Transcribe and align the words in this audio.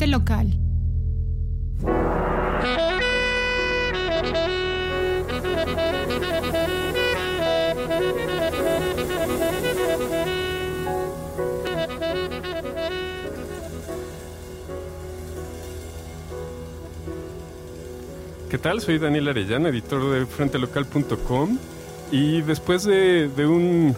Local. 0.00 0.58
¿Qué 18.48 18.58
tal? 18.58 18.80
Soy 18.80 18.98
Daniel 18.98 19.28
Arellano, 19.28 19.68
editor 19.68 20.10
de 20.10 20.26
frentelocal.com 20.26 21.58
y 22.10 22.40
después 22.40 22.82
de, 22.84 23.30
un, 23.46 23.94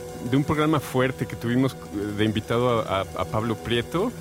programa 0.46 0.80
fuerte 0.80 1.26
que 1.26 1.36
tuvimos 1.36 1.76
de 2.16 2.24
invitado 2.24 2.80
a, 2.80 3.04
Pablo 3.24 3.56
Prieto, 3.56 4.12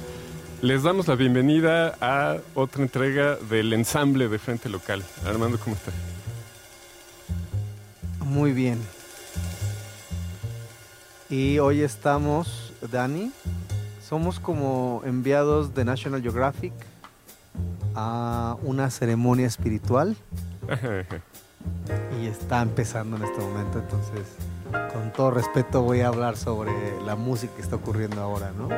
les 0.63 0.81
damos 0.81 1.09
la 1.09 1.15
bienvenida 1.15 1.93
a 1.99 2.37
otra 2.55 2.83
entrega 2.83 3.35
del 3.35 3.73
ensamble 3.73 4.29
de 4.29 4.39
Frente 4.39 4.69
Local. 4.69 5.03
Armando, 5.25 5.59
¿cómo 5.59 5.75
estás? 5.75 5.93
Muy 8.21 8.53
bien. 8.53 8.79
Y 11.29 11.59
hoy 11.59 11.81
estamos, 11.81 12.71
Dani, 12.89 13.33
somos 14.07 14.39
como 14.39 15.01
enviados 15.03 15.75
de 15.75 15.83
National 15.83 16.21
Geographic 16.21 16.71
a 17.93 18.55
una 18.63 18.89
ceremonia 18.89 19.47
espiritual. 19.47 20.15
y 22.21 22.27
está 22.27 22.61
empezando 22.61 23.17
en 23.17 23.23
este 23.23 23.41
momento, 23.41 23.79
entonces 23.79 24.37
con 24.93 25.11
todo 25.11 25.31
respeto 25.31 25.81
voy 25.81 25.99
a 25.99 26.07
hablar 26.07 26.37
sobre 26.37 26.71
la 27.05 27.17
música 27.17 27.53
que 27.53 27.61
está 27.61 27.75
ocurriendo 27.75 28.21
ahora, 28.21 28.53
¿no? 28.57 28.69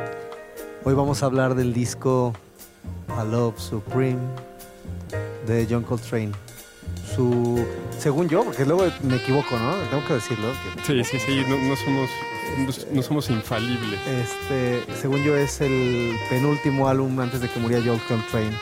Hoy 0.88 0.94
vamos 0.94 1.24
a 1.24 1.26
hablar 1.26 1.56
del 1.56 1.74
disco 1.74 2.32
A 3.18 3.24
Love 3.24 3.60
Supreme 3.60 4.20
de 5.48 5.66
John 5.68 5.82
Coltrane. 5.82 6.32
Su, 7.16 7.66
según 7.98 8.30
yo, 8.30 8.44
porque 8.44 8.68
luego 8.68 8.86
me 9.02 9.16
equivoco, 9.16 9.58
¿no? 9.58 9.74
Tengo 9.90 10.06
que 10.06 10.14
decirlo. 10.14 10.50
sí, 10.86 11.04
sí, 11.04 11.18
sí, 11.18 11.44
no, 11.48 11.76
somos 11.76 12.10
no, 12.92 13.02
somos 13.02 13.30
infalibles. 13.32 14.00
Este, 14.06 14.84
según 15.02 15.24
yo 15.24 15.36
es 15.36 15.60
el 15.60 16.16
penúltimo 16.30 16.88
álbum 16.88 17.20
antes 17.20 17.42
de 17.42 17.50
que 17.50 17.60
muriera 17.60 17.84
John 17.84 18.00
Coltrane. 18.08 18.56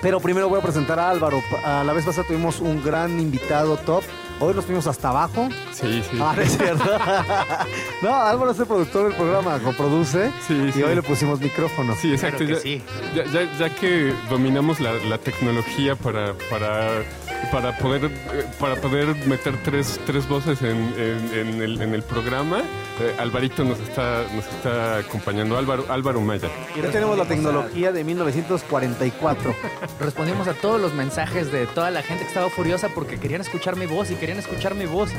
Pero 0.00 0.18
primero 0.18 0.48
voy 0.48 0.58
a 0.58 0.62
presentar 0.64 0.98
a 0.98 1.10
Álvaro. 1.10 1.40
A 1.64 1.84
la 1.84 1.92
vez 1.92 2.04
pasada 2.04 2.26
tuvimos 2.26 2.58
un 2.60 2.82
gran 2.82 3.20
invitado 3.20 3.76
top. 3.76 4.02
Hoy 4.44 4.54
nos 4.54 4.64
fuimos 4.64 4.88
hasta 4.88 5.10
abajo. 5.10 5.48
Sí, 5.70 6.02
sí. 6.10 6.18
Ah, 6.20 6.34
es 6.36 6.58
cierto. 6.58 6.82
no, 8.02 8.12
Álvaro 8.12 8.50
es 8.50 8.58
el 8.58 8.66
productor 8.66 9.04
del 9.04 9.14
programa, 9.14 9.60
coproduce. 9.60 10.32
Sí, 10.48 10.72
y 10.74 10.82
hoy 10.82 10.96
le 10.96 11.02
pusimos 11.02 11.40
micrófono. 11.40 11.94
Sí, 11.94 12.12
exacto. 12.12 12.42
ya, 12.42 12.56
sí. 12.56 12.82
ya, 13.14 13.70
que 13.76 14.12
dominamos 14.28 14.80
la, 14.80 14.94
la 14.94 15.18
tecnología 15.18 15.94
para, 15.94 16.34
para 16.50 17.04
para 17.50 17.76
poder, 17.76 18.10
para 18.58 18.76
poder 18.76 19.14
meter 19.26 19.54
tres, 19.62 19.98
tres 20.06 20.28
voces 20.28 20.62
en, 20.62 20.94
en, 20.96 21.60
el, 21.60 21.80
en 21.80 21.94
el, 21.94 22.02
programa. 22.02 22.58
Eh, 23.00 23.14
Alvarito 23.18 23.64
nos 23.64 23.78
está, 23.80 24.24
nos 24.34 24.46
está 24.46 24.98
acompañando, 24.98 25.56
Álvaro, 25.56 25.86
Álvaro 25.88 26.20
Maya. 26.20 26.48
Ya 26.76 26.90
tenemos 26.90 27.16
la 27.16 27.24
tecnología 27.24 27.92
de 27.92 28.04
1944. 28.04 29.54
Respondimos 30.00 30.48
a 30.48 30.54
todos 30.54 30.80
los 30.80 30.94
mensajes 30.94 31.50
de 31.50 31.66
toda 31.66 31.90
la 31.90 32.02
gente 32.02 32.24
que 32.24 32.28
estaba 32.28 32.50
furiosa 32.50 32.88
porque 32.90 33.18
querían 33.18 33.40
escuchar 33.40 33.76
mi 33.76 33.86
voz 33.86 34.10
y 34.10 34.14
querían 34.14 34.38
escuchar 34.38 34.74
mi 34.74 34.86
voz. 34.86 35.10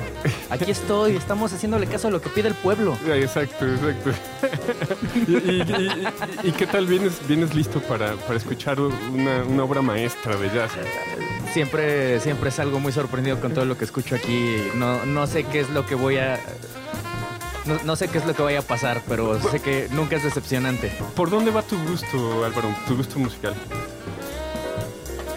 Aquí 0.49 0.71
estoy, 0.71 1.15
estamos 1.15 1.52
haciéndole 1.53 1.87
caso 1.87 2.08
a 2.08 2.11
lo 2.11 2.21
que 2.21 2.30
pide 2.30 2.47
el 2.49 2.55
pueblo. 2.55 2.97
Exacto, 3.08 3.65
exacto. 3.65 4.11
y, 6.43 6.52
qué 6.52 6.67
tal 6.67 6.85
vienes, 6.85 7.19
vienes 7.27 7.53
listo 7.53 7.80
para, 7.81 8.13
para 8.15 8.35
escuchar 8.35 8.80
una, 8.80 9.43
una 9.43 9.63
obra 9.63 9.81
maestra 9.81 10.35
de 10.35 10.49
jazz? 10.49 10.71
Siempre, 11.53 12.19
siempre 12.19 12.49
salgo 12.49 12.80
muy 12.80 12.91
sorprendido 12.91 13.39
con 13.39 13.53
todo 13.53 13.65
lo 13.65 13.77
que 13.77 13.86
escucho 13.86 14.15
aquí. 14.15 14.58
No, 14.73 15.05
no 15.05 15.27
sé 15.27 15.43
qué 15.43 15.59
es 15.59 15.69
lo 15.69 15.86
que 15.86 15.93
voy 15.93 16.17
a. 16.17 16.39
No, 17.86 17.95
sé 17.95 18.08
qué 18.08 18.17
es 18.17 18.25
lo 18.25 18.33
que 18.33 18.41
vaya 18.41 18.59
a 18.59 18.64
pasar, 18.64 19.03
pero 19.08 19.39
sé 19.39 19.59
que 19.59 19.87
nunca 19.92 20.15
es 20.15 20.23
decepcionante. 20.23 20.92
¿Por 21.15 21.30
dónde 21.30 21.52
va 21.52 21.61
tu 21.61 21.77
gusto, 21.83 22.43
Álvaro? 22.43 22.75
¿Tu 22.87 22.97
gusto 22.97 23.19
musical? 23.19 23.53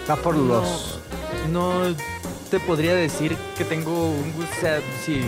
Va 0.08 0.16
por 0.16 0.34
los. 0.34 1.00
No, 1.52 1.94
te 2.50 2.60
podría 2.60 2.94
decir 2.94 3.36
que 3.58 3.64
tengo 3.64 4.08
un 4.08 4.32
gusto. 4.32 4.56
O 4.56 4.60
sea, 4.62 4.80
si 5.04 5.20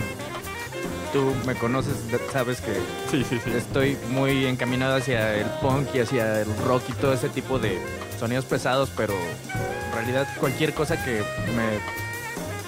tú 1.13 1.35
me 1.45 1.53
conoces, 1.53 1.93
sabes 2.33 2.61
que 2.61 2.73
sí, 3.11 3.23
sí, 3.29 3.39
sí. 3.43 3.51
estoy 3.55 3.95
muy 4.09 4.47
encaminado 4.47 4.95
hacia 4.95 5.35
el 5.35 5.47
punk 5.61 5.93
y 5.93 5.99
hacia 5.99 6.41
el 6.41 6.47
rock 6.65 6.81
y 6.89 6.93
todo 6.93 7.13
ese 7.13 7.29
tipo 7.29 7.59
de 7.59 7.79
sonidos 8.19 8.45
pesados, 8.45 8.89
pero 8.97 9.13
realidad 10.11 10.27
cualquier 10.39 10.73
cosa 10.73 11.03
que 11.03 11.21
me 11.55 11.99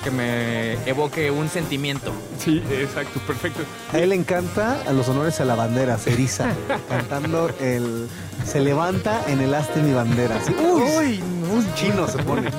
que 0.03 0.09
me 0.09 0.73
evoque 0.89 1.29
un 1.29 1.47
sentimiento. 1.47 2.11
Sí, 2.39 2.63
exacto, 2.71 3.19
perfecto. 3.27 3.61
A 3.93 3.99
él 3.99 4.09
le 4.09 4.15
encanta 4.15 4.81
a 4.87 4.93
los 4.93 5.07
honores 5.07 5.39
a 5.41 5.45
la 5.45 5.53
bandera, 5.53 5.97
se 5.99 6.13
eriza, 6.13 6.51
cantando 6.89 7.51
el... 7.59 8.07
Se 8.43 8.59
levanta 8.59 9.23
en 9.27 9.39
el 9.39 9.53
aste 9.53 9.79
mi 9.83 9.93
bandera. 9.93 10.39
uy, 10.59 11.21
un 11.21 11.73
chino 11.75 12.07
se 12.07 12.17
pone. 12.23 12.49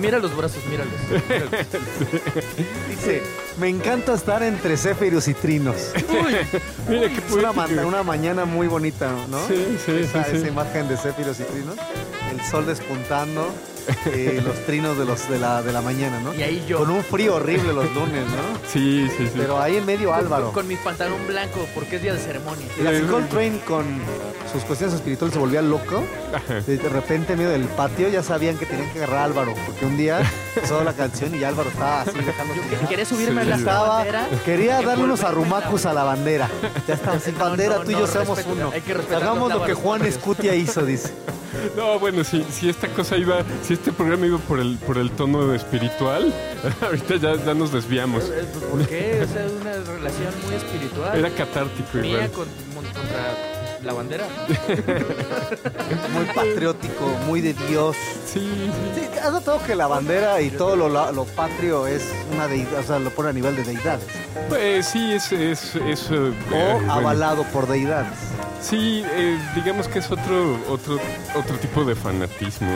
Mira, 0.00 0.18
los 0.18 0.36
brazos, 0.36 0.58
míralos. 0.66 0.92
Dice, 2.88 3.22
me 3.60 3.68
encanta 3.68 4.14
estar 4.14 4.42
entre 4.42 4.76
céfiros 4.76 5.28
y 5.28 5.34
trinos. 5.34 5.92
Uy, 6.08 6.34
mira 6.88 7.08
qué 7.14 7.18
Es 7.18 7.32
una, 7.32 7.52
una, 7.52 8.02
mañana 8.02 8.44
muy 8.44 8.66
bonita, 8.66 9.12
¿no? 9.28 9.38
Sí, 9.46 9.78
sí, 9.86 9.92
esa, 10.00 10.24
sí, 10.24 10.38
esa 10.38 10.48
imagen 10.48 10.88
de 10.88 10.96
céfiros 10.96 11.38
y 11.38 11.44
trinos. 11.44 11.76
El 12.32 12.44
sol 12.44 12.66
despuntando 12.66 13.54
eh, 14.06 14.40
los 14.44 14.56
trinos 14.66 14.98
de 14.98 15.04
los 15.04 15.28
de 15.28 15.38
la, 15.38 15.62
de 15.62 15.72
la 15.72 15.82
mañana, 15.82 16.20
¿no? 16.20 16.34
Y 16.34 16.42
ahí 16.42 16.64
yo. 16.68 16.78
Con 16.78 16.90
un 16.90 17.02
frío 17.02 17.36
horrible 17.36 17.72
los 17.72 17.92
lunes, 17.94 18.24
¿no? 18.26 18.58
Sí, 18.70 19.08
sí, 19.16 19.26
sí. 19.26 19.32
Pero 19.36 19.60
ahí 19.60 19.76
en 19.76 19.86
medio 19.86 20.14
Álvaro. 20.14 20.52
Con, 20.52 20.68
mi 20.68 20.76
pantalón 20.76 21.26
blanco, 21.26 21.66
porque 21.74 21.96
es 21.96 22.02
día 22.02 22.14
de 22.14 22.20
ceremonia. 22.20 22.66
Y 22.82 22.86
así 22.86 23.02
Train 23.30 23.58
con 23.60 23.84
sus 24.52 24.64
cuestiones 24.64 24.94
espirituales 24.94 25.34
se 25.34 25.40
volvía 25.40 25.62
loco. 25.62 26.04
De 26.66 26.88
repente 26.88 27.32
en 27.32 27.38
medio 27.38 27.50
del 27.50 27.64
patio 27.64 28.08
ya 28.08 28.22
sabían 28.22 28.56
que 28.56 28.66
tenían 28.66 28.90
que 28.90 28.98
agarrar 28.98 29.18
a 29.18 29.24
Álvaro, 29.24 29.54
porque 29.66 29.84
un 29.84 29.96
día 29.96 30.22
empezó 30.54 30.82
la 30.82 30.92
canción 30.92 31.34
y 31.34 31.44
Álvaro 31.44 31.70
estaba 31.70 32.02
así 32.02 32.18
dejando. 32.18 32.54
¿Quieres 32.88 33.08
subirme 33.08 33.42
a 33.42 33.44
la 33.44 33.56
bandera? 33.56 34.28
Quería 34.44 34.80
darle 34.82 35.04
unos 35.04 35.22
arrumacos 35.22 35.86
a 35.86 35.92
la 35.92 36.04
bandera. 36.04 36.48
Ya 36.86 36.94
está, 36.94 37.18
sin 37.20 37.38
bandera, 37.38 37.82
tú 37.84 37.90
y 37.90 37.94
yo 37.94 38.06
seamos 38.06 38.38
uno. 38.46 38.72
Hagamos 39.14 39.52
lo 39.52 39.64
que 39.64 39.74
Juan 39.74 40.04
Escutia 40.04 40.54
hizo, 40.54 40.84
dice. 40.84 41.12
No, 41.76 41.98
bueno, 41.98 42.24
si, 42.24 42.44
si 42.44 42.68
esta 42.68 42.88
cosa 42.88 43.16
iba, 43.16 43.42
si 43.62 43.74
este 43.80 43.92
programa 43.92 44.26
iba 44.26 44.36
por 44.36 44.60
el, 44.60 44.76
por 44.76 44.98
el 44.98 45.10
tono 45.12 45.54
espiritual, 45.54 46.34
ahorita 46.82 47.16
ya, 47.16 47.34
ya 47.36 47.54
nos 47.54 47.72
desviamos. 47.72 48.24
Eh, 48.24 48.42
eh, 48.42 48.44
¿Por 48.70 48.86
qué? 48.86 49.22
O 49.22 49.26
sea, 49.26 49.46
una 49.58 49.72
relación 49.72 50.34
muy 50.44 50.54
espiritual. 50.54 51.18
Era 51.18 51.30
catártico 51.30 51.98
Mía 51.98 52.28
contra 52.30 53.80
la 53.82 53.94
bandera. 53.94 54.26
muy 56.12 56.24
patriótico, 56.34 57.06
muy 57.26 57.40
de 57.40 57.54
Dios. 57.54 57.96
Sí, 58.26 58.40
sí. 58.94 59.00
sí 59.00 59.18
has 59.18 59.32
notado 59.32 59.58
que 59.66 59.74
la 59.74 59.86
bandera 59.86 60.42
y 60.42 60.50
todo 60.50 60.76
lo, 60.76 60.88
lo 61.12 61.24
patrio 61.24 61.86
es 61.86 62.12
una 62.34 62.48
deidad, 62.48 62.80
o 62.80 62.82
sea, 62.82 62.98
lo 62.98 63.08
pone 63.08 63.30
a 63.30 63.32
nivel 63.32 63.56
de 63.56 63.64
deidades. 63.64 64.04
Pues 64.50 64.88
sí, 64.88 65.12
es... 65.12 65.32
es, 65.32 65.74
es 65.74 66.10
o 66.10 66.28
eh, 66.28 66.86
avalado 66.86 67.44
por 67.44 67.66
deidades. 67.66 68.29
Sí, 68.60 69.02
eh, 69.04 69.38
digamos 69.54 69.88
que 69.88 70.00
es 70.00 70.10
otro, 70.10 70.58
otro, 70.68 70.98
otro 71.34 71.56
tipo 71.56 71.84
de 71.84 71.94
fanatismo, 71.94 72.70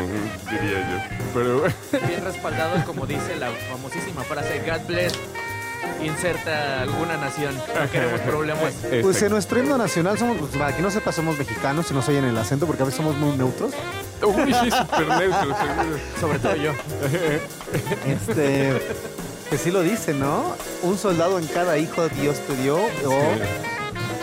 diría 0.51 0.91
yo. 0.91 1.17
Pero... 1.35 1.63
Bien 2.09 2.25
respaldado, 2.25 2.85
como 2.85 3.07
dice 3.07 3.37
la 3.37 3.51
famosísima 3.71 4.23
frase, 4.23 4.63
God 4.67 4.87
bless 4.87 5.13
inserta 6.03 6.83
alguna 6.83 7.17
nación. 7.17 7.55
No 7.57 7.91
queremos 7.91 8.21
problemas. 8.21 8.75
Pues 9.03 9.23
en 9.23 9.31
nuestro 9.31 9.59
himno 9.59 9.79
nacional 9.79 10.19
somos, 10.19 10.37
pues, 10.39 10.53
para 10.53 10.75
que 10.77 10.83
no 10.83 10.91
sepa, 10.91 11.13
somos 11.13 11.39
mexicanos 11.39 11.91
y 11.91 11.95
no 11.95 12.03
soy 12.03 12.17
en 12.17 12.25
el 12.25 12.37
acento 12.37 12.67
porque 12.67 12.83
a 12.83 12.87
veces 12.87 12.99
somos 12.99 13.17
muy 13.17 13.37
neutros. 13.37 13.73
Uy, 14.23 14.55
sí, 14.55 14.71
súper 14.71 15.09
neutros, 15.09 15.57
Sobre 16.21 16.39
todo 16.39 16.57
yo. 16.57 16.73
Este, 18.07 18.81
que 19.51 19.59
sí 19.59 19.71
lo 19.71 19.83
dice, 19.83 20.15
¿no? 20.15 20.55
Un 20.83 20.97
soldado 20.97 21.39
en 21.39 21.47
cada 21.47 21.77
hijo 21.79 22.09
Dios 22.09 22.39
te 22.47 22.57
dio, 22.57 22.77
o 22.77 23.21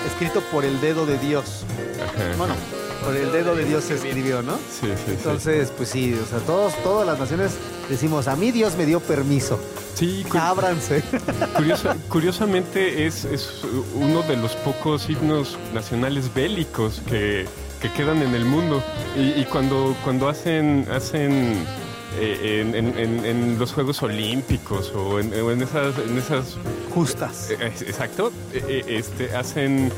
escrito 0.08 0.42
por 0.52 0.66
el 0.66 0.80
dedo 0.82 1.06
de 1.06 1.18
Dios. 1.18 1.66
Bueno, 2.38 2.56
por 3.04 3.16
el 3.16 3.32
dedo 3.32 3.56
de 3.56 3.66
Dios 3.66 3.86
se 3.86 3.96
escribió, 3.96 4.42
¿no? 4.42 4.56
Sí, 4.58 4.88
sí. 5.06 5.12
Entonces, 5.12 5.72
pues 5.76 5.90
sí, 5.90 6.14
o 6.14 6.26
sea, 6.26 6.40
todos, 6.40 6.74
todas 6.84 7.06
las 7.06 7.20
naciones 7.20 7.54
decimos, 7.90 8.28
a 8.28 8.36
mí 8.36 8.52
Dios 8.52 8.76
me 8.76 8.86
dio 8.86 9.00
permiso. 9.00 9.60
Sí, 9.94 10.26
ábranse. 10.34 11.04
curiosamente 12.10 13.06
es, 13.06 13.26
es 13.26 13.62
uno 13.94 14.24
de 14.24 14.38
los 14.38 14.56
pocos 14.56 15.10
himnos 15.10 15.58
nacionales 15.74 16.34
bélicos 16.34 17.02
que, 17.08 17.48
quedan 17.96 18.22
en 18.22 18.34
el 18.36 18.46
mundo. 18.46 18.84
Y, 19.16 19.44
cuando, 19.46 19.96
cuando 20.04 20.30
hacen, 20.30 20.88
hacen 20.92 21.66
eh, 22.20 23.22
en, 23.26 23.58
los 23.60 23.74
Juegos 23.74 24.02
Olímpicos 24.04 24.92
o 24.96 25.20
en, 25.20 25.62
esas, 25.62 25.98
en 25.98 26.18
esas 26.18 26.58
justas. 26.94 27.52
Eh, 27.52 27.58
exacto, 27.88 28.32
eh, 28.54 28.84
este, 28.88 29.36
hacen 29.36 29.92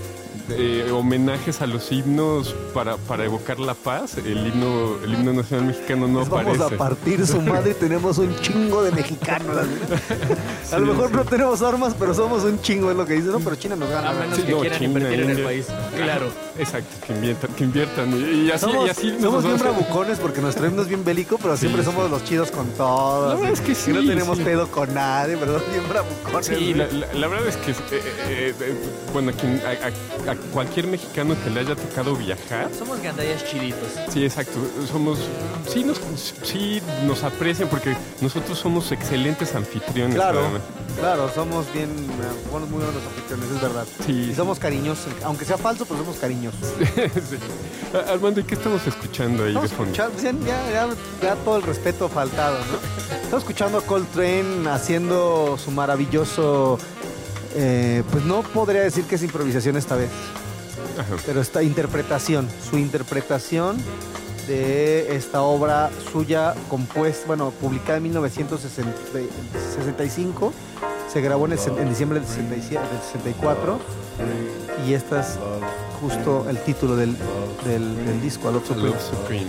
eh, 0.49 0.91
homenajes 0.91 1.61
a 1.61 1.67
los 1.67 1.89
himnos 1.91 2.53
para, 2.73 2.97
para 2.97 3.23
evocar 3.23 3.59
la 3.59 3.73
paz. 3.73 4.17
El 4.17 4.45
himno, 4.47 4.97
el 5.03 5.13
himno 5.13 5.31
nacional 5.33 5.67
mexicano 5.67 6.07
no 6.07 6.19
Les 6.19 6.29
vamos 6.29 6.55
aparece. 6.57 6.75
a 6.75 6.77
partir 6.77 7.25
su 7.25 7.41
madre 7.41 7.71
y 7.71 7.73
tenemos 7.75 8.17
un 8.17 8.35
chingo 8.41 8.83
de 8.83 8.91
mexicanos. 8.91 9.55
a 10.71 10.77
lo 10.79 10.85
mejor 10.87 11.11
no 11.11 11.23
tenemos 11.23 11.61
armas, 11.61 11.95
pero 11.97 12.13
somos 12.13 12.43
un 12.43 12.61
chingo, 12.61 12.91
es 12.91 12.97
lo 12.97 13.05
que 13.05 13.13
dicen. 13.13 13.31
No, 13.31 13.39
pero 13.39 13.55
China 13.55 13.75
nos 13.77 13.89
A 13.89 14.01
gana. 14.01 14.19
menos 14.19 14.35
Sí, 14.35 14.43
que 14.43 14.51
no, 14.51 14.59
quieran 14.59 14.79
China, 14.79 14.87
invertir 14.99 15.19
en 15.21 15.29
el 15.29 15.43
país. 15.43 15.67
Claro. 15.95 16.27
Exacto, 16.57 16.89
que 17.07 17.13
inviertan, 17.13 17.51
que 17.55 17.63
inviertan. 17.63 18.13
Y, 18.13 18.47
y 18.47 18.51
así, 18.51 18.65
Somos, 18.65 18.85
y 18.85 18.89
así 18.89 19.17
somos 19.19 19.43
bien 19.43 19.57
bravucones 19.57 20.19
porque 20.19 20.39
nuestro 20.39 20.67
himno 20.67 20.83
es 20.83 20.87
bien 20.87 21.03
bélico, 21.03 21.37
pero 21.39 21.57
siempre 21.57 21.81
Sí, 21.83 21.89
somos 21.89 22.11
los 22.11 22.23
chidos 22.23 22.51
con 22.51 22.67
todos. 22.73 23.29
La 23.29 23.35
verdad 23.35 23.49
y- 23.49 23.53
es 23.53 23.61
que 23.61 23.71
y 23.71 23.75
sí, 23.75 23.91
no 23.91 24.01
tenemos 24.05 24.37
sí. 24.37 24.43
pedo 24.43 24.67
con 24.69 24.93
nadie, 24.93 25.35
¿verdad? 25.35 25.61
Bien 25.71 25.89
bravucones. 25.89 26.45
Sí, 26.45 26.73
la, 26.75 26.85
la- 26.87 27.13
la 27.13 27.27
verdad 27.27 27.47
es 27.47 27.57
que, 27.57 27.71
eh, 27.71 27.75
eh, 28.29 28.53
eh, 28.59 28.75
bueno, 29.11 29.31
a, 29.31 29.33
quien- 29.33 29.61
a- 29.65 30.29
a- 30.29 30.31
a 30.33 30.35
cualquier 30.53 30.85
mexicano 30.87 31.35
que 31.43 31.49
le 31.49 31.61
haya 31.61 31.75
tocado 31.75 32.15
viajar, 32.15 32.69
Somos 32.77 33.01
gandallas 33.01 33.43
chiditos. 33.45 33.89
sí, 34.09 34.23
exacto, 34.23 34.59
somos, 34.91 35.17
sí 35.67 35.83
nos, 35.83 35.99
sí 36.43 36.81
nos 37.07 37.23
aprecian 37.23 37.67
porque 37.67 37.95
nosotros 38.21 38.59
somos 38.59 38.91
excelentes 38.91 39.55
anfitriones. 39.55 40.15
Claro, 40.15 40.41
claro, 40.99 41.31
somos 41.33 41.65
bien, 41.73 41.89
eh, 41.89 42.49
buenos, 42.51 42.69
muy 42.69 42.83
buenos 42.83 43.01
anfitriones, 43.03 43.49
es 43.55 43.61
verdad. 43.61 43.85
Sí. 44.05 44.29
Y 44.31 44.35
somos 44.35 44.59
cariñosos, 44.59 45.07
aunque 45.23 45.45
sea 45.45 45.57
falso, 45.57 45.85
pero 45.85 45.99
somos 46.01 46.17
cariñosos. 46.17 46.42
Sí. 47.29 47.37
Armando, 48.11 48.39
¿y 48.39 48.43
qué 48.43 48.55
estamos 48.55 48.85
escuchando 48.87 49.43
ahí 49.43 49.49
Estamos 49.49 49.69
de 49.69 49.75
fondo? 49.77 49.91
escuchando, 50.03 50.45
ya, 50.45 50.71
ya, 50.71 50.89
ya 51.21 51.35
todo 51.37 51.57
el 51.57 51.63
respeto 51.63 52.09
faltado, 52.09 52.57
¿no? 52.57 52.77
Estamos 53.15 53.43
escuchando 53.43 53.77
a 53.77 53.81
Coltrane 53.81 54.67
haciendo 54.69 55.57
su 55.63 55.69
maravilloso, 55.71 56.79
eh, 57.55 58.01
pues 58.11 58.25
no 58.25 58.41
podría 58.41 58.81
decir 58.81 59.03
que 59.05 59.15
es 59.15 59.23
improvisación 59.23 59.77
esta 59.77 59.95
vez, 59.95 60.09
Ajá. 60.99 61.15
pero 61.25 61.39
esta 61.41 61.61
interpretación, 61.61 62.47
su 62.69 62.77
interpretación 62.79 63.77
de 64.47 65.15
esta 65.15 65.41
obra 65.43 65.91
suya 66.11 66.55
compuesta, 66.69 67.27
bueno, 67.27 67.51
publicada 67.51 67.97
en 67.97 68.03
1965, 68.03 70.51
se 71.13 71.21
grabó 71.21 71.45
en, 71.45 71.51
el 71.53 71.59
se- 71.59 71.69
en 71.69 71.89
diciembre 71.89 72.19
del, 72.19 72.27
67 72.27 72.81
del 72.91 73.01
64 73.01 73.79
y 74.87 74.93
este 74.93 75.19
es 75.19 75.37
justo 76.01 76.45
el 76.49 76.57
título 76.63 76.95
del, 76.95 77.15
del, 77.65 78.05
del 78.05 78.21
disco, 78.21 78.51
Love 78.51 78.65
Supreme. 78.67 78.89
Love 78.89 79.01
Supreme. 79.01 79.45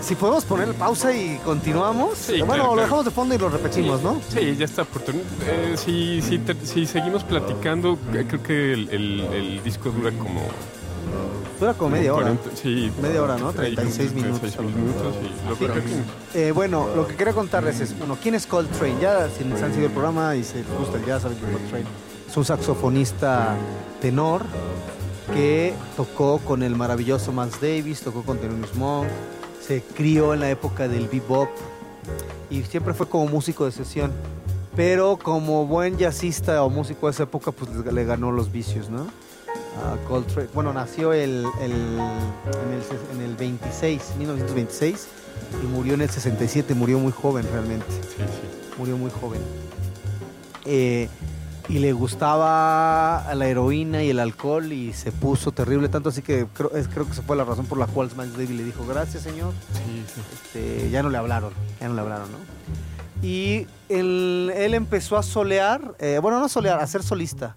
Si 0.00 0.14
podemos 0.16 0.44
poner 0.44 0.72
pausa 0.74 1.14
y 1.14 1.38
continuamos. 1.44 2.18
Sí, 2.18 2.32
bueno, 2.40 2.46
claro, 2.46 2.62
lo 2.62 2.72
claro. 2.72 2.82
dejamos 2.82 3.04
de 3.04 3.10
fondo 3.12 3.34
y 3.34 3.38
lo 3.38 3.48
repetimos, 3.48 4.02
¿no? 4.02 4.20
Sí, 4.28 4.56
ya 4.56 4.64
está. 4.64 4.82
Eh, 4.82 5.76
si, 5.76 6.20
si, 6.22 6.40
si 6.64 6.86
seguimos 6.86 7.22
platicando, 7.24 7.96
eh, 8.14 8.24
creo 8.28 8.42
que 8.42 8.72
el, 8.72 8.88
el- 8.90 9.20
el 9.32 9.62
disco 9.62 9.90
dura 9.90 10.10
como... 10.12 10.42
Dura 11.60 11.74
como 11.74 11.90
media 11.90 12.14
hora. 12.14 12.34
40, 12.34 12.56
sí. 12.56 12.92
Media 13.00 13.22
hora, 13.22 13.36
¿no? 13.38 13.48
Ahí 13.50 13.74
36 13.74 14.10
como 14.10 14.22
minutos. 14.22 14.40
36 14.40 14.76
minutos 14.76 15.14
y 15.60 15.64
lo. 15.64 16.40
Eh, 16.40 16.52
bueno, 16.52 16.88
lo 16.94 17.06
que 17.06 17.14
quería 17.14 17.32
contarles 17.32 17.80
es, 17.80 17.94
uno, 18.02 18.16
¿quién 18.20 18.34
es 18.34 18.46
Coltrane? 18.46 19.00
Ya, 19.00 19.28
si 19.28 19.44
les 19.44 19.62
han 19.62 19.70
seguido 19.70 19.86
el 19.86 19.92
programa 19.92 20.34
y 20.36 20.44
se 20.44 20.58
les 20.58 20.78
gusta 20.78 20.98
el 20.98 21.04
jazz, 21.04 21.22
saben 21.22 21.38
que 21.38 21.50
Coltrane 21.50 21.86
es 22.32 22.36
un 22.38 22.46
saxofonista 22.46 23.54
tenor 24.00 24.42
que 25.34 25.74
tocó 25.98 26.38
con 26.38 26.62
el 26.62 26.74
maravilloso 26.74 27.30
Miles 27.30 27.60
Davis, 27.60 28.00
tocó 28.00 28.22
con 28.22 28.38
Thelonious 28.38 28.74
Monk, 28.74 29.06
se 29.60 29.82
crió 29.82 30.32
en 30.32 30.40
la 30.40 30.48
época 30.48 30.88
del 30.88 31.08
bebop 31.08 31.50
y 32.48 32.62
siempre 32.62 32.94
fue 32.94 33.06
como 33.06 33.26
músico 33.26 33.66
de 33.66 33.72
sesión. 33.72 34.12
Pero 34.74 35.18
como 35.22 35.66
buen 35.66 35.98
jazzista 35.98 36.62
o 36.62 36.70
músico 36.70 37.06
de 37.06 37.12
esa 37.12 37.24
época, 37.24 37.52
pues 37.52 37.70
le 37.70 38.04
ganó 38.06 38.32
los 38.32 38.50
vicios, 38.50 38.88
¿no? 38.88 39.08
Coltrane. 40.08 40.48
Bueno, 40.54 40.72
nació 40.72 41.12
el, 41.12 41.44
el- 41.60 41.72
en, 41.72 42.72
el, 42.72 42.82
ses- 42.82 43.10
en 43.14 43.20
el 43.22 43.36
26, 43.36 44.14
1926, 44.18 45.08
y 45.62 45.66
murió 45.66 45.94
en 45.94 46.02
el 46.02 46.10
67, 46.10 46.74
murió 46.74 46.98
muy 46.98 47.12
joven 47.12 47.46
realmente, 47.52 47.86
Sí, 47.90 48.00
sí. 48.18 48.72
murió 48.78 48.96
muy 48.96 49.10
joven. 49.10 49.40
Eh, 50.64 51.08
y 51.68 51.78
le 51.78 51.92
gustaba 51.92 53.32
la 53.34 53.46
heroína 53.46 54.02
y 54.02 54.10
el 54.10 54.18
alcohol 54.20 54.72
y 54.72 54.92
se 54.92 55.12
puso 55.12 55.52
terrible, 55.52 55.88
tanto 55.88 56.08
así 56.10 56.20
que 56.22 56.46
creo, 56.52 56.70
es- 56.72 56.88
creo 56.88 57.06
que 57.06 57.12
esa 57.12 57.22
fue 57.22 57.36
la 57.36 57.44
razón 57.44 57.66
por 57.66 57.78
la 57.78 57.86
cual 57.86 58.10
Miles 58.16 58.32
Davis 58.32 58.50
le 58.50 58.64
dijo, 58.64 58.84
gracias 58.86 59.22
señor, 59.22 59.52
Sí, 59.72 60.04
sí. 60.14 60.20
este, 60.34 60.90
ya 60.90 61.02
no 61.02 61.08
le 61.10 61.18
hablaron, 61.18 61.52
ya 61.80 61.88
no 61.88 61.94
le 61.94 62.00
hablaron, 62.00 62.28
¿no? 62.32 62.38
Y 63.26 63.68
él, 63.88 64.52
él 64.56 64.74
empezó 64.74 65.16
a 65.16 65.22
solear, 65.22 65.94
eh, 66.00 66.18
bueno, 66.20 66.40
no 66.40 66.48
solear, 66.48 66.80
a 66.80 66.86
ser 66.88 67.02
solista. 67.04 67.56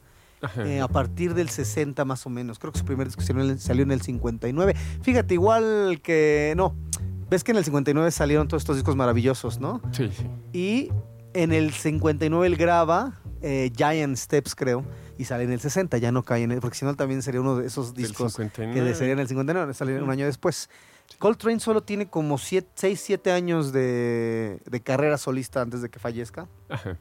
Eh, 0.57 0.81
a 0.81 0.87
partir 0.87 1.33
del 1.33 1.49
60 1.49 2.03
más 2.05 2.25
o 2.25 2.29
menos. 2.29 2.59
Creo 2.59 2.71
que 2.73 2.79
su 2.79 2.85
primer 2.85 3.07
disco 3.07 3.21
salió 3.21 3.43
en 3.43 3.49
el- 3.51 3.59
salió 3.59 3.83
en 3.83 3.91
el 3.91 4.01
59. 4.01 4.75
Fíjate, 5.01 5.33
igual 5.33 5.99
que... 6.03 6.53
No, 6.57 6.75
ves 7.29 7.43
que 7.43 7.51
en 7.51 7.57
el 7.57 7.63
59 7.65 8.11
salieron 8.11 8.47
todos 8.47 8.63
estos 8.63 8.75
discos 8.77 8.95
maravillosos, 8.95 9.59
¿no? 9.59 9.81
Sí, 9.91 10.09
sí. 10.15 10.27
Y 10.53 10.91
en 11.33 11.51
el 11.51 11.71
59 11.73 12.47
él 12.47 12.55
graba 12.55 13.19
eh, 13.41 13.71
Giant 13.75 14.15
Steps, 14.17 14.55
creo, 14.55 14.83
y 15.17 15.25
sale 15.25 15.43
en 15.43 15.51
el 15.51 15.59
60, 15.59 15.97
ya 15.97 16.11
no 16.11 16.23
cae 16.23 16.43
en 16.43 16.51
el... 16.51 16.59
Porque 16.61 16.77
si 16.77 16.85
no, 16.85 16.95
también 16.95 17.21
sería 17.21 17.41
uno 17.41 17.57
de 17.57 17.67
esos 17.67 17.93
discos 17.93 18.33
59. 18.33 18.73
que 18.89 18.95
sería 18.95 19.13
en 19.13 19.19
el 19.19 19.27
59, 19.27 19.73
salió 19.73 20.03
un 20.03 20.09
año 20.09 20.25
después. 20.25 20.69
Coltrane 21.19 21.59
solo 21.59 21.81
tiene 21.83 22.07
como 22.07 22.37
6, 22.39 22.65
7 22.75 23.31
años 23.31 23.71
de, 23.71 24.59
de 24.65 24.79
carrera 24.81 25.17
solista 25.19 25.61
antes 25.61 25.81
de 25.83 25.89
que 25.89 25.99
fallezca. 25.99 26.47
Ajá. 26.69 26.97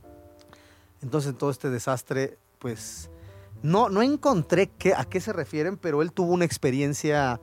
Entonces, 1.03 1.31
en 1.33 1.37
todo 1.39 1.51
este 1.51 1.71
desastre, 1.71 2.39
pues 2.59 3.11
no, 3.65 3.89
no 3.89 4.03
encontré 4.03 4.69
qué, 4.79 4.95
a 4.95 5.05
qué 5.05 5.21
se 5.21 5.33
refieren, 5.33 5.77
pero 5.79 6.03
él 6.03 6.13
tuvo 6.13 6.33
una 6.33 6.45
experiencia 6.45 7.41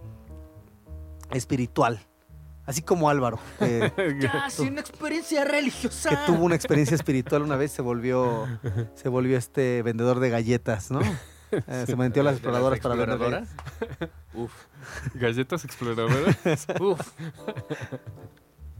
espiritual, 1.31 1.99
así 2.65 2.81
como 2.81 3.09
Álvaro, 3.09 3.39
que, 3.59 3.91
Casi 4.31 4.67
una 4.67 4.81
experiencia 4.81 5.43
religiosa. 5.45 6.09
que 6.09 6.17
tuvo 6.25 6.45
una 6.45 6.55
experiencia 6.55 6.95
espiritual 6.95 7.41
una 7.41 7.55
vez, 7.55 7.71
se 7.71 7.81
volvió, 7.81 8.47
se 8.95 9.09
volvió 9.09 9.37
este 9.37 9.81
vendedor 9.83 10.19
de 10.19 10.29
galletas, 10.29 10.91
¿no? 10.91 11.01
Eh, 11.51 11.83
se 11.85 11.95
metió 11.97 12.21
a 12.21 12.25
las 12.25 12.41
¿De 12.41 12.41
las 12.41 12.69
exploradoras 12.71 12.79
para 12.79 12.95
vender 12.95 13.09
exploradoras? 13.09 13.49
galletas. 13.89 14.09
Uf, 14.33 14.53
Galletas 15.15 15.65
exploradoras. 15.65 16.37
uf. 16.79 17.01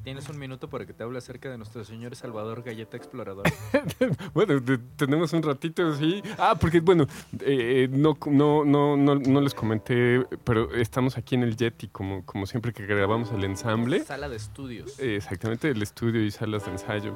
Tienes 0.04 0.28
un 0.30 0.40
minuto 0.40 0.68
para 0.68 0.88
que 0.88 0.94
te 0.94 1.04
hable 1.04 1.20
acerca 1.20 1.50
de 1.52 1.60
nuestro 1.60 1.84
señor 1.86 2.16
Salvador 2.16 2.64
Galleta 2.64 2.98
Explorador. 2.98 3.44
bueno, 4.34 4.60
de- 4.60 4.80
tenemos 4.96 5.32
un 5.34 5.44
ratito, 5.44 5.94
sí. 5.96 6.24
Ah, 6.40 6.56
porque, 6.60 6.80
bueno, 6.80 7.06
eh, 7.42 7.88
no, 7.92 8.18
no, 8.26 8.66
no, 8.66 8.98
no, 8.98 9.16
no 9.16 9.42
les 9.42 9.54
comenté, 9.54 10.26
pero 10.44 10.74
estamos 10.74 11.18
aquí 11.18 11.36
en 11.36 11.44
el 11.44 11.56
Yeti, 11.56 11.88
como, 11.90 12.26
como 12.26 12.48
siempre 12.48 12.74
que 12.74 12.88
grabamos 12.88 13.32
el 13.32 13.44
ensamble. 13.44 14.04
Sala 14.04 14.28
de 14.28 14.38
estudios. 14.38 15.00
Eh, 15.00 15.18
Exactamente, 15.18 15.70
el 15.70 15.82
estudio 15.84 16.24
y 16.24 16.32
salas 16.32 16.66
de 16.66 16.72
ensayo. 16.72 17.16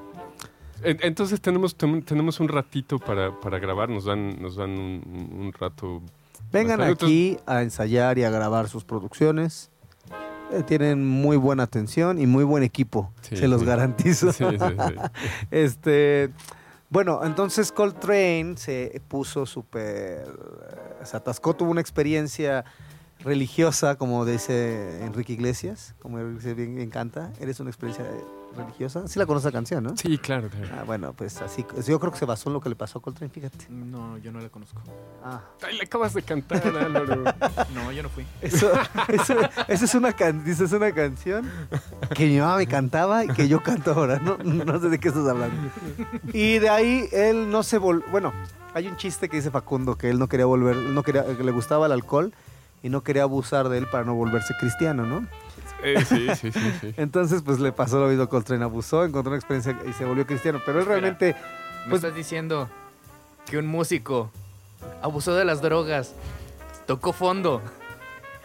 En- 0.84 1.00
Entonces 1.01 1.42
tenemos, 1.42 1.75
tenemos 1.75 2.39
un 2.39 2.50
ratito 2.50 3.00
para, 3.00 3.39
para 3.39 3.58
grabar, 3.58 3.89
nos 3.89 4.06
dan, 4.06 4.39
nos 4.39 4.58
dan 4.58 4.70
un, 4.77 5.32
un 5.39 5.54
rato. 5.54 6.04
Vengan 6.51 6.82
aquí 6.84 7.39
a 7.48 7.63
ensayar 7.63 8.20
y 8.20 8.24
a 8.25 8.30
grabar 8.30 8.70
sus 8.70 8.84
producciones. 8.84 9.72
Eh, 10.52 10.64
tienen 10.64 11.06
muy 11.06 11.38
buena 11.38 11.64
atención 11.64 12.20
y 12.20 12.28
muy 12.28 12.44
buen 12.44 12.64
equipo, 12.64 13.12
Sí, 13.22 13.36
se 13.38 13.48
los 13.48 13.62
sí. 13.62 13.68
garantizo. 13.68 14.32
Sí, 14.32 14.44
sí, 14.52 14.58
sí. 14.60 14.96
Este, 15.52 16.30
bueno, 16.90 17.22
entonces 17.24 17.72
Coltrane 17.72 18.56
se 18.58 19.02
puso 19.08 19.46
súper, 19.46 19.82
eh, 20.24 20.25
se 21.04 21.18
atascó, 21.18 21.56
tuvo 21.56 21.72
una 21.72 21.82
experiencia 21.82 22.64
religiosa, 23.20 23.96
como 23.96 24.24
dice 24.25 25.04
Enrique 25.04 25.34
Iglesias, 25.34 25.96
como 26.02 26.24
dice 26.24 26.54
bien 26.54 26.80
encanta. 26.80 27.32
¿Eres 27.40 27.60
una 27.60 27.70
experiencia 27.72 28.06
religiosa? 28.55 29.07
Sí 29.07 29.19
la 29.19 29.25
conoce 29.25 29.47
la 29.47 29.51
canción, 29.51 29.83
¿no? 29.83 29.95
Sí, 29.97 30.17
claro. 30.17 30.50
claro. 30.50 30.67
Ah, 30.79 30.83
bueno, 30.85 31.13
pues 31.13 31.41
así, 31.41 31.65
yo 31.88 32.00
creo 32.00 32.12
que 32.12 32.17
se 32.19 32.25
basó 32.25 32.50
en 32.50 32.53
lo 32.53 32.62
que 32.62 32.69
le 32.69 32.75
pasó 32.75 33.00
a 33.00 33.01
Coltrane, 33.01 33.31
fíjate. 33.31 33.67
No, 33.69 34.17
yo 34.17 34.31
no 34.31 34.39
la 34.39 34.50
conozco. 34.50 34.81
Ah, 35.24 35.41
Ay, 35.62 35.77
le 35.77 35.83
acabas 35.83 36.13
de 36.13 36.24
cantar, 36.24 36.65
Álvaro. 36.65 37.24
No, 37.74 37.91
yo 37.91 38.03
no 38.03 38.09
fui. 38.09 38.25
eso, 38.41 38.71
eso, 39.07 39.35
eso 39.67 39.85
es 39.85 39.95
una 39.95 40.13
can- 40.13 40.43
es 40.47 40.59
una 40.71 40.91
canción 40.93 41.50
que 42.15 42.25
mi 42.27 42.39
mamá 42.39 42.57
me 42.57 42.67
cantaba 42.67 43.24
y 43.25 43.27
que 43.27 43.47
yo 43.47 43.62
canto 43.62 43.91
ahora, 43.93 44.19
¿no? 44.19 44.38
No 44.38 44.79
sé 44.79 44.89
de 44.89 45.00
qué 45.00 45.09
estás 45.09 45.27
hablando. 45.27 45.55
Y 46.33 46.59
de 46.59 46.69
ahí 46.69 47.07
él 47.12 47.50
no 47.50 47.63
se 47.63 47.77
volvió, 47.77 48.05
bueno, 48.12 48.31
hay 48.74 48.88
un 48.88 48.95
chiste 48.97 49.29
que 49.29 49.38
dice 49.38 49.51
Facundo 49.51 49.97
que 49.97 50.09
él 50.09 50.19
no 50.19 50.27
quería 50.27 50.45
volver, 50.45 50.75
no 50.75 51.03
quería, 51.03 51.24
que 51.25 51.43
le 51.43 51.51
gustaba 51.51 51.85
el 51.85 51.91
alcohol 51.91 52.33
y 52.83 52.89
no 52.89 53.01
quería 53.03 53.24
abusar 53.24 53.69
de 53.69 53.77
él 53.79 53.88
para 53.91 54.03
no 54.03 54.13
volverse 54.15 54.53
cristiano, 54.59 55.05
¿no? 55.05 55.25
Eh, 55.84 56.03
sí, 56.05 56.27
sí, 56.36 56.51
sí, 56.51 56.60
sí. 56.82 56.94
Entonces, 56.98 57.41
pues 57.44 57.60
le 57.60 57.72
pasó 57.72 58.00
lo 58.00 58.08
a 58.24 58.27
Coltrane, 58.29 58.63
abusó, 58.63 59.03
encontró 59.05 59.29
una 59.32 59.38
experiencia 59.38 59.77
y 59.88 59.94
se 59.94 60.05
volvió 60.05 60.25
cristiano, 60.25 60.60
pero 60.65 60.77
él 60.79 60.84
Espera. 60.84 61.00
realmente, 61.00 61.36
¿Me 61.84 61.89
Pues- 61.91 62.03
estás 62.03 62.15
diciendo 62.15 62.70
que 63.46 63.58
un 63.58 63.67
músico 63.67 64.32
abusó 65.01 65.36
de 65.36 65.46
las 65.46 65.62
drogas, 65.62 66.13
tocó 66.88 67.13
fondo 67.13 67.62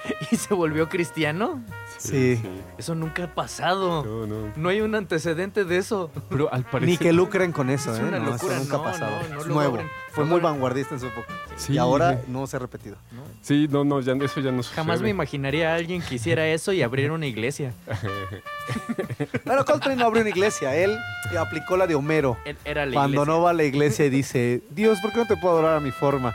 y 0.30 0.36
se 0.36 0.52
volvió 0.54 0.88
cristiano. 0.88 1.62
Sí. 2.00 2.40
Eso 2.78 2.94
nunca 2.94 3.24
ha 3.24 3.34
pasado. 3.34 4.02
No, 4.04 4.26
no. 4.26 4.52
No 4.56 4.68
hay 4.70 4.80
un 4.80 4.94
antecedente 4.94 5.64
de 5.66 5.76
eso. 5.76 6.10
Pero 6.30 6.50
al 6.52 6.64
parecer. 6.64 6.88
Ni 6.88 6.96
que 6.96 7.12
lucren 7.12 7.52
con 7.52 7.68
eso, 7.68 7.92
Es 7.92 8.00
¿eh? 8.00 8.04
una 8.04 8.18
No, 8.18 8.30
locura, 8.30 8.54
Eso 8.56 8.62
nunca 8.64 8.76
no, 8.78 8.82
ha 8.82 8.84
pasado. 8.92 9.10
no, 9.10 9.28
no 9.34 9.40
es 9.42 9.46
lo 9.46 9.54
nuevo. 9.54 9.70
logren. 9.72 9.90
Fue 10.12 10.24
muy 10.24 10.40
vanguardista 10.40 10.94
en 10.94 11.00
su 11.00 11.06
época. 11.08 11.26
Sí, 11.56 11.74
y 11.74 11.78
ahora 11.78 12.14
sí. 12.14 12.18
no 12.28 12.46
se 12.46 12.56
ha 12.56 12.58
repetido. 12.58 12.96
Sí, 13.42 13.68
no, 13.70 13.84
no, 13.84 14.00
ya, 14.00 14.14
eso 14.14 14.40
ya 14.40 14.50
no 14.50 14.62
sucede. 14.62 14.76
Jamás 14.76 15.02
me 15.02 15.10
imaginaría 15.10 15.72
a 15.72 15.74
alguien 15.76 16.00
que 16.00 16.14
hiciera 16.14 16.46
eso 16.48 16.72
y 16.72 16.82
abrir 16.82 17.10
una 17.10 17.26
iglesia. 17.26 17.74
Pero 19.44 19.64
Coltrane 19.64 19.96
no 19.96 20.06
abrió 20.06 20.22
una 20.22 20.30
iglesia. 20.30 20.74
Él 20.74 20.96
aplicó 21.38 21.76
la 21.76 21.86
de 21.86 21.94
Homero. 21.94 22.36
Él 22.44 22.56
era 22.64 22.86
la 22.86 22.92
Cuando 22.92 23.22
iglesia. 23.22 23.32
no 23.34 23.42
va 23.42 23.50
a 23.50 23.54
la 23.54 23.64
iglesia 23.64 24.06
y 24.06 24.10
dice, 24.10 24.62
Dios, 24.70 25.00
¿por 25.00 25.12
qué 25.12 25.18
no 25.18 25.26
te 25.26 25.36
puedo 25.36 25.54
adorar 25.58 25.76
a 25.76 25.80
mi 25.80 25.90
forma? 25.90 26.34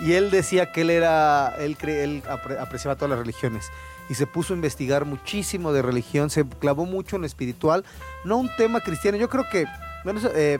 Y 0.00 0.12
él 0.12 0.30
decía 0.30 0.72
que 0.72 0.82
él 0.82 0.90
era, 0.90 1.54
él, 1.58 1.76
cre- 1.76 2.02
él 2.02 2.22
apre- 2.24 2.58
apreciaba 2.58 2.96
todas 2.96 3.10
las 3.10 3.18
religiones. 3.18 3.70
Y 4.10 4.14
se 4.14 4.26
puso 4.26 4.52
a 4.52 4.56
investigar 4.56 5.04
muchísimo 5.06 5.72
de 5.72 5.80
religión, 5.82 6.28
se 6.28 6.44
clavó 6.44 6.84
mucho 6.84 7.16
en 7.16 7.22
lo 7.22 7.26
espiritual, 7.26 7.84
no 8.24 8.36
un 8.36 8.50
tema 8.56 8.80
cristiano. 8.80 9.16
Yo 9.16 9.28
creo 9.30 9.44
que, 9.50 9.64
bueno, 10.04 10.20
eh, 10.34 10.58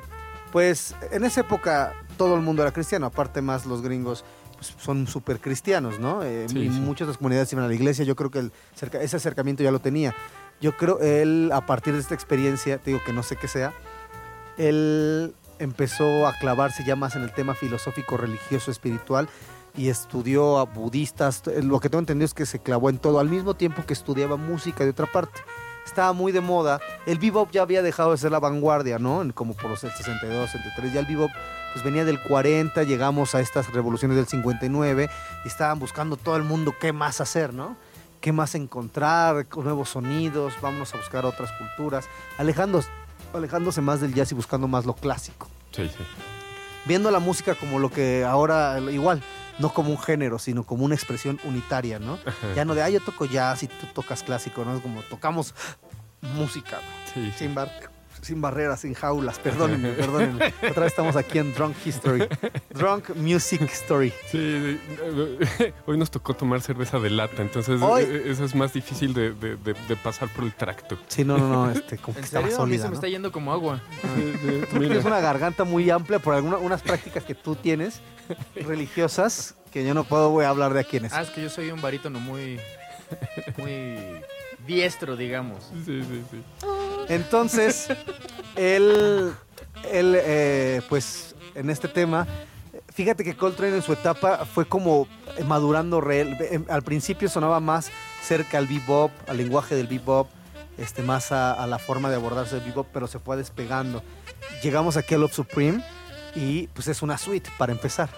pues 0.52 0.94
en 1.10 1.24
esa 1.24 1.40
época 1.42 1.92
todo 2.16 2.36
el 2.36 2.42
mundo 2.42 2.62
era 2.62 2.70
cristiano, 2.72 3.06
aparte 3.06 3.42
más 3.42 3.66
los 3.66 3.82
gringos 3.82 4.24
pues, 4.54 4.74
son 4.78 5.06
súper 5.06 5.40
cristianos, 5.40 5.98
¿no? 5.98 6.22
Eh, 6.22 6.46
Sí, 6.48 6.58
y 6.60 6.70
sí. 6.70 6.80
muchas 6.80 7.06
de 7.08 7.12
las 7.12 7.18
comunidades 7.18 7.52
iban 7.52 7.64
a 7.64 7.68
la 7.68 7.74
iglesia, 7.74 8.04
yo 8.04 8.14
creo 8.14 8.30
que 8.30 8.38
el 8.38 8.52
ese 9.00 9.16
acercamiento 9.16 9.62
ya 9.62 9.70
lo 9.70 9.80
tenía. 9.80 10.14
Yo 10.60 10.76
creo, 10.76 11.00
él 11.00 11.50
a 11.52 11.66
partir 11.66 11.94
de 11.94 12.00
esta 12.00 12.14
experiencia, 12.14 12.78
te 12.78 12.90
digo 12.90 13.02
que 13.04 13.12
no 13.12 13.22
sé 13.22 13.36
qué 13.36 13.48
sea, 13.48 13.72
él 14.58 15.34
empezó 15.58 16.26
a 16.26 16.34
clavarse 16.34 16.84
ya 16.84 16.96
más 16.96 17.16
en 17.16 17.22
el 17.22 17.32
tema 17.32 17.54
filosófico, 17.54 18.16
religioso, 18.16 18.70
espiritual 18.70 19.28
y 19.76 19.88
estudió 19.88 20.58
a 20.58 20.64
budistas. 20.64 21.42
Lo 21.62 21.80
que 21.80 21.88
tengo 21.88 22.00
entendido 22.00 22.26
es 22.26 22.34
que 22.34 22.46
se 22.46 22.60
clavó 22.60 22.90
en 22.90 22.98
todo 22.98 23.20
al 23.20 23.28
mismo 23.28 23.54
tiempo 23.54 23.84
que 23.86 23.92
estudiaba 23.92 24.36
música 24.36 24.84
de 24.84 24.90
otra 24.90 25.06
parte. 25.06 25.40
Estaba 25.84 26.12
muy 26.12 26.32
de 26.32 26.40
moda. 26.40 26.80
El 27.06 27.18
bebop 27.18 27.50
ya 27.50 27.62
había 27.62 27.82
dejado 27.82 28.12
de 28.12 28.18
ser 28.18 28.30
la 28.30 28.38
vanguardia, 28.38 28.98
¿no? 28.98 29.24
Como 29.34 29.54
por 29.54 29.70
los 29.70 29.80
62, 29.80 30.50
63. 30.50 30.92
Ya 30.92 31.00
el 31.00 31.06
bebop 31.06 31.30
pues 31.72 31.84
venía 31.84 32.04
del 32.04 32.20
40, 32.20 32.82
llegamos 32.82 33.34
a 33.34 33.40
estas 33.40 33.72
revoluciones 33.72 34.16
del 34.16 34.26
59 34.26 35.08
y 35.44 35.48
estaban 35.48 35.78
buscando 35.78 36.16
todo 36.16 36.36
el 36.36 36.42
mundo 36.42 36.74
qué 36.80 36.92
más 36.92 37.20
hacer, 37.20 37.54
¿no? 37.54 37.76
qué 38.20 38.32
más 38.32 38.54
encontrar, 38.54 39.46
con 39.46 39.64
nuevos 39.64 39.90
sonidos, 39.90 40.54
vámonos 40.60 40.94
a 40.94 40.98
buscar 40.98 41.24
otras 41.24 41.50
culturas, 41.52 42.08
alejándose, 42.38 42.88
alejándose 43.32 43.80
más 43.80 44.00
del 44.00 44.14
jazz 44.14 44.30
y 44.32 44.34
buscando 44.34 44.68
más 44.68 44.84
lo 44.84 44.94
clásico. 44.94 45.48
Sí, 45.72 45.88
sí. 45.88 46.04
Viendo 46.84 47.10
la 47.10 47.18
música 47.18 47.54
como 47.54 47.78
lo 47.78 47.90
que 47.90 48.24
ahora, 48.24 48.78
igual, 48.90 49.22
no 49.60 49.72
como 49.72 49.90
un 49.90 49.98
género, 49.98 50.38
sino 50.38 50.64
como 50.64 50.84
una 50.84 50.94
expresión 50.94 51.38
unitaria, 51.44 51.98
¿no? 51.98 52.18
Ya 52.56 52.64
no 52.64 52.74
de, 52.74 52.82
ah, 52.82 52.90
yo 52.90 53.00
toco 53.00 53.26
jazz 53.26 53.62
y 53.62 53.68
tú 53.68 53.86
tocas 53.94 54.22
clásico, 54.22 54.64
¿no? 54.64 54.74
Es 54.76 54.82
como 54.82 55.02
tocamos 55.02 55.54
música, 56.36 56.78
Sí, 57.14 57.32
sin, 57.36 57.54
bar- 57.54 57.70
sin 58.22 58.40
barreras, 58.40 58.80
sin 58.80 58.92
jaulas, 58.94 59.38
perdónenme, 59.38 59.90
perdónenme. 59.92 60.52
Otra 60.70 60.82
vez 60.84 60.92
estamos 60.92 61.16
aquí 61.16 61.38
en 61.38 61.54
Drunk 61.54 61.74
History, 61.84 62.26
Drunk 62.74 63.10
Music 63.16 63.62
Story. 63.72 64.12
Sí, 64.30 64.78
hoy 65.86 65.96
nos 65.98 66.10
tocó 66.10 66.34
tomar 66.34 66.60
cerveza 66.60 66.98
de 66.98 67.10
lata, 67.10 67.40
entonces 67.42 67.80
Hoy- 67.82 68.02
eh, 68.02 68.24
eso 68.26 68.44
es 68.44 68.54
más 68.54 68.72
difícil 68.72 69.14
de, 69.14 69.32
de- 69.32 69.56
de- 69.56 69.74
de 69.88 69.96
pasar 69.96 70.28
por 70.28 70.44
el 70.44 70.52
tracto. 70.54 70.98
Sí, 71.08 71.24
no, 71.24 71.38
no, 71.38 71.48
no, 71.48 71.70
este, 71.70 71.96
como 71.98 72.14
que 72.14 72.20
¿En 72.20 72.24
estaba 72.24 72.44
serio? 72.46 72.58
A 72.62 72.66
mí 72.66 72.72
sólida, 72.76 72.82
se 72.82 72.88
me 72.88 72.90
¿no? 72.92 72.94
está 72.96 73.08
yendo 73.08 73.32
como 73.32 73.52
agua. 73.52 73.80
Tú 74.02 74.76
mira, 74.76 74.88
tienes 74.88 75.04
una 75.04 75.20
garganta 75.20 75.64
muy 75.64 75.88
amplia 75.90 76.18
por 76.18 76.34
algunas 76.34 76.60
unas 76.60 76.82
prácticas 76.82 77.24
que 77.24 77.34
tú 77.34 77.56
tienes 77.56 78.00
religiosas 78.54 79.54
que 79.72 79.84
yo 79.84 79.94
no 79.94 80.04
puedo 80.04 80.30
voy 80.30 80.44
a 80.44 80.48
hablar 80.50 80.74
de 80.74 80.80
a 80.80 80.84
quiénes. 80.84 81.12
Ah, 81.12 81.22
es 81.22 81.30
que 81.30 81.42
yo 81.42 81.50
soy 81.50 81.70
un 81.70 81.80
barítono 81.80 82.18
muy. 82.20 82.58
muy 83.56 83.96
diestro, 84.66 85.16
digamos. 85.16 85.70
sí, 85.84 86.02
sí, 86.02 86.24
sí. 86.30 86.42
Entonces, 87.08 87.88
él, 88.56 89.32
él 89.90 90.14
eh, 90.16 90.82
pues, 90.88 91.34
en 91.54 91.70
este 91.70 91.88
tema, 91.88 92.26
fíjate 92.92 93.24
que 93.24 93.34
Coltrane 93.36 93.76
en 93.76 93.82
su 93.82 93.92
etapa 93.92 94.44
fue 94.44 94.66
como 94.66 95.08
madurando 95.44 96.00
real. 96.00 96.36
Em, 96.40 96.64
Al 96.68 96.82
principio 96.82 97.28
sonaba 97.28 97.58
más 97.60 97.90
cerca 98.22 98.58
al 98.58 98.66
bebop, 98.66 99.10
al 99.28 99.38
lenguaje 99.38 99.74
del 99.74 99.86
bebop, 99.86 100.28
este, 100.78 101.02
más 101.02 101.32
a, 101.32 101.52
a 101.52 101.66
la 101.66 101.78
forma 101.78 102.10
de 102.10 102.16
abordarse 102.16 102.56
el 102.56 102.62
bebop, 102.62 102.86
pero 102.92 103.06
se 103.06 103.18
fue 103.18 103.36
despegando. 103.36 104.02
Llegamos 104.62 104.96
aquí 104.96 105.14
a 105.14 105.18
Love 105.18 105.32
Supreme 105.32 105.82
y 106.34 106.68
pues 106.68 106.88
es 106.88 107.02
una 107.02 107.18
suite 107.18 107.50
para 107.58 107.72
empezar. 107.72 108.08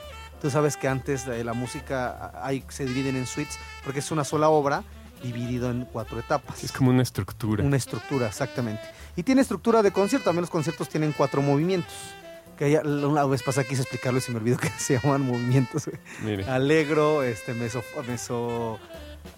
Tú 0.40 0.50
sabes 0.50 0.76
que 0.76 0.88
antes 0.88 1.25
de 1.25 1.45
la 1.45 1.52
música 1.52 2.33
hay, 2.42 2.64
se 2.69 2.85
dividen 2.85 3.16
en 3.16 3.26
suites 3.26 3.59
porque 3.85 4.00
es 4.00 4.11
una 4.11 4.25
sola 4.25 4.49
obra 4.49 4.83
dividido 5.23 5.71
en 5.71 5.85
cuatro 5.85 6.19
etapas. 6.19 6.64
Es 6.64 6.73
como 6.73 6.90
una 6.90 7.02
estructura. 7.02 7.62
Una 7.64 7.76
estructura, 7.76 8.26
exactamente. 8.26 8.83
Y 9.14 9.23
tiene 9.23 9.40
estructura 9.42 9.83
de 9.83 9.92
concierto. 9.92 10.25
También 10.25 10.42
los 10.42 10.50
conciertos 10.50 10.88
tienen 10.88 11.12
cuatro 11.12 11.42
movimientos. 11.42 11.92
Que 12.59 12.73
ya, 12.73 12.81
una 12.81 13.25
vez 13.25 13.42
pasada 13.42 13.66
quise 13.66 13.83
explicarlo 13.83 14.19
y 14.19 14.23
se 14.23 14.33
me 14.33 14.38
olvidó 14.38 14.57
que 14.59 14.69
se 14.71 14.99
llaman 14.99 15.23
movimientos. 15.23 15.88
Mire. 16.23 16.45
Alegro, 16.50 17.23
este, 17.23 17.54
meso, 17.54 17.83
meso 18.07 18.81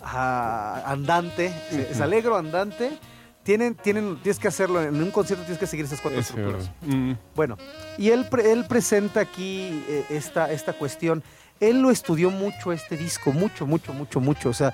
ah, 0.03 0.83
andante. 0.87 1.53
Sí, 1.71 1.81
Es 1.91 1.97
Ujú. 1.97 2.03
alegro, 2.05 2.37
andante. 2.37 2.99
Tienen, 3.45 3.75
tienen, 3.75 4.17
tienes 4.23 4.39
que 4.39 4.49
hacerlo. 4.49 4.83
En 4.83 5.01
un 5.03 5.11
concierto 5.11 5.45
tienes 5.45 5.61
que 5.61 5.67
seguir 5.67 5.85
esas 5.85 6.01
cuatro 6.01 6.19
Ese, 6.19 6.31
estructuras. 6.31 6.71
Mm, 6.83 7.13
Bueno, 7.37 7.57
y 7.99 8.11
él, 8.11 8.27
él 8.43 8.65
presenta 8.67 9.21
aquí 9.21 9.85
eh, 9.89 10.05
esta, 10.11 10.51
esta 10.51 10.73
cuestión. 10.73 11.23
Él 11.61 11.83
lo 11.83 11.91
estudió 11.91 12.31
mucho 12.31 12.73
este 12.73 12.97
disco, 12.97 13.33
mucho, 13.33 13.67
mucho, 13.67 13.93
mucho, 13.93 14.19
mucho. 14.19 14.49
O 14.49 14.55
sea, 14.55 14.73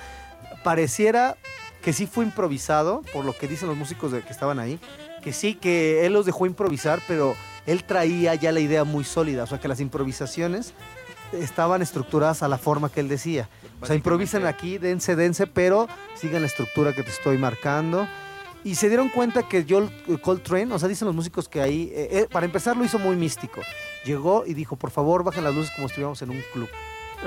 pareciera 0.63 1.37
que 1.83 1.93
sí 1.93 2.07
fue 2.07 2.25
improvisado, 2.25 3.03
por 3.13 3.25
lo 3.25 3.37
que 3.37 3.49
dicen 3.49 3.69
los 3.69 3.77
músicos 3.77 4.13
de, 4.13 4.23
que 4.23 4.33
estaban 4.33 4.59
ahí, 4.59 4.79
que 5.23 5.33
sí, 5.33 5.55
que 5.55 6.07
él 6.07 6.13
los 6.13 6.25
dejó 6.25 6.47
improvisar, 6.47 7.01
pero 7.09 7.35
él 7.67 7.85
traía 7.85 8.35
ya 8.37 8.53
la 8.53 8.61
idea 8.61 8.85
muy 8.85 9.05
sólida. 9.05 9.45
O 9.45 9.47
sea, 9.47 9.59
que 9.59 9.69
las 9.69 9.81
improvisaciones 9.81 10.75
estaban 11.33 11.83
estructuradas 11.83 12.43
a 12.43 12.49
la 12.49 12.59
forma 12.59 12.91
que 12.91 13.01
él 13.01 13.09
decía. 13.09 13.49
O 13.81 13.87
sea, 13.87 13.97
improvisen 13.97 14.47
aquí, 14.47 14.79
dense, 14.79 15.17
dense, 15.17 15.47
pero 15.47 15.89
sigan 16.15 16.43
la 16.43 16.47
estructura 16.47 16.93
que 16.93 17.03
te 17.03 17.11
estoy 17.11 17.39
marcando. 17.39 18.07
Y 18.63 18.75
se 18.75 18.89
dieron 18.89 19.09
cuenta 19.09 19.43
que 19.43 19.65
Joel 19.69 19.91
Coltrane, 20.21 20.73
o 20.75 20.79
sea, 20.79 20.89
dicen 20.89 21.07
los 21.07 21.15
músicos 21.15 21.49
que 21.49 21.61
ahí, 21.63 21.91
eh, 21.95 22.09
eh, 22.11 22.27
para 22.31 22.45
empezar 22.45 22.77
lo 22.77 22.85
hizo 22.85 22.99
muy 22.99 23.17
místico. 23.17 23.63
Llegó 24.05 24.45
y 24.47 24.55
dijo, 24.55 24.77
por 24.77 24.91
favor, 24.91 25.25
bajen 25.25 25.45
las 25.45 25.55
luces 25.55 25.73
como 25.75 25.89
si 25.89 25.93
estuviéramos 25.93 26.21
en 26.23 26.31
un 26.31 26.43
club. 26.53 26.69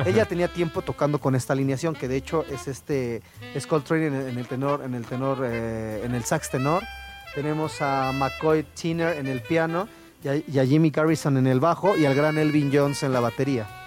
Ella 0.06 0.25
tenía 0.25 0.48
tiempo 0.48 0.82
tocando 0.82 1.20
con 1.20 1.36
esta 1.36 1.54
alineación, 1.54 1.94
que 1.96 2.08
de 2.08 2.18
hecho 2.18 2.46
es 2.50 2.68
este, 2.68 3.22
es 3.54 3.68
Coltrane 3.68 4.08
en 4.08 4.13
el, 4.16 4.28
en 4.30 4.38
el 4.40 4.48
tenor, 4.48 4.82
en 4.84 4.96
el 4.96 5.06
tenor, 5.06 5.40
eh, 5.44 6.02
en 6.04 6.16
el 6.16 6.24
sax 6.24 6.50
tenor. 6.50 6.84
Tenemos 7.36 7.82
a 7.82 8.12
McCoy 8.12 8.63
Tiner 8.63 9.18
en 9.18 9.28
el 9.28 9.42
piano 9.42 9.88
y 10.24 10.28
a, 10.28 10.36
y 10.36 10.60
a 10.60 10.66
Jimmy 10.66 10.90
Garrison 10.90 11.38
en 11.38 11.48
el 11.48 11.60
bajo 11.60 11.96
y 11.96 12.06
al 12.06 12.16
gran 12.16 12.38
Elvin 12.38 12.72
Jones 12.74 13.04
en 13.04 13.13
la 13.13 13.20
batería. 13.20 13.83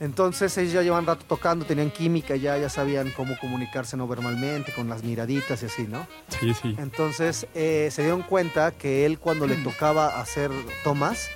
Entonces 0.00 0.56
ellos 0.56 0.72
ya 0.72 0.82
llevan 0.82 1.04
rato 1.06 1.24
tocando, 1.28 1.66
tenían 1.66 1.90
química, 1.90 2.34
ya, 2.34 2.56
ya 2.56 2.70
sabían 2.70 3.10
cómo 3.10 3.36
comunicarse 3.38 3.96
no 3.98 4.08
verbalmente, 4.08 4.72
con 4.72 4.88
las 4.88 5.02
miraditas 5.04 5.62
y 5.62 5.66
así, 5.66 5.82
¿no? 5.86 6.06
Sí, 6.40 6.54
sí. 6.54 6.74
Entonces 6.78 7.46
eh, 7.54 7.90
se 7.92 8.02
dieron 8.02 8.22
cuenta 8.22 8.70
que 8.72 9.04
él 9.04 9.18
cuando 9.18 9.46
le 9.46 9.56
tocaba 9.56 10.18
hacer 10.20 10.50
tomas, 10.82 11.28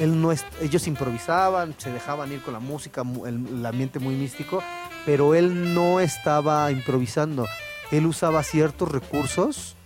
él 0.00 0.20
no 0.20 0.32
es- 0.32 0.44
ellos 0.60 0.88
improvisaban, 0.88 1.74
se 1.78 1.92
dejaban 1.92 2.32
ir 2.32 2.42
con 2.42 2.52
la 2.52 2.60
música, 2.60 3.02
el, 3.26 3.46
el 3.46 3.64
ambiente 3.66 4.00
muy 4.00 4.16
místico, 4.16 4.60
pero 5.06 5.34
él 5.36 5.72
no 5.72 6.00
estaba 6.00 6.70
improvisando. 6.72 7.46
Él 7.92 8.06
usaba 8.06 8.42
ciertos 8.42 8.90
recursos, 8.90 9.76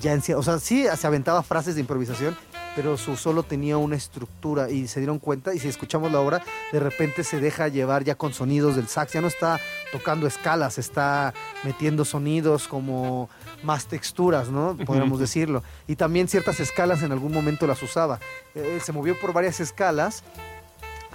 ya 0.00 0.12
en, 0.12 0.22
o 0.36 0.42
sea, 0.42 0.58
sí 0.60 0.86
se 0.96 1.06
aventaba 1.06 1.42
frases 1.42 1.74
de 1.74 1.80
improvisación, 1.80 2.36
pero 2.76 2.98
su 2.98 3.16
solo 3.16 3.42
tenía 3.42 3.78
una 3.78 3.96
estructura 3.96 4.70
y 4.70 4.86
se 4.86 5.00
dieron 5.00 5.18
cuenta 5.18 5.54
y 5.54 5.58
si 5.58 5.66
escuchamos 5.66 6.12
la 6.12 6.20
obra, 6.20 6.44
de 6.72 6.78
repente 6.78 7.24
se 7.24 7.40
deja 7.40 7.68
llevar 7.68 8.04
ya 8.04 8.14
con 8.14 8.34
sonidos 8.34 8.76
del 8.76 8.86
sax, 8.86 9.14
ya 9.14 9.22
no 9.22 9.28
está 9.28 9.58
tocando 9.90 10.26
escalas, 10.26 10.76
está 10.76 11.32
metiendo 11.64 12.04
sonidos 12.04 12.68
como 12.68 13.30
más 13.62 13.86
texturas, 13.86 14.50
¿no? 14.50 14.76
Podríamos 14.84 15.18
decirlo. 15.18 15.62
Y 15.88 15.96
también 15.96 16.28
ciertas 16.28 16.60
escalas 16.60 17.02
en 17.02 17.12
algún 17.12 17.32
momento 17.32 17.66
las 17.66 17.82
usaba. 17.82 18.20
Eh, 18.54 18.78
se 18.84 18.92
movió 18.92 19.18
por 19.18 19.32
varias 19.32 19.58
escalas 19.58 20.22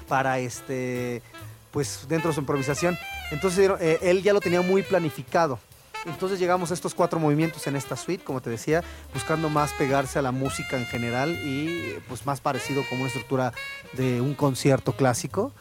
para 0.07 0.39
este, 0.39 1.21
pues 1.69 2.05
dentro 2.09 2.29
de 2.29 2.33
su 2.33 2.41
improvisación. 2.41 2.97
Entonces 3.29 3.69
eh, 3.79 3.99
él 4.01 4.23
ya 4.23 4.33
lo 4.33 4.41
tenía 4.41 4.61
muy 4.61 4.81
planificado. 4.81 5.59
Entonces 6.05 6.39
llegamos 6.39 6.71
a 6.71 6.73
estos 6.73 6.93
cuatro 6.95 7.19
movimientos 7.19 7.65
en 7.67 7.75
esta 7.75 7.95
suite, 7.95 8.23
como 8.23 8.41
te 8.41 8.49
decía, 8.49 8.83
buscando 9.13 9.49
más 9.49 9.71
pegarse 9.73 10.17
a 10.19 10.21
la 10.21 10.31
música 10.31 10.77
en 10.77 10.85
general 10.85 11.31
y 11.45 11.95
pues 12.07 12.25
más 12.25 12.41
parecido 12.41 12.83
como 12.89 13.01
una 13.01 13.07
estructura 13.07 13.53
de 13.93 14.19
un 14.21 14.33
concierto 14.33 14.93
clásico. 14.93 15.51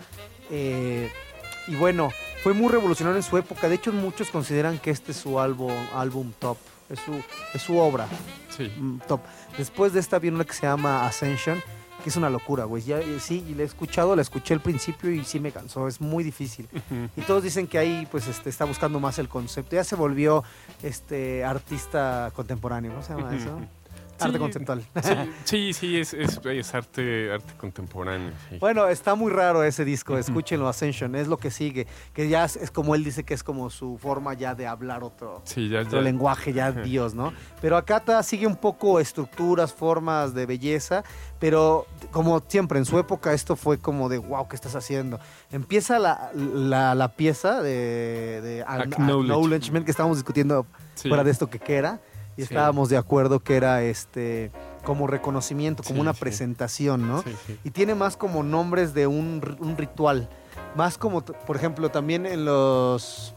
Eh, 0.50 1.10
y 1.66 1.74
bueno, 1.76 2.10
fue 2.42 2.54
muy 2.54 2.68
revolucionario 2.68 3.18
en 3.18 3.22
su 3.22 3.36
época. 3.36 3.68
De 3.68 3.74
hecho, 3.74 3.92
muchos 3.92 4.30
consideran 4.30 4.78
que 4.78 4.90
este 4.90 5.12
es 5.12 5.18
su 5.18 5.38
álbum, 5.38 5.72
álbum 5.94 6.32
top, 6.38 6.56
es 6.88 6.98
su, 7.00 7.22
es 7.54 7.62
su 7.62 7.76
obra 7.78 8.06
Sí. 8.56 8.72
mm, 8.76 9.00
top. 9.06 9.20
Después 9.58 9.92
de 9.92 10.00
esta 10.00 10.18
viene 10.18 10.36
una 10.36 10.44
que 10.44 10.54
se 10.54 10.62
llama 10.62 11.06
Ascension, 11.06 11.62
que 12.00 12.10
es 12.10 12.16
una 12.16 12.30
locura, 12.30 12.64
güey. 12.64 12.82
Ya, 12.82 12.98
eh, 12.98 13.18
sí, 13.20 13.44
y 13.48 13.54
la 13.54 13.62
he 13.62 13.66
escuchado, 13.66 14.16
la 14.16 14.22
escuché 14.22 14.54
al 14.54 14.60
principio 14.60 15.10
y 15.10 15.24
sí 15.24 15.40
me 15.40 15.52
cansó, 15.52 15.88
es 15.88 16.00
muy 16.00 16.24
difícil. 16.24 16.68
Y 17.16 17.22
todos 17.22 17.42
dicen 17.42 17.66
que 17.66 17.78
ahí 17.78 18.06
pues 18.10 18.26
este, 18.26 18.50
está 18.50 18.64
buscando 18.64 19.00
más 19.00 19.18
el 19.18 19.28
concepto. 19.28 19.76
Ya 19.76 19.84
se 19.84 19.96
volvió 19.96 20.44
este 20.82 21.44
artista 21.44 22.32
contemporáneo, 22.34 22.92
¿cómo 22.92 23.02
se 23.02 23.14
llama 23.14 23.36
eso? 23.36 23.60
Arte 24.22 24.38
conceptual. 24.38 24.82
Sí, 25.44 25.72
sí, 25.72 25.98
es, 25.98 26.14
es, 26.14 26.40
es 26.44 26.74
arte, 26.74 27.32
arte 27.32 27.52
contemporáneo. 27.56 28.32
sí. 28.48 28.58
Bueno, 28.58 28.86
está 28.88 29.14
muy 29.14 29.32
raro 29.32 29.62
ese 29.64 29.84
disco, 29.84 30.16
escúchenlo, 30.18 30.68
Ascension, 30.68 31.14
es 31.14 31.28
lo 31.28 31.36
que 31.38 31.50
sigue, 31.50 31.86
que 32.12 32.28
ya 32.28 32.44
es, 32.44 32.56
es 32.56 32.70
como 32.70 32.94
él 32.94 33.02
dice 33.04 33.24
que 33.24 33.34
es 33.34 33.42
como 33.42 33.70
su 33.70 33.98
forma 33.98 34.34
ya 34.34 34.54
de 34.54 34.66
hablar 34.66 35.02
otro, 35.02 35.40
Sí, 35.44 35.68
ya, 35.68 35.80
otro 35.80 35.98
ya. 35.98 36.04
lenguaje, 36.04 36.52
ya 36.52 36.72
Dios, 36.72 37.14
¿no? 37.14 37.32
Pero 37.60 37.76
Akata 37.76 38.22
sigue 38.22 38.46
un 38.46 38.56
poco 38.56 39.00
estructuras, 39.00 39.72
formas 39.72 40.34
de 40.34 40.46
belleza, 40.46 41.02
pero 41.38 41.86
como 42.10 42.40
siempre, 42.46 42.78
en 42.78 42.84
su 42.84 42.98
época 42.98 43.32
esto 43.32 43.56
fue 43.56 43.78
como 43.78 44.08
de, 44.08 44.18
wow, 44.18 44.46
¿qué 44.48 44.56
estás 44.56 44.74
haciendo? 44.76 45.18
Empieza 45.50 45.98
la, 45.98 46.30
la, 46.34 46.94
la 46.94 47.08
pieza 47.16 47.62
de, 47.62 48.40
de 48.42 48.62
acknowledgement. 48.66 49.30
Acknowledgement. 49.30 49.84
que 49.84 49.90
estábamos 49.90 50.18
discutiendo 50.18 50.66
Sí. 50.94 51.08
fuera 51.08 51.24
de 51.24 51.30
esto 51.30 51.48
que, 51.48 51.58
que 51.58 51.78
Y 52.40 52.46
Sí. 52.46 52.54
estábamos 52.54 52.88
de 52.88 52.96
acuerdo 52.96 53.40
que 53.40 53.54
era 53.56 53.82
este 53.82 54.50
como 54.84 55.06
reconocimiento, 55.06 55.82
como 55.82 55.96
Sí, 55.96 56.00
una 56.00 56.14
sí. 56.14 56.20
presentación, 56.20 57.06
¿no? 57.06 57.22
Y 57.64 57.70
tiene 57.70 57.94
más 57.94 58.16
como 58.16 58.42
nombres 58.42 58.94
de 58.94 59.06
un, 59.06 59.42
un 59.58 59.76
ritual. 59.76 60.26
Más 60.74 60.96
como, 60.96 61.20
por 61.22 61.56
ejemplo, 61.56 61.90
también 61.90 62.24
en 62.24 62.46
los... 62.46 63.34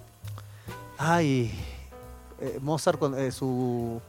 Ay, 0.98 1.52
eh, 2.40 2.60
Mozart, 2.62 3.02
eh, 3.18 3.32
su... 3.32 4.00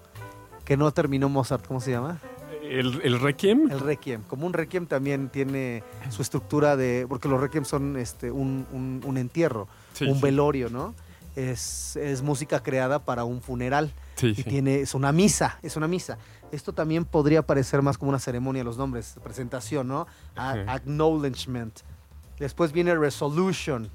Que 0.64 0.76
no 0.76 0.92
terminó 0.92 1.28
Mozart, 1.28 1.66
¿cómo 1.66 1.80
se 1.80 1.90
llama? 1.90 2.20
El, 2.62 3.00
el 3.02 3.20
Requiem. 3.20 3.68
El 3.70 3.80
Requiem. 3.80 4.22
Como 4.22 4.46
un 4.46 4.52
Requiem 4.52 4.86
también 4.86 5.28
tiene 5.28 5.82
su 6.10 6.22
estructura 6.22 6.76
de... 6.76 7.04
Porque 7.08 7.28
los 7.28 7.40
Requiem 7.40 7.64
son 7.64 7.96
este, 7.96 8.30
un, 8.30 8.64
un- 8.72 9.02
un 9.04 9.16
entierro, 9.18 9.66
Sí, 9.92 10.04
un 10.04 10.16
sí. 10.16 10.22
velorio, 10.22 10.70
¿no? 10.70 10.94
Es, 11.36 11.96
es 11.96 12.22
música 12.22 12.62
creada 12.62 13.04
para 13.04 13.24
un 13.24 13.42
funeral 13.42 13.92
Sí, 14.16 14.28
y 14.28 14.34
sí. 14.36 14.44
tiene 14.44 14.80
es 14.80 14.94
una 14.94 15.10
misa, 15.12 15.58
es 15.62 15.76
una 15.76 15.88
misa. 15.88 16.16
Esto 16.52 16.72
también 16.72 17.04
podría 17.04 17.42
parecer 17.42 17.82
más 17.82 17.98
como 17.98 18.10
una 18.10 18.20
ceremonia 18.20 18.62
los 18.62 18.78
nombres, 18.78 19.16
presentación, 19.24 19.88
¿no? 19.88 20.06
A- 20.36 20.52
acknowledgement. 20.68 21.80
Después 22.38 22.70
viene 22.72 22.94
resolution, 22.94 23.90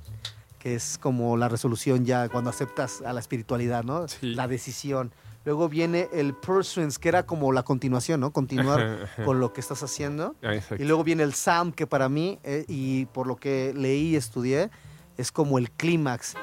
que 0.60 0.76
es 0.76 0.98
como 0.98 1.38
la 1.38 1.48
resolución 1.48 2.06
ya 2.06 2.28
cuando 2.28 2.50
aceptas 2.50 3.02
a 3.02 3.14
la 3.14 3.22
espiritualidad, 3.22 3.84
¿no? 3.86 4.08
Sí. 4.10 4.34
La 4.36 4.48
decisión. 4.50 5.14
Luego 5.46 5.70
viene 5.70 6.10
el 6.12 6.34
pursuance, 6.34 7.00
que 7.00 7.08
era 7.08 7.26
como 7.26 7.54
la 7.54 7.64
continuación, 7.64 8.20
¿no? 8.20 8.32
Continuar 8.34 8.82
Ajá, 8.82 9.04
ajá. 9.14 9.24
con 9.24 9.40
lo 9.40 9.54
que 9.54 9.62
estás 9.62 9.82
haciendo. 9.84 10.36
Ah, 10.44 10.54
exacto. 10.54 10.84
Y 10.84 10.86
luego 10.86 11.06
viene 11.06 11.24
el 11.24 11.34
sound, 11.34 11.74
que 11.76 11.88
para 11.88 12.10
mí, 12.10 12.40
eh, 12.44 12.66
y 12.68 13.06
por 13.08 13.26
lo 13.26 13.38
que 13.38 13.74
leí 13.74 14.10
y 14.10 14.16
estudié, 14.18 14.70
es 15.18 15.32
como 15.32 15.58
el 15.58 15.72
clímax. 15.72 16.36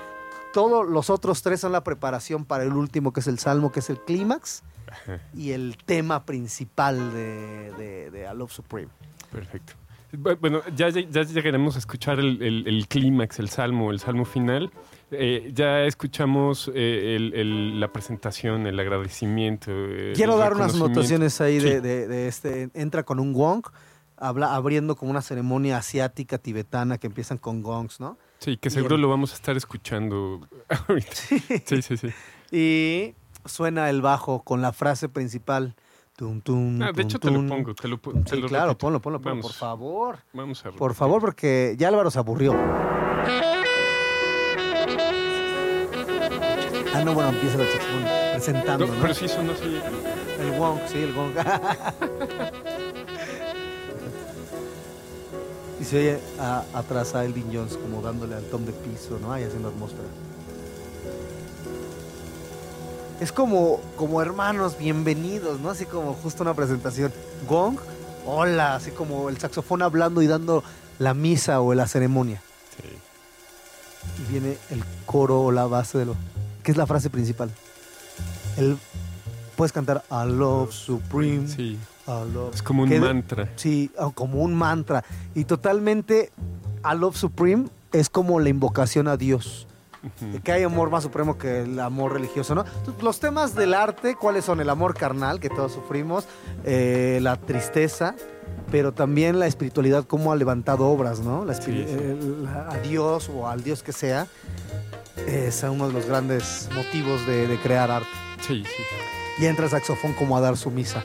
Todos 0.56 0.88
los 0.88 1.10
otros 1.10 1.42
tres 1.42 1.60
son 1.60 1.72
la 1.72 1.84
preparación 1.84 2.46
para 2.46 2.64
el 2.64 2.72
último, 2.72 3.12
que 3.12 3.20
es 3.20 3.26
el 3.26 3.38
salmo, 3.38 3.70
que 3.70 3.80
es 3.80 3.90
el 3.90 4.00
clímax, 4.00 4.62
y 5.34 5.50
el 5.50 5.76
tema 5.84 6.24
principal 6.24 7.12
de, 7.12 7.72
de, 7.76 8.10
de 8.10 8.26
A 8.26 8.32
Love 8.32 8.50
Supreme. 8.52 8.88
Perfecto. 9.30 9.74
Bu- 10.14 10.38
Bueno, 10.40 10.62
ya, 10.74 10.88
lleg- 10.88 11.10
ya 11.10 11.24
llegaremos 11.24 11.76
a 11.76 11.78
escuchar 11.78 12.18
el, 12.20 12.40
el- 12.42 12.66
el 12.66 12.88
clímax, 12.88 13.38
el 13.38 13.50
salmo, 13.50 13.90
el 13.90 14.00
salmo 14.00 14.24
final. 14.24 14.70
Eh, 15.10 15.50
ya 15.52 15.82
escuchamos 15.84 16.70
eh, 16.74 17.16
el- 17.16 17.78
la 17.78 17.88
presentación, 17.92 18.66
el 18.66 18.80
agradecimiento. 18.80 19.70
eh, 19.70 20.14
Quiero 20.16 20.38
dar 20.38 20.54
unas 20.54 20.74
notaciones 20.74 21.38
ahí 21.42 21.58
de, 21.58 21.74
Sí. 21.74 21.80
de- 21.80 22.08
de 22.08 22.28
este. 22.28 22.70
Entra 22.72 23.02
con 23.02 23.20
un 23.20 23.34
gong, 23.34 23.62
habla, 24.16 24.54
abriendo 24.54 24.96
como 24.96 25.10
una 25.10 25.20
ceremonia 25.20 25.76
asiática, 25.76 26.38
tibetana, 26.38 26.96
que 26.96 27.08
empiezan 27.08 27.36
con 27.36 27.62
gongs, 27.62 28.00
¿no? 28.00 28.16
Sí, 28.38 28.56
que 28.58 28.70
seguro 28.70 28.96
lo 28.96 29.08
vamos 29.08 29.32
a 29.32 29.34
estar 29.34 29.56
escuchando 29.56 30.46
ahorita. 30.88 31.12
Sí, 31.64 31.82
sí, 31.82 31.96
sí. 31.96 32.08
Y 32.52 33.14
suena 33.44 33.88
el 33.90 34.02
bajo 34.02 34.42
con 34.42 34.60
la 34.62 34.72
frase 34.72 35.08
principal. 35.08 35.74
Tum, 36.16 36.40
tum, 36.40 36.80
Ah, 36.82 36.86
de 36.86 36.92
tum, 36.94 37.00
hecho, 37.02 37.18
te 37.18 37.30
lo 37.30 37.46
pongo. 37.46 37.74
Te 37.74 37.88
lo, 37.88 37.98
te 37.98 38.36
Sí, 38.36 38.40
lo 38.40 38.48
claro, 38.48 38.68
repito. 38.68 38.78
ponlo, 38.86 39.00
ponlo, 39.02 39.20
ponlo, 39.20 39.36
Vamos. 39.36 39.46
por 39.46 39.54
favor. 39.54 40.18
Vamos 40.32 40.64
a 40.64 40.70
Por 40.72 40.94
favor, 40.94 41.20
porque 41.20 41.74
ya 41.78 41.88
Álvaro 41.88 42.10
se 42.10 42.18
aburrió. 42.18 42.54
Ah, 46.94 47.02
no, 47.04 47.12
bueno, 47.12 47.30
empieza 47.30 47.60
el 47.60 47.68
saxofón 47.68 48.04
presentando, 48.32 48.86
No, 48.86 48.94
¿no? 48.94 49.02
pero 49.02 49.14
sí 49.14 49.28
sonó 49.28 49.52
así. 49.52 49.78
El 50.40 50.58
gong, 50.58 50.78
sí, 50.86 50.98
el 51.02 51.12
gong. 51.12 51.32
se 55.88 55.98
oye 55.98 56.20
a- 56.40 56.64
atrás 56.74 57.14
a 57.14 57.24
Elvin 57.24 57.46
Jones 57.52 57.76
como 57.76 58.02
dándole 58.02 58.34
al 58.34 58.44
tom 58.44 58.64
de 58.64 58.72
piso, 58.72 59.18
¿no? 59.20 59.32
Ahí 59.32 59.44
haciendo 59.44 59.68
atmósfera. 59.68 60.08
Es 63.20 63.32
como, 63.32 63.80
como 63.96 64.20
hermanos, 64.20 64.76
bienvenidos, 64.78 65.60
¿no? 65.60 65.70
Así 65.70 65.86
como 65.86 66.12
justo 66.14 66.42
una 66.42 66.54
presentación. 66.54 67.12
Gong, 67.48 67.78
hola, 68.26 68.74
así 68.74 68.90
como 68.90 69.28
el 69.30 69.38
saxofón 69.38 69.80
hablando 69.82 70.20
y 70.22 70.26
dando 70.26 70.62
la 70.98 71.14
misa 71.14 71.60
o 71.60 71.72
la 71.72 71.86
ceremonia. 71.88 72.42
Sí. 72.76 74.22
Y 74.22 74.32
viene 74.32 74.58
el 74.70 74.84
coro 75.06 75.40
o 75.42 75.50
la 75.52 75.66
base 75.66 75.96
de 75.98 76.04
lo... 76.06 76.14
que 76.62 76.72
es 76.72 76.76
la 76.76 76.86
frase 76.86 77.08
principal. 77.08 77.50
El, 78.58 78.76
puedes 79.56 79.72
cantar 79.72 80.04
I 80.10 80.26
love 80.30 80.72
supreme, 80.72 81.48
Sí. 81.48 81.78
Love... 82.06 82.54
Es 82.54 82.62
como 82.62 82.82
un 82.84 82.88
que 82.88 83.00
mantra. 83.00 83.48
Sí, 83.56 83.90
o 83.98 84.10
como 84.12 84.42
un 84.42 84.54
mantra. 84.54 85.04
Y 85.34 85.44
totalmente 85.44 86.30
I 86.84 86.96
love 86.98 87.16
supreme 87.16 87.66
es 87.92 88.08
como 88.10 88.38
la 88.40 88.48
invocación 88.48 89.08
a 89.08 89.16
Dios. 89.16 89.66
Que 90.44 90.52
hay 90.52 90.62
amor 90.62 90.88
más 90.88 91.02
supremo 91.02 91.36
que 91.36 91.62
el 91.62 91.80
amor 91.80 92.12
religioso, 92.12 92.54
¿no? 92.54 92.64
Los 93.02 93.18
temas 93.18 93.56
del 93.56 93.74
arte, 93.74 94.14
¿cuáles 94.14 94.44
son? 94.44 94.60
El 94.60 94.70
amor 94.70 94.94
carnal, 94.94 95.40
que 95.40 95.48
todos 95.48 95.72
sufrimos, 95.72 96.28
eh, 96.64 97.18
la 97.22 97.34
tristeza, 97.36 98.14
pero 98.70 98.92
también 98.92 99.40
la 99.40 99.48
espiritualidad, 99.48 100.04
cómo 100.04 100.30
ha 100.30 100.36
levantado 100.36 100.86
obras, 100.86 101.18
¿no? 101.18 101.44
La 101.44 101.54
espiri- 101.54 101.86
Sí, 101.86 101.92
sí. 101.92 102.04
el- 102.04 102.44
la- 102.44 102.70
a 102.70 102.78
Dios 102.78 103.28
o 103.34 103.48
al 103.48 103.64
Dios 103.64 103.82
que 103.82 103.92
sea, 103.92 104.28
es 105.26 105.64
uno 105.64 105.88
de 105.88 105.94
los 105.94 106.06
grandes 106.06 106.68
motivos 106.76 107.26
de, 107.26 107.48
de 107.48 107.56
crear 107.58 107.90
arte. 107.90 108.08
Sí, 108.46 108.62
sí. 108.64 108.82
Y 109.38 109.46
entra 109.46 109.64
el 109.66 109.70
saxofón 109.70 110.12
como 110.14 110.36
a 110.36 110.40
dar 110.40 110.56
su 110.56 110.70
misa 110.70 111.04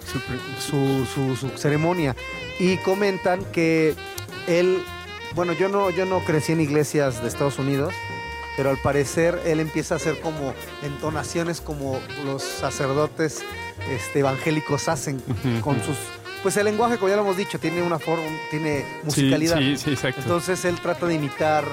su, 0.59 1.05
su- 1.05 1.35
su 1.35 1.49
ceremonia. 1.57 2.15
Y 2.59 2.77
comentan 2.77 3.43
que 3.45 3.95
él, 4.47 4.81
bueno, 5.35 5.53
yo 5.53 5.67
no, 5.69 5.89
yo 5.89 6.05
no 6.05 6.19
crecí 6.23 6.53
en 6.53 6.61
iglesias 6.61 7.21
de 7.21 7.27
Estados 7.27 7.59
Unidos, 7.59 7.93
pero 8.57 8.69
al 8.69 8.77
parecer 8.77 9.41
él 9.45 9.59
empieza 9.59 9.95
a 9.95 9.97
hacer 9.97 10.19
como 10.21 10.53
entonaciones 10.83 11.59
como 11.61 11.99
los 12.25 12.43
sacerdotes 12.43 13.41
este, 13.89 14.19
evangélicos 14.19 14.87
hacen 14.87 15.21
con 15.61 15.81
sus... 15.83 15.97
Pues 16.43 16.57
el 16.57 16.65
lenguaje, 16.65 16.97
como 16.97 17.09
ya 17.09 17.15
lo 17.17 17.21
hemos 17.21 17.37
dicho, 17.37 17.59
tiene 17.59 17.81
una 17.83 17.99
forma, 17.99 18.25
tiene 18.49 18.83
musicalidad. 19.03 19.57
Sí, 19.59 19.77
sí, 19.77 19.83
sí, 19.83 19.89
exacto. 19.91 20.21
Entonces 20.21 20.65
él 20.65 20.79
trata 20.81 21.05
de 21.05 21.13
imitar 21.15 21.63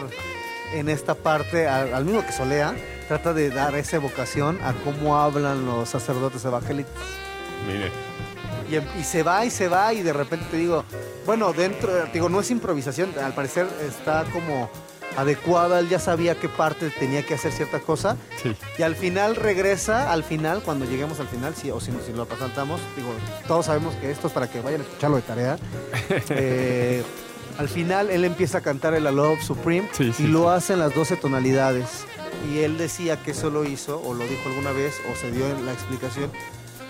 en 0.74 0.88
esta 0.90 1.14
parte, 1.14 1.66
al, 1.66 1.94
al 1.94 2.04
mismo 2.04 2.24
que 2.26 2.32
Solea, 2.32 2.74
trata 3.08 3.32
de 3.32 3.50
dar 3.50 3.74
esa 3.74 3.96
evocación 3.96 4.58
a 4.62 4.72
cómo 4.84 5.18
hablan 5.18 5.66
los 5.66 5.88
sacerdotes 5.88 6.44
evangélicos. 6.44 6.92
Mire. 7.66 7.90
Y, 8.70 8.76
em- 8.76 9.00
y 9.00 9.02
se 9.04 9.22
va 9.22 9.44
y 9.46 9.50
se 9.50 9.68
va 9.68 9.92
y 9.94 10.02
de 10.02 10.12
repente 10.12 10.46
te 10.50 10.58
digo, 10.58 10.84
bueno, 11.26 11.52
dentro, 11.52 11.90
digo, 12.12 12.28
no 12.28 12.40
es 12.40 12.50
improvisación, 12.50 13.10
al 13.22 13.32
parecer 13.34 13.66
está 13.88 14.24
como 14.32 14.68
adecuada, 15.16 15.80
él 15.80 15.88
ya 15.88 15.98
sabía 15.98 16.38
qué 16.38 16.48
parte 16.48 16.90
tenía 16.90 17.24
que 17.24 17.34
hacer 17.34 17.50
cierta 17.50 17.80
cosa 17.80 18.16
Sí. 18.42 18.54
y 18.78 18.82
al 18.82 18.94
final 18.94 19.34
regresa, 19.36 20.12
al 20.12 20.22
final, 20.22 20.62
cuando 20.62 20.84
lleguemos 20.84 21.18
al 21.18 21.26
final, 21.28 21.54
o 21.72 21.80
si, 21.80 21.90
si 22.06 22.12
lo 22.12 22.26
saltamos, 22.38 22.80
digo, 22.94 23.08
todos 23.48 23.66
sabemos 23.66 23.94
que 23.96 24.10
esto 24.10 24.28
es 24.28 24.32
para 24.34 24.48
que 24.48 24.60
vayan 24.60 24.82
a 24.82 24.84
escucharlo 24.84 25.16
de 25.16 25.22
tarea. 25.22 25.58
Eh, 26.30 27.02
al 27.58 27.68
final 27.68 28.10
él 28.10 28.24
empieza 28.24 28.58
a 28.58 28.60
cantar 28.60 28.94
el 28.94 29.02
I 29.04 29.12
Love 29.12 29.42
Supreme 29.42 29.88
Sí, 29.92 30.12
sí, 30.12 30.24
y 30.24 30.26
lo 30.28 30.48
hace 30.50 30.74
en 30.74 30.78
las 30.78 30.94
12 30.94 31.16
tonalidades. 31.16 32.04
Y 32.50 32.58
él 32.60 32.78
decía 32.78 33.16
que 33.22 33.32
eso 33.32 33.50
lo 33.50 33.64
hizo, 33.64 34.00
o 34.02 34.14
lo 34.14 34.24
dijo 34.26 34.48
alguna 34.48 34.72
vez, 34.72 34.94
o 35.12 35.16
se 35.16 35.30
dio 35.30 35.46
en 35.48 35.66
la 35.66 35.72
explicación, 35.72 36.30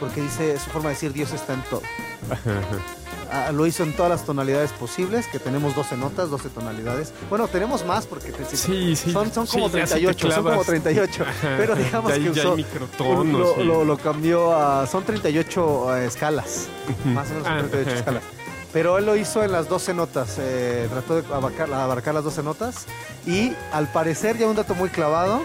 porque 0.01 0.21
dice, 0.23 0.55
es 0.55 0.63
su 0.63 0.71
forma 0.71 0.89
de 0.91 0.95
decir 0.95 1.13
Dios 1.13 1.33
está 1.33 1.55
en 1.55 1.63
todo. 1.65 1.83
Ah, 3.31 3.53
lo 3.53 3.67
hizo 3.67 3.83
en 3.83 3.93
todas 3.95 4.11
las 4.11 4.25
tonalidades 4.25 4.73
posibles, 4.73 5.27
que 5.27 5.39
tenemos 5.39 5.77
12 5.77 5.99
notas, 5.99 6.31
12 6.31 6.49
tonalidades. 6.49 7.13
Bueno, 7.29 7.47
tenemos 7.47 7.85
más 7.85 8.07
porque 8.07 8.33
te- 8.33 8.57
Sí, 8.57 8.97
sí. 8.97 9.13
son, 9.13 9.31
son 9.31 9.47
sí, 9.47 9.53
como 9.53 9.67
te 9.67 9.73
38, 9.85 10.31
son 10.31 10.37
como 10.45 10.49
clavas. 10.63 10.67
38. 10.67 11.25
Ajá, 11.29 11.55
Pero 11.59 11.75
digamos 11.75 12.11
Ya 12.17 12.23
que 12.23 12.31
usó, 12.31 12.57
lo, 12.57 13.55
sí. 13.55 13.65
lo- 13.65 13.85
lo 13.85 13.99
cambió 13.99 14.57
a... 14.57 14.87
Son 14.87 15.05
38 15.05 15.97
eh, 15.99 16.07
escalas, 16.07 16.69
más 17.05 17.27
o 17.29 17.31
menos 17.35 17.45
son 17.47 17.53
Ah, 17.53 17.59
38 17.69 17.91
ajá. 17.91 17.99
escalas. 17.99 18.23
Pero 18.73 18.99
él 18.99 19.07
lo 19.07 19.17
hizo 19.17 19.43
en 19.43 19.53
las 19.53 19.69
12 19.69 19.95
notas, 19.95 20.37
eh, 20.39 20.87
trató 20.91 21.21
de 21.21 21.35
abarcar, 21.35 22.15
las 22.15 22.25
12 22.25 22.43
notas 22.43 22.87
y 23.27 23.53
al 23.73 23.91
parecer, 23.91 24.37
ya 24.37 24.47
un 24.47 24.57
dato 24.57 24.75
muy 24.75 24.91
clavado, 24.91 25.43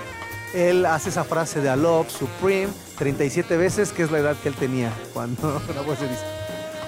él 0.54 0.86
hace 0.86 1.10
esa 1.10 1.24
frase 1.24 1.62
de 1.62 1.74
I 1.74 1.78
love 1.78 2.10
Supreme 2.10 2.72
37 2.98 3.58
veces, 3.58 3.92
que 3.92 4.04
es 4.04 4.12
la 4.12 4.20
edad 4.20 4.36
que 4.42 4.50
él 4.50 4.56
tenía 4.56 4.92
cuando 5.14 5.62
grabó 5.68 5.94
ese 5.94 6.08
disco. 6.08 6.43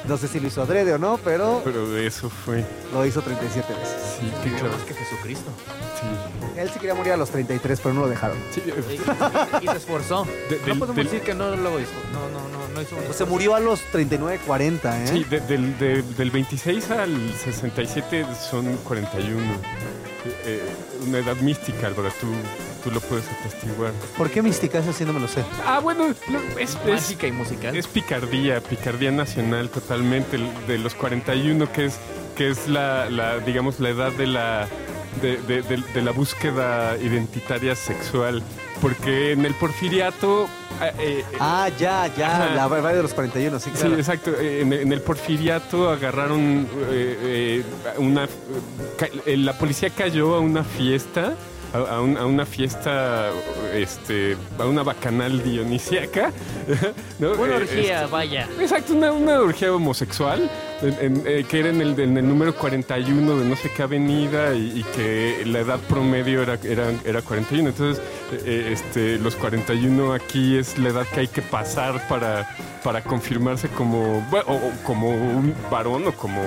No 0.07 0.17
sé 0.17 0.27
si 0.27 0.39
lo 0.39 0.47
hizo 0.47 0.61
adrede 0.61 0.93
o 0.93 0.97
no, 0.99 1.17
pero 1.23 1.61
Pero 1.63 1.89
de 1.89 2.05
eso 2.05 2.29
fue. 2.29 2.63
lo 2.93 3.05
hizo 3.05 3.21
37 3.21 3.73
veces. 3.73 3.95
Sí, 4.19 4.31
qué 4.43 4.49
claro. 4.51 4.69
más 4.73 4.83
que 4.83 4.93
Jesucristo. 4.93 5.49
Sí. 5.99 6.59
Él 6.59 6.69
sí 6.71 6.79
quería 6.79 6.93
morir 6.93 7.13
a 7.13 7.17
los 7.17 7.29
33, 7.31 7.79
pero 7.81 7.95
no 7.95 8.01
lo 8.01 8.07
dejaron. 8.07 8.37
Sí, 8.51 8.61
Y, 8.65 8.69
eh, 8.69 8.99
y 9.61 9.67
se 9.67 9.77
esforzó. 9.77 10.25
De- 10.49 10.59
no 10.59 10.65
del- 10.65 10.79
podemos 10.79 10.95
del- 10.95 11.05
decir 11.05 11.21
que 11.21 11.33
no 11.33 11.55
lo 11.55 11.79
hizo. 11.79 11.91
No, 12.13 12.29
no, 12.29 12.47
no, 12.49 12.67
no 12.73 12.81
hizo 12.81 12.95
un 12.95 13.03
Pues 13.03 13.17
se 13.17 13.25
murió 13.25 13.55
a 13.55 13.59
los 13.59 13.79
39, 13.91 14.39
40, 14.45 15.03
¿eh? 15.03 15.07
sí, 15.07 15.23
de- 15.23 15.39
del, 15.39 15.77
de- 15.79 16.01
del 16.03 16.29
26 16.31 16.91
al 16.91 17.33
67 17.43 18.25
son 18.49 18.77
41. 18.83 19.39
Eh, 19.41 20.35
eh, 20.45 20.63
una 21.07 21.17
edad 21.19 21.35
mística, 21.37 21.87
Álvaro, 21.87 22.09
tú, 22.21 22.27
tú 22.85 22.91
lo 22.91 23.01
puedes 23.01 23.25
atestiguar. 23.27 23.91
¿Por 24.17 24.29
qué 24.29 24.41
mística? 24.41 24.79
Eso 24.79 24.93
sí 24.93 25.03
no 25.03 25.11
me 25.11 25.19
lo 25.19 25.27
sé. 25.27 25.43
Ah, 25.65 25.79
bueno, 25.79 26.05
es, 26.07 26.17
es, 26.59 26.77
mágica 26.87 27.27
y 27.27 27.31
musical. 27.33 27.75
es 27.75 27.87
picardía, 27.87 28.61
picardía 28.61 29.11
nacional 29.11 29.69
totalmente, 29.69 30.37
de 30.67 30.77
los 30.77 30.93
41, 30.95 31.71
que 31.73 31.85
es, 31.85 31.97
que 32.37 32.49
es 32.51 32.67
la, 32.69 33.09
la, 33.09 33.39
digamos, 33.39 33.79
la 33.79 33.89
edad 33.89 34.11
de 34.13 34.27
la, 34.27 34.67
de, 35.21 35.37
de- 35.47 35.61
de- 35.63 35.83
de 35.93 36.01
la 36.01 36.11
búsqueda 36.11 36.95
identitaria 36.97 37.75
sexual. 37.75 38.41
Porque 38.81 39.31
en 39.31 39.45
el 39.45 39.53
porfiriato... 39.55 40.47
eh, 40.81 40.91
eh, 40.99 41.23
Ah, 41.39 41.69
ya, 41.79 42.13
ya, 42.15 42.45
Ajá. 42.45 42.55
la 42.55 42.67
verdad 42.67 42.93
de 42.93 43.01
los 43.01 43.13
41, 43.13 43.57
sí, 43.59 43.71
Sí, 43.73 43.79
claro. 43.79 43.95
exacto. 43.97 44.31
Eh, 44.39 44.61
En, 44.61 44.73
en 44.73 44.91
el 44.91 45.01
porfiriato 45.01 45.89
agarraron 45.89 46.67
eh, 46.91 47.63
eh, 47.63 47.95
una... 47.97 48.25
eh, 49.25 49.37
la 49.37 49.57
policía 49.57 49.89
cayó 49.89 50.35
a 50.35 50.39
una 50.41 50.63
fiesta, 50.65 51.33
a, 51.75 51.95
a 51.95 52.01
un- 52.01 52.17
a 52.17 52.25
una 52.25 52.45
fiesta, 52.45 53.29
este, 53.73 54.38
a 54.59 54.65
una 54.65 54.83
bacanal 54.83 55.43
dionisíaca. 55.43 56.31
¿no? 57.19 57.31
Una 57.33 57.53
Eh, 57.53 57.57
orgía, 57.57 58.07
vaya. 58.07 58.47
Exacto, 58.59 58.93
una, 58.93 59.11
una 59.11 59.39
orgía 59.39 59.73
homosexual, 59.73 60.49
en- 60.81 60.97
en, 61.01 61.23
eh, 61.25 61.45
que 61.49 61.59
era 61.59 61.69
en 61.69 61.81
el, 61.81 61.99
en 61.99 62.17
el 62.17 62.27
número 62.27 62.55
41 62.55 63.35
de 63.38 63.45
no 63.45 63.55
sé 63.55 63.69
qué 63.75 63.83
avenida 63.83 64.53
y, 64.53 64.79
y 64.79 64.83
que 64.95 65.43
la 65.45 65.59
edad 65.59 65.79
promedio 65.88 66.41
era, 66.43 66.57
era, 66.63 66.91
era 67.05 67.21
41. 67.21 67.69
Entonces, 67.69 68.03
eh, 68.33 68.41
eh, 68.45 68.69
este, 68.73 69.17
los 69.19 69.35
41 69.35 70.13
aquí 70.13 70.57
es 70.57 70.77
la 70.77 70.89
edad 70.89 71.05
que 71.13 71.21
hay 71.21 71.27
que 71.27 71.41
pasar 71.41 72.07
para, 72.07 72.49
para 72.83 73.01
confirmarse 73.01 73.67
como, 73.69 74.21
bueno, 74.29 74.45
o- 74.47 74.55
o 74.67 74.71
como 74.83 75.09
un 75.11 75.53
varón 75.71 76.07
o 76.07 76.11
como 76.13 76.41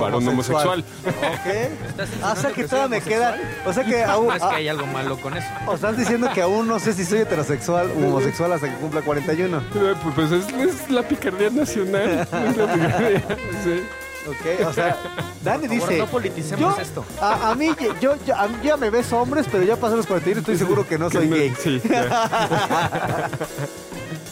varón 0.00 0.26
homosexual. 0.28 0.84
Ok. 1.06 1.46
¿Estás 1.88 2.08
Ah, 2.22 2.34
o 2.36 2.40
sea 2.40 2.50
que 2.50 2.60
soy 2.62 2.68
todavía 2.68 2.98
me 2.98 3.00
queda. 3.04 3.30
homosexual? 3.34 3.66
O 3.66 3.72
sea 3.72 3.84
que 3.84 4.04
aún. 4.04 4.28
Que 4.50 4.56
hay 4.56 4.68
algo 4.68 4.86
malo 4.86 5.16
con 5.18 5.36
eso. 5.36 5.46
o 5.66 5.74
estás 5.74 5.96
diciendo 5.96 6.28
que 6.34 6.42
aún 6.42 6.66
no 6.68 6.78
sé 6.78 6.92
si 6.92 7.04
soy 7.04 7.18
heterosexual 7.20 7.90
u 7.96 8.06
homosexual 8.08 8.52
hasta 8.52 8.68
que 8.68 8.76
cumpla 8.76 9.02
41. 9.02 9.58
Eh, 9.58 9.62
Pues, 10.02 10.14
pues 10.14 10.32
es, 10.32 10.48
es 10.54 10.90
la 10.90 11.02
picardía 11.02 11.50
nacional. 11.50 12.20
Es 12.20 12.56
la 12.56 12.72
picardía, 12.72 13.24
sí. 13.64 13.82
Ok, 14.26 14.66
o 14.66 14.72
sea, 14.74 14.96
Dani 15.42 15.68
favor, 15.68 15.88
dice. 15.88 15.98
no 16.00 16.06
politicemos 16.06 16.76
yo- 16.76 16.82
esto. 16.82 17.04
A, 17.18 17.50
a 17.50 17.54
mí, 17.54 17.70
yo, 18.00 18.14
yo- 18.26 18.36
a 18.36 18.46
mí 18.48 18.56
ya 18.62 18.76
me 18.76 18.90
ves 18.90 19.10
hombres, 19.12 19.46
pero 19.50 19.64
ya 19.64 19.76
pasé 19.76 19.96
los 19.96 20.06
41 20.06 20.40
estoy 20.40 20.58
seguro 20.58 20.86
que 20.86 20.98
no 20.98 21.08
Que 21.08 21.18
soy 21.18 21.28
gay. 21.30 21.54
Sí, 21.62 21.80
ya. 21.88 23.28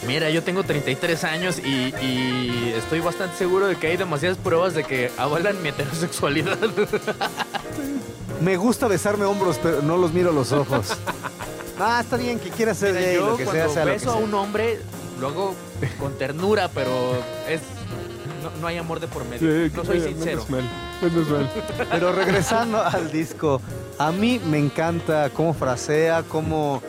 Mira, 0.05 0.29
yo 0.29 0.43
tengo 0.43 0.63
33 0.63 1.23
años 1.23 1.57
y, 1.59 1.93
y 2.01 2.73
estoy 2.77 2.99
bastante 2.99 3.35
seguro 3.37 3.65
de 3.67 3.75
que 3.77 3.87
hay 3.87 3.97
demasiadas 3.97 4.37
pruebas 4.37 4.73
de 4.75 4.83
que 4.83 5.11
avalan 5.17 5.61
mi 5.63 5.69
heterosexualidad. 5.69 6.57
Me 8.41 8.55
gusta 8.57 8.87
besarme 8.87 9.25
hombros, 9.25 9.59
pero 9.61 9.81
no 9.81 9.97
los 9.97 10.13
miro 10.13 10.29
a 10.29 10.33
los 10.33 10.51
ojos. 10.51 10.87
Ah, 11.79 11.99
está 12.01 12.17
bien 12.17 12.39
que 12.39 12.49
quieras 12.49 12.75
ser 12.79 12.95
Mira, 12.95 13.05
gay, 13.05 13.15
yo 13.17 13.27
lo 13.27 13.37
que 13.37 13.43
sea, 13.45 13.53
cuando 13.53 13.73
sea 13.75 13.85
lo 13.85 13.91
que 13.91 13.97
beso 13.99 14.09
a 14.09 14.13
sea. 14.15 14.23
un 14.23 14.33
hombre, 14.33 14.79
lo 15.19 15.27
hago 15.27 15.55
con 15.99 16.17
ternura, 16.17 16.71
pero 16.73 16.89
es 17.47 17.61
no, 18.41 18.49
no 18.59 18.65
hay 18.65 18.77
amor 18.79 18.99
de 18.99 19.07
por 19.07 19.23
medio. 19.25 19.67
Sí, 19.67 19.71
no 19.75 19.85
soy 19.85 19.99
menos 19.99 20.13
sincero. 20.15 20.45
mal, 20.49 20.63
menos 21.03 21.29
mal. 21.29 21.51
Pero 21.91 22.11
regresando 22.13 22.81
al 22.83 23.11
disco, 23.11 23.61
a 23.99 24.11
mí 24.11 24.41
me 24.43 24.57
encanta 24.57 25.29
cómo 25.29 25.53
frasea, 25.53 26.23
cómo 26.23 26.81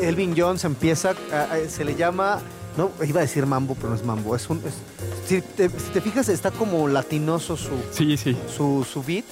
Elvin 0.00 0.34
Jones 0.38 0.62
empieza, 0.64 1.14
a- 1.32 1.54
a- 1.54 1.68
se 1.68 1.84
le 1.84 1.96
llama, 1.96 2.38
no, 2.76 2.90
iba 3.06 3.20
a 3.20 3.22
decir 3.22 3.46
mambo, 3.46 3.74
pero 3.74 3.90
no 3.90 3.94
es 3.94 4.04
mambo, 4.04 4.34
es 4.36 4.48
un, 4.50 4.58
es- 4.58 4.74
si, 5.28 5.40
te, 5.40 5.68
si 5.68 5.90
te 5.92 6.00
fijas 6.00 6.28
está 6.28 6.50
como 6.50 6.88
latinoso 6.88 7.56
su, 7.56 7.70
Sí, 7.92 8.16
sí. 8.16 8.36
su, 8.54 8.84
su 8.90 9.02
beat, 9.02 9.24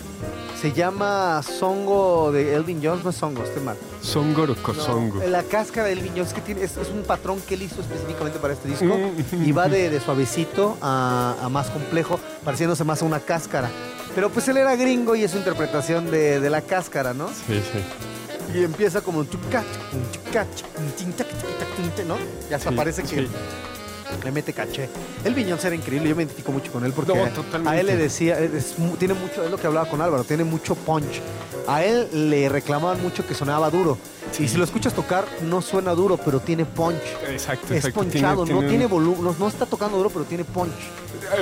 se 0.60 0.72
llama 0.72 1.42
Songo 1.42 2.30
de 2.32 2.54
Elvin 2.54 2.80
Jones, 2.82 3.02
no 3.02 3.10
es 3.10 3.16
Songo, 3.16 3.42
estoy 3.42 3.62
mal. 3.62 3.76
Songo. 4.02 4.46
No, 4.46 5.26
la 5.28 5.42
cáscara 5.42 5.86
de 5.88 5.94
Elvin 5.94 6.12
Jones, 6.16 6.32
que 6.32 6.40
tiene, 6.42 6.62
es, 6.62 6.76
es 6.76 6.88
un 6.90 7.02
patrón 7.02 7.40
que 7.46 7.54
él 7.54 7.62
hizo 7.62 7.80
específicamente 7.80 8.38
para 8.38 8.52
este 8.54 8.68
disco 8.68 8.84
Mm. 8.86 9.44
y 9.44 9.52
va 9.52 9.68
de, 9.68 9.90
de 9.90 10.00
suavecito 10.00 10.76
a, 10.80 11.34
a 11.42 11.48
más 11.48 11.70
complejo, 11.70 12.20
pareciéndose 12.44 12.84
más 12.84 13.02
a 13.02 13.04
una 13.04 13.20
cáscara. 13.20 13.70
Pero 14.14 14.28
pues 14.30 14.46
él 14.48 14.56
era 14.58 14.76
gringo 14.76 15.14
y 15.16 15.24
es 15.24 15.30
su 15.30 15.38
interpretación 15.38 16.10
de, 16.10 16.40
de 16.40 16.50
la 16.50 16.62
cáscara, 16.62 17.14
¿no? 17.14 17.28
Sí, 17.28 17.60
sí. 17.72 17.78
Y 18.54 18.64
empieza 18.64 19.00
como 19.00 19.20
un 19.20 19.28
chucach, 19.28 19.64
un 19.92 20.10
chucach, 20.10 20.46
un 20.78 20.90
tintac, 20.92 21.26
¿no? 22.06 22.16
Ya 22.50 22.56
hasta 22.56 22.70
Sí, 22.70 22.76
parece 22.76 23.02
que 23.02 23.08
sí. 23.08 23.28
Le 24.24 24.30
mete 24.32 24.52
caché. 24.52 24.88
El 25.24 25.34
Viñón 25.34 25.58
era 25.62 25.74
increíble, 25.74 26.08
yo 26.08 26.16
me 26.16 26.22
identifico 26.22 26.52
mucho 26.52 26.70
con 26.72 26.84
él 26.84 26.92
porque 26.92 27.12
No, 27.14 27.68
a- 27.70 27.78
él 27.80 27.86
le 27.86 27.96
decía, 27.96 28.38
es 28.38 28.74
tiene 28.98 29.14
mucho, 29.14 29.44
es 29.44 29.50
lo 29.50 29.56
que 29.58 29.66
hablaba 29.66 29.88
con 29.88 30.00
Álvaro, 30.00 30.24
tiene 30.24 30.44
mucho 30.44 30.74
punch. 30.74 31.20
A 31.66 31.84
él 31.84 32.08
le 32.30 32.48
reclamaban 32.48 33.00
mucho 33.02 33.26
que 33.26 33.34
sonaba 33.34 33.70
duro. 33.70 33.98
Y 34.38 34.46
si 34.48 34.56
lo 34.56 34.64
escuchas 34.64 34.94
tocar, 34.94 35.24
no 35.42 35.60
suena 35.60 35.92
duro, 35.94 36.16
pero 36.16 36.40
tiene 36.40 36.64
punch. 36.64 37.00
Exacto, 37.28 37.66
Es 37.74 37.84
exacto. 37.84 38.00
ponchado, 38.00 38.46
no 38.46 38.60
tiene 38.60 38.86
volumen, 38.86 39.24
no, 39.24 39.34
no 39.38 39.48
está 39.48 39.66
tocando 39.66 39.96
duro, 39.96 40.10
pero 40.10 40.24
tiene 40.24 40.44
punch. 40.44 40.72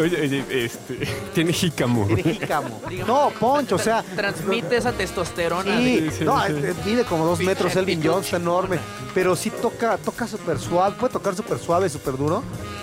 Oye, 0.00 0.20
oye, 0.20 0.44
este, 0.64 0.98
tiene 1.34 1.52
jícamo. 1.52 2.06
Tiene 2.06 2.22
jícamo. 2.22 2.80
No, 3.06 3.30
punch, 3.38 3.72
o 3.72 3.78
sea. 3.78 4.02
Transmite 4.16 4.76
esa 4.76 4.92
testosterona. 4.92 5.78
Sí, 5.78 6.08
Sí, 6.10 6.16
sí, 6.18 6.24
no, 6.24 6.44
sí. 6.46 6.52
es- 6.52 6.64
es- 6.64 6.86
mide 6.86 7.04
como 7.04 7.24
dos 7.26 7.40
metros 7.40 7.74
Elvin 7.76 8.00
Jones, 8.02 8.24
está 8.26 8.36
enorme. 8.38 8.78
Pero 9.18 9.34
sí 9.34 9.50
toca, 9.50 9.96
toca 9.98 10.28
súper 10.28 10.60
suave, 10.60 10.94
puede 10.96 11.12
tocar 11.12 11.34
súper 11.34 11.58
suave, 11.58 11.88
súper 11.88 12.16
duro, 12.16 12.40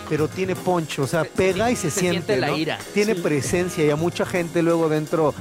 pero 0.09 0.27
tiene 0.27 0.53
punch, 0.53 0.99
o 0.99 1.07
sea, 1.07 1.23
Se- 1.23 1.29
pega 1.29 1.71
y 1.71 1.77
se, 1.77 1.89
se 1.89 2.01
siente. 2.01 2.25
siente 2.25 2.37
la 2.41 2.47
¿no? 2.47 2.57
ira. 2.57 2.77
Tiene 2.93 3.15
Sí. 3.15 3.21
presencia 3.21 3.85
y 3.85 3.89
a 3.89 3.95
mucha 3.95 4.25
gente 4.25 4.61
luego 4.61 4.89
dentro. 4.89 5.33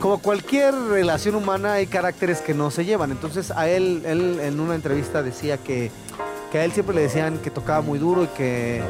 Como 0.00 0.18
cualquier 0.20 0.74
relación 0.74 1.36
humana 1.36 1.74
hay 1.74 1.86
caracteres 1.86 2.40
que 2.40 2.54
no 2.54 2.72
se 2.72 2.84
llevan. 2.84 3.12
Entonces 3.12 3.52
a 3.52 3.68
él, 3.68 4.02
él 4.04 4.40
en 4.42 4.58
una 4.58 4.74
entrevista 4.74 5.22
decía 5.22 5.58
que, 5.58 5.92
que 6.50 6.58
a 6.58 6.64
él 6.64 6.72
siempre 6.72 6.94
le 6.94 7.02
decían 7.02 7.38
que 7.38 7.50
tocaba 7.50 7.80
muy 7.80 7.98
duro 7.98 8.24
y 8.24 8.26
que, 8.28 8.82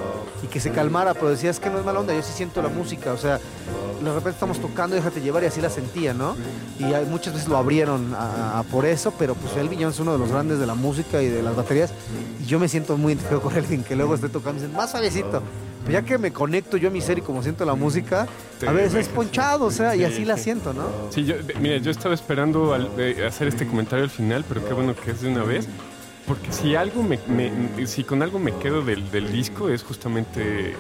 y 0.43 0.47
que 0.47 0.61
se 0.61 0.71
calmara, 0.71 1.15
pero 1.15 1.29
decía 1.31 1.51
es 1.51 1.61
que 1.61 1.69
no 1.71 1.79
es 1.79 1.85
mala 1.85 2.01
onda, 2.01 2.15
yo 2.15 2.23
sí 2.23 2.33
siento 2.35 2.63
la 2.63 2.69
música, 2.69 3.13
o 3.13 3.19
sea, 3.19 3.39
de 3.39 4.07
repente 4.07 4.31
estamos 4.31 4.59
tocando, 4.61 4.97
déjate 4.97 5.21
llevar 5.21 5.43
y 5.43 5.47
así 5.47 5.61
la 5.61 5.69
sentía, 5.69 6.15
¿no? 6.15 6.37
Y 6.79 6.85
muchas 7.11 7.35
veces 7.35 7.49
lo 7.49 7.59
abrieron 7.59 8.15
a- 8.15 8.61
a 8.61 8.63
por 8.63 8.87
eso, 8.87 9.13
pero 9.19 9.35
pues 9.35 9.55
Elvin 9.57 9.81
Jones 9.81 9.95
es 9.97 10.01
uno 10.01 10.13
de 10.13 10.19
los 10.19 10.31
grandes 10.31 10.59
de 10.59 10.67
la 10.67 10.75
música 10.75 11.21
y 11.21 11.29
de 11.29 11.43
las 11.43 11.55
baterías 11.55 11.93
y 12.43 12.47
yo 12.47 12.59
me 12.59 12.69
siento 12.69 12.97
muy 12.97 13.13
identificado 13.13 13.43
con 13.43 13.55
Elvin, 13.55 13.83
que 13.85 13.95
luego 13.95 14.15
esté 14.15 14.31
tocando 14.31 14.59
y 14.59 14.63
dicen, 14.63 14.77
más 14.77 14.91
suavecito. 14.91 15.43
Pero 15.85 15.93
ya 15.93 16.03
que 16.03 16.19
me 16.19 16.31
conecto 16.31 16.77
yo 16.77 16.89
a 16.89 16.91
mi 16.91 17.01
ser 17.01 17.19
y 17.19 17.23
como 17.23 17.43
siento 17.43 17.65
la 17.65 17.75
música, 17.75 18.27
a 18.67 18.73
veces 18.73 18.95
es 18.95 19.09
ponchado, 19.09 19.67
o 19.67 19.71
sea, 19.71 19.95
y 19.97 20.01
Sí, 20.01 20.05
así 20.05 20.25
la 20.27 20.37
siento, 20.37 20.73
¿no? 20.75 20.83
Sí, 21.11 21.25
yo, 21.25 21.35
mira, 21.59 21.77
yo 21.79 21.91
estaba 21.91 22.15
esperando 22.15 22.73
al- 22.75 22.95
de 22.97 23.27
hacer 23.27 23.49
este 23.49 23.67
comentario 23.67 24.05
al 24.05 24.11
final, 24.11 24.45
pero 24.49 24.67
qué 24.67 24.73
bueno 24.75 24.95
que 24.95 25.11
es 25.11 25.21
de 25.23 25.29
una 25.29 25.43
vez. 25.43 25.69
Porque 26.27 26.53
si 26.53 26.77
algo 26.77 27.03
me, 27.03 27.19
me- 27.29 27.87
si 27.87 28.05
con 28.05 28.23
algo 28.23 28.39
me 28.39 28.55
quedo 28.57 28.83
del, 28.83 29.11
del 29.11 29.33
disco 29.33 29.69
es 29.69 29.83
justamente 29.83 30.71
eh, 30.73 30.75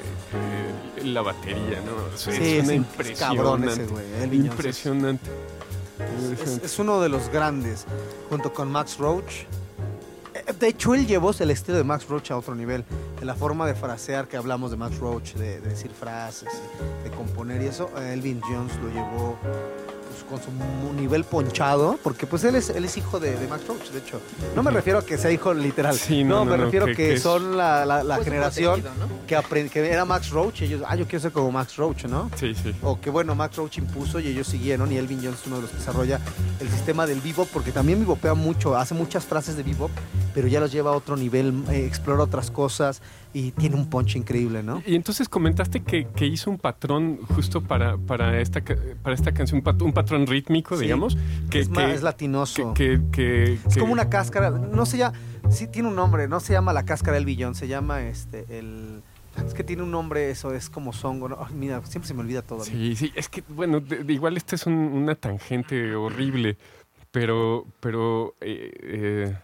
la 1.04 1.22
batería, 1.22 1.80
¿no? 1.84 2.14
O 2.14 2.16
sea, 2.16 2.32
Sí, 2.32 2.58
es 2.58 2.64
una 2.64 2.72
es 2.74 2.78
un- 2.78 2.86
es 3.10 3.18
cabrón 3.18 3.64
ese 3.68 3.82
impresionante. 3.82 3.92
güey, 3.92 4.38
es- 4.40 4.44
impresionante. 4.46 5.30
Es, 6.44 6.60
es 6.64 6.78
uno 6.78 7.00
de 7.00 7.08
los 7.08 7.28
grandes, 7.30 7.84
junto 8.28 8.52
con 8.52 8.70
Max 8.70 8.96
Roach. 8.98 9.42
Eh, 10.34 10.52
De 10.58 10.68
hecho, 10.68 10.94
él 10.94 11.06
llevó 11.06 11.32
el 11.38 11.50
estilo 11.50 11.76
de 11.78 11.84
Max 11.84 12.06
Roach 12.08 12.30
a 12.30 12.36
otro 12.36 12.54
nivel. 12.54 12.84
En 13.20 13.26
la 13.26 13.34
forma 13.34 13.66
de 13.66 13.74
frasear 13.74 14.28
que 14.28 14.36
hablamos 14.36 14.70
de 14.70 14.76
Max 14.76 14.98
Roach, 14.98 15.34
de, 15.34 15.60
de 15.60 15.68
decir 15.70 15.90
frases, 15.90 16.48
de 17.04 17.10
componer 17.10 17.60
y 17.62 17.66
eso, 17.66 17.90
eh, 17.98 18.12
Elvin 18.14 18.40
Jones 18.40 18.72
lo 18.82 18.88
llevó 18.88 19.36
pues, 20.10 20.24
con 20.24 20.40
su 20.42 20.92
nivel 20.94 21.24
ponchado, 21.24 21.98
porque 22.02 22.26
pues 22.26 22.42
él 22.44 22.56
es, 22.56 22.70
él 22.70 22.84
es 22.84 22.96
hijo 22.96 23.20
de, 23.20 23.36
de 23.36 23.46
Max 23.46 23.66
Roach, 23.68 23.90
de 23.90 23.98
hecho. 24.00 24.20
No 24.56 24.62
me 24.62 24.70
refiero 24.70 24.98
a 24.98 25.04
que 25.06 25.16
sea 25.16 25.30
hijo 25.30 25.54
literal, 25.54 25.94
Sí, 25.96 26.24
no, 26.24 26.40
no, 26.40 26.44
me 26.44 26.50
no, 26.52 26.56
no, 26.58 26.64
refiero 26.64 26.86
que- 26.86 26.92
que, 26.94 27.02
que 27.08 27.14
es- 27.14 27.22
son 27.22 27.56
la, 27.56 27.84
la- 27.86 28.02
la 28.02 28.16
Pues, 28.16 28.26
generación 28.26 28.82
que, 29.26 29.68
que 29.70 29.86
era 29.90 30.04
Max 30.04 30.30
Roach 30.30 30.62
y 30.62 30.64
ellos, 30.64 30.82
ah, 30.86 30.96
yo 30.96 31.04
quiero 31.06 31.20
ser 31.20 31.32
como 31.32 31.50
Max 31.52 31.76
Roach, 31.76 32.04
¿no? 32.06 32.30
Sí, 32.36 32.54
sí. 32.54 32.74
o 32.82 33.00
que 33.00 33.10
bueno, 33.10 33.34
Max 33.34 33.56
Roach 33.56 33.78
impuso 33.78 34.18
y 34.20 34.26
ellos 34.28 34.46
siguieron 34.48 34.90
y 34.92 34.96
Elvin 34.98 35.20
Jones 35.22 35.40
es 35.40 35.46
uno 35.46 35.56
de 35.56 35.62
los 35.62 35.70
que 35.70 35.76
desarrolla 35.78 36.18
el 36.58 36.68
sistema 36.68 37.06
del 37.06 37.20
bebop 37.20 37.48
porque 37.52 37.70
también 37.72 38.00
bebopea 38.00 38.34
mucho, 38.34 38.76
hace 38.76 38.94
muchas 38.94 39.24
frases 39.24 39.56
de 39.56 39.62
bebop, 39.62 39.90
pero 40.34 40.48
ya 40.48 40.58
los 40.60 40.72
lleva 40.72 40.90
a 40.90 40.94
otro 40.94 41.16
nivel, 41.16 41.62
eh, 41.70 41.86
explora 41.86 42.22
otras 42.24 42.50
cosas 42.50 43.00
y 43.32 43.52
tiene 43.52 43.76
un 43.76 43.88
punch 43.88 44.16
increíble, 44.16 44.62
¿no? 44.62 44.82
Y 44.86 44.96
entonces 44.96 45.28
comentaste 45.28 45.80
que, 45.80 46.06
que 46.08 46.26
hizo 46.26 46.50
un 46.50 46.58
patrón 46.58 47.18
justo 47.34 47.60
para, 47.62 47.96
para, 47.96 48.40
esta, 48.40 48.60
para 49.02 49.14
esta 49.14 49.32
canción, 49.32 49.58
un, 49.58 49.64
pat- 49.64 49.80
un 49.82 49.92
patrón 49.92 50.26
rítmico, 50.26 50.76
Sí. 50.76 50.82
digamos. 50.84 51.16
Que, 51.48 51.60
es, 51.60 51.68
que, 51.68 51.74
más, 51.74 51.90
es 51.92 52.02
latinoso. 52.02 52.74
que, 52.74 53.00
que- 53.12 53.52
es 53.54 53.74
que- 53.74 53.80
como 53.80 53.92
una 53.92 54.08
cáscara, 54.10 54.50
no 54.50 54.84
se 54.86 54.98
llama, 54.98 55.16
sí 55.50 55.66
tiene 55.68 55.88
un 55.88 55.94
nombre, 55.94 56.26
no 56.26 56.40
se 56.40 56.52
llama 56.54 56.72
la 56.72 56.84
cáscara 56.84 57.16
Elvin 57.18 57.38
Jones, 57.40 57.58
se 57.58 57.68
llama 57.68 58.02
este, 58.02 58.46
el... 58.58 59.02
Es 59.46 59.54
que 59.54 59.62
tiene 59.62 59.84
un 59.84 59.92
nombre, 59.92 60.28
eso 60.30 60.52
es 60.52 60.68
como 60.68 60.92
songo. 60.92 61.28
¿no? 61.28 61.38
Ay, 61.40 61.54
mira, 61.54 61.80
siempre 61.86 62.08
se 62.08 62.14
me 62.14 62.20
olvida 62.22 62.42
todo. 62.42 62.64
Sí, 62.64 62.96
sí, 62.96 63.12
es 63.14 63.28
que, 63.28 63.44
bueno, 63.48 63.78
de- 63.78 64.02
de 64.02 64.12
igual 64.12 64.36
esta 64.36 64.56
es 64.56 64.66
un- 64.66 64.74
una 64.74 65.14
tangente 65.14 65.94
horrible, 65.94 66.58
pero, 67.12 67.64
pero, 67.80 68.34
eh, 68.40 68.72
eh, 68.82 69.36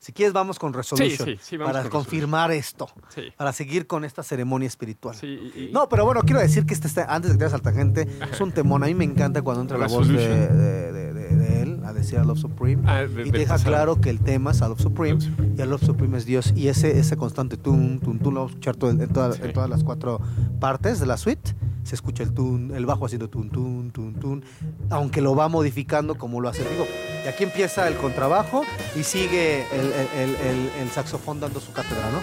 Si 0.00 0.12
quieres, 0.12 0.32
vamos 0.32 0.58
con 0.58 0.72
Resolution. 0.72 1.28
sí, 1.28 1.38
sí, 1.42 1.56
vamos 1.58 1.72
para 1.74 1.82
con 1.82 1.90
confirmar 2.00 2.50
esto. 2.52 2.88
sí, 3.14 3.24
Para 3.36 3.52
seguir 3.52 3.86
con 3.86 4.04
esta 4.06 4.22
ceremonia 4.22 4.66
espiritual. 4.66 5.14
sí. 5.14 5.26
y- 5.54 5.64
y- 5.68 5.72
No, 5.74 5.90
pero 5.90 6.06
bueno, 6.06 6.22
quiero 6.22 6.40
decir 6.40 6.64
que 6.64 6.72
este 6.72 6.88
está, 6.88 7.04
antes 7.14 7.30
de 7.30 7.34
que 7.34 7.38
te 7.40 7.44
vayas 7.44 7.54
al 7.54 7.60
tangente, 7.62 8.08
es 8.32 8.40
un 8.40 8.50
temón. 8.50 8.82
A 8.82 8.86
mí 8.86 8.94
me 8.94 9.04
encanta 9.04 9.42
cuando 9.42 9.60
entra 9.60 9.76
la 9.76 9.88
voz 9.88 10.08
de, 10.08 10.14
Resolution. 10.14 10.58
de- 10.58 10.92
de- 10.92 11.12
de- 11.12 11.36
de 11.36 11.62
él 11.62 11.80
a 11.84 11.92
decir 11.92 12.18
a 12.18 12.24
Love 12.24 12.38
Supreme. 12.38 12.82
Ah, 12.86 13.02
de- 13.02 13.28
y 13.28 13.30
deja 13.30 13.54
pasado. 13.54 13.70
claro 13.70 14.00
que 14.00 14.08
el 14.08 14.20
tema 14.20 14.52
es 14.52 14.62
a 14.62 14.68
Love 14.68 14.80
Supreme. 14.80 15.14
Love 15.20 15.24
Supreme. 15.24 15.54
Y 15.58 15.60
a 15.60 15.66
Love 15.66 15.84
Supreme 15.84 16.16
es 16.16 16.24
Dios. 16.24 16.52
Y 16.56 16.68
ese, 16.68 16.98
ese 16.98 17.18
constante 17.18 17.58
tun, 17.58 18.00
tun, 18.00 18.18
tun, 18.20 18.32
lo 18.32 18.40
vamos 18.40 18.52
a 18.52 18.54
escuchar 18.54 18.76
todo 18.76 18.90
el- 18.90 19.00
en, 19.02 19.08
toda- 19.10 19.34
Sí. 19.34 19.42
en 19.44 19.52
todas 19.52 19.68
las 19.68 19.84
cuatro 19.84 20.18
partes 20.60 20.98
de 20.98 21.04
la 21.04 21.18
suite. 21.18 21.54
Se 21.82 21.94
escucha 21.94 22.22
el 22.22 22.32
tun, 22.32 22.72
el 22.74 22.86
bajo 22.86 23.04
haciendo 23.04 23.28
tun, 23.28 23.50
tun, 23.50 23.90
tun, 23.90 24.14
tun. 24.14 24.44
Aunque 24.88 25.20
lo 25.20 25.34
va 25.34 25.48
modificando 25.48 26.14
como 26.16 26.40
lo 26.40 26.48
hace 26.48 26.62
Rigo. 26.64 26.84
Y 27.24 27.28
aquí 27.28 27.44
empieza 27.44 27.86
el 27.88 27.96
contrabajo 27.96 28.64
y 28.96 29.02
sigue 29.04 29.66
el, 29.72 30.90
saxofón 30.92 31.40
dando 31.40 31.60
su 31.60 31.72
cátedra, 31.72 32.10
¿no? 32.10 32.20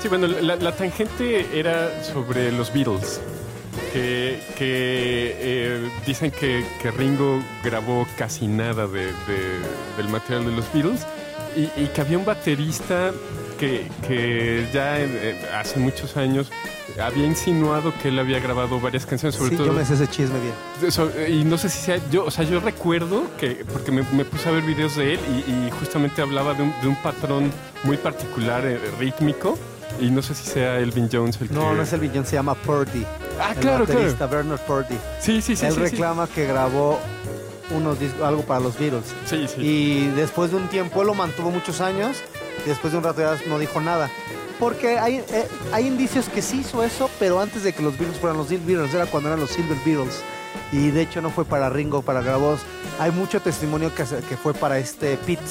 Sí, 0.00 0.08
bueno, 0.08 0.26
la, 0.26 0.72
tangente 0.72 1.46
era 1.58 2.02
sobre 2.04 2.50
los 2.52 2.72
Beatles, 2.72 3.20
que, 3.92 4.40
eh, 4.58 5.90
dicen 6.06 6.30
que, 6.30 6.64
Ringo 6.96 7.42
grabó 7.62 8.06
casi 8.18 8.46
nada 8.46 8.86
de, 8.86 9.06
de- 9.06 9.60
del 9.96 10.08
material 10.08 10.44
de 10.44 10.52
los 10.52 10.72
Beatles 10.72 11.06
y 11.56 11.86
que 11.86 12.00
había 12.00 12.18
un 12.18 12.24
baterista 12.24 13.12
que, 13.54 13.88
que 14.06 14.66
ya 14.72 15.00
eh, 15.00 15.36
hace 15.54 15.78
muchos 15.78 16.16
años 16.16 16.50
había 17.02 17.24
insinuado 17.26 17.92
que 18.02 18.08
él 18.08 18.18
había 18.18 18.38
grabado 18.40 18.80
varias 18.80 19.06
canciones, 19.06 19.36
sobre 19.36 19.50
sí, 19.50 19.56
todo 19.56 19.66
yo 19.68 19.72
me 19.72 19.84
sé 19.84 19.94
ese 19.94 20.08
chisme 20.08 20.38
bien. 20.40 20.54
eso, 20.86 21.10
y 21.28 21.44
no 21.44 21.56
sé 21.56 21.68
si 21.68 21.78
sea 21.78 21.98
yo, 22.10 22.24
o 22.26 22.30
sea, 22.30 22.44
yo 22.44 22.60
recuerdo 22.60 23.22
que, 23.38 23.64
porque 23.72 23.90
me, 23.90 24.02
me 24.12 24.24
puse 24.24 24.48
a 24.48 24.52
ver 24.52 24.62
videos 24.62 24.96
de 24.96 25.14
él 25.14 25.20
y, 25.46 25.50
y 25.50 25.70
justamente 25.70 26.20
hablaba 26.20 26.54
de 26.54 26.64
un, 26.64 26.74
de 26.82 26.88
un 26.88 26.96
patrón 26.96 27.50
muy 27.84 27.96
particular 27.96 28.66
eh, 28.66 28.78
rítmico 28.98 29.58
y 30.00 30.10
no 30.10 30.22
sé 30.22 30.34
si 30.34 30.44
sea 30.44 30.78
Elvin 30.78 31.08
Jones 31.10 31.38
el 31.40 31.52
No, 31.52 31.70
que... 31.70 31.76
no 31.76 31.82
es 31.82 31.92
el 31.92 32.00
Villon, 32.00 32.26
se 32.26 32.36
llama 32.36 32.54
Purdy. 32.54 33.04
Ah, 33.40 33.52
el 33.54 33.58
claro, 33.60 33.84
claro. 33.86 34.28
Bernard 34.30 34.60
Purdy. 34.60 34.96
Sí, 35.20 35.40
sí, 35.42 35.56
sí. 35.56 35.66
Él 35.66 35.72
sí, 35.72 35.78
sí. 35.78 35.90
reclama 35.90 36.26
que 36.26 36.46
grabó 36.46 36.98
unos 37.70 37.98
discos, 37.98 38.22
algo 38.22 38.42
para 38.42 38.60
los 38.60 38.78
Beatles. 38.78 39.14
Sí, 39.26 39.46
sí. 39.48 39.60
Y 39.60 40.06
después 40.08 40.50
de 40.50 40.56
un 40.56 40.68
tiempo, 40.68 41.00
él 41.02 41.06
lo 41.08 41.14
mantuvo 41.14 41.50
muchos 41.50 41.80
años. 41.80 42.22
Después 42.66 42.92
de 42.92 42.98
un 42.98 43.04
rato 43.04 43.20
ya 43.20 43.38
no 43.48 43.58
dijo 43.58 43.80
nada. 43.80 44.10
Porque 44.58 44.98
hay, 44.98 45.16
eh, 45.16 45.48
hay 45.72 45.86
indicios 45.86 46.28
que 46.28 46.40
sí 46.40 46.60
hizo 46.60 46.84
eso, 46.84 47.10
pero 47.18 47.40
antes 47.40 47.64
de 47.64 47.72
que 47.72 47.82
los 47.82 47.98
Beatles 47.98 48.18
fueran 48.18 48.38
los 48.38 48.48
Beatles, 48.48 48.94
era 48.94 49.06
cuando 49.06 49.28
eran 49.28 49.40
los 49.40 49.50
Silver 49.50 49.78
Beatles. 49.84 50.22
Y 50.70 50.90
de 50.90 51.02
hecho 51.02 51.20
no 51.20 51.30
fue 51.30 51.44
para 51.44 51.68
Ringo, 51.68 52.02
para 52.02 52.22
grabó. 52.22 52.56
Hay 52.98 53.10
mucho 53.10 53.40
testimonio 53.40 53.92
que, 53.94 54.04
que 54.04 54.36
fue 54.36 54.54
para 54.54 54.78
este 54.78 55.16
Pete. 55.16 55.42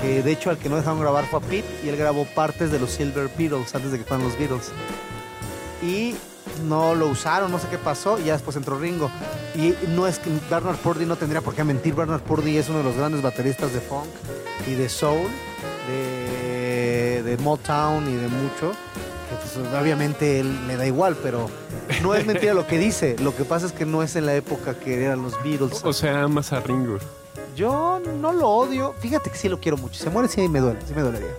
Que 0.00 0.22
de 0.22 0.32
hecho 0.32 0.50
al 0.50 0.58
que 0.58 0.68
no 0.68 0.76
dejaron 0.76 1.00
grabar 1.00 1.26
fue 1.26 1.40
a 1.40 1.42
Pete 1.42 1.68
y 1.84 1.88
él 1.88 1.96
grabó 1.96 2.24
partes 2.24 2.70
de 2.70 2.78
los 2.78 2.90
Silver 2.90 3.30
Beatles 3.36 3.74
antes 3.74 3.90
de 3.90 3.98
que 3.98 4.04
fueran 4.04 4.26
los 4.26 4.38
Beatles. 4.38 4.70
Y 5.82 6.14
no 6.68 6.94
lo 6.94 7.08
usaron, 7.08 7.50
no 7.50 7.58
sé 7.58 7.68
qué 7.68 7.78
pasó, 7.78 8.18
y 8.18 8.24
ya 8.24 8.34
después 8.34 8.56
entró 8.56 8.78
Ringo. 8.78 9.10
Y 9.54 9.74
no 9.88 10.06
es 10.06 10.18
que 10.18 10.30
Bernard 10.50 10.76
Purdy 10.76 11.06
no 11.06 11.16
tendría 11.16 11.40
por 11.40 11.54
qué 11.54 11.64
mentir. 11.64 11.94
Bernard 11.94 12.22
Purdy 12.22 12.56
es 12.56 12.68
uno 12.68 12.78
de 12.78 12.84
los 12.84 12.96
grandes 12.96 13.22
bateristas 13.22 13.72
de 13.72 13.80
funk 13.80 14.06
y 14.66 14.74
de 14.74 14.88
soul, 14.88 15.28
de, 15.88 17.22
de 17.22 17.36
Motown 17.38 18.08
y 18.08 18.14
de 18.16 18.28
mucho. 18.28 18.72
Que 18.72 19.36
pues, 19.36 19.74
obviamente 19.80 20.40
él 20.40 20.66
le 20.66 20.76
da 20.76 20.86
igual, 20.86 21.16
pero 21.22 21.48
no 22.02 22.14
es 22.14 22.26
mentira 22.26 22.52
lo 22.54 22.66
que 22.66 22.78
dice. 22.78 23.16
Lo 23.20 23.34
que 23.34 23.44
pasa 23.44 23.66
es 23.66 23.72
que 23.72 23.86
no 23.86 24.02
es 24.02 24.16
en 24.16 24.26
la 24.26 24.34
época 24.34 24.74
que 24.74 25.04
eran 25.04 25.22
los 25.22 25.40
Beatles. 25.42 25.82
O 25.84 25.92
sea, 25.92 26.22
amas 26.24 26.52
a 26.52 26.60
Ringo. 26.60 26.98
Yo 27.56 28.00
no 28.20 28.32
lo 28.32 28.48
odio. 28.48 28.94
Fíjate 29.00 29.30
que 29.30 29.36
sí 29.36 29.48
lo 29.48 29.60
quiero 29.60 29.76
mucho. 29.76 30.02
Se 30.02 30.10
muere, 30.10 30.28
sí 30.28 30.48
me 30.48 30.60
duele, 30.60 30.78
sí 30.86 30.94
me 30.94 31.02
dolería. 31.02 31.30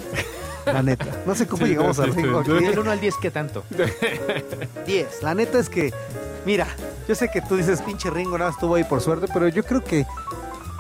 La 0.66 0.84
neta. 0.84 1.06
No 1.26 1.34
sé 1.34 1.48
cómo 1.48 1.66
Sí, 1.66 1.72
llegamos 1.72 1.98
no, 1.98 2.04
a 2.04 2.06
sí, 2.08 2.12
Ringo 2.12 2.44
sí. 2.46 2.52
Del 2.52 2.78
1 2.80 2.92
al 2.92 3.00
10, 3.00 3.16
¿qué 3.22 3.32
tanto? 3.32 3.64
10. 4.86 5.24
La 5.24 5.34
neta 5.34 5.58
es 5.60 5.70
que, 5.70 5.92
mira, 6.46 6.68
yo 7.08 7.16
sé 7.16 7.30
que 7.30 7.42
tú 7.42 7.56
dices 7.58 7.82
pinche 7.82 8.10
Ringo, 8.10 8.38
nada, 8.38 8.52
estuvo 8.52 8.76
ahí 8.76 8.84
por 8.84 9.02
suerte, 9.02 9.28
pero 9.34 9.48
yo 9.48 9.64
creo 9.64 9.84
que, 9.84 10.06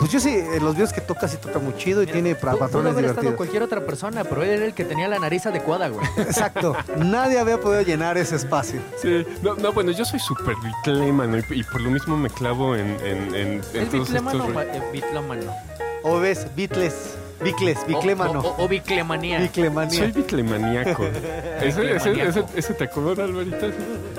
pues 0.02 0.12
yo 0.12 0.20
sí, 0.20 0.30
en 0.36 0.64
los 0.66 0.74
videos 0.76 0.92
que 0.92 1.00
toca, 1.00 1.28
sí 1.30 1.38
toca 1.38 1.60
muy 1.60 1.74
chido 1.78 2.04
y 2.04 2.08
tiene 2.08 2.36
pra- 2.36 2.50
Pudo 2.52 2.60
patrones 2.60 2.92
haber 2.92 3.06
estado 3.06 3.22
divertidos. 3.22 3.36
cualquier 3.38 3.64
otra 3.64 3.86
persona, 3.86 4.24
pero 4.26 4.44
él 4.44 4.50
era 4.50 4.66
el 4.66 4.74
que 4.74 4.84
tenía 4.84 5.08
la 5.08 5.20
nariz 5.20 5.46
adecuada, 5.46 5.88
güey. 5.90 6.06
Exacto. 6.18 6.76
Nadie 6.98 7.40
había 7.40 7.60
podido 7.62 7.82
llenar 7.84 8.18
ese 8.18 8.36
espacio. 8.36 8.82
Sí. 9.02 9.26
No, 9.42 9.56
no, 9.56 9.72
bueno, 9.72 9.92
yo 9.92 10.04
soy 10.04 10.20
súper 10.20 10.56
bitlómano 10.64 11.38
y, 11.38 11.60
y 11.60 11.64
por 11.64 11.80
lo 11.82 11.90
mismo 11.92 12.18
me 12.18 12.30
clavo 12.30 12.76
en, 12.76 12.98
en, 13.06 13.36
en, 13.36 13.36
en 13.36 13.62
¿Es 13.74 13.90
todos 13.90 14.10
estos... 14.10 14.34
eh, 14.36 14.82
bitlómano? 14.92 15.54
O 16.04 16.20
ves, 16.20 16.48
Beatles, 16.56 17.16
Bicles, 17.43 17.80
biclémano. 17.88 18.39
O, 18.39 18.47
o- 18.49 18.65
o 18.65 18.67
biclemanía. 18.67 19.39
Biclemanía. 19.39 19.99
Soy 19.99 20.12
bitlemaniaco. 20.12 21.04
¿Ese, 21.62 21.95
ese, 21.95 22.12
ese, 22.27 22.43
ese 22.56 22.73
te 22.73 22.84
acuerdas, 22.86 23.19
Alvarito? 23.30 23.67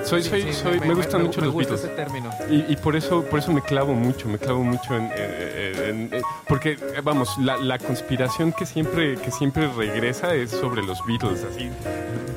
Soy, 0.05 0.23
Sí, 0.23 0.31
soy, 0.31 0.43
sí, 0.43 0.53
soy, 0.53 0.81
me, 0.81 0.95
gustan 0.95 1.23
mucho 1.23 1.41
me 1.41 1.47
los 1.47 1.55
gusta 1.55 1.75
Beatles. 1.75 1.91
ese 1.93 1.97
término. 2.03 2.31
Y, 2.51 2.73
y 2.73 2.77
por 2.77 2.97
eso 2.97 3.23
por 3.25 3.39
eso 3.39 3.53
me 3.53 3.63
clavo 3.63 3.95
mucho, 3.95 4.29
me 4.29 4.39
clavo 4.39 4.63
mucho 4.65 4.97
en... 4.97 5.05
en- 5.05 5.83
en- 5.83 6.15
en- 6.15 6.23
porque, 6.49 6.73
eh, 6.73 6.79
vamos, 7.03 7.37
la, 7.39 7.57
la 7.57 7.79
conspiración 7.79 8.53
que 8.53 8.67
siempre, 8.67 9.17
que 9.17 9.31
siempre 9.31 9.69
regresa 9.73 10.35
es 10.35 10.51
sobre 10.51 10.83
los 10.83 11.05
Beatles, 11.07 11.45
así, 11.45 11.71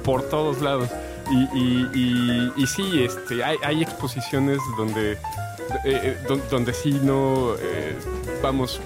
por 0.03 0.23
todos 0.29 0.61
lados. 0.61 0.89
Y, 1.31 1.57
y, 1.57 1.89
y, 1.95 2.53
y 2.63 2.67
sí, 2.67 3.03
este, 3.03 3.43
hay, 3.43 3.57
hay 3.63 3.81
exposiciones 3.81 4.59
donde, 4.77 5.13
eh, 5.13 5.17
eh, 5.85 6.17
don- 6.27 6.41
donde 6.51 6.73
sí 6.73 6.99
no, 7.01 7.55
eh, 7.59 7.95
vamos, 8.43 8.79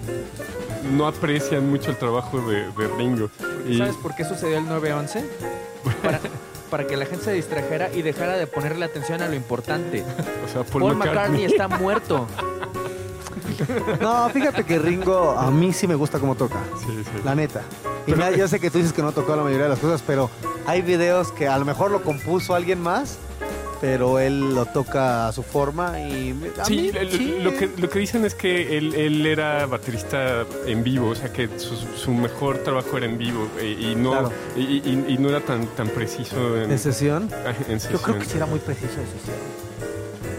no 0.84 1.08
aprecian 1.08 1.70
mucho 1.70 1.92
el 1.92 1.98
trabajo 1.98 2.40
de, 2.42 2.72
de 2.72 2.88
Ringo. 2.98 3.30
Y, 3.68 3.78
¿Sabes 3.78 3.96
por 3.96 4.16
qué 4.16 4.24
sucedió 4.26 4.58
el 4.58 4.66
9-11? 4.66 5.24
Para, 6.04 6.20
para 6.70 6.88
que 6.88 6.98
la 6.98 7.06
gente 7.06 7.26
se 7.26 7.34
distrajera 7.34 7.90
y 7.94 8.02
dejara 8.02 8.34
de 8.38 8.48
ponerle 8.48 8.86
atención 8.86 9.22
a 9.22 9.28
lo 9.28 9.36
importante. 9.36 10.04
o 10.46 10.48
sea, 10.52 10.64
Paul, 10.64 10.84
Paul 10.84 10.96
McCartney 10.96 11.46
está 11.46 11.68
muerto. 11.68 12.28
No, 14.00 14.30
fíjate 14.30 14.64
que 14.64 14.80
Ringo 14.80 15.32
a 15.32 15.52
mí 15.52 15.74
sí 15.74 15.86
me 15.86 15.96
gusta 15.96 16.18
cómo 16.18 16.36
toca. 16.36 16.60
Sí, 16.80 17.04
sí. 17.04 17.22
La 17.26 17.36
neta. 17.36 17.62
Y 18.08 18.14
na- 18.14 18.32
yo 18.32 18.48
sé 18.48 18.60
que 18.60 18.72
tú 18.72 18.78
dices 18.78 18.94
que 18.94 19.02
no 19.02 19.12
tocó 19.12 19.36
la 19.36 19.44
mayoría 19.44 19.66
de 19.66 19.70
las 19.72 19.80
cosas, 19.80 20.02
pero 20.06 20.30
hay 20.66 20.82
videos 20.82 21.32
que 21.34 21.48
a 21.48 21.58
lo 21.58 21.66
mejor 21.66 21.92
lo 21.92 22.02
compuso 22.02 22.56
alguien 22.56 22.82
más, 22.82 23.18
pero 23.82 24.20
él 24.20 24.54
lo 24.54 24.66
toca 24.66 25.28
a 25.28 25.32
su 25.32 25.42
forma 25.44 26.00
y 26.02 26.36
a 26.60 26.66
Sí, 26.66 26.76
mí, 26.76 26.92
lo, 26.92 27.12
sí. 27.12 27.38
lo 27.42 27.56
que, 27.56 27.70
lo 27.78 27.90
que 27.90 28.00
dicen 28.00 28.26
es 28.26 28.36
que 28.36 28.78
él, 28.78 28.94
él 28.94 29.26
era 29.26 29.66
baterista 29.66 30.46
en 30.66 30.84
vivo, 30.84 31.10
o 31.10 31.16
sea 31.16 31.32
que 31.32 31.48
su, 31.60 31.76
su 31.76 32.12
mejor 32.12 32.58
trabajo 32.60 32.98
era 32.98 33.06
en 33.06 33.18
vivo 33.18 33.48
eh, 33.60 33.78
y, 33.80 33.96
no, 33.96 34.12
Claro. 34.12 34.32
y, 34.56 34.62
y- 34.62 35.06
y 35.10 35.18
no 35.18 35.30
era 35.30 35.40
tan, 35.42 35.66
tan 35.68 35.88
preciso 35.90 36.58
en, 36.62 36.78
sesión. 36.78 37.30
en 37.68 37.80
Yo 37.80 38.02
creo 38.02 38.20
que 38.20 38.26
sí 38.26 38.38
era 38.38 38.46
muy 38.46 38.60
preciso 38.60 38.88
de 39.00 39.06
sesión. 39.06 39.38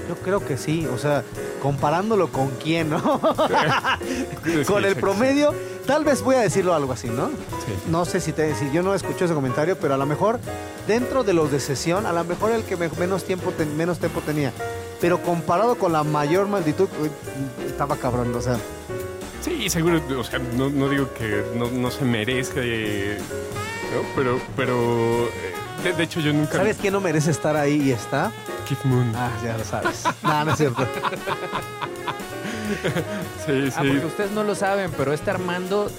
Yo 0.09 0.17
creo 0.17 0.45
que 0.45 0.57
sí, 0.59 0.87
o 0.93 0.99
sea, 0.99 1.23
comparándolo 1.63 2.33
con 2.33 2.49
quién, 2.63 2.91
¿no? 2.91 3.21
Sí, 4.45 4.65
con 4.67 4.85
el 4.85 4.97
promedio, 4.97 5.55
tal 5.91 6.05
vez 6.05 6.23
voy 6.23 6.37
a 6.37 6.41
decirlo 6.41 6.73
algo 6.73 6.93
así, 6.93 7.09
¿no? 7.09 7.27
Sí. 7.67 7.73
No 7.89 8.05
sé 8.05 8.21
si, 8.21 8.33
te, 8.33 8.55
si 8.55 8.71
yo 8.71 8.81
no 8.85 8.95
escuché 8.95 9.25
ese 9.25 9.35
comentario, 9.35 9.77
pero 9.77 9.95
a 9.95 9.97
lo 9.97 10.07
mejor 10.07 10.39
dentro 10.87 11.25
de 11.25 11.33
los 11.33 11.51
de 11.51 11.59
sesión, 11.59 12.07
a 12.07 12.13
lo 12.13 12.23
mejor 12.23 12.53
el 12.53 12.63
que 12.63 12.77
me- 12.77 12.89
menos 12.91 13.25
tiempo 13.25 13.51
ten- 13.51 13.77
menos 13.77 13.99
tiempo 13.99 14.21
tenía. 14.21 14.53
Pero 15.01 15.21
comparado 15.21 15.75
con 15.77 15.93
la 15.93 16.05
mayor 16.05 16.47
malditud, 16.47 16.89
estaba 17.67 17.97
cabrón, 17.97 18.33
o 18.37 18.41
sea. 18.41 18.57
Sí, 19.43 19.69
seguro, 19.69 20.01
o 20.17 20.23
sea, 20.23 20.39
no, 20.39 20.71
no 20.71 20.89
digo 20.89 21.13
que 21.15 21.45
no, 21.57 21.69
no 21.69 21.91
se 21.91 22.05
merece, 22.05 23.17
¿no? 23.93 24.03
pero, 24.15 24.39
pero 24.55 25.25
eh, 25.27 25.55
de, 25.83 25.93
de 25.95 26.03
hecho 26.05 26.21
yo 26.21 26.33
nunca... 26.33 26.53
¿Sabes 26.59 26.77
quién 26.81 26.93
no 26.93 27.01
merece 27.01 27.33
estar 27.33 27.57
ahí 27.57 27.83
y 27.89 27.91
está? 27.91 28.31
Keith 28.69 28.85
Moon. 28.85 29.13
Ah, 29.17 29.31
ya 29.45 29.57
lo 29.59 29.65
sabes. 29.65 30.05
no, 30.23 30.45
no 30.45 30.53
es 30.53 30.57
cierto. 30.59 30.87
sí, 33.47 33.71
sí. 33.71 33.73
Ah, 33.77 33.83
porque 33.87 34.07
ustedes 34.07 34.31
no 34.33 34.45
lo 34.45 34.55
saben, 34.55 34.91
pero 34.97 35.13
este 35.13 35.31
Armando, 35.31 35.91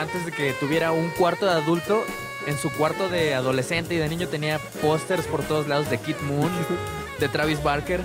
antes 0.00 0.24
de 0.26 0.32
que 0.32 0.52
tuviera 0.54 0.92
un 0.92 1.10
cuarto 1.10 1.46
de 1.46 1.52
adulto, 1.52 2.04
en 2.46 2.58
su 2.58 2.70
cuarto 2.72 3.08
de 3.08 3.34
adolescente 3.34 3.94
y 3.94 3.98
de 3.98 4.08
niño 4.08 4.28
tenía 4.28 4.58
pósters 4.80 5.26
por 5.26 5.42
todos 5.42 5.68
lados 5.68 5.88
de 5.90 5.98
Kid 5.98 6.16
Moon, 6.22 6.50
de 7.20 7.28
Travis 7.28 7.62
Barker, 7.62 8.00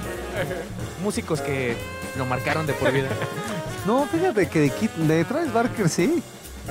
músicos 1.04 1.42
que 1.42 1.76
lo 2.18 2.26
marcaron 2.26 2.66
de 2.68 2.74
por 2.74 2.92
vida. 2.92 3.10
No, 3.86 4.06
fíjate 4.06 4.50
que 4.50 4.60
de, 4.60 4.70
Kit, 4.70 4.92
de 4.96 5.24
Travis 5.24 5.54
Barker 5.54 5.88
sí. 5.88 6.22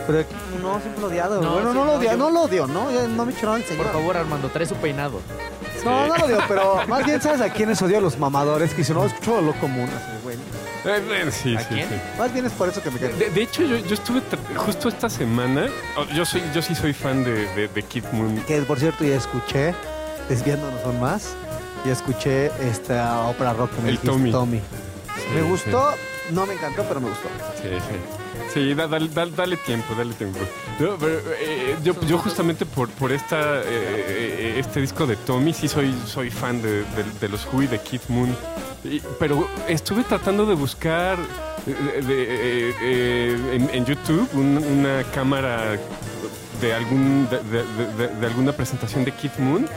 Pero 0.07 0.19
de 0.19 0.27
Kit 0.27 0.37
Moon 0.51 0.63
no, 0.75 0.81
siempre 0.81 1.01
lo 1.01 1.07
odiado. 1.09 1.41
No, 1.41 1.53
bueno, 1.55 1.71
sí, 1.73 1.79
no 1.79 1.85
lo 1.87 2.03
yo- 2.03 2.17
no 2.19 2.31
lo 2.31 2.43
odio, 2.43 2.67
¿no? 2.67 2.91
Ya 2.93 3.09
no 3.09 3.25
me 3.25 3.33
nada 3.33 3.57
el 3.57 3.65
señor. 3.65 3.85
Por 3.85 3.93
favor, 3.95 4.17
Armando, 4.19 4.49
trae 4.51 4.67
su 4.67 4.75
peinado. 4.75 5.23
No, 5.83 6.09
no 6.09 6.15
lo 6.19 6.25
odio, 6.27 6.39
pero 6.47 6.87
más 6.87 7.07
bien 7.07 7.23
sabes 7.23 7.41
a 7.41 7.49
quiénes 7.51 7.81
odio 7.81 7.97
a 7.97 8.01
los 8.03 8.19
mamadores 8.19 8.73
que 8.73 8.79
dicen, 8.79 8.97
no, 8.97 9.07
escucho 9.07 9.41
lo 9.41 9.55
común. 9.55 9.89
Así, 9.89 10.05
sí, 11.31 11.57
¿A 11.57 11.61
sí, 11.61 11.67
quién? 11.71 11.89
sí. 11.89 11.95
Más 12.19 12.33
bien 12.33 12.47
es 12.47 12.53
por 12.53 12.69
eso 12.69 12.83
que 12.83 12.91
me 12.91 12.99
quedo. 12.99 13.17
De, 13.17 13.31
de 13.31 13.43
hecho, 13.43 13.63
yo, 13.63 13.77
yo 13.79 13.95
estuve 13.95 14.21
tra- 14.21 14.57
justo 14.57 14.89
esta 14.89 15.09
semana. 15.11 15.67
oh, 15.97 16.05
Yo 16.15 16.25
soy, 16.25 16.43
yo 16.55 16.63
sí 16.63 16.75
soy 16.75 16.93
fan 16.93 17.25
de, 17.25 17.47
de, 17.55 17.69
de 17.69 17.83
Kid 17.83 18.05
Moon. 18.13 18.37
Que 18.47 18.61
por 18.63 18.79
cierto 18.79 19.05
ya 19.05 19.17
escuché, 19.17 19.75
desviándonos 20.29 20.83
aún 20.85 21.01
más, 21.01 21.35
ya 21.85 21.93
escuché 21.93 22.47
esta 22.69 23.21
ópera 23.23 23.53
rock 23.53 23.71
que 23.75 23.83
me 23.83 23.89
El 23.91 24.01
dijiste, 24.01 24.31
Tommy. 24.31 24.57
me 24.57 25.41
Sí, 25.41 25.49
gustó, 25.49 25.91
no 26.31 26.47
me 26.47 26.55
encantó, 26.55 26.85
pero 26.89 27.01
me 27.01 27.09
gustó. 27.09 27.29
Sí, 27.63 27.69
sí. 27.71 27.97
Sí, 28.57 28.73
da- 28.73 28.87
dale, 28.89 29.09
dale- 29.13 29.33
dale 29.37 29.57
tiempo, 29.59 29.95
dale 29.95 30.15
tiempo. 30.15 30.39
Pero, 30.79 30.97
eh, 31.39 31.77
yo, 31.85 31.93
yo 32.09 32.17
justamente 32.17 32.65
por, 32.65 32.89
por 32.89 33.13
esta, 33.13 33.59
eh, 33.61 33.65
eh, 33.67 34.55
este 34.57 34.81
disco 34.81 35.07
de 35.07 35.17
Tommy 35.17 35.53
sí 35.53 35.69
soy, 35.69 35.95
soy 36.07 36.31
fan 36.31 36.63
de, 36.63 36.79
de- 36.79 37.13
de 37.21 37.29
los 37.29 37.47
Who 37.53 37.65
y 37.65 37.67
de 37.67 37.79
Kid 37.81 38.01
Moon. 38.09 38.35
Y- 38.83 39.03
pero 39.19 39.47
estuve 39.69 40.05
tratando 40.05 40.47
de 40.47 40.55
buscar 40.55 41.19
eh, 41.67 42.01
de- 42.03 42.75
eh, 42.81 43.57
en, 43.57 43.69
en 43.75 43.85
YouTube 43.85 44.27
un- 44.33 44.57
una 44.79 45.03
cámara 45.13 45.77
de, 46.63 46.73
algún, 46.73 47.29
de 47.29 48.27
alguna 48.27 48.53
presentación 48.53 49.05
de 49.05 49.13
Kid 49.13 49.33
Moon 49.37 49.69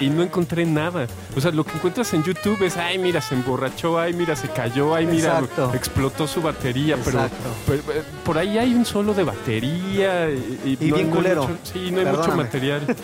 y 0.00 0.08
no 0.10 0.22
encontré 0.22 0.64
nada. 0.66 1.06
O 1.36 1.40
sea, 1.40 1.50
lo 1.52 1.62
que 1.64 1.72
encuentras 1.72 2.12
en 2.14 2.22
YouTube 2.24 2.62
es, 2.64 2.76
ay, 2.76 2.98
mira, 2.98 3.20
se 3.20 3.34
emborrachó, 3.34 3.98
ay, 3.98 4.12
mira, 4.14 4.34
se 4.34 4.48
cayó, 4.48 4.94
ay, 4.94 5.06
mira, 5.06 5.38
Exacto. 5.38 5.72
explotó 5.74 6.26
su 6.26 6.42
batería, 6.42 6.96
pero, 7.04 7.26
eh, 7.26 8.02
por 8.24 8.38
ahí 8.38 8.58
hay 8.58 8.74
un 8.74 8.84
solo 8.84 9.14
de 9.14 9.24
batería 9.24 10.30
y, 10.30 10.70
Y 10.72 10.76
bien 10.76 10.94
hay 10.94 11.04
culero. 11.04 11.42
mucho- 11.42 11.58
sí, 11.62 11.90
no 11.90 12.00
hay 12.00 12.06
mucho 12.06 12.34
material. 12.36 12.80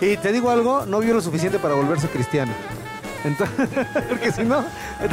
Y 0.00 0.16
te 0.16 0.30
digo 0.32 0.48
algo, 0.50 0.86
no 0.86 1.00
vio 1.00 1.12
lo 1.12 1.20
suficiente 1.20 1.58
para 1.58 1.74
volverse 1.74 2.06
cristiano. 2.08 2.52
Entonces, 3.24 3.68
porque 4.08 4.32
si 4.32 4.42
no, 4.42 4.64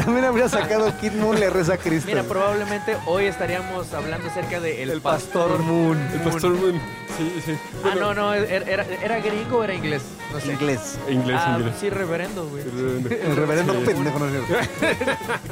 también 0.04 0.26
habría 0.26 0.48
sacado 0.50 0.96
Kid 1.00 1.14
Moon 1.14 1.40
le 1.40 1.50
reza 1.50 1.74
a 1.74 1.78
Cristo. 1.78 2.08
Mira, 2.08 2.24
probablemente 2.24 2.98
hoy 3.06 3.26
estaríamos 3.26 3.94
hablando 3.94 4.28
acerca 4.28 4.60
de 4.60 4.84
El, 4.84 4.92
el 4.92 5.02
Pastor 5.02 5.60
Moon. 5.60 5.98
El 6.14 6.20
Pastor 6.22 6.52
Moon, 6.54 6.80
sí, 7.18 7.42
sí. 7.46 7.52
Ah, 7.84 7.90
Bueno, 7.94 8.14
no, 8.14 8.14
no, 8.14 8.34
era, 8.34 8.70
era, 8.70 8.86
¿era 9.04 9.20
gringo 9.20 9.58
o 9.58 9.64
era 9.64 9.74
inglés? 9.74 10.04
No 10.32 10.40
sé. 10.40 10.52
Inglés. 10.54 10.98
Inglés, 11.10 11.40
ah, 11.44 11.56
inglés. 11.58 11.76
sí, 11.80 11.90
reverendo, 11.90 12.48
güey. 12.48 12.64
El 12.64 13.36
reverendo 13.36 13.74
Sí. 13.74 13.80
pendejo 13.86 14.20
no 14.20 14.26
es 14.28 14.46
cierto. 14.48 14.72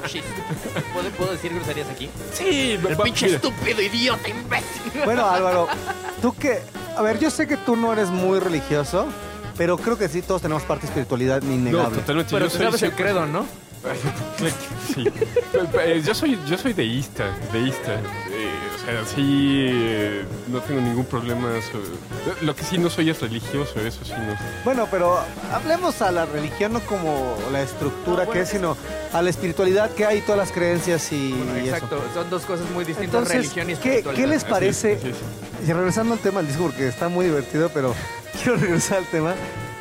Chis. 0.07 0.23
¿Puedo, 0.93 1.09
¿Puedo 1.11 1.31
decir 1.31 1.53
groserías 1.53 1.89
aquí? 1.89 2.09
Sí, 2.33 2.71
El 2.73 2.99
va- 2.99 3.03
pinche 3.03 3.25
mira, 3.25 3.37
estúpido 3.37 3.81
idiota 3.81 4.29
imbécil. 4.29 5.01
Bueno, 5.05 5.29
Álvaro, 5.29 5.67
tú 6.21 6.35
que. 6.35 6.61
A 6.95 7.01
ver, 7.01 7.17
yo 7.19 7.31
sé 7.31 7.47
que 7.47 7.57
tú 7.57 7.75
no 7.75 7.91
eres 7.93 8.09
muy 8.09 8.39
religioso, 8.39 9.07
pero 9.57 9.77
creo 9.77 9.97
que 9.97 10.07
sí 10.07 10.21
todos 10.21 10.41
tenemos 10.41 10.63
parte 10.63 10.83
de 10.83 10.87
espiritualidad 10.89 11.41
No, 11.41 11.53
innegable. 11.53 11.97
totalmente. 11.99 12.31
Pero 12.31 12.45
yo 12.45 12.51
tú 12.51 12.57
soy 12.57 12.65
sabes 12.65 12.83
el 12.83 12.91
credo, 12.93 13.25
¿no? 13.25 13.45
Sí. 14.93 15.05
Eh, 15.85 16.01
Yo 16.05 16.13
soy, 16.13 16.39
yo 16.47 16.57
soy 16.57 16.71
deísta, 16.73 17.25
deísta. 17.51 17.95
Eh, 18.29 18.62
sea, 18.85 19.05
sí, 19.05 19.65
eh, 19.69 20.25
no 20.47 20.59
tengo 20.61 20.81
ningún 20.81 21.05
problema. 21.05 21.49
so- 21.71 22.35
Lo 22.45 22.55
que 22.55 22.63
sí 22.63 22.77
no 22.77 22.89
soy 22.89 23.09
es 23.09 23.21
religioso, 23.21 23.79
eso 23.79 24.03
sí 24.03 24.11
no. 24.11 24.35
Bueno, 24.65 24.87
pero 24.91 25.19
hablemos 25.53 26.01
a 26.01 26.11
la 26.11 26.25
religión 26.25 26.73
no 26.73 26.79
como 26.81 27.35
la 27.51 27.61
estructura 27.61 28.23
No, 28.23 28.25
bueno, 28.25 28.31
que 28.33 28.39
es, 28.41 28.49
sino 28.49 28.75
a 29.13 29.21
la 29.21 29.29
espiritualidad 29.29 29.91
que 29.91 30.05
hay, 30.05 30.21
todas 30.21 30.37
las 30.37 30.51
creencias 30.51 31.11
y, 31.11 31.15
y 31.29 31.67
eso. 31.67 31.75
Exacto, 31.75 32.01
son 32.13 32.29
dos 32.29 32.43
cosas 32.43 32.69
muy 32.71 32.83
distintas, 32.85 33.13
Entonces, 33.21 33.35
religión 33.37 33.69
y 33.69 33.73
¿qué, 33.73 33.73
espiritualidad. 33.99 34.23
¿qué 34.23 34.27
les 34.29 34.43
Así 34.43 34.51
parece? 34.51 34.91
es, 34.93 34.99
así 34.99 35.09
es. 35.09 35.69
Y 35.69 35.73
regresando 35.73 36.13
al 36.13 36.19
tema 36.19 36.39
del 36.39 36.47
disco, 36.47 36.63
porque 36.63 36.87
está 36.87 37.07
muy 37.09 37.25
divertido, 37.25 37.69
pero 37.73 37.93
quiero 38.43 38.57
regresar 38.57 38.97
al 38.99 39.05
tema. 39.05 39.33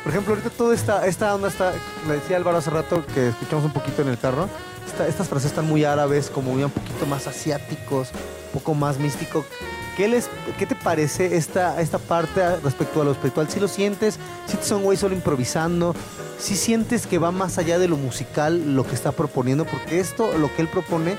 Por 0.03 0.11
ejemplo, 0.11 0.33
ahorita 0.33 0.49
toda 0.49 0.75
esta, 0.75 1.07
esta 1.07 1.33
onda 1.33 1.47
está, 1.47 1.71
le 2.07 2.15
decía 2.15 2.35
Álvaro 2.37 2.57
hace 2.57 2.69
rato 2.69 3.05
que 3.13 3.29
escuchamos 3.29 3.63
un 3.65 3.71
poquito 3.71 4.01
en 4.01 4.09
el 4.09 4.17
carro, 4.17 4.49
esta- 4.87 5.07
estas 5.07 5.27
frases 5.27 5.51
están 5.51 5.67
muy 5.67 5.83
árabes, 5.85 6.29
como 6.29 6.51
un 6.53 6.69
poquito 6.69 7.05
más 7.05 7.27
asiáticos, 7.27 8.09
un 8.47 8.59
poco 8.59 8.73
más 8.73 8.97
místico. 8.99 9.45
¿Qué, 9.97 10.07
les, 10.07 10.27
¿Qué 10.57 10.65
te 10.65 10.75
parece 10.75 11.35
esta, 11.37 11.79
esta 11.79 11.99
parte 11.99 12.57
respecto 12.63 13.01
a 13.01 13.05
lo 13.05 13.11
espiritual? 13.11 13.47
¿Si 13.49 13.59
lo 13.59 13.67
sientes? 13.67 14.17
¿Sientes 14.47 14.71
a 14.71 14.75
un 14.77 14.83
güey 14.83 14.97
solo 14.97 15.13
improvisando? 15.13 15.95
¿Si 16.39 16.55
sientes 16.55 17.05
que 17.05 17.19
va 17.19 17.31
más 17.31 17.59
allá 17.59 17.77
de 17.77 17.87
lo 17.87 17.95
musical 17.95 18.75
lo 18.75 18.87
que 18.87 18.95
está 18.95 19.11
proponiendo? 19.11 19.65
Porque 19.65 19.99
esto, 19.99 20.35
lo 20.39 20.53
que 20.55 20.63
él 20.63 20.67
propone, 20.67 21.15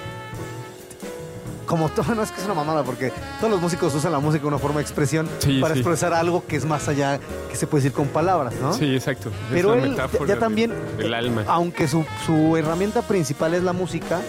como 1.67 1.89
todo, 1.89 2.15
no 2.15 2.23
es 2.23 2.31
que 2.31 2.41
es 2.41 2.45
una 2.47 2.55
mamada, 2.55 2.83
porque 2.85 3.13
todos 3.41 3.51
los 3.51 3.61
músicos 3.61 3.95
usan 3.95 4.13
la 4.13 4.19
música 4.21 4.43
como 4.43 4.57
una 4.57 4.63
forma 4.63 4.77
de 4.79 4.83
expresión 4.83 5.29
Sí, 5.39 5.61
para 5.61 5.75
sí. 5.75 5.81
expresar 5.81 6.13
algo 6.15 6.45
que 6.47 6.57
es 6.57 6.65
más 6.65 6.89
allá, 6.89 7.19
que 7.51 7.57
se 7.57 7.67
puede 7.67 7.85
decir 7.85 7.97
con 7.97 8.09
palabras, 8.09 8.55
¿no? 8.61 8.73
Sí, 8.73 8.95
exacto. 8.95 9.29
Es 9.31 9.35
Pero 9.53 9.75
él 9.75 9.97
ya 9.97 10.07
de- 10.35 10.37
también, 10.37 10.73
del 10.99 11.15
alma. 11.15 11.45
aunque 11.47 11.89
su, 11.89 12.05
su 12.27 12.57
herramienta 12.57 13.03
principal 13.03 13.55
es 13.55 13.63
la 13.63 13.73
música, 13.73 14.21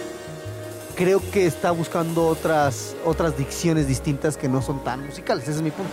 creo 0.94 1.20
que 1.30 1.46
está 1.46 1.70
buscando 1.72 2.26
otras, 2.26 2.96
otras 3.04 3.36
dicciones 3.36 3.86
distintas 3.86 4.36
que 4.36 4.48
no 4.48 4.62
son 4.62 4.82
tan 4.82 5.04
musicales. 5.04 5.44
Ese 5.44 5.52
es 5.58 5.62
mi 5.62 5.70
punto. 5.70 5.92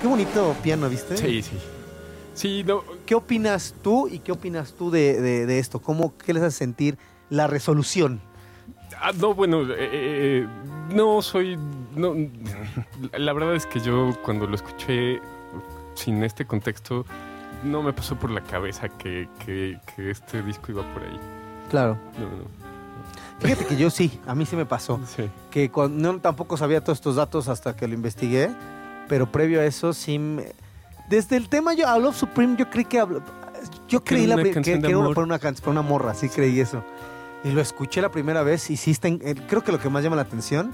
Qué 0.00 0.06
bonito 0.06 0.54
piano, 0.62 0.88
¿viste? 0.88 1.16
Sí, 1.16 1.42
sí. 1.42 1.58
Sí, 2.34 2.64
no, 2.66 2.84
¿Qué 3.06 3.14
opinas 3.14 3.74
tú 3.82 4.08
y 4.08 4.18
qué 4.18 4.30
opinas 4.32 4.74
tú 4.74 4.90
de, 4.90 5.20
de- 5.20 5.46
de 5.46 5.58
esto? 5.58 5.80
¿Cómo, 5.80 6.12
¿Qué 6.18 6.34
les 6.34 6.42
hace 6.42 6.58
sentir 6.58 6.98
la 7.30 7.46
resolución? 7.46 8.20
Ah, 9.00 9.10
no, 9.18 9.34
bueno, 9.34 9.62
eh, 9.62 9.76
eh, 9.78 10.46
no 10.92 11.22
soy. 11.22 11.58
No, 11.94 12.14
la 13.16 13.32
verdad 13.32 13.54
es 13.54 13.66
que 13.66 13.80
yo 13.80 14.10
cuando 14.22 14.46
lo 14.46 14.54
escuché 14.54 15.20
sin 15.94 16.22
este 16.24 16.44
contexto, 16.46 17.04
no 17.64 17.82
me 17.82 17.92
pasó 17.92 18.16
por 18.16 18.30
la 18.30 18.40
cabeza 18.42 18.88
que, 18.88 19.28
que- 19.44 19.78
que 19.94 20.10
este 20.10 20.42
disco 20.42 20.72
iba 20.72 20.82
por 20.92 21.02
ahí. 21.02 21.18
Claro. 21.70 21.96
No, 22.18 22.24
no. 22.26 22.66
Fíjate 23.40 23.66
que 23.66 23.76
yo 23.76 23.90
sí, 23.90 24.18
a 24.26 24.34
mí 24.34 24.46
sí 24.46 24.56
me 24.56 24.64
pasó. 24.66 24.98
Sí. 25.14 25.28
que 25.50 25.70
cuando, 25.70 26.12
no, 26.12 26.18
tampoco 26.20 26.56
sabía 26.56 26.80
todos 26.82 26.98
estos 26.98 27.16
datos 27.16 27.48
hasta 27.48 27.76
que 27.76 27.86
lo 27.86 27.94
investigué, 27.94 28.50
pero 29.08 29.30
previo 29.30 29.60
a 29.60 29.64
eso 29.64 29.92
sí 29.92 30.18
me- 30.18 30.52
Desde 31.08 31.36
el 31.36 31.48
tema 31.48 31.74
yo, 31.74 31.86
a 31.88 31.98
Love 31.98 32.16
Supreme, 32.16 32.56
yo 32.56 32.68
creí 32.70 32.84
que... 32.84 33.04
Yo 33.88 34.02
creí 34.04 34.26
la, 34.26 34.36
que, 34.42 34.50
que 34.60 34.72
era 34.72 34.80
para 35.14 35.22
una, 35.22 35.38
para 35.38 35.54
una 35.70 35.82
morra, 35.82 36.14
sí 36.14 36.28
creí 36.28 36.58
eso. 36.60 36.82
Y 37.46 37.52
lo 37.52 37.60
escuché 37.60 38.02
la 38.02 38.10
primera 38.10 38.42
vez 38.42 38.68
eh, 38.70 39.34
creo 39.48 39.62
que 39.62 39.70
lo 39.70 39.78
que 39.78 39.88
más 39.88 40.02
llama 40.02 40.16
la 40.16 40.22
atención 40.22 40.72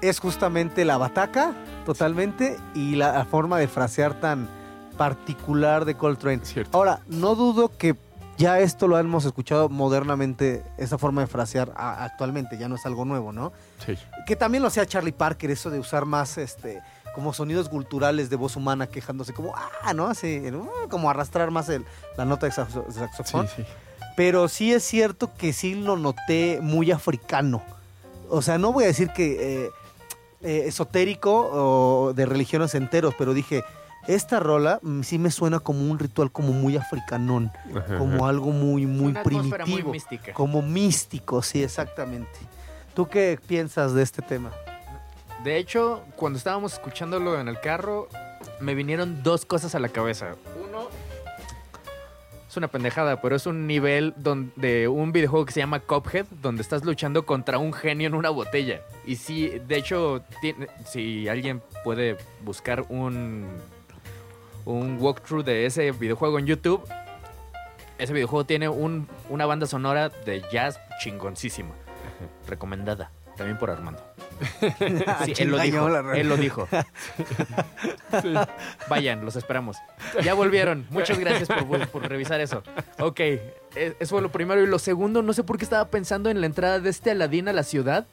es 0.00 0.18
justamente 0.20 0.84
la 0.86 0.96
bataca, 0.96 1.52
totalmente, 1.84 2.56
y 2.74 2.94
la, 2.96 3.12
la 3.12 3.24
forma 3.26 3.58
de 3.58 3.68
frasear 3.68 4.20
tan 4.20 4.48
particular 4.96 5.84
de 5.84 5.96
Coltrane. 5.96 6.40
Cierto. 6.44 6.76
Ahora, 6.76 7.00
no 7.08 7.34
dudo 7.34 7.76
que 7.76 7.94
ya 8.38 8.58
esto 8.58 8.88
lo 8.88 8.98
hemos 8.98 9.24
escuchado 9.26 9.68
modernamente, 9.68 10.64
esa 10.78 10.96
forma 10.98 11.20
de 11.22 11.26
frasear 11.26 11.72
a- 11.76 12.04
actualmente, 12.04 12.56
ya 12.58 12.68
no 12.68 12.76
es 12.76 12.86
algo 12.86 13.04
nuevo, 13.04 13.32
¿no? 13.32 13.52
Sí. 13.84 13.96
Que 14.26 14.34
también 14.34 14.62
lo 14.62 14.68
hacía 14.68 14.86
Charlie 14.86 15.12
Parker, 15.12 15.50
eso 15.50 15.68
de 15.70 15.78
usar 15.78 16.04
más 16.06 16.38
este 16.38 16.80
como 17.14 17.32
sonidos 17.32 17.68
culturales 17.68 18.28
de 18.28 18.34
voz 18.36 18.56
humana 18.56 18.88
quejándose 18.88 19.32
como, 19.32 19.54
ah, 19.82 19.92
¿no? 19.94 20.08
Así, 20.08 20.40
uh, 20.50 20.88
como 20.88 21.08
arrastrar 21.08 21.50
más 21.52 21.68
el- 21.68 21.84
la 22.16 22.24
nota 22.24 22.46
de 22.46 22.52
saxo- 22.52 22.84
de 22.86 22.92
Sí, 22.92 22.98
saxofón. 22.98 23.46
sí. 23.54 23.64
Pero 24.16 24.48
sí 24.48 24.72
es 24.72 24.84
cierto 24.84 25.32
que 25.36 25.52
sí 25.52 25.74
lo 25.74 25.96
noté 25.96 26.60
muy 26.62 26.90
africano. 26.90 27.62
O 28.28 28.42
sea, 28.42 28.58
no 28.58 28.72
voy 28.72 28.84
a 28.84 28.86
decir 28.88 29.10
que 29.10 29.64
eh, 29.66 29.70
eh, 30.42 30.62
esotérico 30.66 31.50
o 31.52 32.12
de 32.14 32.26
religiones 32.26 32.74
enteros, 32.74 33.14
pero 33.18 33.34
dije, 33.34 33.64
esta 34.06 34.38
rola 34.40 34.78
mm, 34.82 35.02
sí 35.02 35.18
me 35.18 35.30
suena 35.30 35.60
como 35.60 35.90
un 35.90 35.98
ritual 35.98 36.30
como 36.30 36.52
muy 36.52 36.76
africanón, 36.76 37.50
Ajá, 37.74 37.98
como 37.98 38.16
ajá. 38.16 38.28
algo 38.28 38.50
muy, 38.52 38.86
muy 38.86 39.12
Una 39.12 39.22
primitivo, 39.22 39.58
muy 39.66 39.92
mística. 39.92 40.32
como 40.32 40.62
místico, 40.62 41.42
sí, 41.42 41.62
exactamente. 41.62 42.38
¿Tú 42.94 43.08
qué 43.08 43.38
piensas 43.46 43.94
de 43.94 44.02
este 44.02 44.22
tema? 44.22 44.52
De 45.42 45.58
hecho, 45.58 46.02
cuando 46.16 46.38
estábamos 46.38 46.74
escuchándolo 46.74 47.38
en 47.40 47.48
el 47.48 47.60
carro, 47.60 48.08
me 48.60 48.74
vinieron 48.74 49.22
dos 49.22 49.44
cosas 49.44 49.74
a 49.74 49.78
la 49.78 49.88
cabeza. 49.88 50.36
Es 52.54 52.58
una 52.58 52.68
pendejada, 52.68 53.20
pero 53.20 53.34
es 53.34 53.46
un 53.46 53.66
nivel 53.66 54.14
don- 54.16 54.52
de 54.54 54.86
un 54.86 55.10
videojuego 55.10 55.44
que 55.44 55.50
se 55.52 55.58
llama 55.58 55.80
Cuphead, 55.80 56.26
donde 56.40 56.62
estás 56.62 56.84
luchando 56.84 57.26
contra 57.26 57.58
un 57.58 57.72
genio 57.72 58.06
en 58.06 58.14
una 58.14 58.30
botella. 58.30 58.80
Y 59.04 59.16
sí, 59.16 59.60
de 59.66 59.76
hecho, 59.76 60.22
tiene- 60.40 60.68
si 60.86 61.26
alguien 61.28 61.62
puede 61.82 62.16
buscar 62.44 62.84
un, 62.90 63.48
un 64.66 64.98
walkthrough 65.00 65.44
de 65.44 65.66
ese 65.66 65.90
videojuego 65.90 66.38
en 66.38 66.46
YouTube, 66.46 66.80
ese 67.98 68.12
videojuego 68.12 68.46
tiene 68.46 68.68
un- 68.68 69.08
una 69.30 69.46
banda 69.46 69.66
sonora 69.66 70.08
de 70.24 70.40
jazz 70.52 70.78
chingoncísima. 71.02 71.70
Recomendada, 72.46 73.10
también 73.36 73.58
por 73.58 73.68
Armando. 73.70 74.00
Sí, 75.24 75.34
él 75.38 75.50
lo 75.50 75.58
dijo. 75.58 75.88
Él 76.14 76.28
lo 76.28 76.36
dijo. 76.36 76.68
Vayan, 78.88 79.24
los 79.24 79.36
esperamos. 79.36 79.76
Ya 80.22 80.34
volvieron. 80.34 80.86
Muchas 80.90 81.18
gracias 81.18 81.48
por, 81.48 81.88
por 81.88 82.08
revisar 82.08 82.40
eso. 82.40 82.62
Ok, 82.98 83.20
eso 83.74 84.10
fue 84.14 84.22
lo 84.22 84.30
primero. 84.30 84.62
Y 84.62 84.66
lo 84.66 84.78
segundo, 84.78 85.22
no 85.22 85.32
sé 85.32 85.42
por 85.44 85.58
qué 85.58 85.64
estaba 85.64 85.88
pensando 85.88 86.30
en 86.30 86.40
la 86.40 86.46
entrada 86.46 86.80
de 86.80 86.90
este 86.90 87.10
Aladín 87.10 87.48
a 87.48 87.52
la 87.52 87.62
ciudad. 87.62 88.06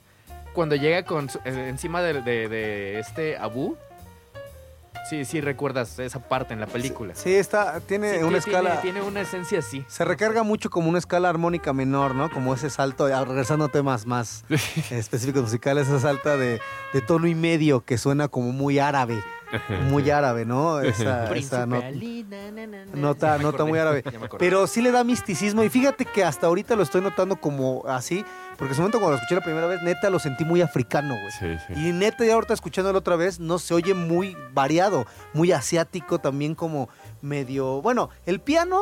Cuando 0.54 0.76
llega 0.76 1.04
con 1.04 1.30
su- 1.30 1.40
eh, 1.46 1.68
encima 1.70 2.02
de, 2.02 2.22
de- 2.22 2.50
de 2.50 3.00
este 3.00 3.38
Abu. 3.38 3.78
Sí, 5.10 5.26
sí 5.26 5.42
recuerdas 5.42 5.98
esa 6.00 6.20
parte 6.20 6.54
en 6.54 6.60
la 6.60 6.68
película. 6.68 7.14
Sí, 7.16 7.34
está, 7.34 7.80
tiene 7.82 8.12
Sí, 8.12 8.18
una 8.24 8.24
tiene- 8.24 8.38
escala. 8.38 8.82
Tiene 8.82 9.02
una 9.02 9.22
esencia 9.22 9.60
así. 9.60 9.84
Se 9.88 10.06
recarga 10.06 10.44
mucho 10.44 10.70
como 10.70 10.90
una 10.90 11.00
escala 11.00 11.30
armónica 11.30 11.74
menor, 11.74 12.16
¿no? 12.16 12.30
Como 12.30 12.54
ese 12.54 12.70
salto, 12.70 13.08
regresando 13.26 13.66
a 13.66 13.70
temas 13.70 14.06
más 14.06 14.46
específicos 14.92 15.44
musicales, 15.44 15.88
esa 15.88 16.00
salta 16.00 16.38
de, 16.38 16.62
de 16.94 17.02
tono 17.02 17.28
y 17.28 17.36
medio 17.36 17.84
que 17.86 17.98
suena 17.98 18.28
como 18.28 18.52
muy 18.52 18.80
árabe, 18.80 19.22
muy 19.90 20.10
árabe, 20.10 20.46
¿no? 20.46 20.80
Esa, 20.82 21.34
esa 21.36 21.66
no- 21.66 21.82
nota, 22.94 23.38
nota 23.38 23.66
muy 23.66 23.80
árabe. 23.80 24.04
Pero 24.38 24.68
sí 24.68 24.82
le 24.82 24.92
da 24.92 25.04
misticismo 25.04 25.64
y 25.64 25.70
fíjate 25.70 26.06
que 26.06 26.24
hasta 26.24 26.48
ahorita 26.48 26.76
lo 26.76 26.84
estoy 26.84 27.02
notando 27.02 27.36
como 27.36 27.84
así, 27.88 28.24
porque 28.62 28.74
en 28.74 28.76
su 28.76 28.82
momento 28.84 29.00
cuando 29.00 29.14
lo 29.14 29.16
escuché 29.16 29.34
la 29.34 29.42
primera 29.42 29.66
vez, 29.66 29.82
neta 29.82 30.12
lo 30.12 30.20
sentí 30.20 30.46
muy 30.46 30.62
africano, 30.62 31.16
güey. 31.20 31.32
Sí, 31.32 31.66
sí. 31.66 31.88
Y 31.88 31.94
neta, 31.94 32.24
ya 32.24 32.36
ahorita 32.36 32.54
escuchándolo 32.54 33.00
otra 33.00 33.16
vez, 33.16 33.40
no 33.40 33.58
se 33.58 33.74
oye 33.74 33.96
muy 33.96 34.38
variado, 34.54 35.08
muy 35.34 35.52
asiático, 35.52 36.20
también 36.20 36.54
como 36.54 36.88
medio. 37.24 37.82
Bueno, 37.82 38.12
el 38.28 38.40
piano 38.40 38.80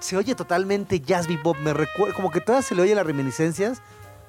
se 0.00 0.16
oye 0.16 0.34
totalmente 0.34 0.98
jazz 0.98 1.28
bebop. 1.28 1.56
Me 1.58 1.74
recuerda, 1.74 2.12
como 2.12 2.32
que 2.32 2.40
todavía 2.40 2.66
se 2.66 2.74
le 2.74 2.82
oye 2.82 2.96
las 2.96 3.06
reminiscencias 3.06 3.82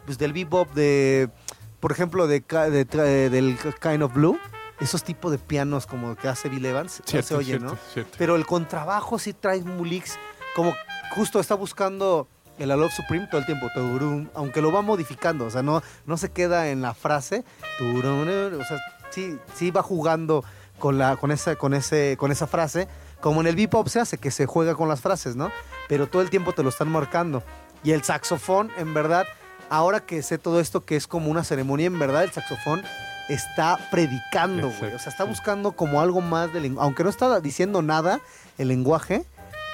pues, 0.06 0.20
del 0.20 0.34
bebop 0.34 0.72
de, 0.76 1.32
por 1.80 1.92
ejemplo, 1.92 2.28
de, 2.28 2.42
del 2.42 3.58
Kind 3.82 4.04
of 4.04 4.14
Blue. 4.14 4.38
Esos 4.80 5.04
tipos 5.04 5.32
de 5.32 5.40
pianos 5.40 5.88
como 5.88 6.16
que 6.16 6.28
hace 6.28 6.48
Bill 6.48 6.68
Evans, 6.68 7.02
no 7.12 7.22
se 7.24 7.34
oye, 7.34 7.46
cierto, 7.46 7.66
¿no? 7.66 7.78
cierto. 7.92 8.16
Pero 8.20 8.36
el 8.36 8.46
contrabajo 8.46 9.18
sí 9.18 9.34
trae 9.34 9.64
mulix, 9.64 10.20
como 10.56 10.76
justo 11.16 11.40
está 11.40 11.56
buscando 11.56 12.28
el 12.60 12.70
I 12.70 12.74
Love 12.74 12.94
Supreme 12.94 13.28
todo 13.28 13.40
el 13.40 13.46
tiempo, 13.46 13.68
turum, 13.74 14.28
aunque 14.34 14.62
lo 14.62 14.72
va 14.72 14.82
modificando, 14.82 15.46
o 15.46 15.50
sea, 15.50 15.64
no, 15.64 15.82
no 16.06 16.18
se 16.18 16.30
queda 16.30 16.70
en 16.70 16.82
la 16.82 16.94
frase, 16.94 17.44
turum, 17.78 18.22
o 18.22 18.64
sea, 18.64 18.78
sí, 19.10 19.38
sí 19.56 19.72
va 19.72 19.82
jugando 19.82 20.44
con, 20.78 20.98
la, 20.98 21.16
con, 21.18 21.32
esa, 21.32 21.56
con, 21.56 21.74
ese, 21.74 22.16
con 22.18 22.32
esa 22.32 22.48
frase, 22.48 22.88
como 23.22 23.42
en 23.42 23.48
el 23.48 23.56
bebop 23.56 23.88
se 23.88 24.00
hace, 24.00 24.18
que 24.18 24.32
se 24.32 24.46
juega 24.46 24.76
con 24.76 24.88
las 24.88 25.02
frases, 25.02 25.36
¿no? 25.36 25.52
Pero 25.88 26.08
todo 26.08 26.22
el 26.22 26.30
tiempo 26.30 26.54
te 26.54 26.64
lo 26.64 26.70
están 26.70 26.90
marcando. 26.90 27.44
Y 27.84 27.92
el 27.92 28.04
saxofón, 28.04 28.72
en 28.78 28.94
verdad, 28.94 29.26
ahora 29.70 30.00
que 30.00 30.22
sé 30.22 30.38
todo 30.38 30.60
esto 30.60 30.86
que 30.86 30.96
es 30.96 31.08
como 31.08 31.30
una 31.30 31.44
ceremonia, 31.44 31.88
en 31.88 32.00
verdad 32.00 32.24
el 32.24 32.32
saxofón 32.32 32.84
está 33.30 33.78
predicando, 33.92 34.72
güey. 34.80 34.94
O 34.94 35.00
sea, 35.00 35.12
está 35.12 35.24
buscando 35.24 35.74
como 35.74 36.02
algo 36.02 36.22
más 36.22 36.52
del 36.52 36.64
lenguaje. 36.64 36.86
Aunque 36.86 37.04
no 37.04 37.10
está 37.10 37.40
diciendo 37.40 37.82
nada, 37.82 38.20
el 38.58 38.70
lenguaje 38.70 39.24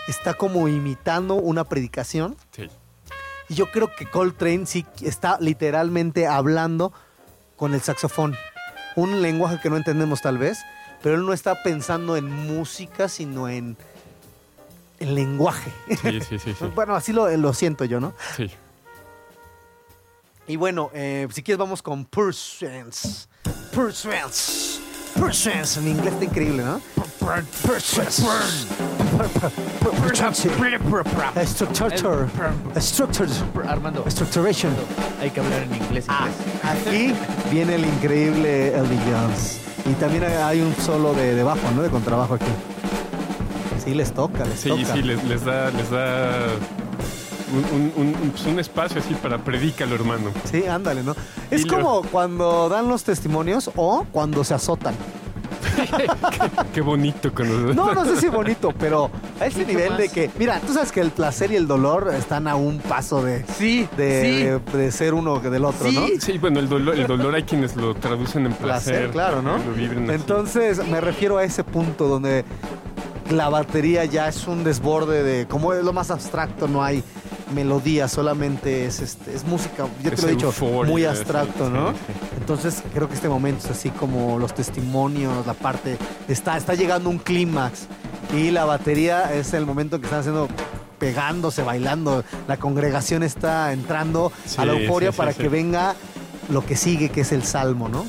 está 0.07 0.33
como 0.33 0.67
imitando 0.67 1.35
una 1.35 1.63
predicación. 1.63 2.37
Sí. 2.51 2.69
Y 3.49 3.55
yo 3.55 3.71
creo 3.71 3.93
que 3.95 4.05
Coltrane 4.05 4.65
sí 4.65 4.85
está 5.01 5.37
literalmente 5.39 6.27
hablando 6.27 6.93
con 7.55 7.73
el 7.73 7.81
saxofón. 7.81 8.35
Un 8.95 9.21
lenguaje 9.21 9.59
que 9.61 9.69
no 9.69 9.77
entendemos 9.77 10.21
tal 10.21 10.37
vez, 10.37 10.59
pero 11.01 11.15
él 11.15 11.25
no 11.25 11.33
está 11.33 11.61
pensando 11.63 12.17
en 12.17 12.29
música, 12.29 13.07
sino 13.09 13.47
en 13.49 13.77
el 14.99 15.15
lenguaje. 15.15 15.71
Sí, 16.01 16.21
sí, 16.21 16.39
sí, 16.39 16.53
sí. 16.57 16.65
Bueno, 16.75 16.95
así 16.95 17.13
lo, 17.13 17.29
lo 17.37 17.53
siento 17.53 17.85
yo, 17.85 17.99
¿no? 17.99 18.13
Sí. 18.35 18.49
Y 20.47 20.55
bueno, 20.57 20.91
eh, 20.93 21.27
si 21.31 21.41
quieres 21.41 21.57
vamos 21.57 21.81
con 21.81 22.05
Pursuance. 22.05 23.27
Pursuance. 23.73 24.79
Pursuance. 25.15 25.79
En 25.79 25.87
inglés 25.87 26.13
está 26.13 26.25
increíble, 26.25 26.63
¿no? 26.63 26.81
Structure. 31.45 32.27
Structure. 32.79 33.33
Armando, 33.67 34.03
Structuration. 34.09 34.73
hay 35.21 35.29
que 35.31 35.39
hablar 35.39 35.63
en 35.63 35.75
inglés. 35.75 36.05
Ah, 36.07 36.27
aquí 36.63 37.13
viene 37.51 37.75
el 37.75 37.85
increíble 37.85 38.75
Elvin 38.75 38.99
Jones. 39.09 39.59
Y 39.85 39.93
también 39.93 40.23
hay- 40.23 40.61
un 40.61 40.75
solo 40.75 41.13
de, 41.13 41.35
de 41.35 41.43
bajo, 41.43 41.59
¿no? 41.75 41.81
De 41.81 41.89
contrabajo 41.89 42.35
aquí. 42.35 42.45
Sí, 43.83 43.93
les 43.93 44.11
toca, 44.13 44.45
les 44.45 44.59
Sí, 44.59 44.69
toca. 44.69 44.93
sí, 44.93 45.01
les, 45.01 45.23
les 45.25 45.43
da, 45.45 45.69
les 45.71 45.89
da 45.91 46.47
un, 47.53 47.65
un- 47.79 47.93
un- 47.95 48.15
un- 48.23 48.29
pues 48.31 48.45
un 48.47 48.59
espacio 48.59 48.99
así 48.99 49.13
para 49.15 49.37
predícalo, 49.37 49.95
hermano. 49.95 50.31
Sí, 50.49 50.65
ándale, 50.65 51.03
¿no? 51.03 51.15
Es 51.51 51.61
Y 51.61 51.65
lo- 51.65 51.75
como 51.75 52.01
cuando 52.03 52.67
dan 52.69 52.87
los 52.87 53.03
testimonios 53.03 53.69
o 53.75 54.05
cuando 54.11 54.43
se 54.43 54.53
azotan. 54.55 54.95
Qué 56.73 56.81
bonito 56.81 57.31
cuando... 57.33 57.73
No, 57.73 57.93
no 57.93 58.05
sé 58.05 58.17
si 58.17 58.27
bonito, 58.27 58.73
pero 58.77 59.09
a 59.39 59.45
ese 59.45 59.65
nivel 59.65 59.97
de 59.97 60.09
que, 60.09 60.29
mira, 60.37 60.59
tú 60.59 60.73
sabes 60.73 60.91
que 60.91 61.01
el 61.01 61.11
placer 61.11 61.51
y 61.51 61.55
el 61.55 61.67
dolor 61.67 62.11
están 62.17 62.47
a 62.47 62.55
un 62.55 62.79
paso 62.79 63.21
de, 63.23 63.45
Sí, 63.57 63.87
de, 63.97 64.59
de- 64.73 64.77
de 64.77 64.91
ser 64.91 65.13
uno 65.13 65.41
que 65.41 65.49
del 65.49 65.65
otro, 65.65 65.89
Sí. 65.89 65.95
¿no? 65.95 66.07
Sí, 66.21 66.37
bueno, 66.37 66.59
el 66.59 66.69
dolor, 66.69 66.95
el 66.95 67.07
dolor 67.07 67.35
hay 67.35 67.43
quienes 67.43 67.75
lo 67.75 67.93
traducen 67.95 68.45
en 68.45 68.53
placer. 68.53 68.93
Placer, 68.95 69.11
claro, 69.11 69.41
¿no? 69.41 69.57
Lo 69.57 69.73
viven 69.73 70.03
así. 70.09 70.15
Entonces 70.15 70.85
me 70.87 71.01
refiero 71.01 71.37
a 71.37 71.43
ese 71.43 71.63
punto 71.63 72.07
donde 72.07 72.45
la 73.31 73.49
batería 73.49 74.05
ya 74.05 74.27
es 74.27 74.47
un 74.47 74.63
desborde 74.63 75.23
de, 75.23 75.47
como 75.47 75.73
es 75.73 75.83
lo 75.83 75.93
más 75.93 76.11
abstracto, 76.11 76.67
no 76.67 76.83
hay 76.83 77.03
melodía, 77.53 78.07
solamente 78.07 78.85
es, 78.85 78.99
este, 78.99 79.35
es 79.35 79.45
música, 79.45 79.87
yo 80.03 80.09
te 80.09 80.15
Es 80.15 80.23
lo 80.23 80.29
he 80.29 80.31
dicho, 80.31 80.47
euforia, 80.47 80.91
muy 80.91 81.05
abstracto, 81.05 81.67
sí, 81.67 81.73
¿no? 81.73 81.91
sí. 81.91 81.97
Entonces 82.37 82.83
creo 82.93 83.07
que 83.07 83.15
este 83.15 83.29
momento 83.29 83.65
es 83.65 83.71
así 83.71 83.89
como 83.89 84.39
los 84.39 84.53
testimonios, 84.53 85.45
la 85.45 85.53
parte, 85.53 85.97
está, 86.27 86.57
está 86.57 86.73
llegando 86.73 87.09
un 87.09 87.19
clímax 87.19 87.87
y 88.35 88.51
la 88.51 88.65
batería 88.65 89.33
es 89.33 89.53
el 89.53 89.65
momento 89.65 89.99
que 89.99 90.05
están 90.05 90.19
haciendo 90.19 90.47
pegándose, 90.99 91.61
bailando, 91.61 92.23
la 92.47 92.57
congregación 92.57 93.23
está 93.23 93.73
entrando 93.73 94.31
a 94.57 94.65
la 94.65 94.73
euforia 94.73 95.11
para 95.11 95.33
que 95.33 95.49
venga 95.49 95.95
lo 96.49 96.65
que 96.65 96.75
sigue, 96.75 97.09
que 97.09 97.21
es 97.21 97.31
el 97.31 97.43
salmo, 97.43 97.89
¿no? 97.89 98.05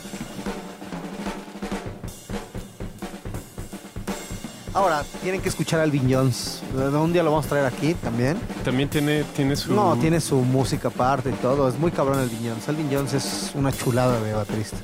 Ahora, 4.77 5.07
tienen 5.23 5.41
que 5.41 5.49
escuchar 5.49 5.81
a 5.81 5.85
Alvin 5.85 6.07
Jones. 6.07 6.61
Un 6.75 7.11
día 7.11 7.23
lo 7.23 7.31
vamos 7.31 7.47
a 7.47 7.49
traer 7.49 7.65
aquí 7.65 7.95
también. 7.95 8.37
También 8.63 8.91
tiene, 8.91 9.25
tiene 9.35 9.57
su... 9.57 9.75
No, 9.75 9.97
tiene 9.97 10.21
su 10.21 10.37
música 10.37 10.89
aparte 10.89 11.31
y 11.31 11.33
todo. 11.33 11.67
Es 11.67 11.79
muy 11.79 11.91
cabrón 11.91 12.19
Alvin 12.19 12.41
Jones. 12.47 12.69
Alvin 12.69 12.91
Jones 12.93 13.15
es 13.15 13.53
una 13.55 13.73
chulada 13.73 14.21
de 14.21 14.35
baterista. 14.35 14.77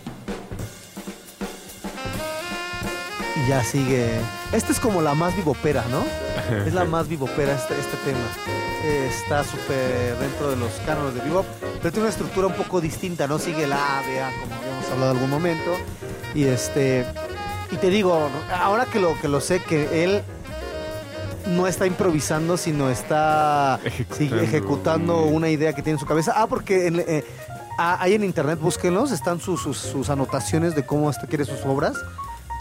Y 3.36 3.50
ya 3.50 3.62
sigue. 3.62 4.18
Esta 4.52 4.72
es 4.72 4.80
como 4.80 5.02
la 5.02 5.14
más 5.14 5.36
vivopera, 5.36 5.84
¿no? 5.90 6.02
Es 6.66 6.72
la 6.72 6.86
más 6.86 7.06
vivopera 7.06 7.52
este, 7.52 7.78
este 7.78 7.98
tema. 7.98 8.18
Eh, 8.84 9.10
Está 9.12 9.44
súper 9.44 10.16
dentro 10.18 10.48
de 10.48 10.56
los 10.56 10.72
cánones 10.86 11.14
de 11.14 11.20
bebop, 11.20 11.44
pero 11.82 11.92
tiene 11.92 12.00
una 12.00 12.10
estructura 12.10 12.46
un 12.46 12.54
poco 12.54 12.80
distinta, 12.80 13.26
¿no? 13.26 13.38
Sigue 13.38 13.66
la 13.66 13.98
A, 13.98 14.00
B, 14.00 14.20
A, 14.22 14.30
como 14.40 14.54
habíamos 14.54 14.90
hablado 14.90 15.10
en 15.10 15.16
algún 15.18 15.30
momento. 15.30 15.76
Y 16.34 16.44
este. 16.44 17.04
Y 17.72 17.76
te 17.76 17.88
digo, 17.90 18.28
ahora 18.54 18.84
que 18.86 19.00
lo, 19.00 19.18
que 19.20 19.28
lo 19.28 19.40
sé, 19.40 19.60
que 19.60 20.04
él 20.04 20.22
no 21.48 21.66
está 21.66 21.86
improvisando, 21.86 22.56
sino 22.56 22.90
está 22.90 23.80
sí, 24.16 24.30
Ejecutando. 24.32 25.22
una 25.22 25.48
idea 25.48 25.72
que 25.72 25.82
tiene 25.82 25.94
en 25.96 26.00
su 26.00 26.06
cabeza. 26.06 26.34
Ah, 26.36 26.46
porque 26.46 26.86
en- 26.86 27.00
eh, 27.00 27.24
ah, 27.78 27.96
ahí 28.00 28.14
en 28.14 28.24
internet, 28.24 28.60
búsquenlos, 28.60 29.10
están 29.10 29.40
sus, 29.40 29.62
sus, 29.62 29.78
sus 29.78 30.10
anotaciones 30.10 30.74
de 30.74 30.84
cómo 30.84 31.10
quiere 31.28 31.44
sus 31.44 31.64
obras. 31.64 31.94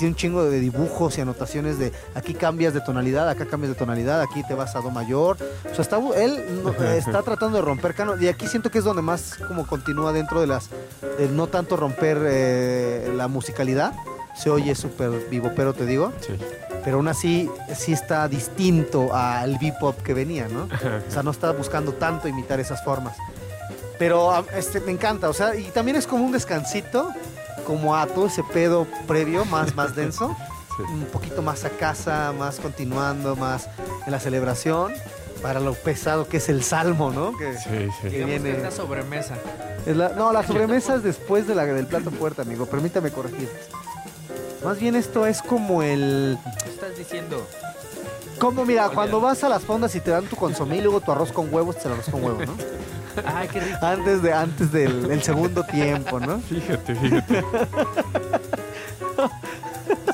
Tiene 0.02 0.14
un 0.14 0.18
chingo 0.18 0.44
de 0.46 0.60
dibujos 0.60 1.16
y 1.20 1.22
anotaciones 1.22 1.78
de 1.78 1.92
aquí 2.16 2.34
cambias 2.34 2.74
de 2.74 2.82
tonalidad, 2.82 3.30
acá 3.30 3.46
cambias 3.46 3.70
de 3.74 3.78
tonalidad, 3.78 4.20
aquí 4.20 4.42
te 4.48 4.56
vas 4.56 4.76
a 4.76 4.80
do 4.82 4.90
mayor. 4.90 5.38
O 5.72 5.76
sea, 5.76 5.84
está, 5.84 5.98
él 6.16 6.64
no- 6.64 6.72
está 6.72 7.22
tratando 7.22 7.58
de 7.58 7.62
romper 7.64 7.94
canon 7.94 8.18
y 8.20 8.28
aquí 8.28 8.48
siento 8.48 8.72
que 8.72 8.80
es 8.80 8.84
donde 8.84 9.04
más 9.04 9.36
como 9.48 9.68
continúa 9.68 10.12
dentro 10.12 10.42
de 10.42 10.48
las, 10.48 10.70
de 11.20 11.28
no 11.30 11.46
tanto 11.46 11.78
romper 11.78 12.18
eh, 12.24 13.14
la 13.16 13.28
musicalidad. 13.28 13.94
Se 14.36 14.50
oye 14.50 14.74
súper 14.74 15.12
vivo, 15.30 15.52
pero 15.56 15.74
te 15.76 15.86
digo, 15.86 16.12
Sí. 16.22 16.34
pero 16.84 16.96
aún 16.98 17.08
así 17.08 17.48
sí 17.76 17.94
está 17.94 18.28
distinto 18.28 19.14
al 19.14 19.60
bebop 19.60 20.02
que 20.02 20.16
venía, 20.16 20.48
¿no? 20.48 20.64
O 21.08 21.12
sea, 21.12 21.22
no 21.22 21.30
está 21.30 21.52
buscando 21.52 21.94
tanto 21.94 22.28
imitar 22.28 22.60
esas 22.60 22.84
formas. 22.84 23.16
Pero 24.00 24.44
este, 24.56 24.80
me 24.80 24.94
encanta, 24.94 25.30
o 25.30 25.34
sea, 25.34 25.56
y 25.56 25.66
también 25.66 25.96
es 25.96 26.08
como 26.08 26.24
un 26.26 26.32
descansito, 26.32 27.10
como 27.72 27.96
a 27.96 28.06
todo 28.06 28.26
ese 28.28 28.44
pedo 28.44 28.86
previo, 29.08 29.46
más, 29.46 29.74
más 29.78 29.96
denso, 29.96 30.36
Sí. 30.76 30.84
un 30.92 31.06
poquito 31.06 31.42
más 31.42 31.64
a 31.64 31.70
casa, 31.70 32.34
más 32.38 32.60
continuando, 32.60 33.38
más 33.38 33.70
en 34.06 34.12
la 34.12 34.20
celebración, 34.20 34.92
para 35.42 35.62
lo 35.62 35.74
pesado 35.74 36.28
que 36.28 36.36
es 36.38 36.50
el 36.50 36.64
salmo, 36.66 37.12
¿no? 37.12 37.38
Que 37.38 37.54
Sí, 37.58 37.88
sí. 38.02 38.10
que 38.10 38.26
viene- 38.26 38.52
que 38.52 38.58
es 38.58 38.64
la 38.64 38.72
sobremesa. 38.72 39.36
es 39.86 39.96
la- 39.96 40.10
no, 40.10 40.34
la 40.34 40.44
sobremesa 40.48 40.96
es 40.96 41.04
después 41.04 41.48
de 41.48 41.56
la, 41.56 41.66
del 41.66 41.88
plato 41.88 42.12
fuerte, 42.12 42.42
amigo, 42.42 42.66
permítame 42.66 43.10
corregir. 43.12 43.50
Más 44.66 44.80
bien 44.80 44.96
esto 44.98 45.26
es 45.26 45.42
como 45.42 45.82
el... 45.82 46.38
¿Qué 46.64 46.70
estás 46.70 46.98
diciendo? 46.98 47.48
Como 48.38 48.66
mira, 48.66 48.88
Oye. 48.88 48.96
cuando 48.96 49.22
vas 49.22 49.44
a 49.46 49.50
las 49.50 49.64
fondas 49.64 49.96
y 49.96 50.02
te 50.02 50.12
dan 50.12 50.26
tu 50.26 50.36
consomé 50.36 50.78
y 50.78 50.82
luego 50.82 51.00
tu 51.00 51.12
arroz 51.12 51.32
con 51.32 51.54
huevos, 51.54 51.78
te 51.78 51.88
el 51.88 51.94
arroz 51.94 52.10
con 52.10 52.22
huevo, 52.24 52.42
¿no? 52.46 52.54
Ay, 53.26 53.48
qué 53.52 53.60
rico. 53.60 53.78
Antes, 53.86 54.22
de, 54.22 54.34
antes 54.34 54.72
del, 54.72 55.08
del 55.08 55.22
segundo 55.24 55.64
tiempo, 55.64 56.20
¿no? 56.20 56.40
Fíjate, 56.40 56.96
fíjate. 56.96 57.44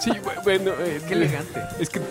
Sí, 0.02 0.12
bu- 0.12 0.44
bueno... 0.44 0.72
eh, 0.80 1.02
Qué 1.08 1.14
elegante. 1.16 1.62
Es 1.80 1.90
que 1.90 2.00
eh, 2.00 2.04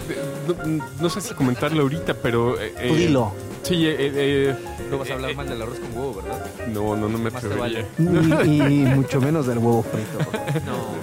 no, 0.67 0.85
no 1.01 1.09
sé 1.11 1.21
si 1.21 1.35
comentarlo 1.35 1.83
ahorita, 1.83 2.15
pero... 2.15 2.61
eh, 2.61 2.73
Tú 2.77 2.95
eh, 2.95 2.97
dilo. 2.97 3.33
Sí, 3.63 3.87
eh, 3.87 3.97
eh, 3.99 4.57
No 4.91 4.99
vas 4.99 5.11
a 5.11 5.15
hablar 5.15 5.35
mal 5.35 5.49
del 5.49 5.63
arroz 5.63 5.79
con 5.79 5.91
huevo, 5.97 6.15
¿verdad? 6.23 6.45
no, 6.69 6.97
no, 6.97 7.09
no 7.09 7.19
me 7.19 7.31
Más 7.31 7.41
te 7.43 7.49
atrevería. 7.49 7.87
Y, 8.45 8.63
y 8.63 8.85
mucho 8.95 9.21
menos 9.21 9.47
del 9.47 9.59
huevo 9.59 9.83
frito. 9.85 10.19
No, 10.67 10.97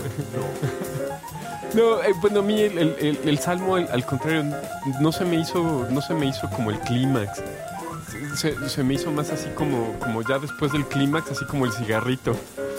No, 1.74 2.04
eh, 2.04 2.14
bueno, 2.22 2.40
a 2.40 2.44
mí 2.44 2.62
el, 2.62 2.78
el- 2.78 2.96
el- 3.00 3.20
el 3.26 3.40
salmo, 3.40 3.76
al, 3.76 3.88
al 3.92 4.06
contrario, 4.06 4.46
no 5.02 5.12
se 5.12 5.26
me 5.26 5.38
hizo, 5.38 5.88
no 5.90 6.02
se 6.02 6.14
me 6.14 6.28
hizo 6.28 6.50
como 6.52 6.70
el 6.72 6.80
clímax. 6.80 7.42
Se, 8.36 8.70
se- 8.70 8.84
me 8.84 8.93
hizo 8.95 9.11
más 9.11 9.30
así 9.32 9.47
como, 9.55 9.93
como 9.99 10.22
ya 10.22 10.39
después 10.39 10.72
del 10.72 10.86
clímax, 10.86 11.32
así 11.32 11.45
como 11.45 11.66
el 11.66 11.72
cigarrito. 11.74 12.36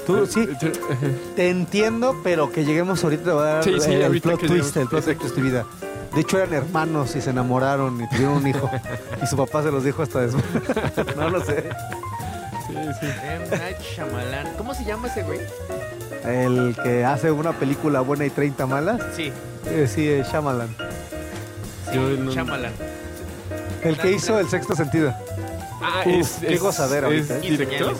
Tú, 0.07 0.27
sí, 0.27 0.41
Eh, 0.41 0.57
eh, 0.61 0.73
ajá. 0.91 1.07
te 1.37 1.49
entiendo, 1.51 2.21
pero 2.23 2.51
que 2.53 2.65
lleguemos 2.65 3.03
ahorita 3.05 3.25
te 3.25 3.31
voy 3.31 3.43
a 3.43 3.47
dar 3.47 3.65
Sí, 3.65 3.75
sí, 3.81 3.93
el 3.93 4.21
plot 4.21 4.41
twist, 4.47 4.77
el 4.77 4.89
plot 4.89 5.05
twist 5.05 5.23
de 5.23 5.31
tu 5.31 5.41
vida. 5.41 5.65
De 6.15 6.21
hecho, 6.21 6.39
eran 6.39 6.53
hermanos 6.55 7.17
y 7.17 7.21
se 7.21 7.31
enamoraron 7.31 8.01
y 8.01 8.09
tuvieron 8.09 8.35
un 8.37 8.47
hijo. 8.47 8.71
y 9.23 9.27
su 9.27 9.37
papá 9.37 9.63
se 9.63 9.71
los 9.71 9.83
dijo 9.85 10.03
hasta 10.03 10.21
después. 10.21 10.45
no 11.17 11.31
lo 11.31 11.45
sé. 11.45 11.71
Sí, 12.67 12.75
sí. 13.01 13.07
M. 13.07 13.49
Night 13.59 13.79
Shyamalan. 13.81 14.55
¿Cómo 14.57 14.75
se 14.75 14.85
llama 14.85 15.09
ese 15.09 15.23
güey? 15.23 15.41
El 16.25 16.77
que 16.83 17.05
hace 17.05 17.31
una 17.31 17.53
película 17.53 18.01
buena 18.01 18.25
y 18.27 18.31
30 18.31 18.67
malas. 18.67 19.01
Sí, 19.17 19.33
Eh, 19.67 19.87
sí, 19.93 20.09
es 20.09 20.29
Shyamalan. 20.31 20.69
sí, 21.91 21.95
Yo 21.95 22.01
no- 22.11 22.31
Shyamalan. 22.31 22.73
El 23.85 23.97
que 23.99 24.13
hizo 24.13 24.39
El 24.39 24.49
Sexto 24.49 24.75
Sentido. 24.75 25.15
Ah, 25.83 26.03
Uf, 26.07 26.21
es, 26.21 26.33
qué 26.41 26.55
es- 26.55 26.61
gozadera 26.61 27.09
¿Es 27.09 27.31
ahorita, 27.31 27.47
¿eh? 27.47 27.51
director? 27.51 27.95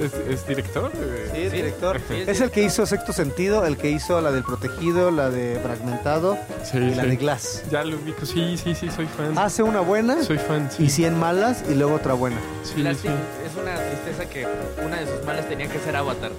¿Es, 0.00 0.12
es 0.28 0.46
director? 0.46 0.90
Sí, 1.32 1.48
director. 1.48 2.00
Sí, 2.08 2.24
Es 2.26 2.40
el 2.40 2.50
que 2.50 2.62
hizo 2.62 2.84
Sexto 2.84 3.12
Sentido, 3.12 3.64
el 3.64 3.76
que 3.78 3.90
hizo 3.90 4.20
la 4.20 4.30
del 4.32 4.42
Protegido, 4.42 5.10
la 5.10 5.30
de 5.30 5.58
Fragmentado 5.62 6.36
Sí, 6.64 6.78
y 6.78 6.94
la 6.94 7.04
sí. 7.04 7.08
de 7.10 7.16
Glass. 7.16 7.62
Ya 7.70 7.84
lo 7.84 7.96
ubico, 7.96 8.26
sí, 8.26 8.58
sí, 8.62 8.74
sí, 8.74 8.90
soy 8.94 9.06
fan. 9.06 9.38
Hace 9.38 9.62
una 9.62 9.80
buena 9.80 10.22
soy 10.22 10.38
fan, 10.38 10.70
sí. 10.70 10.84
y 10.84 10.90
100 10.90 11.18
malas 11.18 11.62
y 11.70 11.74
luego 11.74 11.94
otra 11.94 12.14
buena. 12.14 12.36
Sí, 12.62 12.72
sí. 12.74 13.08
Es 13.08 13.54
una 13.62 13.74
tristeza 13.76 14.28
que 14.28 14.46
una 14.84 14.96
de 15.00 15.06
sus 15.06 15.24
males 15.24 15.48
tenía 15.48 15.68
que 15.68 15.78
ser 15.78 15.96
Avatar. 15.96 16.32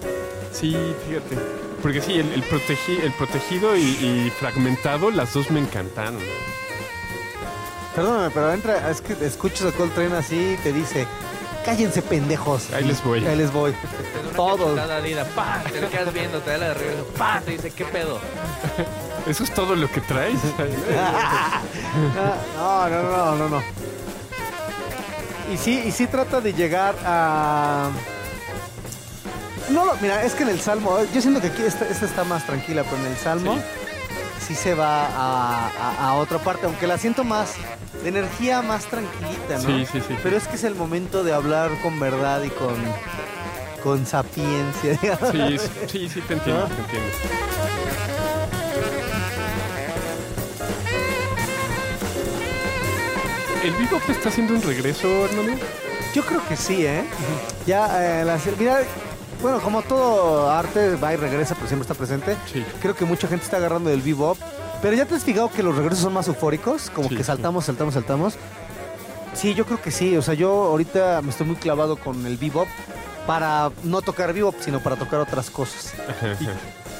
Sí, 0.51 0.76
fíjate. 1.07 1.36
Porque 1.82 2.01
sí, 2.01 2.13
el, 2.13 2.32
el, 2.34 2.43
protegi- 2.43 2.99
el 3.03 3.11
protegido 3.13 3.76
y, 3.78 3.82
y 3.82 4.32
fragmentado, 4.38 5.09
las 5.11 5.34
dos 5.34 5.49
me 5.51 5.59
encantaron. 5.59 6.20
Perdóname, 7.98 8.30
pero 8.30 8.54
entra, 8.54 8.91
es 8.91 9.02
que 9.02 9.14
escuchas 9.26 9.74
a 9.74 9.76
Coltrane 9.76 10.16
así 10.16 10.54
y 10.54 10.58
te 10.62 10.72
dice, 10.72 11.08
cállense 11.66 12.04
pendejos. 12.04 12.72
Ahí 12.72 12.84
les 12.84 13.04
voy. 13.04 13.26
Ahí 13.26 13.36
les 13.36 13.52
voy. 13.52 13.74
Todos. 14.36 14.80
¡pam! 15.36 15.64
Te 15.64 15.82
lo 15.82 15.89
quedas 15.89 16.14
viendo, 16.14 16.39
te 16.41 16.52
da 16.52 16.58
la 16.60 16.68
de 16.68 16.74
regreso, 16.76 17.08
¡pam! 17.18 17.41
Te 17.43 17.52
dice, 17.54 17.72
¿qué 17.72 17.86
pedo? 17.86 18.20
¿Eso 19.28 19.43
es 19.43 19.52
todo 19.52 19.76
lo 19.76 19.89
que 19.91 20.00
traes? 20.02 20.38
no, 22.56 22.88
no, 22.88 23.02
no, 23.02 23.36
no, 23.36 23.50
no. 23.50 23.64
Y 25.52 25.58
sí, 25.58 25.82
y 25.84 25.91
sí 25.91 26.06
trata 26.06 26.39
de 26.39 26.54
llegar 26.54 26.93
a... 27.04 27.89
No, 29.72 29.86
lo- 29.86 29.95
mira, 30.02 30.22
es 30.24 30.36
que 30.36 30.43
en 30.43 30.50
el 30.50 30.62
Salmo, 30.62 31.00
yo 31.16 31.20
siento 31.20 31.41
que 31.41 31.48
aquí 31.48 31.64
esta, 31.64 31.88
esta 31.88 32.06
está 32.06 32.24
más 32.26 32.45
tranquila, 32.45 32.84
pero 32.84 32.98
en 32.98 33.06
el 33.08 33.18
Salmo 33.18 33.56
sí, 33.56 33.62
se 34.56 34.74
va 34.74 35.06
a, 35.08 35.68
a- 35.70 36.10
a 36.10 36.14
otra 36.16 36.39
parte, 36.39 36.66
aunque 36.66 36.88
la 36.88 36.98
siento 36.98 37.24
más, 37.24 37.54
de 38.04 38.10
energía 38.10 38.62
más 38.62 38.86
tranquilita, 38.86 39.56
¿no? 39.56 39.62
Sí, 39.62 39.86
sí, 39.91 40.02
sí. 40.08 40.16
Pero 40.24 40.38
es 40.38 40.48
que 40.48 40.56
es 40.56 40.64
el 40.64 40.76
momento 40.76 41.24
de 41.24 41.34
hablar 41.34 41.72
con 41.82 42.00
verdad 42.00 42.41
y 42.43 42.50
con, 42.50 42.76
con 43.84 44.06
sapiencia. 44.06 44.93
digamos. 45.02 45.32
Sí, 45.32 45.58
sí, 45.58 45.70
sí, 45.88 46.10
sí, 46.10 46.22
te 46.22 46.34
entiendo, 46.36 46.68
¿No? 46.68 46.76
te 46.76 46.82
entiendo. 46.82 47.12
¿El 53.64 53.74
bebop 53.74 54.02
está 54.10 54.30
haciendo 54.30 54.54
un 54.54 54.62
regreso, 54.62 55.26
Hernán? 55.26 55.60
Yo 56.14 56.24
creo 56.24 56.41
que 56.48 56.56
sí, 56.56 56.86
¿eh? 56.86 57.04
Ya, 57.66 58.22
eh, 58.22 58.26
la- 58.26 58.39
mira, 58.58 58.80
bueno, 59.42 59.60
como 59.62 59.82
todo 59.84 60.50
arte 60.50 60.96
va 60.96 61.14
y 61.14 61.18
regresa, 61.18 61.56
pero 61.56 61.68
siempre 61.68 61.84
está 61.84 61.94
presente. 61.94 62.36
Sí. 62.52 62.66
Creo 62.82 62.96
que 62.96 63.06
mucha 63.06 63.28
gente 63.28 63.46
está 63.46 63.58
agarrando 63.58 63.90
del 63.90 64.02
bebop. 64.02 64.38
Pero 64.82 64.96
ya 64.96 65.06
te 65.06 65.16
has 65.16 65.24
fijado 65.24 65.50
que 65.52 65.64
los 65.64 65.76
regresos 65.76 66.00
son 66.04 66.14
más 66.14 66.28
eufóricos, 66.28 66.90
como 66.92 67.10
Sí, 67.10 67.16
que 67.16 67.24
saltamos, 67.24 67.66
saltamos, 67.66 67.94
saltamos. 67.96 68.36
Sí, 69.34 69.54
yo 69.56 69.66
creo 69.66 69.82
que 69.82 69.90
sí. 69.92 70.16
O 70.18 70.22
sea, 70.22 70.34
yo 70.36 70.50
ahorita 70.52 71.22
me 71.24 71.32
estoy 71.32 71.48
muy 71.48 71.56
clavado 71.56 71.98
con 71.98 72.26
el 72.28 72.38
bebop 72.38 72.68
para 73.26 73.72
no 73.84 74.02
tocar 74.02 74.34
bebop, 74.34 74.56
sino 74.60 74.80
para 74.80 74.96
tocar 74.96 75.20
otras 75.20 75.50
cosas. 75.50 75.94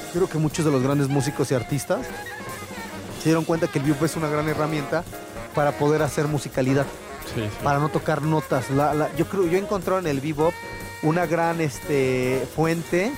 Y 0.10 0.20
creo 0.20 0.30
que 0.30 0.38
muchos 0.38 0.66
de 0.66 0.72
los 0.72 0.82
grandes 0.82 1.10
músicos 1.10 1.52
y 1.52 1.54
artistas 1.56 2.00
se 3.22 3.26
dieron 3.26 3.44
cuenta 3.44 3.68
que 3.68 3.78
el 3.80 3.86
bebop 3.86 4.04
es 4.04 4.16
una 4.16 4.28
gran 4.30 4.48
herramienta 4.48 5.04
para 5.54 5.74
poder 5.74 6.02
hacer 6.02 6.28
musicalidad 6.28 6.86
Sí, 7.36 7.42
sí. 7.42 7.50
para 7.64 7.78
no 7.80 7.90
tocar 7.90 8.22
notas. 8.22 8.70
La- 8.72 8.94
la- 8.94 9.14
yo 9.18 9.26
creo, 9.28 9.46
yo 9.46 9.58
he 9.58 9.62
encontrado 9.62 10.00
en 10.00 10.08
el 10.08 10.22
bebop 10.22 10.54
una 11.04 11.26
gran 11.26 11.62
este, 11.62 12.46
fuente 12.56 13.12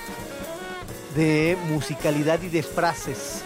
de 1.14 1.56
musicalidad 1.68 2.40
y 2.42 2.48
de 2.48 2.62
frases. 2.62 3.42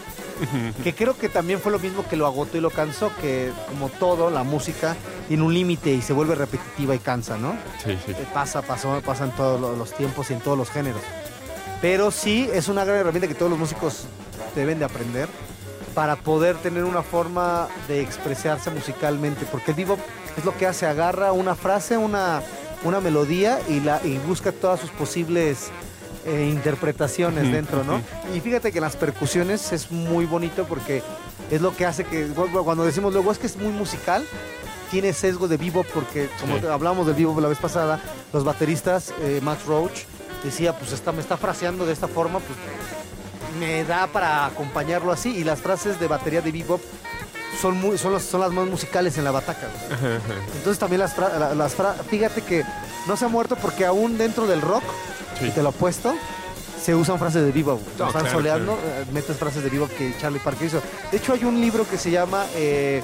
Que 0.83 0.93
creo 0.95 1.17
que 1.17 1.29
también 1.29 1.61
fue 1.61 1.71
lo 1.71 1.79
mismo 1.79 2.05
que 2.09 2.17
lo 2.17 2.27
agotó 2.27 2.59
y 2.59 2.61
lo 2.61 2.71
cansó, 2.71 3.13
que 3.21 3.53
como 3.69 3.89
todo, 3.89 4.31
la 4.31 4.43
música 4.43 4.97
tiene 5.29 5.45
un 5.45 5.55
límite 5.55 5.91
y 5.91 6.03
se 6.03 6.13
vuelve 6.13 6.35
repetitiva 6.35 6.93
y 6.95 6.99
cansa, 6.99 7.39
¿no? 7.39 7.53
Sí, 7.85 7.97
sí. 8.05 8.11
Eh, 8.13 8.27
Pasa, 8.35 8.61
pasó, 8.63 9.01
pasa 9.07 9.25
en 9.25 9.31
todos 9.31 9.61
lo- 9.61 9.77
los 9.77 9.95
tiempos 9.95 10.31
y 10.31 10.35
en 10.35 10.41
todos 10.41 10.59
los 10.59 10.71
géneros. 10.71 11.01
Pero 11.81 12.11
sí 12.11 12.49
es 12.53 12.67
una 12.69 12.85
gran 12.85 12.99
herramienta 12.99 13.29
que 13.29 13.35
todos 13.35 13.49
los 13.51 13.59
músicos 13.61 14.07
deben 14.57 14.81
de 14.81 14.85
aprender 14.87 15.29
para 15.95 16.17
poder 16.17 16.57
tener 16.57 16.83
una 16.83 17.03
forma 17.05 17.69
de 17.87 18.01
expresarse 18.01 18.71
musicalmente, 18.73 19.47
porque 19.51 19.71
el 19.71 19.77
bebop 19.77 20.01
es 20.37 20.45
lo 20.45 20.57
que 20.59 20.67
hace, 20.67 20.85
agarra 20.87 21.31
una 21.31 21.55
frase, 21.55 21.97
una, 21.97 22.43
una 22.85 23.01
melodía 23.01 23.59
y, 23.69 23.81
la, 23.81 24.01
y 24.05 24.19
busca 24.19 24.53
todas 24.53 24.81
sus 24.81 24.91
posibles 24.91 25.71
eh, 26.27 26.49
interpretaciones 26.51 27.51
dentro, 27.53 27.83
¿no? 27.85 28.01
Y 28.35 28.41
fíjate 28.41 28.73
que 28.73 28.81
las 28.81 28.97
percusiones 28.97 29.73
es 29.73 29.91
muy 29.91 30.25
bonito 30.27 30.65
porque 30.67 31.03
es 31.51 31.61
lo 31.61 31.77
que 31.77 31.85
hace 31.87 32.05
que, 32.05 32.27
cuando 32.65 32.85
decimos 32.85 33.13
luego 33.13 33.31
es 33.33 33.39
que 33.39 33.47
es 33.47 33.57
muy 33.57 33.73
musical, 33.73 34.25
tiene 34.91 35.13
sesgo 35.13 35.49
de 35.49 35.57
bebop 35.57 35.87
porque 35.93 36.29
como 36.41 36.59
Sí. 36.59 36.67
hablamos 36.67 37.07
del 37.07 37.17
bebop 37.17 37.39
la 37.41 37.49
vez 37.49 37.59
pasada, 37.59 38.01
los 38.33 38.45
bateristas, 38.45 39.13
eh, 39.23 39.41
Max 39.43 39.65
Roach, 39.67 40.05
decía, 40.43 40.77
pues 40.79 40.93
está, 40.93 41.11
me 41.13 41.21
está 41.21 41.37
fraseando 41.37 41.85
de 41.87 41.93
esta 41.93 42.07
forma, 42.09 42.39
pues 42.39 42.59
me 43.59 43.85
da 43.85 44.07
para 44.07 44.47
acompañarlo 44.47 45.11
así. 45.13 45.37
Y 45.37 45.45
las 45.45 45.61
frases 45.61 45.99
de 46.01 46.07
batería 46.09 46.41
de 46.43 46.53
bebop 46.53 46.81
son, 47.61 47.77
muy, 47.81 47.99
son, 47.99 48.13
las, 48.13 48.23
son 48.25 48.41
las 48.41 48.51
más 48.53 48.67
musicales 48.67 49.17
en 49.19 49.25
la 49.25 49.31
bataca. 49.31 49.69
güey. 49.69 50.15
Entonces 50.57 50.79
también 50.79 51.01
las, 51.01 51.15
fra- 51.15 51.39
la- 51.39 51.55
las 51.55 51.75
fra- 51.75 51.95
fíjate 51.95 52.43
que 52.43 52.65
no 53.07 53.17
se 53.17 53.25
ha 53.25 53.29
muerto 53.29 53.57
porque 53.57 53.85
aún 53.87 54.17
dentro 54.19 54.47
del 54.47 54.61
rock, 54.61 54.83
Sí. 55.39 55.47
y 55.47 55.51
te 55.51 55.63
lo 55.63 55.71
apuesto, 55.71 56.15
se 56.83 56.95
usan 56.95 57.19
frases 57.19 57.43
de 57.45 57.51
güey. 57.81 57.97
No, 57.99 58.07
Están 58.07 58.23
claro, 58.23 58.31
soleando, 58.39 58.73
eh, 58.85 59.05
metes 59.13 59.37
frases 59.37 59.65
de 59.65 59.71
bebop 59.71 59.91
que 59.91 60.15
Charlie 60.21 60.39
Parker 60.39 60.67
hizo. 60.67 60.83
De 61.11 61.17
hecho 61.19 61.33
hay 61.33 61.45
un 61.45 61.61
libro 61.61 61.89
que 61.89 61.99
se 61.99 62.11
llama... 62.11 62.45
eh, 62.55 63.03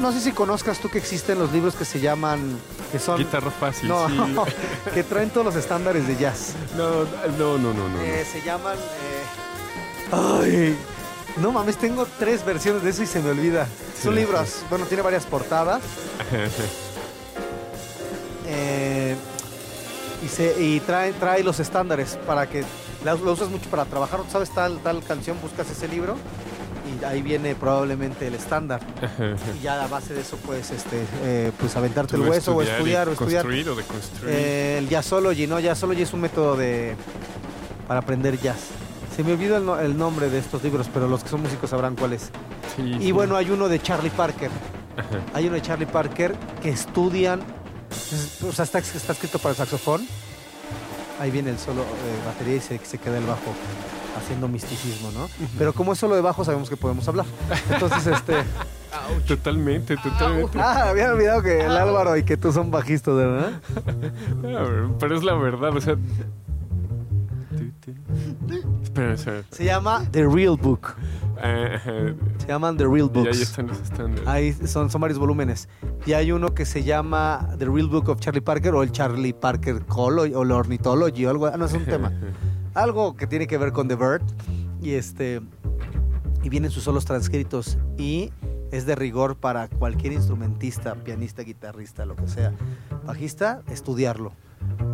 no 0.00 0.12
sé 0.12 0.20
si 0.20 0.32
conozcas 0.32 0.78
tú 0.78 0.88
que 0.88 0.98
existen 0.98 1.38
los 1.38 1.52
libros 1.52 1.74
que 1.74 1.84
se 1.84 2.00
llaman... 2.00 2.58
que 2.92 2.98
son... 2.98 3.18
Guitarra 3.18 3.50
fácil, 3.50 3.88
no, 3.88 4.08
sí. 4.08 4.50
que 4.94 5.02
traen 5.04 5.30
todos 5.30 5.46
los 5.46 5.56
estándares 5.56 6.06
de 6.06 6.16
jazz. 6.16 6.54
No, 6.76 7.04
no, 7.38 7.58
no, 7.58 7.72
no, 7.74 7.88
no. 7.88 8.00
Eh, 8.00 8.24
se 8.30 8.40
llaman. 8.42 8.76
eh, 8.78 10.12
Ay, 10.12 10.76
no 11.38 11.52
mames, 11.52 11.76
tengo 11.76 12.06
tres 12.18 12.44
versiones 12.44 12.82
de 12.82 12.90
eso 12.90 13.02
y 13.02 13.06
se 13.06 13.20
me 13.20 13.30
olvida. 13.30 13.66
Son 14.02 14.14
Sí, 14.14 14.20
libros, 14.20 14.62
bueno, 14.70 14.84
tiene 14.86 15.02
varias 15.02 15.24
portadas. 15.26 15.80
Eh, 18.52 19.14
y 20.24 20.28
se, 20.28 20.60
y 20.60 20.80
trae, 20.80 21.12
trae 21.12 21.42
los 21.44 21.60
estándares 21.60 22.18
para 22.26 22.48
que 22.48 22.64
la- 23.04 23.14
lo 23.14 23.32
usas 23.32 23.48
mucho 23.48 23.70
para 23.70 23.84
trabajar. 23.84 24.20
¿Sabes 24.30 24.50
tal, 24.50 24.78
tal 24.80 25.02
canción? 25.04 25.36
Buscas 25.40 25.70
ese 25.70 25.86
libro 25.88 26.16
y 27.00 27.04
ahí 27.04 27.22
viene 27.22 27.54
probablemente 27.54 28.26
el 28.26 28.34
estándar. 28.34 28.80
Y 29.58 29.62
ya 29.62 29.84
a 29.84 29.86
base 29.86 30.14
de 30.14 30.22
eso 30.22 30.36
puedes 30.38 30.70
este, 30.72 31.04
eh, 31.22 31.52
pues 31.60 31.76
aventarte 31.76 32.16
el 32.16 32.22
hueso 32.22 32.56
o 32.56 32.62
estudiar 32.62 33.08
o 33.08 33.12
estudiar. 33.12 33.42
Construir 33.44 33.68
o 33.68 33.76
deconstruir. 33.76 34.34
Eh, 34.34 34.78
el 34.78 34.88
jazzology, 34.88 35.46
¿no? 35.46 35.60
Jazzology 35.60 36.02
es 36.02 36.12
un 36.12 36.20
método 36.22 36.56
de 36.56 36.96
para 37.86 38.00
aprender 38.00 38.36
jazz. 38.40 38.58
Se 39.20 39.24
me 39.24 39.34
olvidó 39.34 39.58
el, 39.58 39.66
no- 39.66 39.78
el 39.78 39.98
nombre 39.98 40.30
de 40.30 40.38
estos 40.38 40.62
libros, 40.62 40.88
pero 40.94 41.06
los 41.06 41.22
que 41.22 41.28
son 41.28 41.42
músicos 41.42 41.68
sabrán 41.68 41.94
cuál 41.94 42.14
es. 42.14 42.30
Sí, 42.74 42.82
Y 43.00 43.02
sí. 43.04 43.12
bueno, 43.12 43.36
hay 43.36 43.50
uno 43.50 43.68
de 43.68 43.78
Charlie 43.78 44.08
Parker. 44.08 44.48
Ajá. 44.96 45.08
Hay 45.34 45.44
uno 45.44 45.56
de 45.56 45.60
Charlie 45.62 45.84
Parker 45.84 46.34
que 46.62 46.70
estudian, 46.70 47.40
es- 47.90 48.42
o 48.42 48.50
sea, 48.50 48.64
está, 48.64 48.78
está 48.78 49.12
escrito 49.12 49.38
para 49.38 49.50
el 49.50 49.56
saxofón. 49.56 50.06
Ahí 51.20 51.30
viene 51.30 51.50
el 51.50 51.58
solo 51.58 51.82
de 51.82 52.26
batería 52.26 52.56
y 52.56 52.60
se, 52.60 52.78
se 52.78 52.96
queda 52.96 53.18
el 53.18 53.26
bajo 53.26 53.52
haciendo 54.18 54.48
misticismo, 54.48 55.10
¿no? 55.12 55.28
Pero 55.58 55.74
como 55.74 55.92
es 55.92 55.98
solo 55.98 56.14
de 56.14 56.22
bajo, 56.22 56.42
sabemos 56.42 56.70
que 56.70 56.78
podemos 56.78 57.06
hablar. 57.06 57.26
Entonces, 57.70 58.06
este... 58.06 58.36
Totalmente, 59.28 59.96
totalmente. 59.98 60.58
Ah, 60.58 60.88
había 60.88 61.12
olvidado 61.12 61.42
que 61.42 61.60
el 61.60 61.76
Álvaro 61.76 62.16
y 62.16 62.24
que 62.24 62.36
tú 62.38 62.52
son 62.52 62.70
bajistas, 62.70 63.14
¿verdad? 63.14 63.60
Ah, 64.46 64.88
Pero 64.98 65.16
es 65.16 65.22
la 65.24 65.34
verdad, 65.34 65.76
o 65.76 65.80
sea. 65.82 65.96
Espera, 68.82 69.12
espera. 69.14 69.42
Se 69.50 69.64
llama 69.64 70.04
The 70.10 70.26
Real 70.26 70.56
Book. 70.56 70.94
Ah, 71.42 71.74
ajá. 71.76 71.92
Se 72.38 72.46
llaman 72.48 72.76
The 72.76 72.84
Real 72.84 73.10
Y 73.14 73.18
ahí 73.18 73.24
Books. 73.24 73.40
están 73.40 73.66
los 73.68 73.80
estándares. 73.80 74.26
Ahí 74.28 74.52
son, 74.66 74.90
son 74.90 75.00
varios 75.00 75.18
volúmenes. 75.18 75.68
Y 76.06 76.12
hay 76.12 76.32
uno 76.32 76.54
que 76.54 76.64
se 76.64 76.82
llama 76.82 77.48
The 77.58 77.64
Real 77.66 77.88
Book 77.88 78.08
of 78.08 78.20
Charlie 78.20 78.40
Parker 78.42 78.74
o 78.74 78.82
el 78.82 78.92
Charlie 78.92 79.32
Parker 79.32 79.84
Call 79.86 80.18
o, 80.18 80.22
o 80.22 80.42
el 80.42 80.50
Ornithology 80.52 81.24
o 81.26 81.30
algo. 81.30 81.46
ah, 81.46 81.56
No 81.56 81.64
es 81.66 81.72
un 81.72 81.84
tema. 81.84 82.12
Algo 82.74 83.16
que 83.16 83.26
tiene 83.26 83.46
que 83.48 83.58
ver 83.58 83.72
con 83.72 83.88
The 83.88 83.96
Bird. 83.96 84.22
Y 84.82 84.92
este. 84.92 85.40
y 86.42 86.48
vienen 86.48 86.70
sus 86.70 86.84
solos 86.84 87.04
transcritos 87.04 87.76
y 87.98 88.32
es 88.70 88.86
de 88.86 88.94
rigor 88.94 89.36
para 89.36 89.66
cualquier 89.68 90.12
instrumentista, 90.12 90.94
pianista, 90.94 91.42
guitarrista, 91.42 92.06
lo 92.06 92.14
que 92.16 92.28
sea, 92.28 92.52
bajista, 93.04 93.62
estudiarlo. 93.68 94.32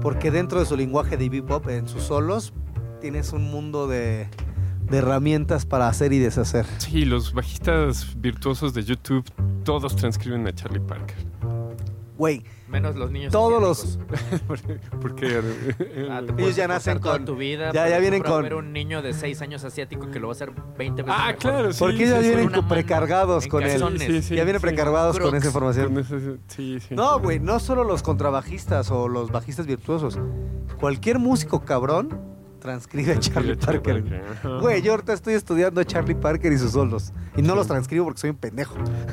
Porque 0.00 0.30
dentro 0.30 0.58
de 0.60 0.64
su 0.66 0.76
lenguaje 0.76 1.16
de 1.18 1.28
bebop, 1.28 1.68
en 1.68 1.86
sus 1.86 2.02
solos, 2.04 2.54
tienes 3.00 3.32
un 3.32 3.50
mundo 3.50 3.86
de, 3.86 4.28
de 4.90 4.98
herramientas 4.98 5.66
para 5.66 5.88
hacer 5.88 6.12
y 6.12 6.18
deshacer. 6.18 6.66
Sí, 6.78 7.04
los 7.04 7.32
bajistas 7.32 8.14
virtuosos 8.20 8.74
de 8.74 8.84
YouTube 8.84 9.24
todos 9.64 9.96
transcriben 9.96 10.46
a 10.46 10.54
Charlie 10.54 10.80
Parker. 10.80 11.16
Güey, 12.18 12.42
Menos 12.68 12.96
los 12.96 13.10
niños. 13.12 13.30
Todos 13.30 13.78
asiáticos. 13.86 14.62
Porque 15.00 15.40
Ah, 16.10 16.20
Ellos 16.38 16.56
ya 16.56 16.66
nacen 16.66 16.98
con- 16.98 17.24
tu 17.24 17.36
vida. 17.36 17.70
ya- 17.72 17.88
ya 17.88 17.98
vienen 17.98 18.22
con- 18.22 18.50
un 18.52 18.72
niño 18.72 19.02
de 19.02 19.12
6 19.12 19.40
años 19.42 19.62
asiático 19.64 20.10
que 20.10 20.18
lo 20.18 20.28
va 20.28 20.32
a 20.32 20.36
hacer 20.36 20.50
20 20.78 21.02
veces 21.02 21.14
Ah, 21.16 21.26
mejor. 21.26 21.38
claro, 21.40 21.72
sí. 21.72 21.78
porque 21.78 22.04
ellos 22.04 22.18
sí, 22.20 22.22
vienen 22.24 22.40
sí. 22.40 22.46
una 22.48 22.56
con 22.56 22.68
precargados 22.68 23.46
con 23.46 23.62
él. 23.62 23.78
Sí, 24.00 24.22
sí, 24.22 24.34
ya 24.34 24.44
vienen 24.44 24.60
sí. 24.60 24.66
precargados 24.66 25.18
con 25.18 25.34
esa 25.36 25.46
información. 25.46 25.88
Con 25.92 25.98
ese- 25.98 26.38
sí, 26.48 26.80
sí. 26.80 26.94
No, 26.94 27.20
güey, 27.20 27.38
no 27.38 27.60
solo 27.60 27.84
los 27.84 28.02
contrabajistas 28.02 28.90
o 28.90 29.08
los 29.08 29.30
bajistas 29.30 29.66
virtuosos. 29.66 30.18
Cualquier 30.80 31.18
músico 31.20 31.64
cabrón 31.64 32.18
transcribe 32.56 33.12
a 33.12 33.18
Charlie 33.20 33.56
Parker. 33.56 34.04
güey. 34.60 34.82
Yo 34.82 34.92
ahorita 34.92 35.12
estoy 35.12 35.34
estudiando 35.34 35.80
a 35.80 35.84
Charlie 35.84 36.14
Parker 36.14 36.52
y 36.52 36.58
sus 36.58 36.72
solos. 36.72 37.12
Y 37.36 37.42
no 37.42 37.54
los 37.54 37.66
transcribo 37.66 38.04
porque 38.06 38.20
soy 38.20 38.30
un 38.30 38.36
pendejo. 38.36 38.74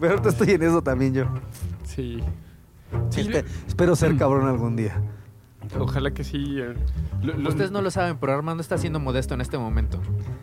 Pero 0.00 0.10
ahorita 0.10 0.28
estoy 0.30 0.50
en 0.52 0.62
eso 0.62 0.82
también 0.82 1.14
yo. 1.14 1.24
Sí. 1.84 2.22
Sí, 3.10 3.20
Espe- 3.22 3.44
espero 3.68 3.94
ser 3.96 4.16
cabrón 4.16 4.48
algún 4.48 4.76
día. 4.76 5.00
Ojalá 5.78 6.10
que 6.10 6.24
sí. 6.24 6.56
eh, 6.58 6.74
lo- 7.22 7.34
lo- 7.36 7.48
Ustedes 7.50 7.70
no 7.70 7.82
lo 7.82 7.90
saben, 7.90 8.16
pero 8.18 8.32
Armando 8.32 8.60
está 8.62 8.78
siendo 8.78 8.98
modesto 8.98 9.34
en 9.34 9.40
este 9.40 9.58
momento. 9.58 10.00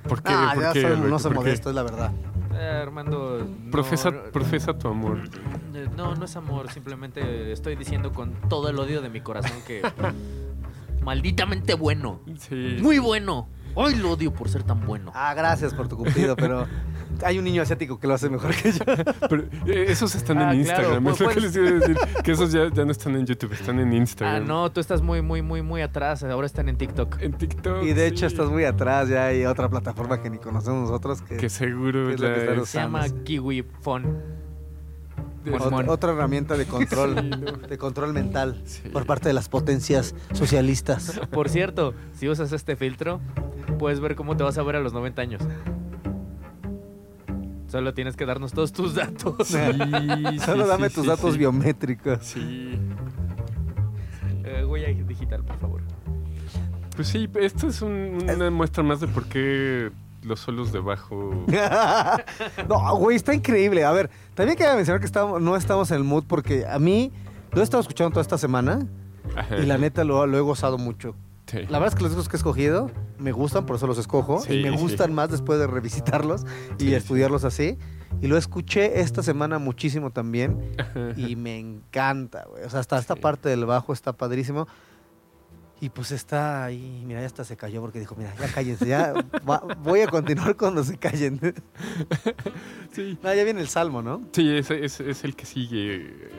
¿Por 0.07 0.21
qué? 0.23 0.31
Ah, 0.33 0.51
¿Por 0.53 0.63
ya 0.63 0.73
qué, 0.73 0.81
soy- 0.81 0.91
Alberto? 0.91 1.09
no 1.09 1.19
soy 1.19 1.33
modesto, 1.33 1.69
es 1.69 1.75
la 1.75 1.83
verdad. 1.83 2.11
Eh, 2.53 2.79
Armando. 2.83 3.45
no- 3.63 3.71
Profesa, 3.71 4.11
no, 4.11 4.23
profesa 4.31 4.77
tu 4.77 4.87
amor. 4.87 5.19
eh, 5.73 5.87
No, 5.97 6.15
no 6.15 6.23
es 6.25 6.35
amor, 6.37 6.71
simplemente 6.71 7.51
estoy 7.51 7.75
diciendo 7.75 8.13
con 8.13 8.31
todo 8.47 8.69
el 8.69 8.79
odio 8.79 9.01
de 9.01 9.09
mi 9.09 9.19
corazón 9.21 9.57
que. 9.67 9.81
Malditamente 11.07 11.73
bueno. 11.73 12.19
Sí. 12.37 12.77
Muy 12.81 12.99
bueno. 12.99 13.47
Hoy 13.75 13.95
lo 13.95 14.11
odio 14.11 14.33
por 14.33 14.49
ser 14.49 14.63
tan 14.63 14.85
bueno. 14.85 15.11
Ah, 15.15 15.33
gracias 15.35 15.73
por 15.73 15.87
tu 15.87 15.95
cumplido, 15.97 16.35
pero 16.35 16.65
hay 17.23 17.37
un 17.37 17.45
niño 17.45 17.61
asiático 17.61 17.97
que 17.99 18.07
lo 18.07 18.15
hace 18.15 18.27
mejor 18.27 18.53
que 18.55 18.71
yo. 18.73 18.83
Pero 19.29 19.43
eh, 19.67 19.85
esos 19.87 20.15
están 20.15 20.39
Ah, 20.39 20.53
en 20.53 20.63
claro, 20.63 20.95
Instagram. 20.99 21.07
es 21.07 21.19
lo 21.19 21.27
que 21.29 21.35
puedes- 21.35 21.43
les 21.43 21.55
iba 21.55 21.67
a 21.67 21.71
decir. 21.79 21.97
Que 22.23 22.31
esos 22.31 22.51
ya, 22.51 22.69
ya 22.73 22.85
no 22.85 22.91
están 22.91 23.15
en 23.15 23.25
YouTube, 23.25 23.53
están 23.53 23.79
en 23.79 23.91
Ah, 23.91 23.95
Instagram. 23.95 24.47
no, 24.47 24.71
tú 24.71 24.79
estás 24.79 25.01
muy, 25.01 25.21
muy, 25.21 25.41
muy, 25.43 25.61
muy 25.61 25.81
atrás. 25.81 26.23
Ahora 26.23 26.47
están 26.47 26.67
en 26.69 26.75
TikTok. 26.77 27.21
En 27.21 27.33
TikTok. 27.33 27.83
Y 27.83 27.93
de 27.93 28.07
hecho 28.07 28.27
sí. 28.29 28.35
estás 28.35 28.49
muy 28.49 28.65
atrás, 28.65 29.07
ya 29.09 29.27
hay 29.27 29.45
otra 29.45 29.69
plataforma 29.69 30.21
que 30.21 30.29
ni 30.31 30.39
conocemos 30.39 30.89
nosotros 30.89 31.21
que... 31.21 31.37
Que 31.37 31.49
seguro 31.49 32.07
¿Qué 32.07 32.13
es 32.15 32.19
lo 32.19 32.27
ya 32.35 32.55
que 32.59 32.65
Se 32.65 32.79
llama. 32.79 33.05
Kiwi 33.23 33.63
Phone. 33.81 34.46
Ot- 35.51 35.89
otra 35.89 36.11
herramienta 36.13 36.55
de 36.57 36.65
control, 36.65 37.15
Sí, 37.19 37.29
no. 37.29 37.51
de 37.67 37.77
control 37.77 38.13
mental 38.13 38.61
Sí. 38.65 38.89
por 38.89 39.05
parte 39.05 39.29
de 39.29 39.33
las 39.33 39.49
potencias 39.49 40.15
socialistas. 40.33 41.19
Por 41.31 41.49
cierto, 41.49 41.93
si 42.13 42.27
usas 42.29 42.51
este 42.51 42.75
filtro, 42.75 43.19
puedes 43.79 43.99
ver 43.99 44.15
cómo 44.15 44.35
te 44.37 44.43
vas 44.43 44.57
a 44.57 44.63
ver 44.63 44.75
a 44.75 44.79
los 44.79 44.93
90 44.93 45.21
años. 45.21 45.41
Solo 47.67 47.93
tienes 47.93 48.15
que 48.15 48.25
darnos 48.25 48.53
todos 48.53 48.71
tus 48.71 48.95
datos. 48.95 49.35
Sí, 49.47 49.57
sí, 49.57 50.39
Solo 50.39 50.67
dame 50.67 50.89
sí, 50.89 50.95
tus 50.95 51.03
sí, 51.03 51.09
datos 51.09 51.33
sí. 51.33 51.39
biométricos. 51.39 52.19
Sí. 52.21 52.79
Eh, 54.45 54.63
huella 54.65 54.87
digital, 55.05 55.43
por 55.43 55.57
favor. 55.59 55.81
Pues 56.95 57.09
sí, 57.09 57.29
esto 57.41 57.67
es 57.67 57.81
un- 57.81 58.25
una 58.33 58.49
muestra 58.49 58.83
más 58.83 59.01
de 59.01 59.07
por 59.07 59.25
qué 59.25 59.91
los 60.27 60.39
solos 60.41 60.71
de 60.71 60.79
bajo. 60.79 61.33
no, 62.69 62.95
güey, 62.97 63.15
está 63.15 63.33
increíble. 63.33 63.83
A 63.83 63.91
ver, 63.91 64.09
también 64.35 64.57
quería 64.57 64.75
mencionar 64.75 64.99
que 64.99 65.05
estamos, 65.05 65.41
no 65.41 65.55
estamos 65.55 65.91
en 65.91 65.97
el 65.97 66.03
mood 66.03 66.23
porque 66.27 66.65
a 66.67 66.79
mí 66.79 67.11
lo 67.51 67.61
he 67.61 67.63
estado 67.63 67.81
escuchando 67.81 68.11
toda 68.11 68.21
esta 68.21 68.37
semana 68.37 68.85
y 69.61 69.65
la 69.65 69.77
neta 69.77 70.03
lo, 70.03 70.25
lo 70.27 70.37
he 70.37 70.41
gozado 70.41 70.77
mucho. 70.77 71.15
Sí. 71.47 71.59
La 71.69 71.79
verdad 71.79 71.87
es 71.89 71.95
que 71.95 72.03
los 72.03 72.11
discos 72.11 72.27
que 72.27 72.35
he 72.35 72.39
escogido 72.39 72.91
me 73.19 73.31
gustan, 73.31 73.65
por 73.65 73.77
eso 73.77 73.87
los 73.87 73.97
escojo. 73.97 74.41
Sí, 74.41 74.53
y 74.55 74.63
me 74.63 74.71
sí. 74.77 74.83
gustan 74.83 75.13
más 75.13 75.29
después 75.31 75.57
de 75.59 75.67
revisitarlos 75.67 76.45
y 76.77 76.83
Sí, 76.85 76.93
estudiarlos 76.93 77.45
así. 77.45 77.77
Y 78.21 78.27
lo 78.27 78.37
escuché 78.37 78.99
esta 79.01 79.23
semana 79.23 79.57
muchísimo 79.59 80.11
también. 80.11 80.75
Y 81.15 81.35
me 81.35 81.57
encanta, 81.59 82.45
güey. 82.49 82.63
O 82.65 82.69
sea, 82.69 82.79
hasta 82.81 82.97
esta 82.99 83.13
Sí. 83.15 83.21
parte 83.21 83.47
del 83.49 83.65
bajo 83.65 83.93
está 83.93 84.11
padrísimo. 84.13 84.67
Y 85.79 85.89
pues 85.89 86.11
está 86.11 86.65
ahí, 86.65 87.03
mira, 87.05 87.19
ya 87.19 87.27
hasta 87.27 87.43
se 87.43 87.55
cayó 87.55 87.81
porque 87.81 87.99
dijo, 87.99 88.15
mira, 88.17 88.33
ya 88.39 88.51
cállense, 88.51 88.87
ya 88.87 89.13
va- 89.47 89.61
voy 89.83 90.01
a 90.01 90.07
continuar 90.07 90.55
cuando 90.57 90.83
se 90.83 90.97
callen. 90.97 91.39
Sí. 92.93 93.15
No, 93.21 93.31
ya 93.31 93.43
viene 93.43 93.61
el 93.61 93.67
salmo, 93.67 94.01
¿no? 94.01 94.23
Sí, 94.31 94.49
es, 94.57 94.71
es- 94.71 94.99
es 95.01 95.23
el 95.23 95.35
que 95.35 95.45
sigue. 95.45 96.29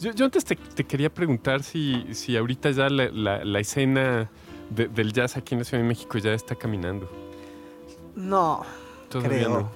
Yo, 0.00 0.10
yo 0.12 0.24
antes 0.24 0.44
te, 0.44 0.56
te 0.56 0.82
quería 0.84 1.12
preguntar 1.12 1.62
si, 1.62 2.04
si 2.14 2.36
ahorita 2.36 2.72
ya 2.72 2.88
la, 2.88 3.08
la- 3.10 3.44
la 3.44 3.60
escena 3.60 4.28
de- 4.70 4.88
del 4.88 5.12
jazz 5.12 5.36
aquí 5.36 5.54
en 5.54 5.60
la 5.60 5.64
Ciudad 5.64 5.82
de 5.84 5.88
México 5.88 6.18
ya 6.18 6.32
está 6.34 6.56
caminando. 6.56 7.08
No, 8.16 8.62
Todavía 9.08 9.38
creo. 9.44 9.48
no. 9.50 9.70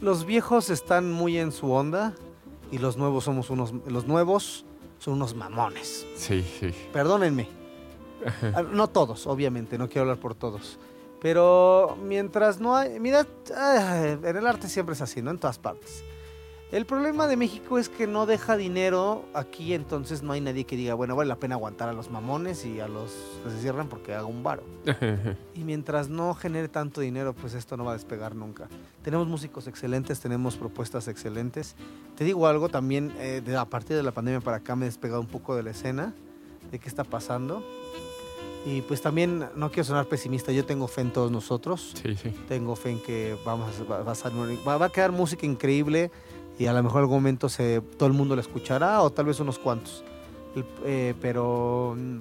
Los 0.00 0.24
viejos 0.26 0.70
están 0.70 1.12
muy 1.12 1.38
en 1.38 1.52
su 1.52 1.70
onda 1.70 2.14
y 2.72 2.78
los 2.78 2.96
nuevos 2.96 3.22
somos 3.24 3.48
unos, 3.50 3.72
los 3.86 4.06
nuevos 4.08 4.64
son 4.98 5.14
unos 5.14 5.36
mamones. 5.36 6.04
Sí, 6.16 6.44
sí. 6.58 6.74
Perdónenme. 6.92 7.48
Ah, 8.54 8.62
No 8.62 8.88
todos, 8.88 9.26
obviamente, 9.26 9.78
no 9.78 9.86
quiero 9.88 10.02
hablar 10.02 10.18
por 10.18 10.34
todos. 10.34 10.78
Pero 11.20 11.98
mientras 12.02 12.60
no 12.60 12.74
hay. 12.76 12.98
Mira, 12.98 13.26
ah, 13.54 14.16
en 14.22 14.36
el 14.36 14.46
arte 14.46 14.68
siempre 14.68 14.94
es 14.94 15.02
así, 15.02 15.20
¿no? 15.20 15.30
En 15.30 15.38
todas 15.38 15.58
partes. 15.58 16.02
El 16.72 16.86
problema 16.86 17.26
de 17.26 17.36
México 17.36 17.78
es 17.80 17.88
que 17.88 18.06
no 18.06 18.26
deja 18.26 18.56
dinero 18.56 19.24
aquí, 19.34 19.74
entonces 19.74 20.22
no 20.22 20.30
hay 20.32 20.40
nadie 20.40 20.64
que 20.64 20.76
diga, 20.76 20.94
bueno, 20.94 21.16
vale 21.16 21.26
la 21.26 21.34
pena 21.34 21.56
aguantar 21.56 21.88
a 21.88 21.92
los 21.92 22.10
mamones 22.12 22.64
y 22.64 22.78
a 22.78 22.86
los 22.86 23.10
que 23.42 23.50
se 23.50 23.58
cierran 23.60 23.88
porque 23.88 24.14
haga 24.14 24.24
un 24.26 24.44
varo. 24.44 24.62
Y 25.56 25.64
mientras 25.64 26.08
no 26.08 26.32
genere 26.32 26.68
tanto 26.68 27.00
dinero, 27.00 27.34
pues 27.34 27.54
esto 27.54 27.76
no 27.76 27.84
va 27.84 27.90
a 27.90 27.94
despegar 27.94 28.36
nunca. 28.36 28.68
Tenemos 29.02 29.26
músicos 29.26 29.66
excelentes, 29.66 30.20
tenemos 30.20 30.56
propuestas 30.56 31.08
excelentes. 31.08 31.74
Te 32.16 32.22
digo 32.24 32.46
algo, 32.46 32.68
también 32.68 33.12
eh, 33.18 33.42
de- 33.44 33.56
a 33.56 33.64
partir 33.64 33.96
de 33.96 34.04
la 34.04 34.12
pandemia 34.12 34.40
para 34.40 34.58
acá 34.58 34.76
me 34.76 34.86
he 34.86 34.88
despegado 34.88 35.20
un 35.20 35.26
poco 35.26 35.56
de 35.56 35.64
la 35.64 35.70
escena, 35.72 36.14
de 36.70 36.78
qué 36.78 36.88
está 36.88 37.02
pasando. 37.02 37.64
Y 38.66 38.82
pues 38.82 39.00
también, 39.00 39.46
no 39.56 39.70
quiero 39.70 39.84
sonar 39.84 40.06
pesimista, 40.06 40.52
yo 40.52 40.64
tengo 40.66 40.86
fe 40.86 41.00
en 41.00 41.12
todos 41.12 41.30
nosotros. 41.30 41.94
Sí, 42.02 42.14
sí. 42.16 42.30
Tengo 42.46 42.76
fe 42.76 42.90
en 42.90 43.00
que 43.00 43.36
vamos 43.44 43.70
a, 43.80 43.84
va, 43.84 44.02
va 44.02 44.12
a 44.12 44.14
salir- 44.14 44.58
va- 44.68 44.76
va 44.76 44.86
a 44.86 44.90
quedar 44.90 45.12
música 45.12 45.46
increíble 45.46 46.10
y 46.58 46.66
a 46.66 46.72
lo 46.74 46.82
mejor 46.82 46.98
en 46.98 47.02
algún 47.04 47.16
momento 47.18 47.48
se, 47.48 47.80
todo 47.96 48.06
el 48.06 48.12
mundo 48.12 48.34
la 48.36 48.42
escuchará 48.42 49.00
o 49.02 49.10
tal 49.10 49.24
vez 49.26 49.40
unos 49.40 49.58
cuantos. 49.58 50.04
Eh, 50.84 51.14
pero 51.22 51.94
mm, 51.96 52.18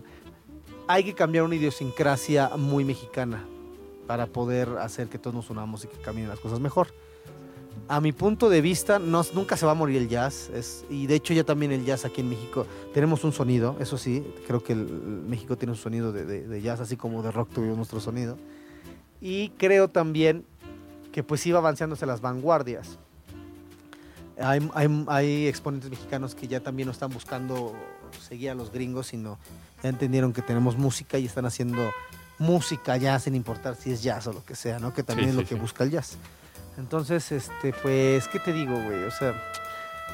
hay 0.87 1.03
que 1.03 1.13
cambiar 1.13 1.43
una 1.43 1.55
idiosincrasia 1.55 2.51
muy 2.55 2.85
mexicana 2.85 3.45
para 4.07 4.27
poder 4.27 4.69
hacer 4.79 5.07
que 5.09 5.19
todos 5.19 5.35
nos 5.35 5.49
unamos 5.49 5.83
y 5.83 5.87
que 5.87 5.97
caminen 5.97 6.29
las 6.29 6.39
cosas 6.39 6.59
mejor. 6.61 6.87
A 7.87 8.01
mi 8.01 8.11
punto 8.11 8.49
de 8.49 8.61
vista, 8.61 8.99
no, 8.99 9.23
nunca 9.33 9.57
se 9.57 9.65
va 9.65 9.71
a 9.71 9.75
morir 9.75 9.97
el 9.97 10.09
jazz. 10.09 10.49
Es, 10.53 10.85
y 10.89 11.07
de 11.07 11.15
hecho 11.15 11.33
ya 11.33 11.43
también 11.43 11.71
el 11.71 11.85
jazz 11.85 12.05
aquí 12.05 12.21
en 12.21 12.29
México. 12.29 12.65
Tenemos 12.93 13.23
un 13.23 13.31
sonido, 13.31 13.75
eso 13.79 13.97
sí. 13.97 14.23
Creo 14.45 14.63
que 14.63 14.73
el, 14.73 14.79
el 14.81 15.23
México 15.27 15.57
tiene 15.57 15.71
un 15.71 15.77
sonido 15.77 16.11
de, 16.11 16.25
de- 16.25 16.47
de 16.47 16.61
jazz, 16.61 16.79
así 16.79 16.97
como 16.97 17.23
de 17.23 17.31
rock 17.31 17.49
tuvimos 17.51 17.77
nuestro 17.77 17.99
sonido. 17.99 18.37
Y 19.21 19.49
creo 19.57 19.87
también 19.87 20.45
que 21.11 21.23
pues 21.23 21.45
iba 21.47 21.57
avanzándose 21.59 22.05
las 22.05 22.21
vanguardias. 22.21 22.99
Hay, 24.41 24.69
hay- 24.73 25.05
hay 25.07 25.47
exponentes 25.47 25.89
mexicanos 25.89 26.35
que 26.35 26.47
ya 26.47 26.59
también 26.61 26.85
no 26.87 26.91
están 26.91 27.09
buscando 27.11 27.73
seguir 28.21 28.51
a 28.51 28.55
los 28.55 28.71
gringos, 28.71 29.07
sino 29.07 29.37
ya 29.83 29.89
entendieron 29.89 30.31
que 30.33 30.41
tenemos 30.41 30.77
música 30.77 31.17
y 31.17 31.25
están 31.25 31.45
haciendo 31.45 31.89
música 32.37 32.95
ya 32.97 33.19
sin 33.19 33.35
importar 33.35 33.75
si 33.75 33.91
es 33.91 34.01
jazz 34.01 34.27
o 34.27 34.33
lo 34.33 34.45
que 34.45 34.55
sea, 34.55 34.79
¿no? 34.79 34.93
Que 34.93 35.03
también 35.03 35.29
Sí, 35.29 35.31
es 35.31 35.35
lo 35.35 35.41
sí, 35.41 35.47
que 35.47 35.55
sí. 35.55 35.61
busca 35.61 35.83
el 35.83 35.91
jazz. 35.91 36.17
Entonces, 36.79 37.31
este, 37.31 37.73
pues, 37.73 38.27
¿qué 38.29 38.39
te 38.39 38.53
digo, 38.53 38.71
güey? 38.71 39.03
O 39.03 39.11
sea, 39.11 39.35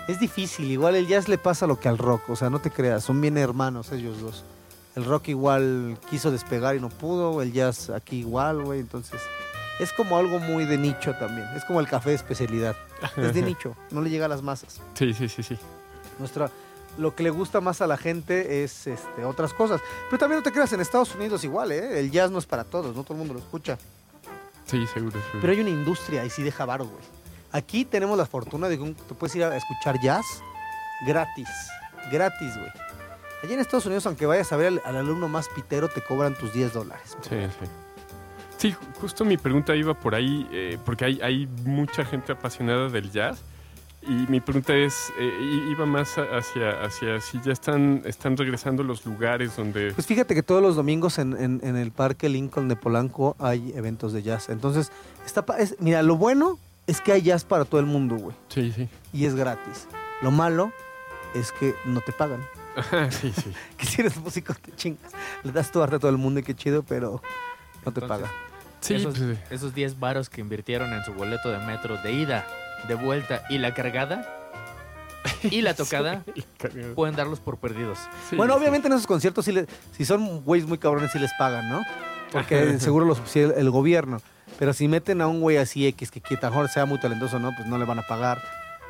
es 0.07 0.19
difícil. 0.19 0.69
Igual 0.71 0.95
el 0.95 1.07
jazz 1.07 1.27
le 1.27 1.37
pasa 1.37 1.67
lo 1.67 1.79
que 1.79 1.87
al 1.87 1.97
rock. 1.97 2.29
O 2.29 2.35
sea, 2.35 2.49
no 2.49 2.59
te 2.59 2.71
creas, 2.71 3.03
son 3.03 3.21
bien 3.21 3.37
hermanos 3.37 3.91
ellos 3.91 4.19
dos. 4.19 4.43
El 4.95 5.05
rock 5.05 5.29
igual 5.29 5.97
quiso 6.09 6.31
despegar 6.31 6.75
y 6.75 6.79
no 6.79 6.89
pudo. 6.89 7.41
El 7.41 7.53
jazz 7.53 7.89
aquí 7.91 8.17
igual, 8.17 8.63
güey. 8.63 8.79
Entonces, 8.79 9.21
es 9.79 9.93
como 9.93 10.17
algo 10.17 10.39
muy 10.39 10.65
de 10.65 10.77
nicho 10.77 11.13
también. 11.19 11.47
Es 11.55 11.63
como 11.65 11.79
el 11.79 11.87
café 11.87 12.09
de 12.09 12.15
especialidad. 12.15 12.75
Es 13.17 13.33
de 13.33 13.41
nicho, 13.43 13.75
no 13.91 14.01
le 14.01 14.09
llega 14.09 14.25
a 14.25 14.29
las 14.29 14.41
masas. 14.41 14.81
Sí, 14.95 15.13
sí, 15.13 15.29
sí, 15.29 15.43
sí. 15.43 15.57
Nuestra, 16.17 16.49
lo 16.97 17.13
que 17.13 17.23
le 17.23 17.29
gusta 17.29 17.61
más 17.61 17.81
a 17.81 17.87
la 17.87 17.97
gente 17.97 18.63
es 18.63 18.87
este, 18.87 19.25
otras 19.25 19.53
cosas. 19.53 19.81
Pero 20.09 20.17
también 20.17 20.39
no 20.39 20.43
te 20.43 20.51
creas, 20.51 20.71
en 20.73 20.81
Estados 20.81 21.13
Unidos 21.13 21.43
igual, 21.43 21.71
¿eh? 21.71 21.99
El 21.99 22.09
jazz 22.09 22.31
no 22.31 22.39
es 22.39 22.45
para 22.45 22.63
todos, 22.63 22.95
no 22.95 23.03
todo 23.03 23.13
el 23.13 23.19
mundo 23.19 23.33
lo 23.33 23.39
escucha. 23.39 23.77
Sí, 24.65 24.85
seguro. 24.87 25.11
seguro. 25.19 25.39
Pero 25.41 25.53
hay 25.53 25.59
una 25.61 25.69
industria 25.69 26.25
y 26.25 26.29
sí 26.29 26.43
deja 26.43 26.65
varo, 26.65 26.85
güey. 26.85 27.03
Aquí 27.51 27.85
tenemos 27.85 28.17
la 28.17 28.25
fortuna 28.25 28.67
de 28.67 28.77
que 28.77 28.91
te 29.07 29.13
puedes 29.13 29.35
ir 29.35 29.43
a 29.43 29.55
escuchar 29.55 29.99
jazz 30.01 30.25
gratis. 31.05 31.47
Gratis, 32.11 32.55
güey. 32.57 32.71
Allá 33.43 33.53
en 33.53 33.59
Estados 33.59 33.85
Unidos, 33.85 34.05
aunque 34.07 34.25
vayas 34.25 34.51
a 34.51 34.57
ver 34.57 34.67
al, 34.67 34.81
al 34.85 34.97
alumno 34.97 35.27
más 35.27 35.47
pitero, 35.49 35.87
te 35.87 36.01
cobran 36.01 36.33
tus 36.35 36.51
10 36.53 36.73
dólares. 36.73 37.15
Sí, 37.21 37.35
sí. 37.59 37.65
Sí, 38.57 38.71
ju- 38.71 38.99
justo 38.99 39.23
mi 39.25 39.37
pregunta 39.37 39.75
iba 39.75 39.93
por 39.93 40.15
ahí, 40.15 40.47
eh, 40.51 40.77
porque 40.83 41.05
hay, 41.05 41.19
hay 41.21 41.47
mucha 41.65 42.03
gente 42.05 42.31
apasionada 42.31 42.89
del 42.89 43.11
jazz. 43.11 43.41
Y 44.07 44.27
mi 44.31 44.39
pregunta 44.39 44.75
es, 44.75 45.11
eh, 45.17 45.65
iba 45.71 45.85
más 45.87 46.15
hacia, 46.17 46.83
hacia 46.83 47.19
si 47.21 47.41
ya 47.43 47.51
están, 47.51 48.03
están 48.05 48.37
regresando 48.37 48.83
los 48.83 49.03
lugares 49.05 49.55
donde... 49.55 49.93
Pues 49.93 50.05
fíjate 50.05 50.35
que 50.35 50.43
todos 50.43 50.61
los 50.61 50.75
domingos 50.75 51.17
en, 51.17 51.35
en- 51.41 51.59
en 51.63 51.75
el 51.75 51.91
Parque 51.91 52.29
Lincoln 52.29 52.67
de 52.67 52.75
Polanco 52.75 53.35
hay 53.39 53.73
eventos 53.75 54.13
de 54.13 54.21
jazz. 54.21 54.49
Entonces, 54.49 54.91
está, 55.25 55.43
pa- 55.45 55.57
es- 55.57 55.75
mira, 55.79 56.03
lo 56.03 56.17
bueno 56.17 56.59
es 56.85 57.01
que 57.01 57.13
hay 57.13 57.23
jazz 57.23 57.45
para 57.45 57.65
todo 57.65 57.79
el 57.79 57.87
mundo, 57.87 58.15
güey. 58.17 58.35
Sí, 58.49 58.71
sí. 58.75 58.87
Y 59.11 59.25
es 59.25 59.33
gratis. 59.33 59.87
Lo 60.21 60.29
malo 60.29 60.71
es 61.33 61.51
que 61.51 61.73
no 61.85 61.99
te 62.01 62.11
pagan. 62.11 62.45
Ajá, 62.75 63.09
sí, 63.11 63.33
sí. 63.35 63.51
Que 63.77 63.85
si 63.87 64.01
eres 64.01 64.17
músico 64.17 64.53
te 64.53 64.71
chingas. 64.75 65.11
Le 65.43 65.51
das 65.51 65.71
tu 65.71 65.81
arte 65.81 65.95
a 65.95 65.99
todo 65.99 66.11
el 66.11 66.17
mundo 66.17 66.39
y 66.41 66.43
qué 66.43 66.53
chido, 66.53 66.83
pero 66.83 67.23
no 67.83 67.91
te 67.91 68.01
pagan. 68.01 68.29
Sí, 68.81 68.93
esos, 68.93 69.17
pues, 69.17 69.39
esos 69.49 69.73
10 69.73 69.99
varos 69.99 70.29
que 70.29 70.41
invirtieron 70.41 70.93
en 70.93 71.03
su 71.03 71.11
boleto 71.13 71.49
de 71.49 71.57
metro 71.65 71.97
de 72.03 72.11
ida, 72.13 72.45
de 72.87 72.95
vuelta 72.95 73.43
y 73.49 73.57
la 73.57 73.73
cargada 73.73 74.27
y 75.43 75.61
la 75.61 75.73
tocada, 75.75 76.23
pueden 76.95 77.15
darlos 77.15 77.39
por 77.39 77.57
perdidos. 77.57 77.97
sí, 78.29 78.35
bueno, 78.35 78.53
sí. 78.53 78.59
obviamente 78.59 78.87
en 78.87 78.93
esos 78.93 79.07
conciertos, 79.07 79.45
sí 79.45 79.51
le- 79.51 79.67
si 79.91 80.05
son 80.05 80.43
güeyes 80.43 80.67
muy 80.67 80.77
cabrones, 80.77 81.11
sí 81.11 81.19
les 81.19 81.31
pagan, 81.37 81.69
¿no? 81.69 81.83
Porque 82.31 82.79
seguro 82.79 83.05
los 83.05 83.17
subsidia 83.17 83.47
el, 83.47 83.53
el 83.53 83.69
gobierno. 83.69 84.21
Pero 84.59 84.73
si 84.73 84.87
meten 84.87 85.21
a 85.21 85.27
un 85.27 85.41
güey 85.41 85.57
así 85.57 85.85
X, 85.87 86.11
que, 86.11 86.21
que 86.21 86.37
mejor 86.41 86.69
sea 86.69 86.85
muy 86.85 86.99
talentoso, 86.99 87.39
¿no? 87.39 87.53
Pues 87.55 87.67
no 87.67 87.77
le 87.77 87.85
van 87.85 87.99
a 87.99 88.03
pagar. 88.03 88.41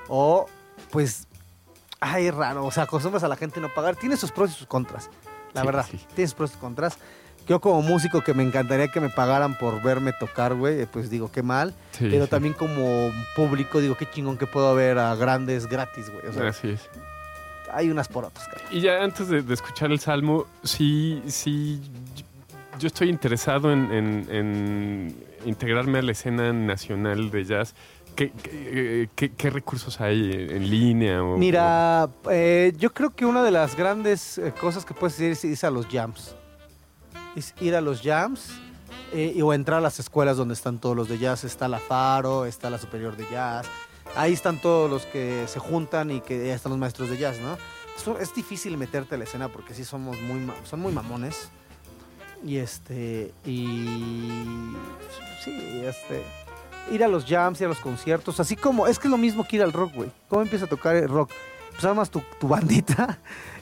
O, 0.08 0.48
pues, 0.92 1.28
ay, 2.00 2.28
es 2.28 2.34
raro. 2.36 2.66
O 2.66 2.72
sea, 2.72 2.84
acostumbras 2.84 3.24
a 3.24 3.28
la 3.28 3.36
gente 3.36 3.60
no 3.60 3.74
pagar. 3.74 3.96
Tiene 3.96 4.16
sus 4.18 4.32
pros 4.32 4.52
y 4.52 4.54
sus 4.54 4.68
contras. 4.68 5.10
La 5.54 5.62
Sí, 5.62 5.68
verdad, 5.68 5.86
sí. 5.90 6.00
tiene 6.16 6.28
sus 6.28 6.36
pros 6.36 6.50
y 6.52 6.54
sus 6.54 6.62
contras. 6.62 6.98
Yo 7.48 7.60
como 7.62 7.82
músico 7.84 8.22
que 8.22 8.34
me 8.34 8.42
encantaría 8.44 8.88
que 8.88 9.00
me 9.00 9.10
pagaran 9.10 9.56
por 9.58 9.82
verme 9.82 10.14
tocar, 10.14 10.56
güey, 10.56 10.82
eh, 10.82 10.88
pues 10.92 11.10
digo, 11.12 11.32
qué 11.32 11.44
mal. 11.44 11.74
Sí, 11.92 12.08
Pero 12.10 12.26
sí. 12.26 12.30
también 12.32 12.54
como 12.56 13.12
público 13.36 13.80
digo, 13.82 13.96
qué 13.96 14.10
chingón 14.10 14.38
que 14.38 14.48
puedo 14.48 14.74
ver 14.74 14.98
a 14.98 15.14
grandes 15.16 15.68
gratis, 15.68 16.10
güey. 16.12 16.26
O 16.28 16.34
sea, 16.34 16.48
Así 16.50 16.70
es. 16.70 16.90
hay 17.72 17.92
unas 17.92 18.08
por 18.08 18.26
otras, 18.26 18.48
caray. 18.48 18.66
Y 18.72 18.82
ya 18.82 19.04
antes 19.04 19.28
de, 19.28 19.44
de 19.44 19.54
escuchar 19.54 19.92
el 19.92 20.00
salmo, 20.00 20.46
sí, 20.64 21.22
sí, 21.28 21.80
yo 22.80 22.88
estoy 22.88 23.10
interesado 23.10 23.72
en, 23.72 23.92
en- 23.92 24.28
en 24.32 25.16
integrarme 25.46 26.00
a 26.00 26.02
la 26.02 26.12
escena 26.14 26.52
nacional 26.52 27.30
de 27.30 27.46
jazz. 27.46 27.76
¿Qué, 28.16 28.32
qué, 28.32 29.10
qué- 29.14 29.32
qué 29.34 29.50
recursos 29.52 30.02
hay 30.02 30.32
en 30.50 30.70
línea? 30.70 31.22
o- 31.22 31.38
Mira, 31.38 32.10
eh, 32.32 32.74
yo 32.78 32.92
creo 32.92 33.12
que 33.14 33.26
una 33.26 33.44
de 33.44 33.52
las 33.52 33.76
grandes 33.76 34.38
eh, 34.40 34.52
cosas 34.60 34.84
que 34.86 34.94
puedes 34.96 35.14
hacer 35.16 35.32
es 35.52 35.64
a 35.64 35.70
los 35.70 35.86
jams. 35.88 36.36
Es 37.36 37.54
ir 37.60 37.76
a 37.76 37.82
los 37.82 38.02
jams 38.02 38.50
eh, 39.14 39.40
o 39.44 39.54
entrar 39.54 39.80
a 39.80 39.82
las 39.82 40.00
escuelas 40.00 40.38
donde 40.38 40.54
están 40.54 40.80
todos 40.80 40.96
los 40.96 41.10
de 41.10 41.18
jazz. 41.18 41.44
Está 41.44 41.68
la 41.68 41.80
Faro, 41.80 42.46
está 42.46 42.70
la 42.70 42.78
Superior 42.78 43.16
de 43.18 43.26
Jazz. 43.30 43.68
Ahí 44.16 44.34
están 44.34 44.62
todos 44.62 44.90
los 44.90 45.06
que 45.06 45.46
se 45.48 45.60
juntan 45.60 46.12
y 46.12 46.22
que 46.22 46.48
ya 46.48 46.56
están 46.56 46.70
los 46.72 46.80
maestros 46.80 47.10
de 47.10 47.18
jazz, 47.18 47.40
¿no? 47.40 47.58
Eso- 47.98 48.18
es 48.20 48.34
difícil 48.34 48.78
meterte 48.78 49.16
a 49.16 49.18
la 49.18 49.24
escena 49.26 49.50
porque 49.50 49.74
sí 49.74 49.84
somos 49.84 50.20
muy, 50.22 50.50
son 50.64 50.80
muy 50.80 50.94
mamones. 50.94 51.50
Y 52.46 52.58
este, 52.58 53.34
y 53.46 54.74
sí, 55.44 55.82
este, 55.86 56.24
ir 56.92 57.04
a 57.04 57.08
los 57.08 57.26
jams, 57.26 57.60
ir 57.60 57.66
a 57.66 57.70
los 57.70 57.80
conciertos, 57.80 58.40
así 58.40 58.56
como, 58.56 58.88
es 58.88 59.00
que 59.00 59.08
es 59.08 59.12
lo 59.12 59.18
mismo 59.18 59.46
que 59.48 59.56
ir 59.58 59.64
al 59.64 59.74
rock, 59.74 59.94
güey. 59.96 60.12
¿Cómo 60.30 60.42
empieza 60.44 60.66
a 60.66 60.70
tocar 60.70 60.96
el 60.96 61.10
rock? 61.10 61.32
Pues 61.72 61.84
armas 61.86 62.10
tu, 62.10 62.22
tu 62.40 62.48
bandita 62.48 63.18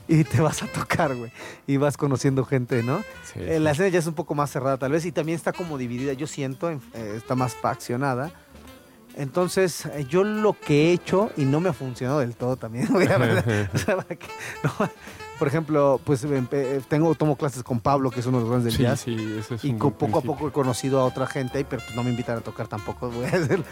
y 0.08 0.24
te 0.24 0.42
vas 0.42 0.62
a 0.64 0.68
tocar, 0.68 1.16
güey. 1.16 1.32
Y 1.68 1.78
vas 1.78 1.98
conociendo 1.98 2.44
gente, 2.46 2.84
¿no? 2.84 3.00
Sí, 3.32 3.40
Eh, 3.40 3.60
la 3.60 3.72
escena 3.72 3.90
ya 3.90 4.00
es 4.00 4.08
un 4.08 4.14
poco 4.14 4.36
más 4.36 4.52
cerrada 4.52 4.78
tal 4.78 4.92
vez 4.92 5.06
y 5.06 5.12
también 5.12 5.36
está 5.36 5.54
como 5.54 5.78
dividida, 5.78 6.14
yo 6.14 6.28
siento, 6.28 6.70
en- 6.70 6.82
eh, 6.94 7.14
está 7.18 7.36
más 7.36 7.56
faccionada. 7.56 8.32
Entonces, 9.16 9.86
eh, 9.86 10.06
yo 10.10 10.24
lo 10.24 10.54
que 10.54 10.90
he 10.90 10.94
hecho, 10.94 11.30
y 11.38 11.46
no 11.46 11.60
me 11.60 11.70
ha 11.70 11.74
funcionado 11.74 12.20
del 12.20 12.36
todo 12.36 12.56
también, 12.58 12.88
o 12.96 13.78
sea, 13.78 13.98
que- 14.04 14.28
no, 14.64 14.72
por 15.38 15.48
ejemplo, 15.48 16.00
pues 16.04 16.24
eh, 16.24 16.82
tengo, 16.88 17.14
tomo 17.14 17.36
clases 17.36 17.62
con 17.64 17.80
Pablo, 17.80 18.10
que 18.10 18.22
es 18.22 18.26
uno 18.26 18.38
de 18.40 18.44
los 18.44 18.50
grandes 18.50 18.74
del 18.74 18.78
sí, 18.78 18.84
jazz. 18.84 19.00
sí, 19.02 19.36
eso 19.40 19.56
es 19.56 19.64
Y 19.66 19.70
un 19.72 19.78
poco 19.78 20.18
a 20.20 20.22
poco 20.22 20.48
he 20.48 20.52
conocido 20.52 21.00
a 21.00 21.06
otra 21.06 21.28
gente 21.28 21.60
ahí, 21.60 21.66
pero 21.70 21.84
pues 21.84 21.96
no 21.96 22.04
me 22.04 22.10
invitan 22.10 22.38
a 22.38 22.42
tocar 22.42 22.68
tampoco, 22.68 23.10
voy 23.12 23.26
a 23.26 23.30
hacer, 23.30 23.64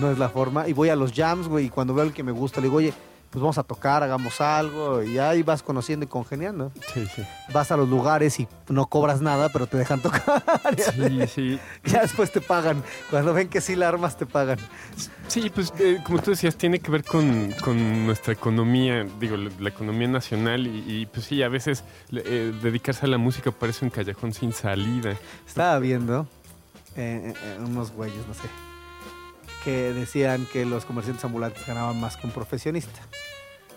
no 0.00 0.10
es 0.10 0.18
la 0.18 0.28
forma. 0.30 0.66
Y 0.66 0.72
voy 0.72 0.88
a 0.88 0.96
los 0.96 1.12
jams, 1.12 1.46
güey, 1.48 1.66
y 1.66 1.68
cuando 1.70 1.92
veo 1.94 2.04
al 2.04 2.12
que 2.14 2.22
me 2.22 2.32
gusta, 2.32 2.60
le 2.60 2.66
digo, 2.68 2.76
oye, 2.78 2.94
pues 3.36 3.42
vamos 3.42 3.58
a 3.58 3.64
tocar, 3.64 4.02
hagamos 4.02 4.40
algo, 4.40 5.02
y 5.02 5.18
ahí 5.18 5.42
vas 5.42 5.62
conociendo 5.62 6.06
y 6.06 6.08
congeniando. 6.08 6.72
Sí, 6.94 7.04
sí. 7.14 7.22
Vas 7.52 7.70
a 7.70 7.76
los 7.76 7.86
lugares 7.86 8.40
y 8.40 8.48
no 8.70 8.86
cobras 8.86 9.20
nada, 9.20 9.50
pero 9.50 9.66
te 9.66 9.76
dejan 9.76 10.00
tocar. 10.00 10.42
Sí, 10.78 11.26
sí. 11.26 11.60
Ya 11.84 12.00
después 12.00 12.32
te 12.32 12.40
pagan. 12.40 12.82
Cuando 13.10 13.34
ven 13.34 13.48
que 13.48 13.60
sí 13.60 13.76
la 13.76 13.88
armas, 13.88 14.16
te 14.16 14.24
pagan. 14.24 14.58
Sí, 15.28 15.50
pues 15.54 15.70
eh, 15.78 15.98
como 16.02 16.22
tú 16.22 16.30
decías, 16.30 16.56
tiene 16.56 16.78
que 16.78 16.90
ver 16.90 17.04
con, 17.04 17.52
con 17.62 18.06
nuestra 18.06 18.32
economía, 18.32 19.06
digo, 19.20 19.36
la, 19.36 19.50
la 19.60 19.68
economía 19.68 20.08
nacional 20.08 20.66
y, 20.66 20.84
y, 20.86 21.04
pues 21.04 21.26
sí, 21.26 21.42
a 21.42 21.50
veces 21.50 21.84
eh, 22.12 22.54
dedicarse 22.62 23.04
a 23.04 23.08
la 23.10 23.18
música 23.18 23.50
parece 23.50 23.84
un 23.84 23.90
callejón 23.90 24.32
sin 24.32 24.54
salida. 24.54 25.14
Estaba 25.46 25.78
viendo 25.78 26.26
eh, 26.96 27.34
eh, 27.36 27.58
unos 27.60 27.92
güeyes, 27.92 28.26
no 28.26 28.32
sé, 28.32 28.48
que 29.66 29.92
decían 29.92 30.46
que 30.52 30.64
los 30.64 30.84
comerciantes 30.84 31.24
ambulantes 31.24 31.66
ganaban 31.66 32.00
más 32.00 32.16
que 32.16 32.24
un 32.28 32.32
profesionista. 32.32 33.00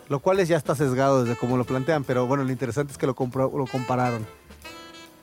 Lo 0.07 0.19
cual 0.19 0.39
es 0.39 0.47
ya 0.47 0.55
está 0.55 0.75
sesgado 0.75 1.23
desde 1.23 1.35
cómo 1.35 1.57
lo 1.57 1.65
plantean, 1.65 2.03
pero 2.03 2.27
bueno, 2.27 2.43
lo 2.43 2.51
interesante 2.51 2.91
es 2.91 2.99
que 2.99 3.07
lo, 3.07 3.15
compro- 3.15 3.51
lo 3.57 3.65
compararon. 3.65 4.23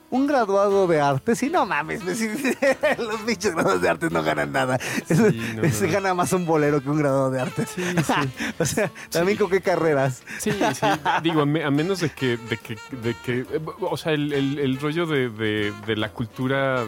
Un 0.09 0.27
graduado 0.27 0.85
de 0.87 0.99
artes, 1.01 1.41
y 1.43 1.49
no 1.49 1.65
mames, 1.65 2.01
sí, 2.17 2.29
los 2.97 3.25
bichos 3.25 3.53
graduados 3.53 3.81
de 3.81 3.89
artes 3.89 4.11
no 4.11 4.23
ganan 4.23 4.51
nada. 4.51 4.77
Sí, 5.05 5.15
no, 5.55 5.69
Se 5.69 5.87
no. 5.87 5.93
gana 5.93 6.13
más 6.13 6.31
un 6.33 6.45
bolero 6.45 6.81
que 6.83 6.89
un 6.89 6.97
graduado 6.99 7.31
de 7.31 7.39
artes. 7.41 7.69
Sí, 7.73 7.83
sí. 8.05 8.53
o 8.59 8.65
sea, 8.65 8.91
también 9.09 9.37
con 9.37 9.49
qué 9.49 9.61
carreras. 9.61 10.21
Sí, 10.39 10.51
sí, 10.51 10.87
digo, 11.23 11.41
a, 11.41 11.45
me- 11.45 11.63
a 11.63 11.71
menos 11.71 12.01
de 12.01 12.09
que, 12.09 12.35
de 12.37 12.57
que, 12.57 12.77
de 13.01 13.13
que 13.25 13.39
eh, 13.39 13.59
o 13.81 13.95
sea, 13.97 14.11
el, 14.13 14.31
el- 14.33 14.59
el 14.59 14.79
rollo 14.79 15.05
de, 15.05 15.29
de- 15.29 15.73
de 15.85 15.95
la 15.95 16.09
cultura 16.13 16.85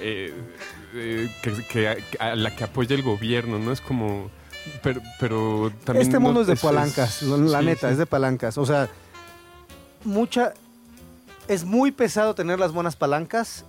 eh, 0.00 0.34
eh, 0.94 1.30
que, 1.42 1.52
que 1.66 2.02
a, 2.18 2.34
la 2.34 2.54
que 2.54 2.64
apoya 2.64 2.94
el 2.94 3.02
gobierno, 3.02 3.58
¿no? 3.58 3.72
Es 3.72 3.80
como, 3.80 4.30
pero, 4.82 5.00
pero 5.20 5.72
también... 5.84 6.02
Este 6.06 6.14
no- 6.14 6.20
mundo 6.20 6.40
es 6.42 6.46
de 6.46 6.56
palancas, 6.56 7.22
es- 7.22 7.28
la 7.28 7.60
sí, 7.60 7.64
neta, 7.66 7.88
sí. 7.88 7.92
es 7.92 7.98
de 7.98 8.06
palancas. 8.06 8.58
O 8.58 8.66
sea, 8.66 8.88
mucha. 10.04 10.54
Es 11.46 11.64
muy 11.64 11.92
pesado 11.92 12.34
tener 12.34 12.58
las 12.58 12.72
buenas 12.72 12.94
palancas. 12.96 13.64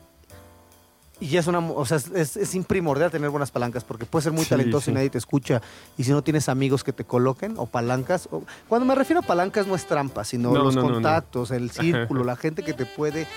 Y 1.22 1.28
ya 1.28 1.42
es 1.42 1.48
una. 1.48 1.60
O 1.60 1.86
sea, 1.86 1.98
es, 1.98 2.38
es, 2.38 2.56
imprimordial 2.56 3.12
tener 3.12 3.30
buenas 3.30 3.52
palancas 3.52 3.84
porque 3.84 4.06
puedes 4.06 4.24
ser 4.24 4.32
muy 4.34 4.44
Sí, 4.44 4.50
talentoso 4.52 4.86
sí. 4.86 4.92
y 4.92 4.94
nadie 4.94 5.10
te 5.10 5.18
escucha. 5.18 5.62
Y 5.98 6.04
si 6.06 6.12
no 6.12 6.22
tienes 6.24 6.48
amigos 6.50 6.84
que 6.84 6.94
te 6.94 7.04
coloquen 7.04 7.56
o 7.58 7.66
palancas. 7.66 8.28
o- 8.32 8.44
cuando 8.70 8.86
me 8.86 8.96
refiero 8.96 9.20
a 9.20 9.24
palancas, 9.24 9.68
no 9.68 9.76
es 9.76 9.86
trampa, 9.86 10.24
sino 10.24 10.52
No, 10.54 10.64
los 10.64 10.76
no, 10.76 10.82
no, 10.84 10.88
no. 10.88 10.94
contactos, 10.96 11.52
el 11.52 11.72
círculo, 11.72 12.24
la 12.24 12.36
gente 12.38 12.64
que 12.64 12.74
te 12.74 12.86
puede 12.86 13.28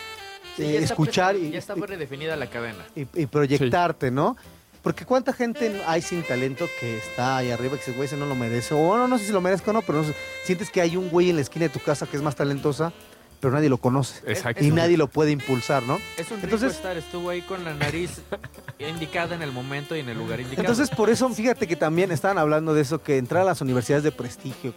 Sí, 0.57 0.65
eh, 0.65 0.79
escuchar 0.79 1.37
y, 1.37 1.51
ya 1.51 1.59
está 1.59 1.75
predefinida 1.75 2.37
la 2.37 2.49
cadena. 2.49 2.85
y, 2.95 3.07
y 3.15 3.27
proyectarte, 3.27 4.11
¿no? 4.11 4.37
Porque 4.83 5.05
cuánta 5.05 5.33
gente 5.33 5.81
hay 5.87 6.03
sin 6.03 6.23
talento 6.25 6.69
que 6.81 6.99
está 6.99 7.37
ahí 7.37 7.51
arriba 7.53 7.75
que 7.75 7.79
dice, 7.79 7.93
güey, 7.93 8.07
ese 8.07 8.17
no 8.17 8.27
lo 8.27 8.35
merece. 8.35 8.75
O 8.75 8.97
no, 8.97 9.07
no 9.07 9.17
sé 9.17 9.27
si 9.27 9.33
lo 9.33 9.41
merezco 9.41 9.71
o 9.71 9.75
no, 9.75 9.83
pero 9.83 9.99
no 10.03 10.05
sé, 10.09 10.15
sientes 10.45 10.71
que 10.71 10.81
hay 10.81 10.97
un 10.97 11.09
güey 11.09 11.31
en 11.31 11.37
la 11.37 11.43
esquina 11.43 11.67
de 11.67 11.69
tu 11.69 11.79
casa 11.79 12.07
que 12.07 12.17
es 12.17 12.23
más 12.23 12.35
talentosa, 12.35 12.93
pero 13.39 13.55
nadie 13.55 13.69
lo 13.69 13.79
conoce. 13.79 14.29
Exacto. 14.29 14.65
Y 14.65 14.73
nadie 14.73 14.97
lo 14.97 15.07
puede 15.07 15.31
impulsar, 15.31 15.85
¿no? 15.85 16.01
Es 16.17 16.31
un 16.33 16.39
rico 16.39 16.55
Entonces- 16.55 16.73
estar, 16.73 16.97
estuvo 16.97 17.31
ahí 17.31 17.43
con 17.43 17.63
la 17.65 17.75
nariz 17.75 18.23
indicada 18.81 19.37
en 19.37 19.43
el 19.43 19.53
momento 19.53 19.95
y 19.95 20.01
en 20.01 20.09
el 20.09 20.19
lugar 20.19 20.41
indicado. 20.41 20.63
Entonces, 20.63 20.91
por 20.91 21.11
eso, 21.11 21.29
fíjate 21.31 21.69
que 21.69 21.77
también 21.77 22.11
estaban 22.11 22.39
hablando 22.39 22.75
de 22.75 22.83
eso, 22.83 23.01
que 23.01 23.19
entrar 23.19 23.43
a 23.43 23.45
las 23.45 23.61
universidades 23.61 24.03
de 24.03 24.11
prestigio 24.11 24.75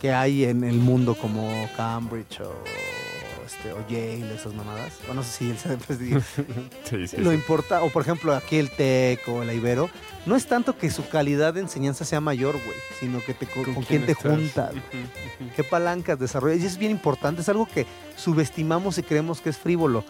que 0.00 0.12
hay 0.12 0.44
en 0.44 0.64
el 0.64 0.76
mundo 0.76 1.14
como 1.14 1.68
Cambridge 1.76 2.40
o, 2.40 2.54
este, 3.58 3.72
o 3.72 3.86
Yale, 3.88 4.34
esas 4.34 4.54
mamadas. 4.54 4.92
O 5.10 5.14
no 5.14 5.22
sé 5.22 5.30
si 5.30 5.50
él 5.50 5.56
de 5.64 5.76
prestigio. 5.76 6.22
Sí, 6.84 7.06
sí, 7.06 7.16
lo 7.18 7.30
sí. 7.30 7.36
importa, 7.36 7.82
o 7.82 7.90
por 7.90 8.02
ejemplo 8.02 8.34
aquí 8.34 8.56
el 8.56 8.70
TEC 8.70 9.28
o 9.28 9.42
el 9.42 9.52
Ibero, 9.52 9.90
no 10.26 10.36
es 10.36 10.46
tanto 10.46 10.78
que 10.78 10.90
su 10.90 11.06
calidad 11.08 11.54
de 11.54 11.60
enseñanza 11.60 12.04
sea 12.04 12.20
mayor, 12.20 12.54
güey, 12.54 12.76
sino 12.98 13.20
que 13.22 13.34
te, 13.34 13.46
con, 13.46 13.74
con 13.74 13.84
quién 13.84 14.06
te 14.06 14.12
estás? 14.12 14.32
juntas, 14.32 14.72
qué 15.54 15.64
palancas 15.64 16.18
desarrollas. 16.18 16.62
Y 16.62 16.66
es 16.66 16.78
bien 16.78 16.92
importante, 16.92 17.42
es 17.42 17.48
algo 17.48 17.66
que 17.66 17.86
subestimamos 18.16 18.96
y 18.98 19.02
creemos 19.02 19.40
que 19.40 19.50
es 19.50 19.58
frívolo, 19.58 20.04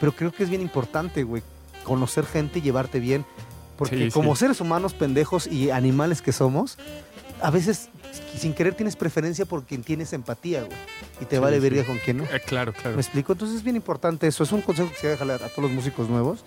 pero 0.00 0.12
creo 0.12 0.32
que 0.32 0.44
es 0.44 0.48
bien 0.48 0.62
importante, 0.62 1.22
güey, 1.22 1.42
conocer 1.84 2.24
gente 2.24 2.60
y 2.60 2.62
llevarte 2.62 3.00
bien. 3.00 3.24
Porque 3.76 4.10
como 4.10 4.36
seres 4.36 4.60
humanos 4.60 4.94
pendejos 4.94 5.46
y 5.46 5.70
animales 5.70 6.22
que 6.22 6.32
somos, 6.32 6.78
a 7.42 7.50
veces 7.50 7.88
sin 8.38 8.54
querer 8.54 8.74
tienes 8.74 8.96
preferencia 8.96 9.44
por 9.46 9.64
quien 9.64 9.82
tienes 9.82 10.12
empatía, 10.12 10.62
güey. 10.62 10.76
Y 11.20 11.24
te 11.24 11.36
Sí, 11.36 11.42
vale 11.42 11.56
sí. 11.56 11.62
verga 11.62 11.84
con 11.84 11.98
quien 11.98 12.18
no. 12.18 12.24
Eh, 12.24 12.40
claro, 12.44 12.72
claro. 12.72 12.96
¿Me 12.96 13.02
explico? 13.02 13.32
Entonces 13.32 13.58
es 13.58 13.62
bien 13.62 13.76
importante 13.76 14.26
eso. 14.26 14.42
Es 14.44 14.52
un 14.52 14.60
consejo 14.62 14.88
que 14.88 14.94
quisiera 14.94 15.12
dejarle 15.12 15.32
a, 15.34 15.36
a 15.36 15.48
todos 15.48 15.62
los 15.64 15.72
músicos 15.72 16.08
nuevos. 16.08 16.44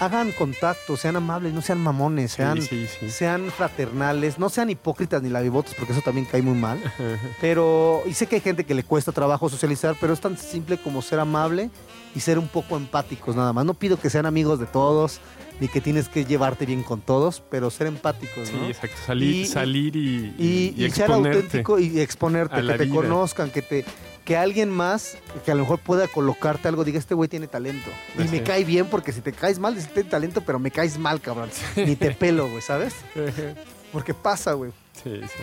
hagan 0.00 0.32
contacto, 0.32 0.96
sean 0.96 1.16
amables, 1.16 1.52
no 1.52 1.62
sean 1.62 1.78
mamones, 1.78 2.32
sean, 2.32 2.60
sí. 2.60 2.88
sean 3.08 3.50
fraternales, 3.52 4.38
no 4.38 4.48
sean 4.48 4.68
hipócritas 4.70 5.22
ni 5.22 5.28
lavivotos, 5.28 5.74
porque 5.74 5.92
eso 5.92 6.00
también 6.02 6.26
cae 6.26 6.42
muy 6.42 6.58
mal. 6.58 6.80
Pero, 7.40 8.02
y 8.06 8.14
sé 8.14 8.26
que 8.26 8.36
hay 8.36 8.40
gente 8.40 8.64
que 8.64 8.74
le 8.74 8.82
cuesta 8.82 9.12
trabajo 9.12 9.48
socializar, 9.48 9.94
pero 10.00 10.12
es 10.12 10.20
tan 10.20 10.36
simple 10.36 10.78
como 10.78 11.02
ser 11.02 11.20
amable 11.20 11.70
y 12.14 12.20
ser 12.20 12.38
un 12.38 12.48
poco 12.48 12.76
empáticos 12.76 13.34
nada 13.36 13.52
más. 13.52 13.64
No 13.64 13.74
pido 13.74 13.98
que 13.98 14.10
sean 14.10 14.26
amigos 14.26 14.58
de 14.58 14.66
todos, 14.66 15.20
ni 15.60 15.68
que 15.68 15.80
tienes 15.80 16.08
que 16.08 16.24
llevarte 16.24 16.66
bien 16.66 16.82
con 16.82 17.00
todos, 17.00 17.42
pero 17.50 17.70
ser 17.70 17.86
empáticos, 17.86 18.48
Sí, 18.48 18.56
¿no? 18.56 18.66
exacto. 18.66 18.96
Salir 19.06 19.34
Y- 19.34 19.40
y, 19.42 19.46
salir 19.46 19.96
y, 19.96 20.34
y, 20.38 20.84
y 20.84 20.90
ser 20.90 21.10
auténtico 21.12 21.78
y 21.78 22.00
exponerte, 22.00 22.60
que 22.62 22.72
te 22.74 22.84
vida. 22.84 22.94
conozcan, 22.94 23.50
que 23.50 23.62
te 23.62 23.84
que 24.24 24.36
alguien 24.36 24.70
más 24.70 25.16
que 25.44 25.50
a 25.50 25.54
lo 25.56 25.62
mejor 25.62 25.80
pueda 25.80 26.06
colocarte 26.06 26.68
algo, 26.68 26.84
diga, 26.84 26.96
este 26.98 27.12
güey 27.14 27.28
tiene 27.28 27.48
talento. 27.48 27.90
Y 28.16 28.22
me 28.28 28.42
cae 28.44 28.62
bien 28.64 28.86
porque 28.86 29.10
si 29.10 29.20
te 29.20 29.32
caes 29.32 29.58
mal, 29.58 29.74
dices, 29.74 29.92
tiene 29.92 30.08
talento, 30.08 30.42
pero 30.42 30.60
me 30.60 30.70
caes 30.70 30.96
mal, 30.96 31.20
cabrón. 31.20 31.50
Ni 31.76 31.96
te 31.96 32.12
pelo, 32.12 32.48
güey, 32.48 32.62
¿sabes? 32.62 32.94
Porque 33.92 34.14
pasa, 34.14 34.52
güey. 34.52 34.70
Sí, 35.02 35.20
sí. 35.22 35.42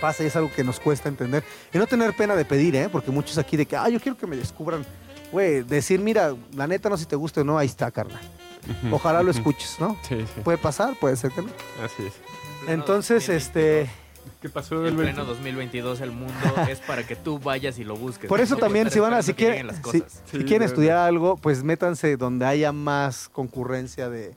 Pasa 0.00 0.22
y 0.22 0.26
es 0.26 0.36
algo 0.36 0.50
que 0.54 0.64
nos 0.64 0.80
cuesta 0.80 1.08
entender. 1.08 1.44
Y 1.74 1.78
no 1.78 1.86
tener 1.86 2.14
pena 2.16 2.34
de 2.36 2.44
pedir, 2.44 2.74
¿eh? 2.76 2.88
Porque 2.90 3.10
muchos 3.10 3.36
aquí 3.38 3.56
de 3.56 3.66
que, 3.66 3.76
ah, 3.76 3.88
yo 3.88 4.00
quiero 4.00 4.16
que 4.16 4.26
me 4.26 4.36
descubran. 4.36 4.86
Güey, 5.32 5.62
decir, 5.62 5.98
mira, 6.00 6.34
la 6.54 6.66
neta 6.66 6.88
no 6.88 6.96
sé 6.96 7.04
si 7.04 7.08
te 7.08 7.16
gusta 7.16 7.40
o 7.40 7.44
no, 7.44 7.58
ahí 7.58 7.66
está, 7.66 7.90
carnal. 7.90 8.20
Ojalá 8.90 9.22
lo 9.22 9.30
escuches, 9.32 9.76
¿no? 9.80 9.96
Sí, 10.08 10.20
sí. 10.20 10.40
Puede 10.44 10.58
pasar, 10.58 10.94
puede 11.00 11.16
ser 11.16 11.32
que 11.32 11.42
no. 11.42 11.48
Así 11.82 12.04
es. 12.06 12.12
Entonces, 12.68 13.28
este... 13.28 13.90
¿Qué 14.40 14.48
pasó, 14.48 14.74
En 14.86 14.94
Alberto? 14.94 15.02
pleno 15.02 15.24
2022 15.24 16.00
el 16.00 16.10
mundo 16.12 16.34
es 16.68 16.80
para 16.80 17.04
que 17.06 17.16
tú 17.16 17.38
vayas 17.38 17.78
y 17.78 17.84
lo 17.84 17.96
busques. 17.96 18.28
Por 18.28 18.40
eso 18.40 18.54
No 18.54 18.60
también, 18.60 18.90
si 18.90 18.98
van 19.00 19.14
a, 19.14 19.22
si 19.22 19.34
quieren, 19.34 19.68
si, 20.30 20.38
quieren 20.44 20.62
estudiar 20.62 20.98
algo, 20.98 21.36
pues 21.36 21.62
métanse 21.64 22.16
donde 22.16 22.44
haya 22.44 22.72
más 22.72 23.28
concurrencia 23.28 24.08
de, 24.10 24.34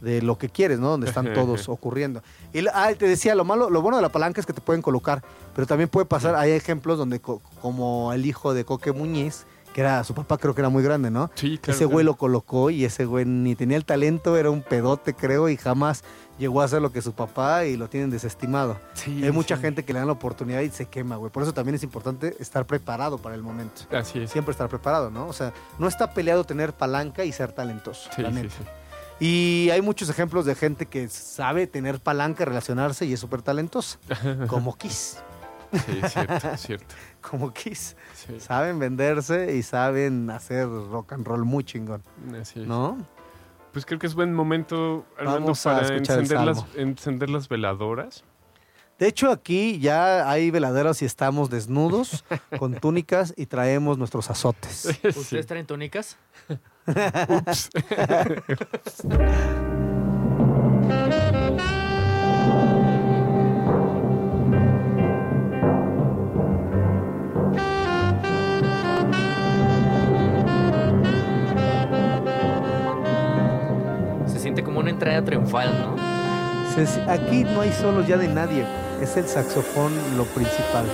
de 0.00 0.22
lo 0.22 0.38
que 0.38 0.48
quieres, 0.48 0.78
¿no? 0.80 0.88
Donde 0.90 1.08
están 1.08 1.32
todos 1.34 1.68
ocurriendo. 1.68 2.22
Y 2.52 2.66
ah, 2.72 2.90
te 2.96 3.06
decía, 3.06 3.34
lo 3.34 3.44
malo, 3.44 3.68
lo 3.68 3.82
bueno 3.82 3.96
de 3.96 4.02
la 4.02 4.10
palanca 4.10 4.40
es 4.40 4.46
que 4.46 4.52
te 4.52 4.60
pueden 4.60 4.80
colocar, 4.82 5.22
pero 5.54 5.66
también 5.66 5.88
puede 5.88 6.06
pasar, 6.06 6.34
hay 6.36 6.52
ejemplos 6.52 6.98
donde 6.98 7.20
co- 7.20 7.42
como 7.60 8.12
el 8.12 8.26
hijo 8.26 8.54
de 8.54 8.64
Coque 8.64 8.92
Muñiz, 8.92 9.44
que 9.72 9.80
era, 9.80 10.04
su 10.04 10.14
papá 10.14 10.38
creo 10.38 10.54
que 10.54 10.60
era 10.60 10.68
muy 10.68 10.82
grande, 10.82 11.10
¿no? 11.10 11.30
Sí, 11.34 11.58
claro. 11.58 11.74
ese 11.76 11.84
güey 11.84 12.04
claro. 12.04 12.12
lo 12.12 12.14
colocó 12.16 12.70
y 12.70 12.84
ese 12.84 13.04
güey 13.04 13.24
ni 13.24 13.54
tenía 13.54 13.76
el 13.76 13.84
talento, 13.84 14.36
era 14.36 14.50
un 14.50 14.62
pedote, 14.62 15.14
creo, 15.14 15.48
y 15.48 15.56
jamás 15.56 16.04
llegó 16.38 16.60
a 16.62 16.64
hacer 16.64 16.82
lo 16.82 16.92
que 16.92 17.02
su 17.02 17.12
papá 17.12 17.64
y 17.66 17.76
lo 17.76 17.88
tienen 17.88 18.10
desestimado. 18.10 18.78
Sí, 18.94 19.22
Hay 19.24 19.30
mucha 19.32 19.56
sí. 19.56 19.62
gente 19.62 19.84
que 19.84 19.92
le 19.92 19.98
dan 19.98 20.08
la 20.08 20.14
oportunidad 20.14 20.60
y 20.60 20.70
se 20.70 20.86
quema, 20.86 21.16
güey. 21.16 21.30
Por 21.30 21.42
eso 21.42 21.52
también 21.54 21.74
es 21.74 21.82
importante 21.82 22.36
estar 22.40 22.66
preparado 22.66 23.18
para 23.18 23.34
el 23.34 23.42
momento. 23.42 23.82
Así 23.90 24.18
es. 24.20 24.30
Siempre 24.30 24.52
estar 24.52 24.68
preparado, 24.68 25.10
¿no? 25.10 25.26
O 25.26 25.32
sea, 25.32 25.52
no 25.78 25.86
está 25.88 26.12
peleado 26.14 26.44
tener 26.44 26.72
palanca 26.72 27.24
y 27.24 27.32
ser 27.32 27.52
talentoso, 27.52 28.10
Sí, 28.16 28.22
la 28.22 28.28
sí, 28.30 28.34
neta. 28.34 28.50
sí. 28.56 28.64
Y 29.24 29.70
hay 29.70 29.80
muchos 29.82 30.08
ejemplos 30.08 30.44
de 30.46 30.56
gente 30.56 30.86
que 30.86 31.08
sabe 31.08 31.68
tener 31.68 32.00
palanca, 32.00 32.44
relacionarse 32.44 33.06
y 33.06 33.12
es 33.12 33.20
súper 33.20 33.40
talentosa. 33.42 33.98
Como 34.48 34.76
Kiss. 34.76 35.18
Sí, 35.72 36.00
cierto, 36.08 36.56
cierto. 36.56 36.94
Como 37.20 37.52
Kiss. 37.52 37.96
Sí, 38.14 38.38
Saben 38.40 38.78
venderse 38.78 39.56
y 39.56 39.62
saben 39.62 40.30
hacer 40.30 40.68
rock 40.68 41.12
and 41.12 41.26
roll 41.26 41.44
muy 41.44 41.64
chingón, 41.64 42.02
así 42.40 42.60
es. 42.60 42.66
¿no? 42.66 42.98
Pues 43.72 43.86
creo 43.86 43.98
que 43.98 44.06
es 44.06 44.14
buen 44.14 44.34
momento, 44.34 45.06
Armando, 45.18 45.40
Vamos 45.40 45.66
a 45.66 45.80
para 45.80 45.96
encender 45.96 46.40
las, 46.40 46.64
encender 46.76 47.30
las 47.30 47.48
veladoras. 47.48 48.24
De 48.98 49.08
hecho, 49.08 49.30
aquí 49.30 49.80
ya 49.80 50.30
hay 50.30 50.50
veladeros 50.50 51.00
y 51.02 51.06
estamos 51.06 51.48
desnudos, 51.50 52.24
con 52.58 52.74
túnicas 52.74 53.32
y 53.36 53.46
traemos 53.46 53.98
nuestros 53.98 54.30
azotes. 54.30 55.00
¿Ustedes 55.16 55.46
traen 55.46 55.66
túnicas? 55.66 56.18
Ups. 56.86 57.70
Como 74.60 74.80
una 74.80 74.90
entrada 74.90 75.24
triunfal, 75.24 75.70
¿no? 75.78 75.96
Aquí 77.08 77.44
no 77.44 77.60
hay 77.60 77.72
solos 77.72 78.06
ya 78.06 78.16
de 78.16 78.28
nadie, 78.28 78.64
es 79.00 79.16
el 79.16 79.26
saxofón 79.26 79.92
lo 80.16 80.24
principal. 80.24 80.84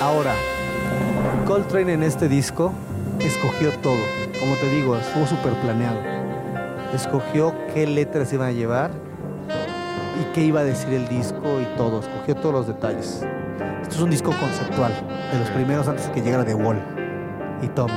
Ahora, 0.00 0.34
Coltrane 1.46 1.92
en 1.94 2.02
este 2.02 2.28
disco 2.28 2.72
escogió 3.20 3.70
todo, 3.80 3.98
como 4.38 4.54
te 4.56 4.68
digo, 4.70 4.96
estuvo 4.96 5.26
súper 5.26 5.52
planeado. 5.54 5.98
Escogió 6.94 7.54
qué 7.74 7.86
letras 7.86 8.32
iban 8.32 8.48
a 8.48 8.52
llevar 8.52 8.90
y 10.20 10.32
qué 10.34 10.42
iba 10.42 10.60
a 10.60 10.64
decir 10.64 10.92
el 10.94 11.08
disco 11.08 11.60
y 11.60 11.76
todo, 11.76 12.00
escogió 12.00 12.34
todos 12.36 12.54
los 12.54 12.66
detalles. 12.66 13.26
Esto 13.82 13.94
es 13.94 14.00
un 14.00 14.10
disco 14.10 14.32
conceptual, 14.38 14.92
de 15.32 15.38
los 15.38 15.50
primeros 15.50 15.88
antes 15.88 16.06
de 16.06 16.12
que 16.12 16.22
llegara 16.22 16.44
The 16.44 16.54
Wall 16.54 16.78
y 17.62 17.68
Tommy, 17.68 17.92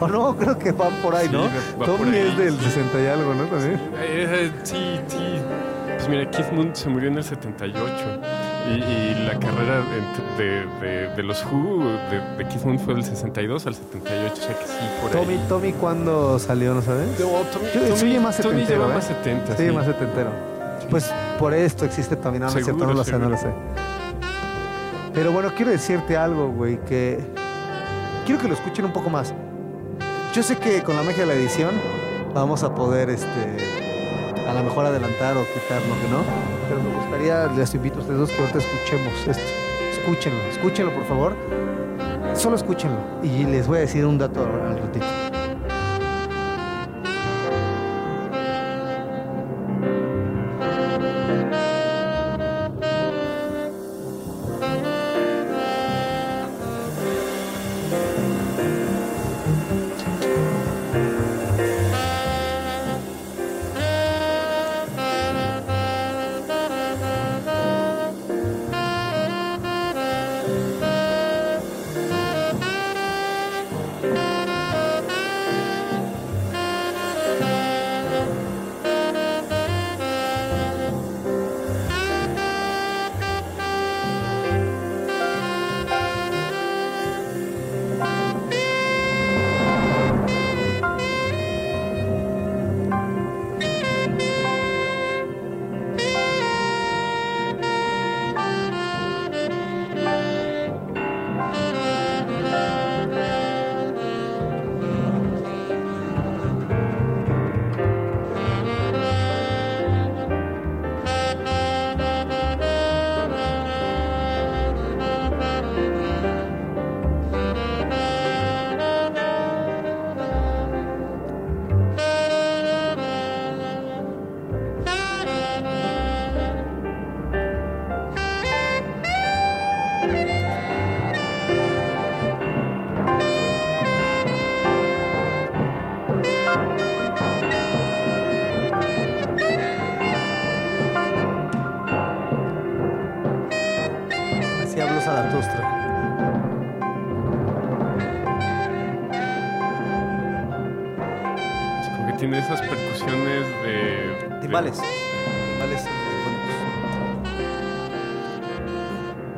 o 0.00 0.06
no, 0.08 0.36
creo 0.36 0.58
que 0.58 0.72
van 0.72 0.92
por 1.02 1.14
ahí, 1.14 1.26
Sí, 1.26 1.32
¿no? 1.32 1.42
va- 1.42 1.46
va 1.48 1.86
por 1.86 1.86
Tommy 1.98 2.16
ahí, 2.16 2.28
es 2.28 2.36
del 2.38 2.54
sí. 2.58 2.64
60 2.64 3.00
y 3.02 3.06
algo, 3.06 3.34
¿no? 3.34 3.44
También. 3.44 3.80
Eh, 4.02 4.50
sí, 4.62 5.00
sí. 5.08 5.40
Pues 5.96 6.08
mira, 6.08 6.30
Keith 6.30 6.52
Moon 6.52 6.70
se 6.74 6.88
murió 6.88 7.08
en 7.08 7.18
el 7.18 7.24
78 7.24 7.84
y, 8.68 8.70
y 8.70 9.24
la 9.26 9.38
carrera 9.40 9.82
de, 10.36 10.44
de- 10.44 10.66
de- 10.80 11.08
de 11.16 11.22
los 11.24 11.44
Who, 11.46 11.84
de, 12.38 12.46
Keith 12.48 12.64
Moon 12.64 12.78
fue 12.78 12.94
del 12.94 13.04
62 13.04 13.66
al 13.66 13.74
78, 13.74 14.32
o 14.32 14.36
sea 14.36 14.58
que 14.58 14.64
sí, 14.64 14.72
por 15.02 15.10
Tommy, 15.10 15.34
ahí. 15.34 15.44
Tommy, 15.48 15.72
¿cuándo 15.72 16.38
salió, 16.38 16.74
no 16.74 16.82
sabes? 16.82 17.08
No, 17.18 17.26
Tommy, 17.52 17.66
Yo- 17.74 17.94
Tommy- 17.94 18.18
más 18.20 18.36
setentero, 18.36 18.68
lleva 18.68 18.90
¿eh? 18.92 18.94
más 18.94 19.04
70, 19.04 19.56
Sí, 19.56 19.62
más 19.72 19.86
setentero. 19.86 20.30
Pues 20.88 21.12
por 21.38 21.52
esto 21.52 21.84
existe 21.84 22.14
Tommy, 22.16 22.38
no, 22.38 22.46
no 22.46 22.52
cierto, 22.52 22.66
Seguro, 22.70 22.86
no 22.86 22.94
lo 22.94 23.04
sé, 23.04 23.18
no 23.18 23.28
lo 23.28 23.36
sé. 23.36 23.48
Pero 25.12 25.32
bueno, 25.32 25.50
quiero 25.56 25.72
decirte 25.72 26.16
algo, 26.16 26.48
güey, 26.48 26.78
que 26.84 27.18
quiero 28.28 28.42
que 28.42 28.48
lo 28.48 28.54
escuchen 28.54 28.84
un 28.84 28.92
poco 28.92 29.08
más. 29.08 29.32
Yo 30.34 30.42
sé 30.42 30.58
que 30.58 30.82
con 30.82 30.94
la 30.96 31.02
magia 31.02 31.20
de 31.20 31.28
la 31.28 31.32
edición 31.32 31.70
vamos 32.34 32.62
a 32.62 32.74
poder, 32.74 33.08
este, 33.08 33.56
a 34.46 34.52
lo 34.52 34.64
mejor 34.64 34.84
adelantar 34.84 35.34
o 35.38 35.46
quitar 35.46 35.80
lo 35.80 35.94
que 35.98 36.08
no, 36.10 36.22
pero 36.68 36.82
me 36.82 36.94
gustaría, 36.94 37.46
les 37.56 37.74
invito 37.74 37.96
a 37.96 38.02
ustedes 38.02 38.20
dos 38.20 38.30
que 38.30 38.38
ahorita 38.42 38.58
escuchemos 38.58 39.26
esto. 39.28 39.54
Escúchenlo, 39.98 40.42
escúchenlo, 40.50 40.92
por 40.92 41.04
favor. 41.06 41.36
Solo 42.34 42.56
escúchenlo. 42.56 42.98
Y 43.22 43.44
les 43.44 43.66
voy 43.66 43.78
a 43.78 43.80
decir 43.80 44.04
un 44.04 44.18
dato 44.18 44.42
al 44.42 44.78
ratito. 44.78 45.06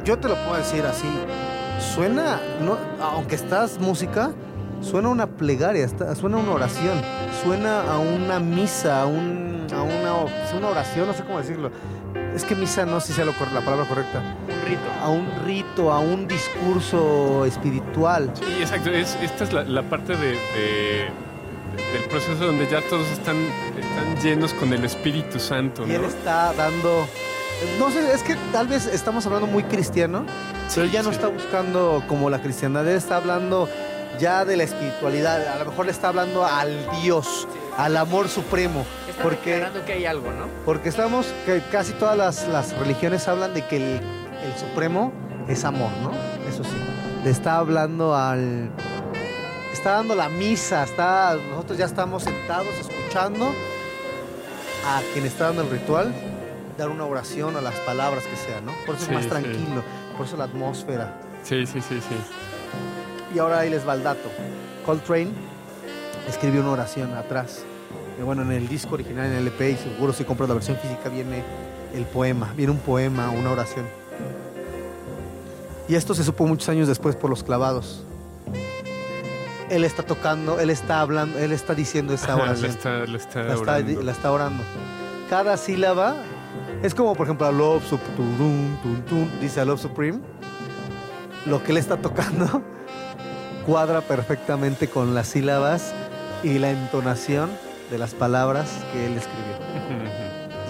Yo 0.04 0.18
te 0.18 0.28
lo 0.28 0.34
puedo 0.36 0.56
decir 0.56 0.84
así. 0.86 1.08
Suena, 1.94 2.40
no, 2.60 2.76
aunque 3.02 3.34
estás 3.34 3.78
música, 3.78 4.32
suena 4.80 5.08
una 5.08 5.26
plegaria, 5.26 5.88
suena 6.14 6.36
una 6.36 6.52
oración, 6.52 7.00
suena 7.42 7.80
a 7.82 7.98
una 7.98 8.38
misa, 8.38 9.02
a, 9.02 9.06
un, 9.06 9.66
a 9.72 9.82
una, 9.82 10.44
es 10.44 10.52
una 10.54 10.68
oración, 10.68 11.06
no 11.06 11.14
sé 11.14 11.22
cómo 11.24 11.38
decirlo. 11.38 11.70
Es 12.34 12.44
que 12.44 12.54
misa 12.54 12.84
no 12.86 13.00
sé 13.00 13.08
si 13.08 13.12
sea 13.14 13.24
lo 13.24 13.32
la 13.52 13.60
palabra 13.60 13.86
correcta. 13.86 14.20
Un 14.46 14.68
rito. 14.68 14.82
A 15.02 15.08
un 15.10 15.26
rito, 15.44 15.92
a 15.92 16.00
un 16.00 16.28
discurso 16.28 17.44
espiritual. 17.44 18.30
Sí, 18.34 18.44
exacto. 18.60 18.90
Es, 18.90 19.16
esta 19.22 19.44
es 19.44 19.52
la, 19.52 19.64
la 19.64 19.82
parte 19.82 20.16
de, 20.16 20.32
de- 20.32 21.08
del 21.92 22.02
proceso 22.10 22.44
donde 22.46 22.68
ya 22.68 22.80
todos 22.82 23.06
están, 23.10 23.36
están 24.00 24.22
llenos 24.22 24.54
con 24.54 24.72
el 24.72 24.84
Espíritu 24.84 25.38
Santo, 25.38 25.86
Y 25.86 25.92
él 25.92 26.02
¿no? 26.02 26.08
está 26.08 26.52
dando. 26.54 27.06
No 27.78 27.90
sé, 27.90 28.12
es 28.14 28.22
que 28.22 28.36
tal 28.52 28.68
vez 28.68 28.86
estamos 28.86 29.26
hablando 29.26 29.46
muy 29.46 29.62
cristiano, 29.64 30.24
pero 30.74 30.86
él 30.86 30.90
ya 30.90 31.02
no 31.02 31.10
sí. 31.10 31.16
está 31.16 31.28
buscando 31.28 32.02
como 32.08 32.30
la 32.30 32.40
cristiandad, 32.40 32.88
él 32.88 32.96
está 32.96 33.16
hablando 33.16 33.68
ya 34.18 34.44
de 34.44 34.56
la 34.56 34.64
espiritualidad. 34.64 35.46
A 35.48 35.58
lo 35.58 35.66
mejor 35.66 35.86
le 35.86 35.92
está 35.92 36.08
hablando 36.08 36.44
al 36.46 36.74
Dios, 37.02 37.46
al 37.76 37.96
amor 37.96 38.28
supremo. 38.28 38.86
Está 39.08 39.22
Porque, 39.22 39.50
declarando 39.52 39.84
que 39.84 39.92
hay 39.92 40.06
algo, 40.06 40.30
¿no? 40.32 40.46
porque 40.64 40.88
estamos, 40.88 41.26
que 41.44 41.62
casi 41.70 41.92
todas 41.92 42.16
las, 42.16 42.48
las 42.48 42.76
religiones 42.78 43.28
hablan 43.28 43.52
de 43.52 43.66
que 43.66 43.76
el, 43.76 43.82
el 43.92 44.58
supremo 44.58 45.12
es 45.48 45.64
amor, 45.64 45.90
¿no? 46.02 46.12
Eso 46.48 46.64
sí. 46.64 46.76
Le 47.24 47.30
está 47.30 47.56
hablando 47.56 48.16
al. 48.16 48.70
Está 49.70 49.92
dando 49.92 50.14
la 50.14 50.28
misa, 50.28 50.82
está, 50.84 51.36
nosotros 51.50 51.78
ya 51.78 51.84
estamos 51.84 52.24
sentados 52.24 52.74
escuchando 52.80 53.52
a 54.86 55.02
quien 55.12 55.26
está 55.26 55.46
dando 55.46 55.62
el 55.62 55.70
ritual 55.70 56.12
dar 56.78 56.88
una 56.88 57.04
oración 57.04 57.56
a 57.56 57.60
las 57.60 57.74
palabras 57.80 58.24
que 58.24 58.36
sean, 58.36 58.64
¿no? 58.66 58.72
Por 58.86 58.94
eso 58.96 59.04
Sí, 59.06 59.10
es 59.10 59.14
más 59.14 59.24
sí. 59.24 59.28
tranquilo, 59.30 59.82
por 60.16 60.26
eso 60.26 60.36
la 60.36 60.44
atmósfera. 60.44 61.14
Sí, 61.44 61.66
sí, 61.66 61.80
sí, 61.80 62.00
sí. 62.00 62.16
Y 63.34 63.38
ahora 63.38 63.60
ahí 63.60 63.70
les 63.70 63.86
va 63.86 63.94
el 63.94 64.02
dato. 64.02 64.28
Coltrane 64.86 65.30
escribió 66.28 66.60
una 66.62 66.70
oración 66.70 67.12
atrás. 67.14 67.62
Y 68.18 68.22
bueno, 68.22 68.42
en 68.42 68.52
el 68.52 68.68
disco 68.68 68.94
original, 68.94 69.26
en 69.26 69.32
el 69.32 69.38
LP, 69.46 69.70
y 69.72 69.76
seguro 69.76 70.12
si 70.12 70.24
compras 70.24 70.48
la 70.48 70.54
versión 70.54 70.76
física, 70.78 71.08
viene 71.10 71.42
el 71.94 72.04
poema. 72.04 72.52
Viene 72.56 72.72
un 72.72 72.78
poema, 72.78 73.30
una 73.30 73.50
oración. 73.52 73.86
Y 75.88 75.94
esto 75.94 76.14
se 76.14 76.22
supo 76.24 76.46
muchos 76.46 76.68
años 76.68 76.88
después 76.88 77.16
por 77.16 77.30
los 77.30 77.42
clavados. 77.42 78.04
Él 79.70 79.84
está 79.84 80.02
tocando, 80.02 80.58
él 80.60 80.68
está 80.70 81.00
hablando, 81.00 81.38
él 81.38 81.52
está 81.52 81.74
diciendo 81.74 82.12
esa 82.12 82.34
oración. 82.42 82.70
está, 82.70 83.04
está 83.04 83.12
la, 83.12 83.16
está, 83.54 83.58
orando. 83.60 84.02
la 84.02 84.12
está 84.12 84.32
orando. 84.32 84.62
Cada 85.30 85.56
sílaba 85.56 86.16
es 86.82 86.94
como, 86.94 87.14
por 87.14 87.26
ejemplo, 87.26 87.46
a 87.46 87.52
Love 87.52 87.84
Sup- 87.88 88.00
turun, 88.16 88.78
tun, 88.82 89.02
tun, 89.02 89.30
dice 89.40 89.60
a 89.60 89.64
Love 89.64 89.80
Supreme. 89.80 90.18
Lo 91.46 91.62
que 91.62 91.70
él 91.72 91.78
está 91.78 91.96
tocando 91.96 92.62
cuadra 93.66 94.00
perfectamente 94.02 94.88
con 94.88 95.14
las 95.14 95.28
sílabas 95.28 95.92
y 96.42 96.58
la 96.58 96.70
entonación 96.70 97.50
de 97.90 97.98
las 97.98 98.14
palabras 98.14 98.68
que 98.92 99.06
él 99.06 99.16
escribió. 99.16 99.56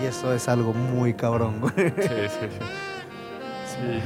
Y 0.02 0.06
eso 0.06 0.32
es 0.32 0.48
algo 0.48 0.72
muy 0.72 1.14
cabrón, 1.14 1.60
güey. 1.60 1.72
Sí, 1.74 2.08
sí, 2.08 2.46
sí. 2.50 2.58
Sí. 3.66 4.02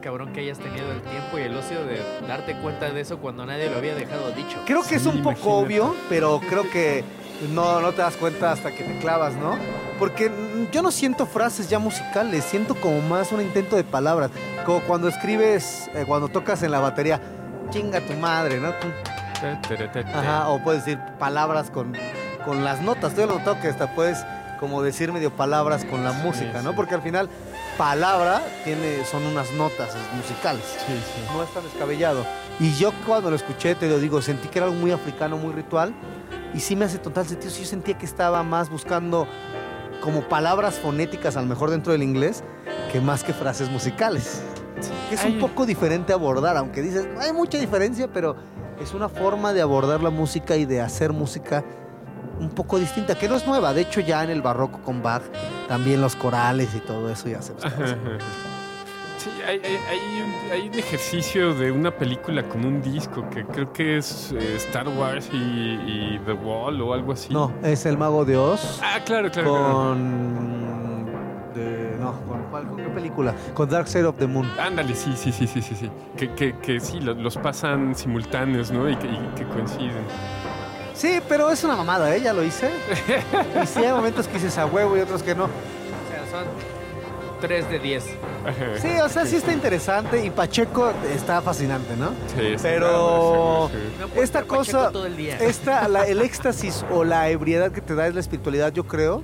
Más 0.00 0.04
cabrón 0.06 0.32
que 0.32 0.40
hayas 0.40 0.58
tenido 0.58 0.90
el 0.92 1.02
tiempo 1.02 1.38
y 1.38 1.42
el 1.42 1.54
ocio 1.54 1.84
de 1.84 2.00
darte 2.26 2.56
cuenta 2.62 2.88
de 2.90 3.02
eso 3.02 3.18
cuando 3.18 3.44
nadie 3.44 3.68
lo 3.68 3.76
había 3.76 3.94
dejado 3.94 4.30
dicho. 4.32 4.56
Creo 4.64 4.82
que 4.82 4.94
es 4.94 5.02
Sí, 5.02 5.08
un 5.08 5.18
poco 5.22 5.30
imagínate. 5.32 5.50
obvio, 5.66 5.96
pero 6.08 6.40
creo 6.48 6.70
que 6.70 7.04
no, 7.52 7.82
no 7.82 7.92
te 7.92 7.98
das 8.00 8.16
cuenta 8.16 8.50
hasta 8.52 8.70
que 8.70 8.82
te 8.82 8.98
clavas, 8.98 9.34
¿no? 9.34 9.58
Porque 9.98 10.32
yo 10.72 10.80
no 10.80 10.90
siento 10.90 11.26
frases 11.26 11.68
ya 11.68 11.78
musicales, 11.78 12.44
siento 12.44 12.76
como 12.76 13.02
más 13.02 13.30
un 13.30 13.42
intento 13.42 13.76
de 13.76 13.84
palabras. 13.84 14.30
Como 14.64 14.80
cuando 14.80 15.06
escribes, 15.06 15.90
eh, 15.94 16.04
cuando 16.08 16.28
tocas 16.28 16.62
en 16.62 16.70
la 16.70 16.80
batería, 16.80 17.20
chinga 17.68 18.00
tu 18.00 18.14
madre, 18.14 18.58
¿no? 18.58 18.72
Ajá, 20.14 20.48
o 20.48 20.64
puedes 20.64 20.86
decir 20.86 20.98
palabras 21.18 21.70
con, 21.70 21.94
con 22.46 22.64
las 22.64 22.80
notas. 22.80 23.14
Yo 23.14 23.26
lo 23.26 23.34
notado 23.34 23.60
que 23.60 23.68
hasta 23.68 23.94
puedes 23.94 24.24
como 24.60 24.82
decir 24.82 25.12
medio 25.12 25.30
palabras 25.30 25.84
con 25.84 26.04
la 26.04 26.12
música. 26.12 26.62
¿no? 26.62 26.74
Porque 26.74 26.94
al 26.94 27.02
final, 27.02 27.28
palabra 27.80 28.42
tiene, 28.62 29.06
son 29.06 29.24
unas 29.24 29.50
notas 29.52 29.96
musicales 30.14 30.62
Sí, 30.86 30.92
sí. 30.92 31.22
no 31.32 31.42
es 31.42 31.48
tan 31.48 31.62
descabellado. 31.64 32.26
Y 32.58 32.74
yo 32.74 32.92
cuando 33.06 33.30
lo 33.30 33.36
escuché, 33.36 33.74
te 33.74 33.88
lo 33.88 33.98
digo, 33.98 34.20
sentí 34.20 34.48
que 34.48 34.58
era 34.58 34.66
algo 34.66 34.78
muy 34.78 34.90
africano, 34.90 35.38
muy 35.38 35.54
ritual. 35.54 35.94
Y 36.52 36.60
sí 36.60 36.76
me 36.76 36.84
hace 36.84 36.98
total 36.98 37.26
sentido. 37.26 37.50
Sí, 37.50 37.62
yo 37.62 37.66
sentía 37.66 37.96
que 37.96 38.04
estaba 38.04 38.42
más 38.42 38.68
buscando 38.68 39.26
como 40.02 40.28
palabras 40.28 40.74
fonéticas, 40.78 41.38
a 41.38 41.40
lo 41.40 41.46
mejor 41.46 41.70
dentro 41.70 41.92
del 41.92 42.02
inglés, 42.02 42.44
que 42.92 43.00
más 43.00 43.24
que 43.24 43.32
frases 43.32 43.70
musicales. 43.70 44.42
Que 45.08 45.14
es 45.14 45.24
un 45.24 45.32
Ay. 45.32 45.40
poco 45.40 45.64
diferente 45.64 46.12
abordar, 46.12 46.58
aunque 46.58 46.82
dices, 46.82 47.08
no 47.14 47.20
hay 47.22 47.32
mucha 47.32 47.56
diferencia, 47.56 48.08
pero 48.12 48.36
es 48.78 48.92
una 48.92 49.08
forma 49.08 49.54
de 49.54 49.62
abordar 49.62 50.02
la 50.02 50.10
música 50.10 50.54
y 50.56 50.66
de 50.66 50.82
hacer 50.82 51.14
música 51.14 51.64
un 52.40 52.48
poco 52.50 52.78
distinta, 52.78 53.14
que 53.16 53.28
no 53.28 53.36
es 53.36 53.46
nueva. 53.46 53.72
De 53.72 53.82
hecho, 53.82 54.00
ya 54.00 54.24
en 54.24 54.30
el 54.30 54.42
barroco 54.42 54.80
con 54.80 55.02
Bach, 55.02 55.22
también 55.68 56.00
los 56.00 56.16
corales 56.16 56.74
y 56.74 56.80
todo 56.80 57.10
eso 57.10 57.28
ya 57.28 57.40
se 57.42 57.52
Ajá, 57.52 57.68
usaba. 57.68 57.84
ajá. 57.84 57.98
Sí, 59.18 59.28
hay, 59.46 59.58
hay- 59.58 59.76
hay 59.90 60.22
un, 60.22 60.50
hay 60.52 60.68
un 60.70 60.78
ejercicio 60.78 61.52
de 61.54 61.70
una 61.70 61.90
película 61.90 62.42
con 62.48 62.64
un 62.64 62.80
disco 62.80 63.28
que 63.28 63.44
creo 63.44 63.70
que 63.70 63.98
es 63.98 64.32
eh, 64.32 64.56
Star 64.56 64.88
Wars 64.88 65.28
y, 65.30 65.36
y 65.36 66.20
The 66.24 66.32
Wall 66.32 66.80
o 66.80 66.94
algo 66.94 67.12
así. 67.12 67.30
No, 67.30 67.52
es 67.62 67.84
el 67.84 67.98
mago 67.98 68.24
de 68.24 68.38
Oz. 68.38 68.80
Ah, 68.82 68.98
claro, 69.04 69.30
claro. 69.30 69.50
claro. 69.52 69.72
con 69.74 71.06
de- 71.54 71.96
no 72.00 72.12
con 72.26 72.42
cuál 72.44 72.66
con 72.68 72.76
qué 72.78 72.84
película 72.84 73.34
con 73.52 73.68
Dark 73.68 73.88
Side 73.88 74.06
of 74.06 74.16
the 74.16 74.26
Moon 74.26 74.48
Ándale, 74.58 74.94
sí, 74.94 75.12
sí, 75.16 75.30
sí, 75.32 75.46
sí, 75.46 75.60
sí, 75.60 75.74
sí. 75.74 75.90
Que, 76.16 76.32
que, 76.32 76.56
que 76.58 76.80
sí, 76.80 76.98
lo- 77.00 77.12
los 77.12 77.36
pasan 77.36 77.94
simultáneos, 77.94 78.70
¿no? 78.70 78.88
Y 78.88 78.96
que, 78.96 79.06
y 79.08 79.18
que 79.36 79.44
coinciden. 79.48 80.04
Sí 81.00 81.20
pero 81.28 81.50
es 81.50 81.62
una 81.64 81.76
mamada 81.76 82.14
eh 82.14 82.20
ya 82.20 82.32
lo 82.32 82.42
hice 82.42 82.70
y 83.62 83.66
sí 83.66 83.84
hay 83.84 83.92
momentos 83.92 84.26
que 84.28 84.34
dices 84.34 84.56
a 84.58 84.66
huevo 84.66 84.96
y 84.96 85.00
otros 85.00 85.22
que 85.22 85.34
no 85.34 85.44
O 85.44 85.48
sea, 85.48 86.30
son 86.30 86.44
3 87.40 87.70
de 87.70 87.78
10. 87.78 88.04
Ajá. 88.46 88.78
sí 88.82 88.88
o 89.02 89.08
sea 89.08 89.24
sí 89.24 89.36
está 89.36 89.52
interesante 89.52 90.24
y 90.24 90.30
Pacheco 90.30 90.92
está 91.14 91.40
fascinante 91.40 91.96
no 91.96 92.08
Sí, 92.36 92.52
sí, 92.56 92.56
Pero- 92.62 93.70
sí, 93.72 94.20
Esta 94.20 94.42
cosa- 94.42 94.90
todo 94.92 95.06
el 95.06 95.16
día. 95.16 95.36
esta 95.38 95.88
la- 95.88 96.04
el 96.06 96.20
éxtasis 96.20 96.84
o 96.90 97.04
la 97.04 97.28
ebriedad 97.30 97.72
que 97.72 97.80
te 97.80 97.94
da 97.94 98.06
es 98.06 98.14
la 98.14 98.20
espiritualidad 98.20 98.72
yo 98.72 98.84
creo 98.84 99.22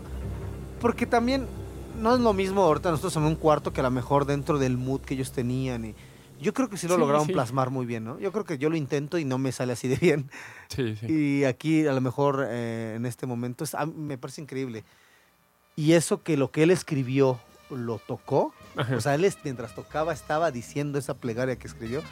porque 0.81 1.05
también 1.07 1.47
no 2.01 2.15
es 2.15 2.21
lo 2.21 2.33
mismo 2.33 2.63
ahorita 2.63 2.91
nosotros 2.91 3.17
en 3.17 3.25
un 3.25 3.37
cuarto 3.37 3.73
que 3.73 3.81
a 3.81 3.85
lo 3.85 3.91
mejor 3.91 4.25
dentro 4.27 4.59
del 4.59 4.77
mood 4.79 5.01
que 5.03 5.15
ellos 5.15 5.33
tenían 5.33 5.85
y 5.87 5.95
yo 6.41 6.53
creo 6.55 6.69
que 6.69 6.77
sí 6.77 6.87
lo 6.89 6.95
Sí, 6.95 7.01
lograron 7.01 7.27
sí. 7.27 7.33
plasmar 7.33 7.71
muy 7.71 7.87
bien, 7.87 8.05
¿no? 8.05 8.19
Yo 8.19 8.33
creo 8.33 8.45
que 8.45 8.59
yo 8.59 8.69
lo 8.71 8.77
intento 8.77 9.19
y 9.19 9.25
no 9.25 9.39
me 9.39 9.53
sale 9.53 9.73
así 9.73 9.89
de 9.89 9.97
bien. 9.97 10.31
Sí, 10.69 10.97
sí. 10.97 11.07
Y 11.09 11.45
aquí 11.45 11.87
a 11.87 11.93
lo 11.93 12.01
mejor 12.01 12.47
eh, 12.49 12.95
en 12.97 13.07
este 13.07 13.27
momento 13.27 13.65
es- 13.65 13.77
me 13.95 14.19
parece 14.19 14.41
increíble. 14.43 14.85
Y 15.77 15.93
eso 15.93 16.23
que 16.23 16.37
lo 16.37 16.51
que 16.51 16.63
él 16.63 16.71
escribió 16.71 17.39
lo 17.71 17.99
tocó, 17.99 18.55
Ajá. 18.77 18.97
o 18.97 19.01
sea, 19.01 19.15
él 19.15 19.25
es- 19.25 19.39
mientras 19.45 19.75
tocaba 19.75 20.13
estaba 20.13 20.51
diciendo 20.51 20.99
esa 20.99 21.15
plegaria 21.15 21.57
que 21.57 21.67
escribió, 21.67 22.03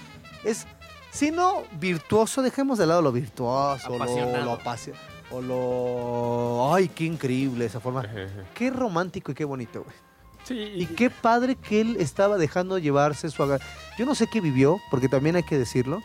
es, 0.44 0.66
si 1.10 1.30
no 1.30 1.62
virtuoso, 1.80 2.42
dejemos 2.42 2.78
de 2.78 2.86
lado 2.86 3.02
lo 3.02 3.12
virtuoso, 3.12 3.88
lo, 3.90 3.94
Apasionado. 3.96 4.44
lo 4.44 4.52
apasio- 4.58 4.94
o 5.30 5.40
lo... 5.40 6.74
¡Ay, 6.74 6.88
qué 6.88 7.04
increíble 7.04 7.64
esa 7.64 7.80
forma! 7.80 8.00
Ajá. 8.00 8.12
Qué 8.54 8.70
romántico 8.70 9.32
y 9.32 9.34
qué 9.34 9.44
bonito, 9.44 9.82
güey. 9.82 9.96
Sí, 10.44 10.54
Y 10.76 10.86
qué 10.86 11.08
padre 11.10 11.56
que 11.56 11.80
él 11.80 11.96
estaba 11.98 12.36
dejando 12.38 12.78
llevarse 12.78 13.30
su 13.30 13.42
aga- 13.42 13.60
Yo 13.98 14.04
no 14.06 14.14
sé 14.14 14.26
qué 14.26 14.40
vivió, 14.40 14.78
porque 14.90 15.08
también 15.08 15.36
hay 15.36 15.42
que 15.42 15.58
decirlo. 15.58 16.02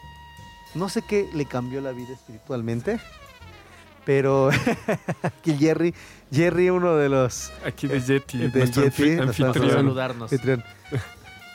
No 0.76 0.88
sé 0.90 1.02
qué 1.02 1.30
le 1.34 1.46
cambió 1.46 1.82
la 1.82 1.92
vida 1.92 2.14
espiritualmente. 2.14 3.00
Pero 4.06 4.50
que 5.44 5.56
Jerry, 5.56 5.94
Jerry, 6.32 6.70
uno 6.70 6.96
de 6.96 7.10
los 7.10 7.52
aquí 7.66 7.88
de 7.88 8.00
Yeti, 8.00 8.38
de 8.38 8.60
nuestro 8.60 8.84
Yeti, 8.84 9.18
Vamos 9.18 9.40
a 9.40 9.46
anfitrión. 9.48 9.72
saludarnos. 9.76 10.32
anfitrión, 10.32 10.64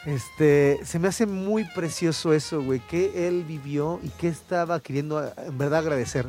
este, 0.07 0.79
se 0.85 0.99
me 0.99 1.09
hace 1.09 1.27
muy 1.27 1.65
precioso 1.65 2.33
eso, 2.35 2.63
güey, 2.63 2.81
que 2.81 3.27
él 3.27 3.45
vivió 3.45 3.99
y 4.03 4.09
que 4.11 4.29
estaba 4.29 4.79
queriendo 4.81 5.33
en 5.39 5.57
verdad 5.59 5.81
agradecer. 5.81 6.27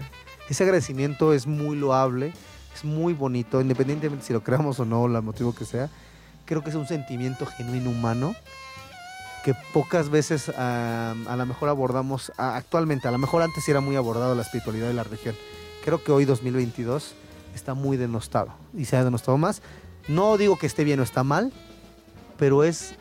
Ese 0.49 0.64
agradecimiento 0.64 1.34
es 1.34 1.45
muy 1.47 1.76
loable, 1.76 2.34
es 2.74 2.86
muy 2.86 3.14
bonito, 3.14 3.60
independientemente 3.60 4.26
si 4.26 4.34
lo 4.34 4.41
creamos 4.43 4.80
o 4.80 4.86
no, 4.86 5.06
el 5.06 5.22
motivo 5.22 5.53
que 5.53 5.66
sea. 5.66 5.89
Creo 6.46 6.64
que 6.64 6.70
es 6.70 6.76
un 6.76 6.88
sentimiento 6.88 7.46
genuino 7.46 7.89
humano 7.89 8.36
que 9.43 9.54
pocas 9.74 10.10
veces 10.10 10.52
ah, 10.58 11.14
a 11.28 11.36
lo 11.36 11.46
mejor 11.46 11.70
abordamos 11.70 12.32
actualmente, 12.38 13.08
a 13.08 13.12
lo 13.12 13.20
mejor 13.20 13.43
antes 13.43 13.64
sí 13.64 13.72
era 13.72 13.80
muy 13.80 13.96
abordado 13.96 14.34
la 14.34 14.41
espiritualidad 14.41 14.88
de 14.88 14.93
la 14.93 15.04
región. 15.04 15.36
Creo 15.84 16.04
que 16.04 16.12
hoy 16.12 16.26
2022 16.26 17.14
está 17.54 17.76
muy 17.76 17.96
denostado 17.96 18.54
y 18.76 18.86
se 18.86 18.98
ha 18.98 19.04
denostado 19.04 19.38
más. 19.38 19.62
No 20.08 20.38
digo 20.38 20.58
que 20.58 20.66
esté 20.66 20.84
bien 20.84 21.00
o 21.00 21.04
está 21.04 21.24
mal, 21.24 21.54
pero 22.38 22.64
es 22.64 22.96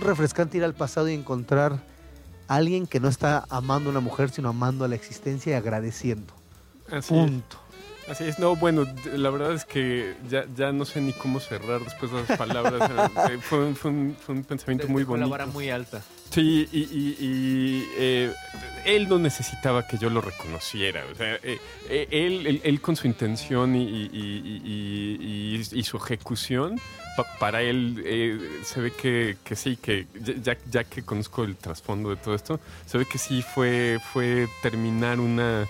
refrescante 0.00 0.58
ir 0.58 0.64
al 0.64 0.74
pasado 0.74 1.08
y 1.08 1.14
encontrar 1.14 1.78
alguien 2.48 2.86
que 2.86 3.00
no 3.00 3.08
está 3.08 3.44
amando 3.48 3.88
a 3.88 3.92
una 3.92 4.00
mujer, 4.00 4.30
sino 4.30 4.48
amando 4.48 4.84
a 4.84 4.88
la 4.88 4.94
existencia 4.94 5.52
y 5.52 5.54
agradeciendo. 5.54 6.34
Así. 6.90 7.14
Punto. 7.14 7.58
Así 8.08 8.22
es, 8.24 8.38
no, 8.38 8.54
bueno, 8.54 8.86
la 9.14 9.30
verdad 9.30 9.52
es 9.52 9.64
que 9.64 10.14
ya, 10.30 10.44
ya 10.56 10.70
no 10.70 10.84
sé 10.84 11.00
ni 11.00 11.12
cómo 11.12 11.40
cerrar 11.40 11.80
después 11.80 12.12
de 12.12 12.22
las 12.22 12.38
palabras. 12.38 12.90
Eh, 13.30 13.38
fue, 13.40 13.58
un- 13.66 13.74
fue 13.76 13.90
un, 13.90 14.16
fue 14.24 14.34
un 14.36 14.44
pensamiento 14.44 14.86
muy 14.88 15.02
bonito. 15.02 15.28
vara 15.28 15.46
muy 15.46 15.70
alta. 15.70 16.02
Sí, 16.30 16.68
y, 16.72 16.78
y- 16.78 17.16
y, 17.18 17.88
eh, 17.98 18.32
él 18.84 19.08
no 19.08 19.18
necesitaba 19.18 19.86
que 19.88 19.98
yo 19.98 20.08
lo 20.10 20.20
reconociera. 20.20 21.02
O 21.10 21.14
sea, 21.16 21.34
eh, 21.42 21.58
eh, 21.88 22.06
él, 22.10 22.46
él, 22.46 22.60
él 22.62 22.80
con 22.80 22.94
su 22.94 23.06
intención 23.08 23.74
y, 23.74 23.82
y- 24.12 25.82
su 25.82 25.96
ejecución, 25.96 26.78
pa- 27.16 27.26
para 27.38 27.62
él 27.62 28.02
eh, 28.04 28.38
se 28.64 28.80
ve 28.80 28.92
que, 28.92 29.36
que 29.44 29.56
sí, 29.56 29.76
que 29.76 30.06
ya- 30.42 30.56
ya, 30.70 30.84
que 30.84 31.02
conozco 31.02 31.42
el 31.44 31.56
trasfondo 31.56 32.10
de 32.10 32.16
todo 32.16 32.34
esto, 32.34 32.60
se 32.86 32.98
ve 32.98 33.06
que 33.06 33.18
sí 33.18 33.42
fue, 33.42 33.98
fue 34.12 34.48
terminar 34.62 35.18
una, 35.20 35.60
un- 35.62 35.66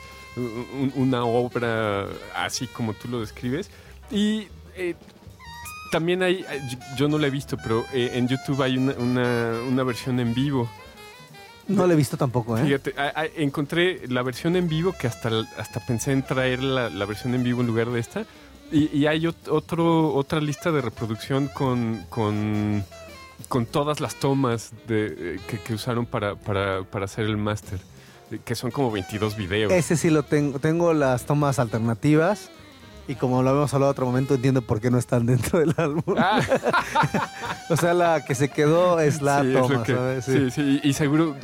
una 0.94 1.24
obra 1.24 2.06
así 2.34 2.66
como 2.66 2.92
tú 2.94 3.08
lo 3.08 3.20
describes. 3.20 3.70
Y 4.10 4.48
eh, 4.76 4.94
también 5.90 6.22
hay, 6.22 6.44
yo- 6.96 7.08
no 7.08 7.18
la 7.18 7.26
he 7.26 7.30
visto, 7.30 7.56
pero 7.62 7.84
eh, 7.92 8.10
en 8.14 8.28
YouTube 8.28 8.62
hay 8.62 8.76
una, 8.76 8.92
una, 8.94 9.52
una 9.68 9.82
versión 9.82 10.20
en 10.20 10.34
vivo. 10.34 10.68
No 11.68 11.86
lo 11.86 11.92
he 11.94 11.96
visto 11.96 12.16
tampoco, 12.16 12.56
¿eh? 12.56 12.64
Fíjate, 12.64 12.94
a- 12.96 13.20
a- 13.22 13.26
encontré 13.36 14.06
la 14.08 14.22
versión 14.22 14.54
en 14.56 14.68
vivo 14.68 14.92
que 14.92 15.06
hasta, 15.08 15.30
hasta 15.58 15.84
pensé 15.84 16.12
en 16.12 16.22
traer 16.22 16.62
la, 16.62 16.90
la 16.90 17.04
versión 17.06 17.34
en 17.34 17.42
vivo 17.42 17.60
en 17.60 17.66
lugar 17.66 17.90
de 17.90 17.98
esta. 18.00 18.24
Y, 18.70 18.96
y 18.96 19.06
hay 19.06 19.22
ot- 19.22 19.48
otro, 19.48 20.14
otra 20.14 20.40
lista 20.40 20.70
de 20.72 20.80
reproducción 20.80 21.48
con, 21.48 22.04
con, 22.08 22.84
con 23.48 23.66
todas 23.66 24.00
las 24.00 24.14
tomas 24.16 24.72
de, 24.88 25.06
eh, 25.36 25.40
que, 25.48 25.58
que 25.60 25.74
usaron 25.74 26.06
para, 26.06 26.34
para, 26.36 26.82
para 26.84 27.04
hacer 27.06 27.24
el 27.26 27.36
máster, 27.36 27.78
que 28.44 28.54
son 28.54 28.70
como 28.70 28.90
22 28.90 29.36
videos. 29.36 29.72
Ese 29.72 29.96
sí 29.96 30.10
lo 30.10 30.22
tengo. 30.22 30.58
Tengo 30.58 30.92
las 30.94 31.24
tomas 31.26 31.58
alternativas. 31.58 32.50
Y 33.08 33.14
como 33.14 33.40
lo 33.44 33.50
habíamos 33.50 33.72
hablado 33.72 33.92
en 33.92 33.94
otro 33.94 34.06
momento, 34.06 34.34
entiendo 34.34 34.62
por 34.62 34.80
qué 34.80 34.90
no 34.90 34.98
están 34.98 35.26
dentro 35.26 35.60
del 35.60 35.72
álbum. 35.76 36.02
Ah, 36.18 36.40
O 37.70 37.76
sea, 37.76 37.94
la 37.94 38.24
que 38.24 38.34
se 38.34 38.48
quedó 38.48 38.98
es 39.00 39.22
la 39.22 39.42
sí, 39.42 39.48
es 39.54 39.60
toma, 39.62 39.82
que- 39.84 39.94
¿sabes? 39.94 40.24
sí, 40.24 40.50
sí, 40.50 40.80
y 40.82 40.92
seguro 40.92 41.36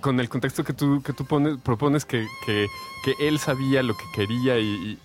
con 0.00 0.20
el 0.20 0.28
contexto 0.30 0.64
que 0.64 0.72
tú, 0.72 1.02
que 1.02 1.12
tú 1.12 1.24
pones, 1.26 1.58
propones 1.62 2.04
que, 2.06 2.26
que, 2.46 2.66
que 3.04 3.14
él 3.26 3.38
sabía 3.38 3.82
lo 3.82 3.94
que 3.94 4.04
quería 4.14 4.58
y, 4.58 4.98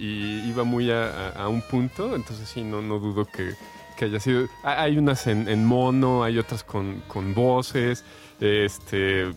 iba 0.47 0.63
muy 0.63 0.89
a, 0.91 1.47
un 1.49 1.61
punto, 1.61 2.15
entonces 2.15 2.47
sí, 2.49 2.63
no, 2.63 2.81
no 2.81 2.99
dudo 2.99 3.25
que, 3.25 3.53
que 3.97 4.05
haya 4.05 4.19
sido... 4.19 4.47
ha- 4.63 4.81
Hay 4.83 4.97
unas 4.97 5.25
en, 5.27 5.47
en 5.49 5.65
mono, 5.65 6.23
hay 6.23 6.37
otras 6.37 6.63
con, 6.63 7.01
con 7.07 7.33
voces, 7.33 8.03
este... 8.39 9.31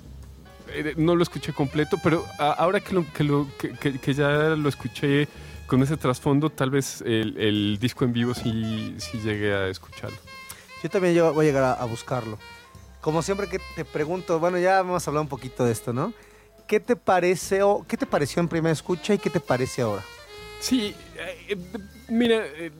eh, 0.74 0.94
No 0.96 1.14
lo 1.16 1.22
escuché 1.22 1.52
completo, 1.52 1.98
pero 2.02 2.24
ahora 2.38 2.80
que, 2.80 2.94
lo, 2.94 3.04
que, 3.12 3.24
lo- 3.24 3.48
que- 3.58 4.14
ya 4.14 4.28
lo 4.56 4.68
escuché 4.68 5.28
con 5.66 5.82
ese 5.82 5.96
trasfondo, 5.96 6.50
tal 6.50 6.70
vez 6.70 7.00
el, 7.02 7.38
el 7.38 7.78
disco 7.80 8.04
en 8.04 8.12
vivo 8.12 8.34
sí, 8.34 8.94
sí 8.98 9.18
llegue 9.20 9.54
a 9.54 9.68
escucharlo. 9.68 10.16
Yo 10.82 10.90
también 10.90 11.14
voy 11.32 11.46
a 11.46 11.48
llegar 11.48 11.64
a, 11.64 11.72
a 11.72 11.84
buscarlo. 11.86 12.38
Como 13.00 13.22
siempre 13.22 13.48
que 13.48 13.58
te 13.74 13.84
pregunto, 13.84 14.38
bueno, 14.38 14.58
ya 14.58 14.80
hemos 14.80 15.06
hablado 15.08 15.22
un 15.22 15.28
poquito 15.28 15.64
de 15.64 15.72
esto, 15.72 15.92
¿no? 15.92 16.12
¿Qué 16.66 16.80
te 16.80 16.96
parece 16.96 17.62
o 17.62 17.84
qué 17.86 17.96
te 17.96 18.06
pareció 18.06 18.40
en 18.40 18.48
primera 18.48 18.72
escucha 18.72 19.12
y 19.14 19.18
qué 19.18 19.30
te 19.30 19.40
parece 19.40 19.82
ahora? 19.82 20.02
Sí, 20.60 20.94
eh, 21.16 21.46
eh, 21.50 21.56
mira, 22.08 22.36
eh, 22.46 22.70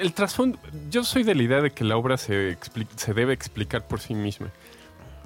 el 0.00 0.12
trasfondo, 0.12 0.58
yo 0.90 1.04
soy 1.04 1.22
de 1.22 1.34
la 1.34 1.42
idea 1.42 1.60
de 1.62 1.70
que 1.70 1.84
la 1.84 1.96
obra 1.96 2.16
se, 2.18 2.58
se 2.96 3.14
debe 3.14 3.32
explicar 3.32 3.86
por 3.86 4.00
sí 4.00 4.14
misma. 4.14 4.50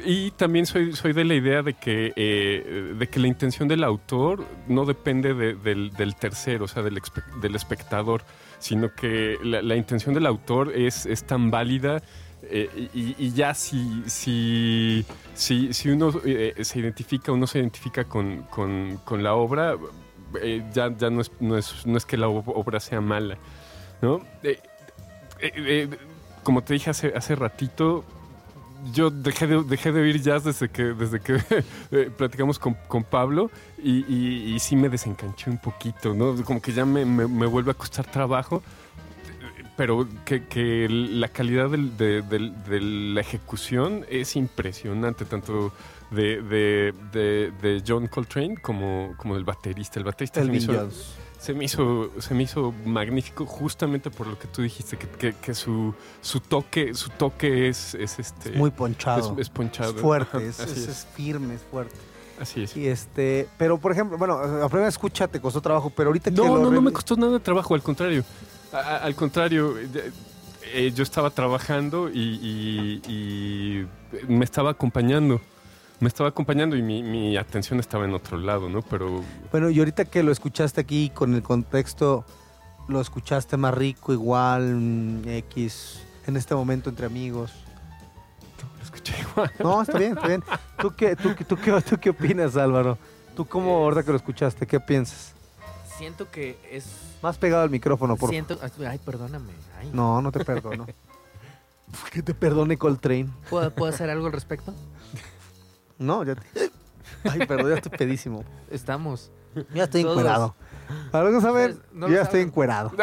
Y 0.04 0.30
también 0.32 0.64
soy, 0.66 0.92
soy 0.94 1.12
de 1.12 1.24
la 1.24 1.34
idea 1.34 1.62
de 1.62 1.74
que, 1.74 2.12
eh, 2.14 2.94
de 2.96 3.08
que 3.08 3.18
la 3.18 3.26
intención 3.26 3.66
del 3.68 3.82
autor 3.82 4.44
no 4.68 4.84
depende 4.84 5.34
de- 5.34 5.54
del, 5.54 5.90
del 5.90 6.14
tercero, 6.14 6.66
o 6.66 6.68
sea, 6.68 6.82
del, 6.84 7.00
del 7.40 7.54
espectador, 7.56 8.22
sino 8.60 8.94
que 8.94 9.36
la, 9.42 9.74
intención 9.76 10.14
del 10.14 10.26
autor 10.26 10.72
es, 10.74 11.04
es 11.06 11.24
tan 11.24 11.50
válida 11.50 12.00
eh, 12.42 12.88
y, 12.94 13.32
ya 13.32 13.52
si, 13.54 14.02
si, 14.06 15.04
si, 15.34 15.72
si 15.72 15.88
uno 15.88 16.12
eh, 16.24 16.54
se 16.62 16.78
identifica 16.78 17.32
o 17.32 17.36
no 17.36 17.48
se 17.48 17.58
identifica 17.58 18.04
con, 18.04 18.42
con- 18.44 18.98
con 19.04 19.24
la 19.24 19.34
obra, 19.34 19.76
ya, 20.72 20.94
ya 20.96 21.10
no, 21.10 21.22
es, 21.22 21.32
no, 21.40 21.56
es, 21.58 21.84
no 21.86 21.96
es 21.96 22.04
que 22.06 22.16
la 22.16 22.28
ob- 22.28 22.52
obra 22.54 22.78
sea 22.78 23.00
mala, 23.00 23.36
¿no? 24.00 24.20
Como 26.44 26.62
te 26.62 26.74
dije 26.74 26.90
hace, 26.90 27.12
hace 27.14 27.34
ratito, 27.34 28.04
yo 28.92 29.10
dejé 29.10 29.46
de, 29.46 29.62
dejé 29.64 29.92
de 29.92 30.00
oír 30.00 30.20
jazz 30.22 30.44
desde 30.44 30.68
que, 30.68 30.82
desde 30.84 31.20
que 31.20 31.36
eh, 31.90 32.10
platicamos 32.16 32.58
con, 32.58 32.74
con 32.86 33.04
Pablo 33.04 33.50
y, 33.82 34.04
y- 34.12 34.54
y 34.54 34.58
sí 34.58 34.76
me 34.76 34.88
desencanché 34.88 35.50
un 35.50 35.58
poquito, 35.58 36.14
¿no? 36.14 36.34
Como 36.44 36.60
que 36.62 36.72
ya 36.72 36.84
me, 36.84 37.04
me- 37.04 37.26
me 37.28 37.46
vuelve 37.46 37.70
a 37.70 37.74
costar 37.74 38.06
trabajo, 38.10 38.62
pero 39.76 40.08
que, 40.24 40.44
que 40.46 40.86
la 40.88 41.28
calidad 41.28 41.70
del- 41.70 41.96
de, 41.96 42.22
del- 42.22 42.54
de 42.64 42.80
la 42.80 43.20
ejecución 43.20 44.04
es 44.08 44.34
impresionante, 44.36 45.24
tanto 45.24 45.72
de, 46.10 46.40
de- 46.42 46.94
de- 47.12 47.52
de 47.62 47.82
John 47.86 48.06
Coltrane 48.08 48.56
como, 48.56 49.14
como 49.16 49.34
del 49.34 49.44
baterista. 49.44 49.98
El 50.00 50.04
baterista 50.04 50.40
Elvin 50.40 50.60
Jones. 50.66 51.14
Se, 51.38 51.54
me 51.54 51.64
hizo, 51.64 52.10
se 52.18 52.34
me 52.34 52.42
hizo 52.42 52.72
magnífico 52.84 53.46
justamente 53.46 54.10
por 54.10 54.26
lo 54.26 54.38
que 54.38 54.46
tú 54.48 54.62
dijiste, 54.62 54.96
que, 54.96 55.06
que- 55.08 55.34
que 55.34 55.54
su, 55.54 55.94
su 56.20 56.40
toque, 56.40 56.94
su 56.94 57.10
toque 57.10 57.68
es, 57.68 57.94
es 57.94 58.18
este... 58.18 58.50
Muy 58.52 58.70
ponchado. 58.70 59.34
es, 59.34 59.38
es 59.46 59.48
ponchado. 59.48 59.94
Es 59.94 60.00
fuerte, 60.00 60.48
es, 60.48 61.06
firme, 61.14 61.54
es 61.54 61.62
fuerte. 61.62 61.94
así 62.40 62.62
es. 62.64 62.76
Y 62.76 62.86
este, 62.88 63.48
pero 63.56 63.78
por 63.78 63.92
ejemplo, 63.92 64.18
bueno, 64.18 64.34
a 64.34 64.68
primera 64.68 64.88
escucha 64.88 65.28
te 65.28 65.40
costó 65.40 65.60
trabajo, 65.60 65.90
pero 65.94 66.08
ahorita 66.08 66.30
que 66.30 66.36
No, 66.36 66.56
lo 66.56 66.62
no, 66.64 66.70
no 66.70 66.80
me 66.82 66.92
costó 66.92 67.16
nada 67.16 67.32
de 67.32 67.40
trabajo, 67.40 67.74
al 67.74 67.82
contrario. 67.82 68.24
A- 68.72 68.96
al 68.98 69.14
contrario, 69.14 69.78
eh, 69.78 70.10
eh, 70.74 70.92
yo 70.94 71.02
estaba 71.02 71.30
trabajando 71.30 72.10
y, 72.10 72.18
y- 73.08 73.86
y 74.20 74.26
me 74.32 74.44
estaba 74.44 74.70
acompañando. 74.70 75.40
Me 76.00 76.08
estaba 76.08 76.28
acompañando 76.28 76.76
y 76.76 76.82
mi, 76.82 77.02
mi 77.02 77.36
atención 77.36 77.80
estaba 77.80 78.04
en 78.04 78.14
otro 78.14 78.38
lado, 78.38 78.68
¿no? 78.68 78.82
Pero 78.82 79.22
Bueno, 79.50 79.68
y 79.70 79.78
ahorita 79.80 80.04
que 80.04 80.22
lo 80.22 80.30
escuchaste 80.30 80.80
aquí 80.80 81.10
con 81.10 81.34
el 81.34 81.42
contexto, 81.42 82.24
lo 82.86 83.00
escuchaste 83.00 83.56
más 83.56 83.74
rico, 83.74 84.12
igual, 84.12 84.74
mm, 84.76 85.28
X, 85.28 86.00
en 86.26 86.36
este 86.36 86.54
momento 86.54 86.88
entre 86.88 87.06
amigos. 87.06 87.52
lo 88.78 88.84
escuché 88.84 89.14
igual. 89.20 89.50
No, 89.58 89.82
está 89.82 89.98
bien, 89.98 90.12
está 90.12 90.28
bien. 90.28 90.44
¿Tú 90.80 90.94
qué, 90.96 91.16
tú, 91.16 91.34
qué- 91.34 91.44
tú, 91.44 91.56
qué, 91.56 91.80
tú 91.82 91.98
qué 91.98 92.10
opinas, 92.10 92.56
Álvaro? 92.56 92.96
¿Tú 93.34 93.44
cómo, 93.44 93.76
ahorita 93.78 94.04
que 94.04 94.10
lo 94.10 94.16
escuchaste, 94.16 94.66
qué 94.66 94.78
piensas? 94.78 95.32
Siento 95.96 96.30
que 96.30 96.58
es. 96.70 96.86
Más 97.22 97.36
pegado 97.38 97.64
al 97.64 97.70
micrófono, 97.70 98.16
por 98.16 98.30
Siento. 98.30 98.56
Ay, 98.88 98.98
perdóname. 99.04 99.50
Ay. 99.80 99.90
No, 99.92 100.22
no 100.22 100.30
te 100.30 100.44
perdono. 100.44 100.86
que 102.12 102.22
te 102.22 102.34
perdone 102.34 102.76
Coltrane. 102.78 103.26
¿Puedo, 103.50 103.72
¿Puedo 103.74 103.92
hacer 103.92 104.08
algo 104.10 104.26
al 104.26 104.32
respecto? 104.32 104.72
No, 105.98 106.24
ya 106.24 106.34
te... 106.34 106.70
Ay, 107.24 107.46
perdón, 107.46 107.70
ya 107.70 107.76
estoy 107.76 107.98
pedísimo. 107.98 108.44
Estamos. 108.70 109.30
Ya 109.74 109.84
estoy 109.84 110.02
Todos. 110.02 110.16
encuerado. 110.18 110.54
Para 111.10 111.24
los 111.24 111.32
que 111.32 111.34
no 111.36 111.40
saben, 111.40 111.80
no 111.92 112.08
ya 112.08 112.22
estoy 112.22 112.40
encuerado. 112.40 112.92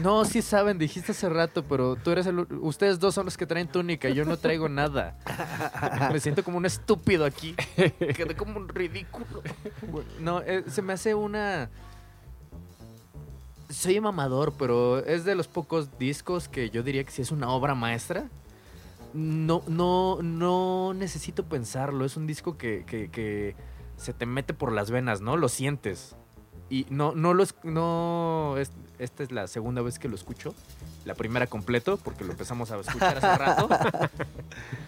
No, 0.00 0.24
sí 0.24 0.42
saben, 0.42 0.78
dijiste 0.78 1.10
hace 1.10 1.28
rato, 1.28 1.64
pero 1.64 1.96
tú 1.96 2.12
eres 2.12 2.26
el. 2.26 2.38
Ustedes 2.60 3.00
dos 3.00 3.14
son 3.14 3.24
los 3.24 3.36
que 3.36 3.46
traen 3.46 3.66
túnica, 3.66 4.08
yo 4.10 4.24
no 4.24 4.36
traigo 4.36 4.68
nada. 4.68 5.18
Me 6.12 6.20
siento 6.20 6.44
como 6.44 6.58
un 6.58 6.66
estúpido 6.66 7.24
aquí. 7.24 7.56
Quedé 7.76 8.36
como 8.36 8.58
un 8.58 8.68
ridículo. 8.68 9.42
No, 10.20 10.40
eh, 10.40 10.62
se 10.68 10.82
me 10.82 10.92
hace 10.92 11.16
una. 11.16 11.68
Soy 13.70 14.00
mamador, 14.00 14.52
pero 14.56 15.04
es 15.04 15.24
de 15.24 15.34
los 15.34 15.48
pocos 15.48 15.98
discos 15.98 16.48
que 16.48 16.70
yo 16.70 16.84
diría 16.84 17.02
que 17.02 17.10
si 17.10 17.22
es 17.22 17.32
una 17.32 17.48
obra 17.48 17.74
maestra. 17.74 18.28
No, 19.14 19.62
no, 19.68 20.18
no 20.22 20.94
necesito 20.94 21.44
pensarlo. 21.44 22.04
Es 22.04 22.16
un 22.16 22.26
disco 22.26 22.56
que, 22.56 22.84
que- 22.86 23.10
que 23.10 23.54
se 23.96 24.12
te 24.12 24.26
mete 24.26 24.54
por 24.54 24.72
las 24.72 24.90
venas, 24.90 25.20
¿no? 25.20 25.36
Lo 25.36 25.48
sientes. 25.48 26.16
Y 26.70 26.86
no, 26.88 27.12
no 27.14 27.34
lo 27.34 27.42
es- 27.42 27.54
no 27.64 28.54
es- 28.58 28.70
esta 28.98 29.22
es 29.22 29.30
la 29.32 29.46
segunda 29.46 29.82
vez 29.82 29.98
que 29.98 30.08
lo 30.08 30.14
escucho. 30.14 30.54
La 31.04 31.14
primera 31.14 31.46
completo, 31.48 31.96
porque 31.98 32.24
lo 32.24 32.30
empezamos 32.32 32.70
a 32.70 32.78
escuchar 32.78 33.18
hace 33.18 33.36
rato. 33.38 33.68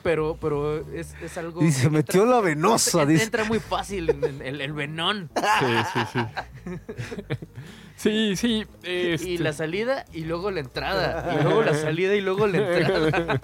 Pero, 0.04 0.36
pero 0.38 0.86
es, 0.92 1.14
es 1.22 1.38
algo. 1.38 1.62
Y 1.64 1.72
se 1.72 1.88
metió 1.88 2.22
entra- 2.24 2.34
la 2.36 2.40
venosa, 2.42 3.00
entra, 3.00 3.06
dice. 3.12 3.24
entra 3.24 3.44
muy 3.44 3.58
fácil 3.58 4.10
en- 4.10 4.22
en 4.24 4.42
el, 4.42 4.60
el 4.60 4.72
venón. 4.74 5.30
Sí, 5.34 5.66
sí, 5.94 6.00
sí. 6.12 6.20
Sí, 7.96 8.36
sí. 8.36 8.66
este, 8.82 9.28
Y 9.30 9.38
la 9.38 9.52
salida 9.52 10.04
y 10.12 10.24
luego 10.24 10.50
la 10.50 10.60
entrada. 10.60 11.36
Y 11.38 11.42
luego 11.42 11.62
la 11.62 11.74
salida 11.80 12.14
y 12.14 12.20
luego 12.20 12.46
la 12.46 12.58
entrada. 12.58 13.40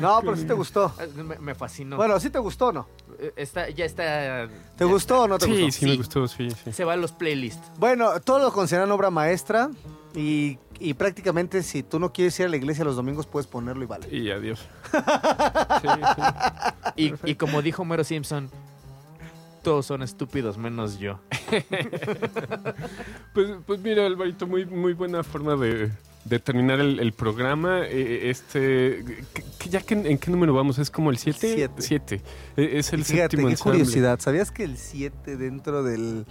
No, 0.00 0.20
pero 0.20 0.36
sí 0.36 0.44
te 0.44 0.52
gustó. 0.54 0.92
Me, 1.16 1.38
me 1.38 1.54
fascinó. 1.54 1.96
Bueno, 1.96 2.18
¿sí 2.20 2.28
te 2.30 2.38
gustó 2.38 2.66
o 2.68 2.72
no? 2.72 2.88
Eh, 3.18 3.32
Está, 3.36 3.68
ya 3.70 3.84
está. 3.84 4.48
¿Te 4.76 4.84
gustó 4.84 5.22
o 5.22 5.28
no 5.28 5.38
te 5.38 5.46
sí, 5.46 5.50
gustó? 5.62 5.70
sí, 5.72 5.84
me 5.86 5.90
Sí. 5.92 5.96
gustó, 5.96 6.28
sí, 6.28 6.48
sí. 6.64 6.72
Se 6.72 6.84
va 6.84 6.94
a 6.94 6.96
los 6.96 7.12
playlists. 7.12 7.62
Bueno, 7.78 8.20
todos 8.20 8.42
lo 8.42 8.52
consideran 8.52 8.90
obra 8.90 9.10
maestra 9.10 9.70
y, 10.14 10.58
y 10.80 10.94
prácticamente 10.94 11.62
si 11.62 11.82
tú 11.82 11.98
no 12.00 12.12
quieres 12.12 12.38
ir 12.40 12.46
a 12.46 12.48
la 12.48 12.56
iglesia 12.56 12.84
los 12.84 12.96
domingos 12.96 13.26
puedes 13.26 13.46
ponerlo 13.46 13.82
y 13.84 13.86
vale. 13.86 14.08
Y 14.14 14.30
adiós. 14.30 14.60
Sí, 15.80 15.88
sí. 16.16 17.12
Y, 17.24 17.30
y 17.30 17.34
como 17.36 17.62
dijo 17.62 17.82
Homero 17.82 18.04
Simpson, 18.04 18.50
Todos 19.62 19.86
son 19.86 20.02
estúpidos 20.02 20.58
menos 20.58 20.98
yo. 20.98 21.20
Pues, 23.34 23.48
pues 23.66 23.80
mira, 23.80 24.04
Alvarito, 24.06 24.46
muy, 24.46 24.66
muy 24.66 24.92
buena 24.92 25.22
forma 25.22 25.56
de, 25.56 25.90
de 26.24 26.38
terminar 26.38 26.80
el, 26.80 27.00
el 27.00 27.12
programa. 27.12 27.80
Eh, 27.86 28.28
Este, 28.30 29.04
que- 29.32 29.42
que 29.58 29.68
ya 29.70 29.80
que, 29.80 29.94
¿En 29.94 30.18
qué 30.18 30.30
número 30.30 30.52
vamos? 30.52 30.78
¿Es 30.78 30.90
como 30.90 31.10
el 31.10 31.16
7? 31.18 31.38
Siete. 31.54 31.82
7. 31.82 32.22
Es 32.56 32.92
el 32.92 33.04
Fíjate, 33.04 33.22
séptimo 33.22 33.46
qué 33.46 33.52
ensamble. 33.52 33.78
curiosidad. 33.78 34.20
¿Sabías 34.20 34.50
que 34.50 34.64
el 34.64 34.76
7 34.76 35.36
dentro 35.38 35.82
del... 35.82 36.26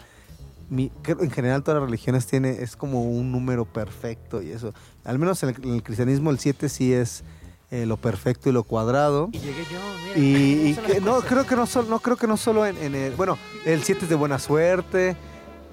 mi- 0.69 0.91
en 1.07 1.31
general 1.31 1.63
todas 1.63 1.81
las 1.81 1.89
religiones 1.89 2.27
tiene 2.27 2.61
es 2.61 2.75
como 2.75 3.03
un 3.03 3.31
número 3.31 3.65
perfecto 3.65 4.41
y 4.43 4.51
eso. 4.51 4.73
Al 5.03 5.17
menos 5.17 5.41
en 5.43 5.49
el, 5.49 5.55
en 5.63 5.73
el 5.75 5.83
cristianismo 5.83 6.29
el 6.29 6.37
7 6.37 6.69
sí 6.69 6.93
es 6.93 7.23
eh, 7.71 7.85
lo 7.85 7.97
perfecto 7.97 8.49
y 8.49 8.51
lo 8.51 8.63
cuadrado. 8.63 9.29
Y 9.31 9.39
llegué 9.39 9.63
yo, 9.71 9.79
mira. 10.05 10.17
Y, 10.19 10.69
y 10.69 10.73
¿cómo 10.75 10.75
son 10.75 10.85
que- 10.85 10.93
las 10.93 11.01
no 11.03 11.21
creo 11.21 11.45
que 11.47 11.55
no 11.55 11.65
solo 11.65 11.87
no 11.89 11.99
creo 11.99 12.17
que 12.17 12.27
no 12.27 12.37
solo 12.37 12.65
en, 12.65 12.77
en 12.77 12.95
el 12.95 13.13
bueno 13.15 13.37
el 13.65 13.81
7 13.83 14.03
es 14.03 14.09
de 14.09 14.15
buena 14.15 14.39
suerte 14.39 15.15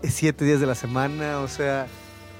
es 0.03 0.15
7 0.15 0.45
días 0.45 0.61
de 0.61 0.67
la 0.67 0.75
semana 0.77 1.41
o 1.41 1.49
sea 1.49 1.87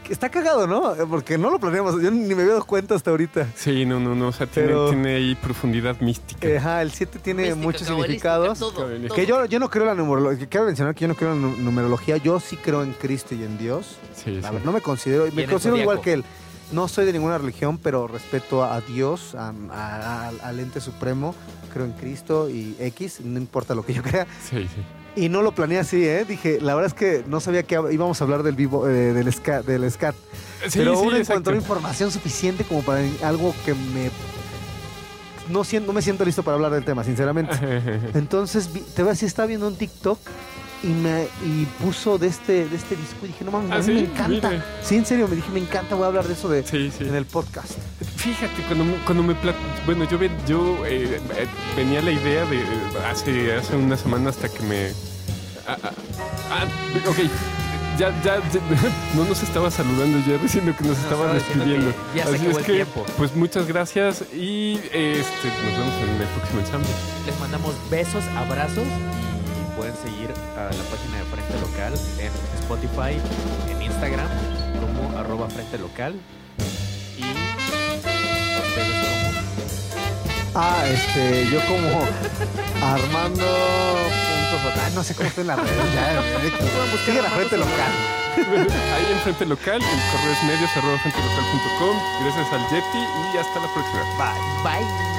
que 0.05 0.13
está 0.13 0.29
cagado 0.31 0.67
no 0.69 0.95
Eh, 0.95 1.05
porque 1.11 1.37
no 1.37 1.51
lo 1.51 1.59
planeamos 1.59 2.01
yo 2.01 2.11
ni 2.13 2.35
me 2.35 2.43
había 2.43 2.53
dado 2.55 2.65
cuenta 2.67 2.95
hasta 2.95 3.11
ahorita 3.11 3.49
Sí, 3.57 3.85
no, 3.85 3.99
no, 3.99 4.15
no. 4.15 4.29
O 4.29 4.33
sea, 4.33 4.47
tiene, 4.47 4.69
Pero- 4.69 4.91
tiene 4.91 5.17
ahí 5.17 5.35
profundidad 5.35 6.01
mística. 6.01 6.47
Ajá, 6.57 6.81
el 6.83 6.93
7 6.93 7.19
tiene 7.19 7.43
Mística, 7.43 7.63
muchos 7.67 7.87
significados 7.89 8.59
todo, 8.61 8.71
Que 8.89 9.07
todo. 9.09 9.15
que 9.17 9.27
yo, 9.27 9.45
yo 9.47 9.59
no 9.59 9.69
creo 9.69 9.83
en 9.83 9.89
la 9.89 9.95
numerología 10.03 10.47
quiero 10.49 10.67
mencionar 10.67 10.95
que 10.95 11.01
yo 11.03 11.09
no 11.09 11.15
creo 11.17 11.33
en 11.33 11.43
la 11.43 11.49
nu- 11.49 11.57
numerología 11.57 12.17
yo 12.19 12.39
sí 12.39 12.57
creo 12.57 12.85
en 12.85 12.93
Cristo 12.93 13.35
y 13.35 13.43
en 13.43 13.59
Dios 13.59 13.99
Sí, 14.15 14.39
A 14.43 14.49
sí. 14.49 14.55
ver, 14.55 14.65
no 14.65 14.71
me 14.73 14.81
considero 14.81 15.27
me 15.33 15.47
considero 15.47 15.77
igual 15.79 16.01
que 16.01 16.13
él 16.15 16.25
no 16.73 16.89
soy 16.89 17.07
de 17.07 17.13
ninguna 17.13 17.39
religión 17.39 17.79
pero 17.79 18.07
respeto 18.07 18.65
a 18.65 18.81
Dios 18.81 19.35
a- 19.35 19.53
a- 19.71 20.29
al- 20.29 20.41
al 20.43 20.61
ente 20.61 20.81
supremo 20.81 21.35
creo 21.73 21.87
en 21.87 21.93
Cristo 21.93 22.49
y 22.51 22.77
X 22.79 23.21
no 23.25 23.39
importa 23.39 23.75
lo 23.75 23.85
que 23.85 23.95
yo 23.95 24.03
crea 24.03 24.27
Sí, 24.49 24.63
sí. 24.63 24.83
Y 25.17 25.29
no 25.31 25.43
lo 25.43 25.51
planeé 25.53 25.81
así, 25.81 26.05
¿eh? 26.07 26.25
Dije, 26.25 26.59
la 26.61 26.77
verdad 26.77 26.87
es 26.89 26.95
que 26.95 27.25
no 27.27 27.41
sabía 27.41 27.65
que 27.65 27.75
íbamos 27.91 28.21
a 28.21 28.25
hablar 28.25 28.45
del 28.45 28.55
vivo, 28.55 28.87
eh, 28.89 29.13
del 29.13 29.33
SCAT, 29.33 29.65
del 29.67 29.91
SCAT. 29.91 30.15
Sí, 30.69 30.79
pero 30.79 31.01
uno 31.01 31.17
encontró 31.17 31.57
información 31.57 32.13
suficiente 32.13 32.63
como 32.63 32.83
para 32.83 33.01
algo 33.25 33.53
que 33.65 33.75
me... 33.75 34.11
No, 35.51 35.65
siento, 35.65 35.89
no 35.89 35.93
me 35.95 36.03
siento 36.03 36.25
listo 36.25 36.45
para 36.45 36.55
hablar 36.57 36.71
del 36.73 36.85
tema, 36.85 37.03
sinceramente. 37.03 37.53
Entonces, 38.15 38.69
te 38.95 39.03
voy 39.03 39.09
a 39.09 39.13
decir, 39.15 39.27
estaba 39.27 39.47
viendo 39.47 39.67
un 39.67 39.75
TikTok 39.75 40.19
y 40.83 40.87
me 40.89 41.25
y 41.45 41.67
puso 41.83 42.19
de 42.19 42.29
este, 42.29 42.69
de 42.69 42.77
este 42.77 42.95
disco 42.97 43.25
y 43.25 43.29
dije, 43.29 43.45
no 43.45 43.51
mames, 43.53 43.71
Ah, 43.73 43.75
a 43.75 43.79
mí 43.79 43.85
sí, 43.85 43.93
me 43.93 44.01
encanta. 44.01 44.51
mira. 44.51 44.65
Sí, 44.83 44.97
en 44.97 45.07
serio, 45.07 45.29
me 45.29 45.37
dije, 45.37 45.49
me 45.51 45.61
encanta, 45.61 45.95
voy 45.95 46.05
a 46.05 46.07
hablar 46.09 46.25
de 46.27 46.33
eso 46.35 46.49
de, 46.49 46.63
Sí, 46.65 46.91
sí. 46.97 47.05
en 47.05 47.15
el 47.15 47.25
podcast. 47.27 47.73
Fíjate, 48.17 48.63
cuando 48.67 48.85
me, 48.85 48.93
cuando 49.05 49.23
me 49.23 49.35
bueno, 49.87 50.05
yo, 50.09 50.19
yo 50.47 50.87
eh, 50.87 51.21
eh, 51.37 51.47
venía 51.77 52.03
la 52.03 52.11
idea 52.13 52.45
de 52.45 52.57
eh, 52.59 52.65
hace, 53.11 53.53
hace 53.55 53.77
una 53.77 53.97
semana 53.97 54.31
hasta 54.31 54.49
que 54.49 54.61
me... 54.63 54.89
Ah, 55.67 55.77
ah, 55.83 55.91
ah, 56.51 56.65
ok, 57.09 57.17
ya, 57.99 58.11
ya, 58.23 58.37
ya- 58.37 58.61
no 59.17 59.25
nos 59.25 59.43
estaba 59.43 59.71
saludando 59.71 60.19
ya, 60.27 60.39
diciendo 60.39 60.73
que 60.77 60.85
nos 60.85 60.97
Nos 60.97 61.05
estaba 61.05 61.33
despidiendo. 61.35 61.91
que 62.13 62.19
ya 62.19 62.25
se 62.27 62.35
Así 62.37 62.45
acabó 62.47 62.51
es 62.51 62.57
el 62.59 62.65
que, 62.65 62.73
tiempo. 62.75 63.07
pues 63.19 63.35
muchas 63.37 63.67
gracias 63.67 64.23
y 64.33 64.75
este, 64.93 65.49
nos 65.49 65.79
vemos 65.79 65.95
en 66.03 66.21
el 66.23 66.29
próximo 66.29 66.61
ensamble. 66.61 66.89
Les 67.27 67.39
mandamos 67.41 67.75
besos, 67.91 68.25
abrazos 68.37 68.87
y 69.38 69.38
pueden 69.89 70.03
seguir 70.03 70.31
a 70.57 70.65
la 70.65 70.85
página 70.91 71.19
de 71.19 71.25
Frente 71.25 71.61
Local 71.61 71.95
en 72.19 72.33
Spotify, 72.61 73.21
en 73.71 73.83
Instagram 73.83 74.29
como 74.81 75.19
arroba 75.19 75.49
Frente 75.49 75.79
Local 75.79 76.21
y 77.17 77.23
ustedes 78.69 79.07
como 79.07 79.19
Ah, 80.55 80.85
este, 80.89 81.47
yo 81.51 81.61
como 81.67 82.05
Armando 82.83 83.47
puntos, 83.47 84.73
ah, 84.77 84.91
no 84.95 85.03
sé 85.03 85.15
cómo 85.15 85.29
estoy 85.29 85.43
en 85.43 85.49
la 85.49 85.57
red, 85.57 85.65
ya, 85.95 86.23
sigue 87.07 87.23
la 87.23 87.31
frente 87.31 87.57
local. 87.57 87.93
Ahí 88.95 89.13
en 89.13 89.19
Frente 89.21 89.47
Local, 89.47 89.83
el 89.83 90.13
correo 90.13 90.33
es 90.33 90.43
medios 90.45 90.71
arroba 90.77 90.99
frentelocal.com. 90.99 91.97
Gracias 92.23 92.53
al 92.53 92.63
Yeti 92.71 92.99
y 93.35 93.39
hasta 93.39 93.61
la 93.61 93.69
próxima. 93.75 94.03
Bye. 94.17 94.85
Bye. 94.85 95.18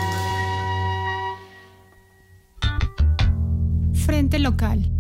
Local 4.22 4.99